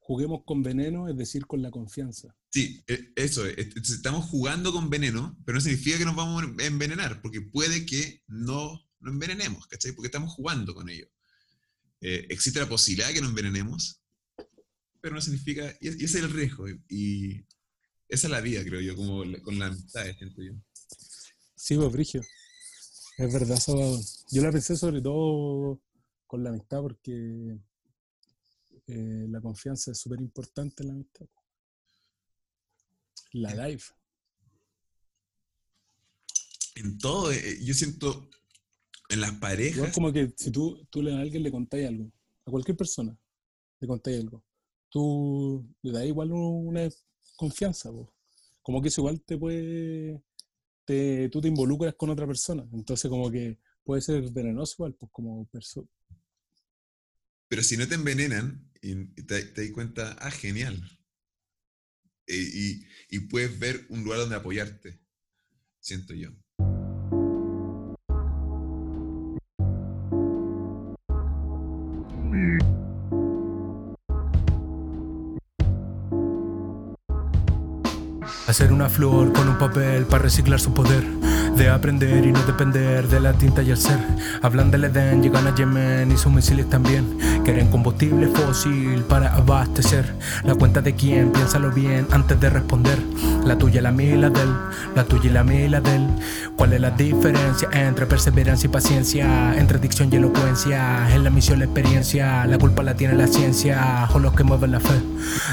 Juguemos 0.07 0.43
con 0.45 0.63
veneno, 0.63 1.09
es 1.09 1.17
decir, 1.17 1.47
con 1.47 1.63
la 1.63 1.71
confianza. 1.71 2.37
Sí, 2.51 2.85
e- 2.87 3.13
eso, 3.17 3.47
es, 3.47 3.57
es- 3.75 3.91
estamos 3.91 4.27
jugando 4.27 4.71
con 4.71 4.91
veneno, 4.91 5.35
pero 5.47 5.57
no 5.57 5.63
significa 5.63 5.97
que 5.97 6.05
nos 6.05 6.15
vamos 6.15 6.43
a 6.45 6.63
envenenar, 6.67 7.23
porque 7.23 7.41
puede 7.41 7.87
que 7.87 8.23
no 8.27 8.79
nos 9.01 9.13
envenenemos, 9.15 9.67
¿cachai? 9.67 9.93
Porque 9.93 10.09
estamos 10.09 10.35
jugando 10.35 10.75
con 10.75 10.91
ello. 10.91 11.07
Eh, 12.03 12.27
existe 12.29 12.61
la 12.61 12.69
posibilidad 12.69 13.09
de 13.09 13.15
que 13.15 13.21
nos 13.23 13.31
envenenemos, 13.31 14.03
pero 15.01 15.15
no 15.15 15.23
significa, 15.23 15.75
y, 15.81 15.89
es- 15.89 15.99
y 15.99 16.05
ese 16.05 16.19
es 16.19 16.25
el 16.25 16.31
riesgo, 16.33 16.67
y, 16.89 17.47
esa 18.07 18.27
es 18.27 18.31
la 18.31 18.43
vida, 18.43 18.63
creo 18.63 18.83
yo, 18.83 18.95
como 18.97 19.25
con 19.43 19.59
la 19.59 19.67
amistad, 19.69 20.05
siento 20.19 20.43
yo. 20.43 20.53
Sí, 21.57 21.77
pues, 21.77 21.91
Brigio. 21.93 22.21
Es 23.17 23.33
verdad, 23.33 23.57
Salvador. 23.59 24.01
Yo 24.31 24.43
la 24.43 24.53
pensé 24.53 24.77
sobre 24.77 25.01
todo 25.01 25.81
con 26.27 26.45
la 26.45 26.51
amistad 26.51 26.83
porque 26.83 27.57
eh, 28.87 29.27
la 29.29 29.41
confianza 29.41 29.91
es 29.93 29.99
súper 29.99 30.21
importante 30.21 30.83
en 30.83 30.89
la 30.89 30.95
amistad. 30.95 31.27
La 33.33 33.69
life. 33.69 33.93
En 36.77 36.99
todo, 36.99 37.31
eh, 37.33 37.59
yo 37.63 37.73
siento 37.75 38.29
en 39.09 39.21
las 39.21 39.31
Igual 39.31 39.41
parejas, 39.41 39.95
como 39.95 40.13
que 40.13 40.33
si 40.37 40.51
tú, 40.51 40.87
tú 40.91 41.03
le- 41.03 41.15
a 41.15 41.21
alguien 41.21 41.43
le 41.43 41.51
contáis 41.51 41.87
algo, 41.89 42.11
a 42.47 42.51
cualquier 42.51 42.77
persona 42.77 43.17
le 43.81 43.89
contáis 43.89 44.21
algo, 44.21 44.43
tú 44.89 45.65
le 45.83 45.93
das 45.93 46.05
igual 46.07 46.33
un- 46.33 46.69
una 46.69 46.89
confianza, 47.37 47.91
como 48.63 48.81
que 48.81 48.89
eso 48.89 49.01
igual 49.03 49.21
te 49.21 49.37
puede, 49.39 50.23
te, 50.85 51.29
tú 51.29 51.41
te 51.41 51.49
involucras 51.49 51.95
con 51.95 52.11
otra 52.11 52.27
persona, 52.27 52.67
entonces 52.73 53.09
como 53.11 53.31
que 53.31 53.59
puede 53.85 54.01
ser 54.01 54.31
venenoso 54.33 54.75
igual, 54.79 54.95
pues 54.95 55.11
como 55.13 55.45
persona. 55.47 55.89
pero 57.49 57.63
si 57.63 57.77
no 57.77 57.87
te 57.87 57.95
envenenan, 57.95 58.69
y 58.85 59.07
te, 59.23 59.43
te 59.43 59.73
cuenta, 59.73 60.15
ah, 60.21 60.31
genial. 60.31 60.79
Y 62.27 63.21
puedes 63.31 63.59
ver 63.59 63.87
un 63.89 64.05
lugar 64.05 64.21
donde 64.21 64.37
apoyarte, 64.37 65.01
siento 65.81 66.15
yo. 66.15 66.31
Hacer 78.47 78.71
una 78.73 78.91
flor 78.91 79.33
con 79.33 79.49
un 79.49 79.59
papel 79.59 80.05
para 80.05 80.25
reciclar 80.25 80.61
su 80.61 80.75
poder. 80.75 81.24
De 81.57 81.71
aprender 81.71 82.27
y 82.27 82.33
no 82.33 82.43
depender 82.43 83.07
de 83.07 83.21
la 83.21 83.33
tinta 83.33 83.63
y 83.63 83.71
el 83.71 83.77
ser. 83.77 83.99
Hablan 84.43 84.73
del 84.73 84.85
Edén, 84.85 85.23
llegan 85.23 85.47
a 85.47 85.55
Yemen 85.55 86.11
y 86.11 86.17
sus 86.17 86.33
misiles 86.33 86.69
también. 86.69 87.17
Quieren 87.45 87.69
combustible 87.69 88.27
fósil 88.27 89.05
para 89.09 89.35
abastecer. 89.35 90.15
La 90.43 90.57
cuenta 90.57 90.81
de 90.81 90.95
quién, 90.95 91.31
piénsalo 91.31 91.71
bien 91.71 92.09
antes 92.11 92.41
de 92.41 92.51
responder. 92.51 92.99
La 93.45 93.57
tuya, 93.57 93.81
la 93.83 93.93
mía 93.93 94.15
y 94.15 94.19
la 94.19 94.31
del. 94.31 94.49
La 94.97 95.05
tuya 95.05 95.31
y 95.31 95.33
la 95.33 95.45
mía 95.45 95.67
y 95.67 95.69
la 95.69 95.81
del. 95.81 96.09
¿Cuál 96.57 96.73
es 96.73 96.81
la 96.81 96.91
diferencia 96.91 97.69
entre 97.73 98.07
perseverancia 98.07 98.67
y 98.67 98.71
paciencia? 98.71 99.55
Entre 99.57 99.79
dicción 99.79 100.09
y 100.13 100.17
elocuencia. 100.17 101.15
En 101.15 101.23
la 101.23 101.31
misión, 101.31 101.61
la 101.61 101.67
experiencia. 101.67 102.47
La 102.47 102.59
culpa 102.59 102.83
la 102.83 102.95
tiene 102.95 103.15
la 103.15 103.29
ciencia. 103.29 104.09
O 104.13 104.19
los 104.19 104.35
que 104.35 104.43
mueven 104.43 104.73
la 104.73 104.81
fe. 104.81 105.01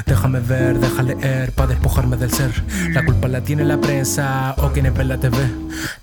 Déjame 0.06 0.40
ver, 0.40 0.80
deja 0.80 1.02
leer 1.02 1.52
para 1.52 1.68
despojarme 1.68 2.16
del 2.16 2.32
ser. 2.32 2.50
La 2.90 3.04
culpa 3.04 3.28
la 3.28 3.42
tiene 3.42 3.64
la 3.64 3.80
prensa 3.80 4.54
o 4.58 4.72
quienes 4.72 4.94
ven 4.94 5.08
la 5.08 5.18
TV. 5.18 5.36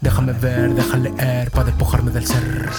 Déjame 0.01 0.33
ver, 0.33 0.73
deja 0.73 0.97
leer 0.97 1.51
para 1.51 1.65
despojarme 1.65 2.11
del 2.11 2.25
ser. 2.25 2.69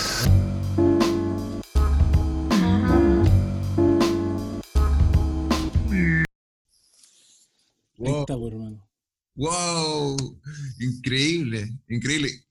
Ahí 7.99 8.21
está, 8.21 8.35
hermano. 8.35 8.89
¡Wow! 9.35 10.41
Increíble, 10.81 11.79
increíble. 11.89 12.45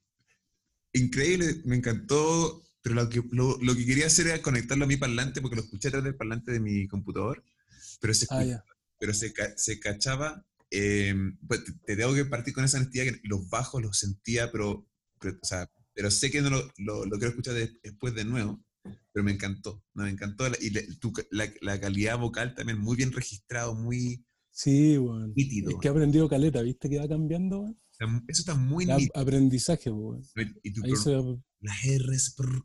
Increíble, 0.93 1.61
me 1.65 1.75
encantó. 1.77 2.63
Pero 2.81 2.95
lo 2.95 3.09
que, 3.09 3.21
lo, 3.31 3.57
lo 3.61 3.75
que 3.75 3.85
quería 3.85 4.07
hacer 4.07 4.27
era 4.27 4.41
conectarlo 4.41 4.85
a 4.85 4.87
mi 4.87 4.95
parlante, 4.95 5.41
porque 5.41 5.57
lo 5.57 5.63
escuché 5.63 5.89
a 5.89 5.91
través 5.91 6.05
del 6.05 6.15
parlante 6.15 6.51
de 6.51 6.59
mi 6.59 6.87
computador. 6.87 7.43
Pero 7.99 8.13
se, 8.13 8.25
Ah, 8.29 8.63
pero 8.97 9.13
se, 9.13 9.33
se 9.57 9.79
cachaba. 9.79 10.45
Eh, 10.71 11.13
pues 11.47 11.63
te, 11.63 11.71
te 11.85 11.95
tengo 11.95 12.13
que 12.13 12.25
partir 12.25 12.53
con 12.53 12.63
esa 12.63 12.77
honestidad 12.77 13.05
que 13.05 13.19
los 13.23 13.49
bajos 13.49 13.81
los 13.81 13.97
sentía, 13.97 14.51
pero, 14.51 14.87
pero, 15.19 15.37
o 15.41 15.45
sea, 15.45 15.69
pero 15.93 16.09
sé 16.11 16.29
que 16.31 16.41
no 16.41 16.49
lo, 16.49 16.71
lo, 16.77 17.05
lo 17.05 17.11
quiero 17.17 17.29
escuchar 17.29 17.53
de- 17.55 17.77
después 17.83 18.13
de 18.15 18.25
nuevo. 18.25 18.63
Pero 19.11 19.23
me 19.25 19.31
encantó, 19.31 19.83
no, 19.93 20.03
me 20.03 20.09
encantó. 20.09 20.47
la- 20.47 20.57
Y 20.61 20.69
le- 20.69 20.87
tu 20.95 21.11
la, 21.31 21.51
la 21.61 21.79
calidad 21.79 22.17
vocal 22.17 22.55
también 22.55 22.79
muy 22.79 22.95
bien 22.95 23.11
registrado, 23.11 23.75
muy 23.75 24.25
Sí, 24.51 24.97
weón. 24.97 25.33
nítido. 25.35 25.71
Es 25.71 25.75
que 25.81 25.87
he 25.87 25.91
aprendido 25.91 26.29
caleta, 26.29 26.61
¿viste? 26.61 26.89
Que 26.89 26.99
va 26.99 27.07
cambiando. 27.07 27.75
Está- 27.91 28.05
Eso 28.27 28.41
está 28.41 28.55
muy 28.55 28.85
nítido. 28.85 29.11
Aprendizaje, 29.15 29.89
weón. 29.89 30.21
Y 30.63 30.71
tu 30.73 30.81
se. 30.95 31.11
las 31.61 31.77
R's, 31.85 32.35
prr. 32.37 32.63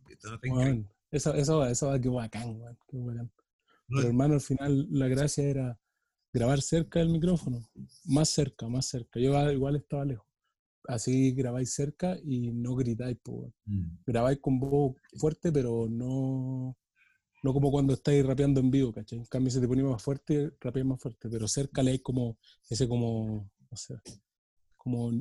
Weón. 0.48 0.88
Esa, 1.10 1.36
esa 1.36 1.54
va, 1.54 1.70
esa 1.70 1.86
va, 1.86 2.00
qué 2.00 2.08
bacán. 2.08 2.58
Qué 2.88 2.96
bacán. 2.98 3.32
No, 3.88 3.96
Pero 3.98 4.08
hermano, 4.08 4.34
al 4.34 4.40
final 4.40 4.86
la 4.90 5.08
gracia 5.08 5.44
era 5.44 5.80
grabar 6.34 6.60
cerca 6.60 6.98
del 6.98 7.10
micrófono. 7.10 7.70
Más 8.04 8.28
cerca, 8.28 8.68
más 8.68 8.86
cerca. 8.86 9.20
Yo 9.20 9.50
igual 9.52 9.76
estaba 9.76 10.04
lejos. 10.04 10.26
Así 10.86 11.32
grabáis 11.32 11.72
cerca 11.72 12.18
y 12.22 12.52
no 12.52 12.74
gritáis, 12.74 13.16
pues. 13.22 13.52
Mm. 13.64 13.86
grabáis 14.04 14.38
con 14.40 14.58
voz 14.58 14.96
fuerte, 15.16 15.50
pero 15.52 15.86
no, 15.88 16.76
no 17.42 17.52
como 17.54 17.70
cuando 17.70 17.94
estáis 17.94 18.26
rapeando 18.26 18.60
en 18.60 18.70
vivo, 18.70 18.92
¿cachai? 18.92 19.20
En 19.20 19.24
cambio, 19.26 19.50
si 19.50 19.60
te 19.60 19.68
ponía 19.68 19.84
más 19.84 20.02
fuerte, 20.02 20.52
rapeáis 20.60 20.86
más 20.86 21.00
fuerte, 21.00 21.30
pero 21.30 21.48
cerca 21.48 21.82
le 21.82 21.92
hay 21.92 21.98
como 22.00 22.36
ese 22.68 22.86
como, 22.86 23.50
no 23.70 23.76
sé, 23.76 23.94
como, 24.76 25.12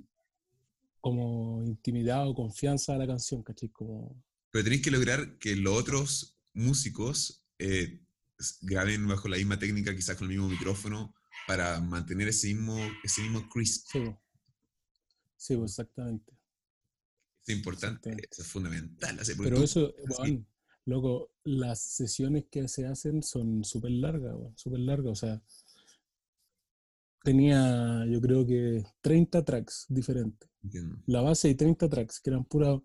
como 1.00 1.64
intimidad 1.64 2.28
o 2.28 2.34
confianza 2.34 2.96
a 2.96 2.98
la 2.98 3.08
canción, 3.08 3.44
¿cachai? 3.44 3.70
Como, 3.70 4.22
Pero 4.52 4.64
tenéis 4.64 4.82
que 4.82 4.92
lograr 4.92 5.38
que 5.38 5.56
los 5.56 5.78
otros 5.78 6.38
músicos 6.54 7.46
eh, 7.60 8.02
graben 8.62 9.08
bajo 9.08 9.28
la 9.28 9.38
misma 9.38 9.58
técnica, 9.60 9.96
quizás 9.96 10.16
con 10.18 10.26
el 10.30 10.38
mismo 10.38 10.50
micrófono, 10.50 11.14
para 11.48 11.80
mantener 11.82 12.28
ese 12.30 12.48
mismo, 12.48 12.78
ese 13.04 13.22
mismo 13.22 13.48
crisp. 13.50 13.88
sí, 13.92 14.00
sí, 15.38 15.56
po, 15.58 15.66
exactamente. 15.66 16.32
Es 17.46 17.56
importante, 17.56 18.10
Exactamente. 18.10 18.42
es 18.42 18.48
fundamental. 18.48 19.20
así, 19.20 19.34
Pero 19.38 19.58
tú- 19.58 19.64
eso, 19.64 19.94
weón, 20.08 20.48
loco, 20.86 21.32
las 21.44 21.82
sesiones 21.82 22.46
que 22.50 22.68
se 22.70 22.86
hacen 22.86 23.22
son 23.24 23.64
súper 23.66 23.92
largas, 23.92 24.34
weón, 24.36 24.58
súper 24.58 24.80
largas, 24.80 25.12
o 25.12 25.16
sea, 25.16 25.42
tenía 27.24 28.06
yo 28.10 28.20
creo 28.22 28.46
que 28.46 28.84
30 29.02 29.44
tracks 29.44 29.86
diferentes. 29.90 30.50
Entiendo. 30.64 30.98
la 31.08 31.20
base 31.22 31.50
y 31.50 31.56
30 31.56 31.90
tracks, 31.90 32.22
que 32.22 32.30
eran 32.30 32.46
pura, 32.46 32.82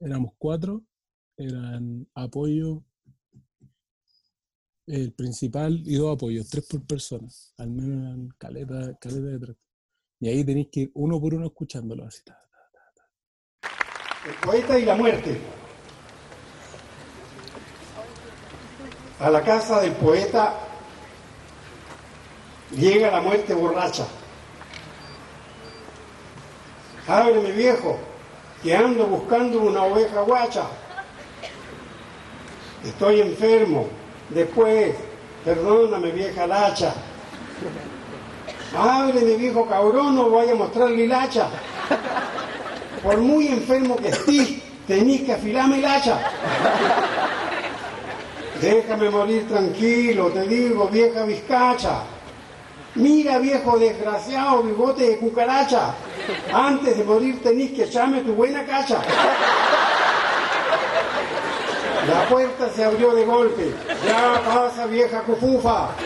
éramos 0.00 0.32
cuatro, 0.38 0.82
eran 1.36 2.08
apoyo, 2.14 2.82
el 4.86 5.12
principal 5.12 5.82
y 5.84 5.94
dos 5.94 6.16
apoyos, 6.16 6.48
tres 6.48 6.66
por 6.66 6.84
persona, 6.86 7.28
al 7.58 7.70
menos 7.70 8.02
eran 8.02 8.28
caleta, 8.38 8.96
caleta 8.98 9.26
de 9.26 9.38
tracks. 9.38 9.60
Y 10.20 10.28
ahí 10.28 10.44
tenéis 10.44 10.68
que 10.70 10.80
ir 10.80 10.90
uno 10.94 11.20
por 11.20 11.34
uno 11.34 11.46
escuchándolo 11.46 12.04
así. 12.04 12.22
El 14.26 14.34
poeta 14.34 14.78
y 14.78 14.84
la 14.84 14.94
muerte. 14.94 15.40
A 19.18 19.30
la 19.30 19.42
casa 19.42 19.80
del 19.80 19.92
poeta 19.92 20.54
llega 22.70 23.10
la 23.10 23.20
muerte 23.20 23.54
borracha. 23.54 24.06
Ábreme 27.06 27.50
viejo, 27.52 27.98
que 28.62 28.76
ando 28.76 29.06
buscando 29.06 29.60
una 29.60 29.82
oveja 29.84 30.22
guacha. 30.22 30.66
Estoy 32.84 33.20
enfermo. 33.20 33.88
Después, 34.30 34.94
perdóname 35.44 36.10
vieja 36.10 36.46
lacha. 36.46 36.94
Ábreme 38.76 39.36
viejo 39.36 39.66
cabrón, 39.66 40.16
no 40.16 40.30
voy 40.30 40.48
a 40.48 40.54
mostrarle 40.54 41.06
la 41.06 41.24
hacha. 41.24 41.48
Por 43.02 43.18
muy 43.18 43.48
enfermo 43.48 43.96
que 43.96 44.08
estés, 44.08 44.62
tenés 44.86 45.22
que 45.22 45.32
afilarme 45.32 45.78
el 45.78 45.84
hacha. 45.84 46.20
Déjame 48.60 49.10
morir 49.10 49.46
tranquilo, 49.48 50.28
te 50.28 50.46
digo, 50.46 50.88
vieja 50.88 51.24
vizcacha. 51.24 52.02
Mira, 52.94 53.38
viejo 53.38 53.78
desgraciado, 53.78 54.62
bigote 54.62 55.08
de 55.08 55.18
cucaracha. 55.18 55.94
Antes 56.52 56.96
de 56.96 57.04
morir 57.04 57.42
tenés 57.42 57.72
que 57.72 57.84
echarme 57.84 58.20
tu 58.20 58.34
buena 58.34 58.64
cacha. 58.64 59.02
La 62.22 62.28
puerta 62.28 62.70
se 62.72 62.84
abrió 62.84 63.14
de 63.16 63.24
golpe. 63.24 63.72
Ya 64.06 64.40
pasa, 64.44 64.86
vieja 64.86 65.24
cufufa. 65.24 65.96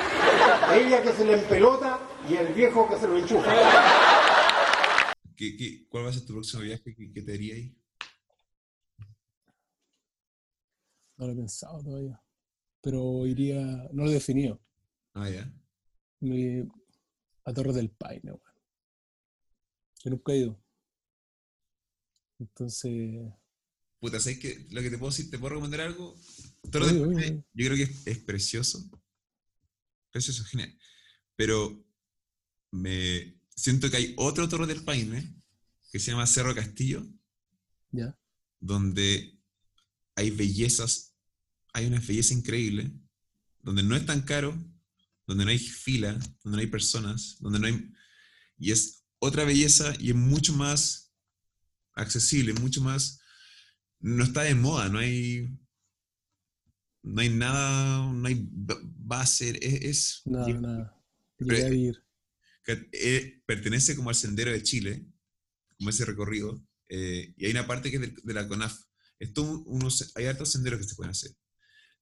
Ella 0.74 1.02
que 1.02 1.12
se 1.12 1.26
le 1.26 1.34
empelota 1.34 2.00
y 2.28 2.36
el 2.36 2.54
viejo 2.54 2.88
que 2.88 2.96
se 2.96 3.06
lo 3.06 3.18
enchufa. 3.18 3.50
¿Qué- 5.36 5.56
qué- 5.58 5.86
cuál 5.90 6.06
va 6.06 6.08
a 6.08 6.12
ser 6.14 6.24
tu 6.24 6.32
próximo 6.32 6.62
viaje? 6.62 6.94
¿Qué, 6.94 7.12
qué 7.12 7.20
te 7.22 7.34
haría 7.34 7.54
ahí? 7.56 7.76
No 11.18 11.26
lo 11.26 11.32
he 11.32 11.36
pensado 11.36 11.82
todavía. 11.82 12.18
Pero 12.80 13.26
iría, 13.26 13.60
no 13.92 14.04
lo 14.04 14.10
he 14.10 14.14
definido. 14.14 14.58
Ah, 15.12 15.28
ya. 15.28 15.52
Me- 16.20 16.66
a 17.44 17.52
Torres 17.52 17.74
del 17.74 17.90
Paine, 17.90 18.32
weón. 18.32 18.40
Yo 20.02 20.10
nunca 20.10 20.32
he 20.32 20.38
ido. 20.38 20.58
Entonces, 22.38 22.90
Puta, 24.06 24.20
¿sabes 24.20 24.38
qué? 24.38 24.64
Lo 24.70 24.82
que 24.82 24.90
te 24.90 24.98
puedo 24.98 25.10
decir, 25.10 25.28
¿te 25.28 25.36
puedo 25.36 25.56
recomendar 25.56 25.80
algo? 25.80 26.16
Obvio, 26.62 26.80
Paine, 26.80 27.00
obvio. 27.00 27.44
yo 27.54 27.66
creo 27.66 27.76
que 27.76 27.82
es, 27.82 28.06
es 28.06 28.18
precioso. 28.18 28.88
Precioso, 30.12 30.44
genial. 30.44 30.78
Pero 31.34 31.84
me 32.70 33.36
siento 33.56 33.90
que 33.90 33.96
hay 33.96 34.14
otro 34.16 34.48
Torre 34.48 34.68
del 34.68 34.84
Paine 34.84 35.42
que 35.90 35.98
se 35.98 36.12
llama 36.12 36.24
Cerro 36.28 36.54
Castillo, 36.54 37.04
ya. 37.90 38.16
donde 38.60 39.40
hay 40.14 40.30
bellezas, 40.30 41.16
hay 41.72 41.86
una 41.86 41.98
belleza 41.98 42.32
increíble, 42.32 42.92
donde 43.64 43.82
no 43.82 43.96
es 43.96 44.06
tan 44.06 44.22
caro, 44.22 44.56
donde 45.26 45.44
no 45.44 45.50
hay 45.50 45.58
fila, 45.58 46.12
donde 46.44 46.58
no 46.58 46.58
hay 46.58 46.68
personas, 46.68 47.38
donde 47.40 47.58
no 47.58 47.66
hay... 47.66 47.92
Y 48.56 48.70
es 48.70 49.04
otra 49.18 49.42
belleza 49.42 49.96
y 49.98 50.10
es 50.10 50.14
mucho 50.14 50.52
más 50.52 51.12
accesible, 51.94 52.52
mucho 52.52 52.80
más... 52.82 53.18
No 54.00 54.24
está 54.24 54.42
de 54.42 54.54
moda, 54.54 54.88
no 54.88 54.98
hay... 54.98 55.48
No 57.02 57.20
hay 57.20 57.28
nada, 57.30 58.12
no 58.12 58.26
hay 58.26 58.48
ba- 58.50 58.80
base, 58.82 59.50
es... 59.62 59.82
es- 59.82 60.22
Nada, 60.24 60.50
y- 60.50 60.54
nada. 60.54 61.04
Pero- 61.38 61.68
que, 62.64 62.88
eh, 62.92 63.42
pertenece 63.46 63.94
como 63.94 64.08
al 64.08 64.16
Sendero 64.16 64.50
de 64.50 64.62
Chile, 64.62 65.06
como 65.78 65.90
ese 65.90 66.04
recorrido, 66.04 66.66
eh, 66.88 67.32
y 67.36 67.44
hay 67.46 67.52
una 67.52 67.66
parte 67.66 67.90
que 67.90 67.96
es 67.96 68.02
de, 68.02 68.14
de 68.22 68.34
la 68.34 68.48
CONAF. 68.48 68.76
Esto 69.20 69.42
unos, 69.66 70.12
hay 70.16 70.26
hartos 70.26 70.50
senderos 70.52 70.80
que 70.80 70.86
se 70.88 70.94
pueden 70.96 71.12
hacer. 71.12 71.30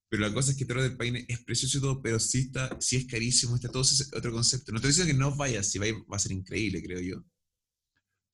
Pero 0.09 0.23
la 0.27 0.33
cosa 0.33 0.53
es 0.53 0.57
que 0.57 0.65
Torre 0.65 0.85
del 0.85 0.97
Paine 0.97 1.25
es 1.29 1.41
precioso 1.45 1.79
y 1.79 1.81
todo, 1.81 2.01
pero 2.01 2.19
sí, 2.19 2.39
está, 2.47 2.77
sí 2.81 2.97
es 2.97 3.07
carísimo, 3.07 3.57
está 3.57 3.69
todo 3.69 3.83
ese 3.83 4.05
otro 4.17 4.33
concepto. 4.33 4.73
No 4.73 4.79
estoy 4.79 4.91
diciendo 4.91 5.13
que 5.13 5.19
no 5.19 5.35
vayas, 5.37 5.71
si 5.71 5.79
vayas 5.79 5.97
va 6.11 6.17
a 6.17 6.21
ser 6.21 6.33
increíble, 6.33 6.83
creo 6.83 7.01
yo. 7.01 7.25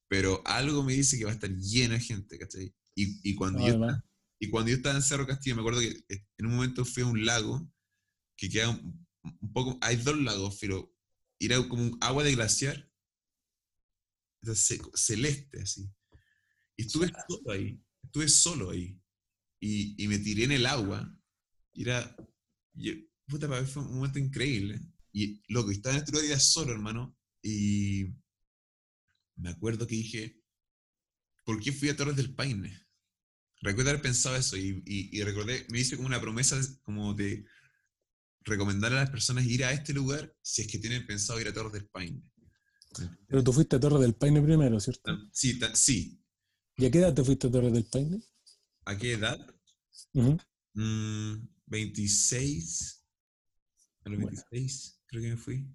Pero 0.09 0.43
algo 0.47 0.83
me 0.85 0.93
dice 0.95 1.19
que 1.19 1.25
va 1.25 1.31
a 1.31 1.35
estar 1.35 1.51
lleno 1.51 1.95
de 1.95 2.01
gente, 2.01 2.39
¿cachai? 2.39 2.75
Y, 3.03 3.21
y, 3.31 3.35
cuando, 3.35 3.61
No, 3.61 3.67
yo, 3.67 3.75
además. 3.75 4.05
y 4.39 4.51
cuando 4.51 4.71
yo 4.71 4.77
estaba 4.77 4.97
en 4.97 5.03
Cerro 5.03 5.27
Castillo, 5.27 5.57
me 5.57 5.63
acuerdo 5.63 5.81
que 5.81 6.05
eh, 6.09 6.27
en 6.39 6.47
un 6.47 6.57
momento 6.57 6.85
fui 6.85 7.03
a 7.03 7.07
un 7.07 7.25
lago 7.25 7.73
que 8.37 8.49
queda 8.51 8.69
un, 8.71 9.07
un 9.23 9.53
poco. 9.53 9.79
Hay 9.81 9.97
dos 9.97 10.19
lagos, 10.21 10.59
pero 10.61 10.95
era 11.39 11.57
como 11.69 11.83
un 11.83 11.99
agua 12.01 12.25
de 12.25 12.35
glaciar, 12.35 12.91
seco, 14.55 14.91
celeste, 14.95 15.63
así. 15.63 15.91
Y 16.77 16.83
estuve 16.83 17.11
solo 17.29 17.51
ahí, 17.51 17.83
estuve 18.03 18.29
solo 18.29 18.71
ahí. 18.71 19.01
Y, 19.61 20.03
y 20.03 20.09
me 20.09 20.19
tiré 20.19 20.45
en 20.45 20.53
el 20.53 20.67
agua. 20.67 21.15
Y 21.73 21.83
era. 21.83 22.15
puta, 23.27 23.49
para 23.49 23.63
mí 23.63 23.67
fue 23.69 23.83
un 23.83 23.95
momento 23.95 24.19
increíble. 24.19 24.81
Y 25.13 25.43
loco, 25.49 25.71
estaba 25.71 25.95
en 25.95 26.01
este 26.01 26.13
lugar 26.13 26.27
era 26.27 26.41
solo, 26.41 26.73
hermano. 26.73 27.17
Y 27.43 28.07
me 29.37 29.51
acuerdo 29.51 29.87
que 29.87 29.97
dije, 29.97 30.43
¿por 31.45 31.61
qué 31.61 31.73
fui 31.73 31.89
a 31.89 31.97
Torres 31.97 32.17
del 32.17 32.35
Paine? 32.35 32.90
Recuerdo 33.61 33.91
haber 33.91 34.03
pensado 34.03 34.37
eso 34.37 34.57
y, 34.57 34.83
y- 34.87 35.19
y 35.19 35.23
recordé, 35.23 35.67
me 35.71 35.81
hice 35.81 35.97
como 35.97 36.07
una 36.09 36.21
promesa 36.21 36.59
como 36.83 37.13
de 37.15 37.45
recomendar 38.43 38.93
a 38.93 38.97
las 38.97 39.11
personas 39.11 39.45
ir 39.45 39.65
a 39.65 39.73
este 39.73 39.93
lugar 39.93 40.35
si 40.41 40.63
es 40.63 40.69
que 40.69 40.79
tienen 40.79 41.07
pensado 41.07 41.41
ir 41.41 41.49
a 41.49 41.53
Torres 41.53 41.73
del 41.73 41.87
Paine. 41.89 42.23
Pero 43.29 43.45
tú 43.45 43.53
fuiste 43.53 43.77
a 43.77 43.81
Torres 43.81 44.01
del 44.01 44.15
Paine 44.15 44.41
primero, 44.43 44.81
¿cierto? 44.81 45.03
Tan- 45.05 45.29
Sí, 45.33 45.59
sí. 45.75 46.21
¿Y 46.77 46.87
a 46.87 46.91
qué 46.91 46.99
edad 46.99 47.15
te 47.15 47.23
fuiste 47.23 47.47
a 47.47 47.51
Torres 47.51 47.73
del 47.73 47.85
Paine? 47.85 48.23
¿A 48.87 48.97
qué 48.97 49.13
edad? 49.13 49.39
Mm, 50.73 51.35
26. 51.67 53.05
A 54.05 54.09
los 54.09 54.19
Bueno. 54.21 54.31
26 54.51 55.01
creo 55.07 55.23
que 55.23 55.29
me 55.31 55.37
fui. 55.37 55.69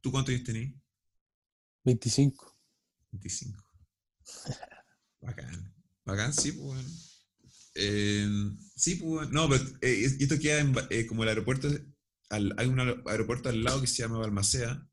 ¿Tú 0.00 0.10
cuántos 0.10 0.34
años 0.34 0.44
tenías? 0.44 0.72
25. 1.84 2.58
25. 3.12 3.64
Bacán. 5.22 5.73
Bacán, 6.04 6.32
sí, 6.32 6.52
pues. 6.52 6.64
bueno. 6.64 6.88
Eh, 7.76 8.28
sí, 8.76 8.96
pues. 8.96 9.10
bueno. 9.10 9.30
No, 9.32 9.48
pero 9.48 9.64
eh, 9.80 10.04
esto 10.20 10.38
queda 10.38 10.60
en 10.60 10.74
eh, 10.90 11.06
como 11.06 11.22
el 11.22 11.28
aeropuerto. 11.30 11.68
al- 12.30 12.54
hay 12.56 12.66
un 12.66 12.78
aer- 12.78 13.02
aeropuerto 13.06 13.48
al 13.48 13.62
lado 13.62 13.80
que 13.80 13.86
se 13.86 14.02
llama 14.02 14.18
Balmaceda. 14.18 14.88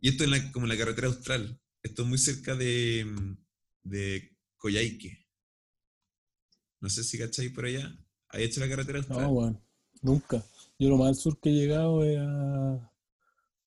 Y 0.00 0.08
esto 0.10 0.24
es 0.24 0.30
la- 0.30 0.52
como 0.52 0.66
en 0.66 0.70
la 0.70 0.78
carretera 0.78 1.08
austral. 1.08 1.60
Esto 1.82 2.02
es 2.02 2.08
muy 2.08 2.18
cerca 2.18 2.54
de, 2.54 3.06
de 3.82 4.36
Coyhaique. 4.56 5.26
No 6.80 6.88
sé 6.90 7.04
si 7.04 7.18
cacháis 7.18 7.50
por 7.52 7.64
allá. 7.64 7.96
¿Hay 8.28 8.44
hecho 8.44 8.60
la 8.60 8.68
carretera 8.68 8.98
austral? 8.98 9.20
No, 9.22 9.30
bueno, 9.32 9.64
nunca. 10.00 10.44
Yo 10.78 10.88
lo 10.88 10.96
más 10.96 11.08
al 11.08 11.14
sur 11.16 11.38
que 11.40 11.50
he 11.50 11.52
llegado 11.52 12.04
es 12.04 12.18
a 12.18 12.92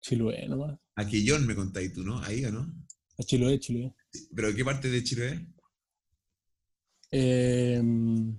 Chiloé 0.02 0.46
nomás. 0.48 0.78
A 0.96 1.06
Quillón 1.06 1.46
me 1.46 1.54
contáis 1.54 1.92
tú, 1.92 2.02
¿no? 2.02 2.18
Ahí, 2.22 2.44
¿o 2.44 2.52
no? 2.52 2.72
A 3.18 3.22
Chiloé, 3.22 3.58
Chiloé. 3.60 3.94
¿Pero 4.34 4.54
qué 4.54 4.64
parte 4.64 4.90
de 4.90 5.02
Chiloé? 5.04 5.46
Em, 7.10 8.36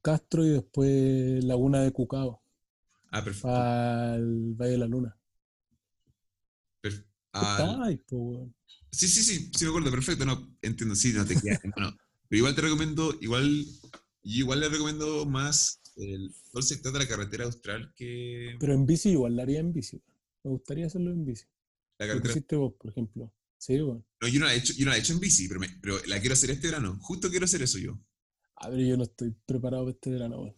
Castro 0.00 0.42
y 0.42 0.48
después 0.48 1.44
Laguna 1.44 1.82
de 1.82 1.92
Cucao, 1.92 2.40
Ah, 3.10 3.22
perfecto. 3.24 3.50
al 3.52 4.54
Valle 4.54 4.72
de 4.72 4.78
la 4.78 4.86
Luna. 4.86 5.16
Perf- 6.82 7.04
¿Qué 7.32 7.46
al- 7.52 7.98
po, 8.08 8.16
weón? 8.16 8.54
Sí, 8.90 9.08
sí, 9.08 9.22
sí, 9.22 9.50
sí 9.54 9.64
me 9.64 9.70
acuerdo, 9.70 9.90
perfecto, 9.90 10.24
no, 10.24 10.56
entiendo, 10.62 10.94
sí, 10.96 11.12
no 11.12 11.26
te 11.26 11.36
quedas, 11.36 11.60
bueno, 11.76 11.96
pero 12.28 12.38
igual 12.38 12.54
te 12.54 12.62
recomiendo, 12.62 13.14
igual, 13.20 13.64
igual 14.22 14.60
le 14.60 14.68
recomiendo 14.68 15.26
más 15.26 15.80
el, 15.96 16.30
todo 16.50 16.60
el 16.60 16.66
sector 16.66 16.92
de 16.92 17.00
la 17.00 17.08
carretera 17.08 17.44
austral 17.44 17.92
que 17.94 18.56
Pero 18.58 18.74
en 18.74 18.84
bici 18.84 19.08
igual, 19.12 19.34
la 19.34 19.44
haría 19.44 19.60
en 19.60 19.72
bici. 19.72 20.02
Me 20.44 20.50
gustaría 20.50 20.86
hacerlo 20.86 21.10
en 21.10 21.24
bici. 21.24 21.46
la 21.98 22.06
Lo 22.10 22.20
que 22.20 22.26
carretera, 22.26 22.28
hiciste 22.28 22.56
vos, 22.56 22.74
por 22.74 22.90
ejemplo. 22.90 23.32
Sí, 23.58 23.80
bueno. 23.80 24.04
no, 24.20 24.28
yo 24.28 24.40
no 24.40 24.46
la 24.46 24.54
he 24.54 24.58
hecho, 24.58 24.72
yo 24.74 24.84
no 24.84 24.90
la 24.90 24.96
he 24.96 25.00
hecho 25.00 25.12
en 25.14 25.20
bici, 25.20 25.48
pero, 25.48 25.60
me- 25.60 25.78
pero 25.80 25.98
la 26.06 26.20
quiero 26.20 26.34
hacer 26.34 26.50
este 26.50 26.68
verano, 26.68 26.98
justo 27.00 27.30
quiero 27.30 27.44
hacer 27.46 27.62
eso 27.62 27.78
yo, 27.78 27.98
A 28.56 28.68
ver, 28.68 28.80
yo 28.86 28.96
no 28.98 29.04
estoy 29.04 29.34
preparado 29.46 29.84
para 29.84 29.94
este 29.94 30.10
verano, 30.10 30.54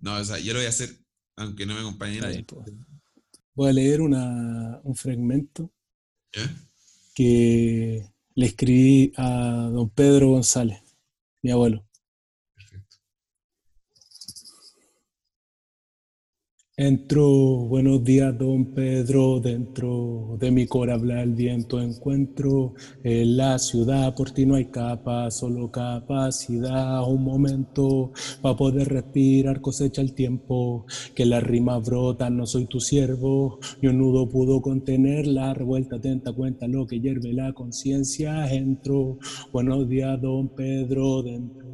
no, 0.00 0.16
o 0.16 0.24
sea, 0.24 0.38
yo 0.38 0.52
lo 0.52 0.58
voy 0.58 0.66
a 0.66 0.70
hacer, 0.70 0.96
aunque 1.36 1.66
no 1.66 1.74
me 1.74 1.80
acompañe 1.80 2.20
nadie, 2.20 2.42
po. 2.44 2.64
Voy 3.54 3.70
a 3.70 3.72
leer 3.72 4.00
una, 4.00 4.80
un 4.82 4.96
fragmento 4.96 5.70
que 7.14 8.04
le 8.34 8.46
escribí 8.46 9.12
a 9.16 9.68
don 9.72 9.90
Pedro 9.90 10.30
González, 10.30 10.80
mi 11.42 11.50
abuelo. 11.50 11.84
Perfecto. 12.54 12.96
Entro, 16.82 17.28
buenos 17.68 18.02
días, 18.02 18.38
don 18.38 18.72
Pedro, 18.72 19.38
dentro 19.38 20.38
de 20.40 20.50
mi 20.50 20.66
cora 20.66 20.94
habla 20.94 21.22
el 21.22 21.34
viento, 21.34 21.78
encuentro 21.78 22.72
en 23.04 23.36
la 23.36 23.58
ciudad, 23.58 24.14
por 24.14 24.30
ti 24.30 24.46
no 24.46 24.54
hay 24.54 24.70
capa, 24.70 25.30
solo 25.30 25.70
capacidad, 25.70 27.06
un 27.06 27.22
momento 27.22 28.12
para 28.40 28.56
poder 28.56 28.88
respirar, 28.88 29.60
cosecha 29.60 30.00
el 30.00 30.14
tiempo, 30.14 30.86
que 31.14 31.26
las 31.26 31.42
rimas 31.42 31.84
brotan, 31.84 32.38
no 32.38 32.46
soy 32.46 32.64
tu 32.64 32.80
siervo, 32.80 33.58
ni 33.82 33.88
un 33.88 33.98
nudo 33.98 34.30
pudo 34.30 34.62
contener 34.62 35.26
la 35.26 35.52
revuelta, 35.52 35.96
atenta 35.96 36.32
cuenta 36.32 36.66
lo 36.66 36.86
que 36.86 36.98
hierve 36.98 37.34
la 37.34 37.52
conciencia, 37.52 38.50
entro, 38.50 39.18
buenos 39.52 39.86
días, 39.86 40.18
don 40.18 40.48
Pedro, 40.54 41.22
dentro 41.22 41.68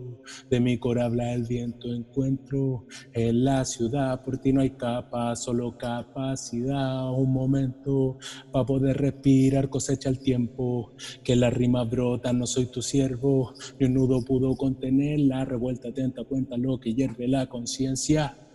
de 0.51 0.59
mi 0.59 0.78
cora 0.78 1.05
habla 1.05 1.33
el 1.33 1.45
viento, 1.45 1.95
encuentro 1.95 2.87
en 3.12 3.45
la 3.45 3.65
ciudad, 3.65 4.24
por 4.24 4.39
ti 4.39 4.53
no 4.53 4.62
hay 4.62 4.70
capa, 4.97 5.36
solo 5.36 5.77
capacidad, 5.77 7.10
un 7.12 7.32
momento 7.32 8.18
para 8.51 8.64
poder 8.64 8.97
respirar, 8.97 9.68
cosecha 9.68 10.09
el 10.09 10.20
tiempo, 10.20 10.93
que 11.23 11.36
las 11.36 11.52
rimas 11.52 11.89
brotan, 11.89 12.39
no 12.39 12.47
soy 12.47 12.66
tu 12.66 12.81
siervo, 12.81 13.52
ni 13.78 13.86
un 13.86 13.94
nudo 13.94 14.23
pudo 14.24 14.56
contener 14.56 15.20
la 15.20 15.44
revuelta, 15.44 15.89
atenta 15.89 16.24
cuenta 16.24 16.56
lo 16.56 16.78
que 16.78 16.94
hierve 16.94 17.28
la 17.28 17.47
conciencia. 17.47 18.45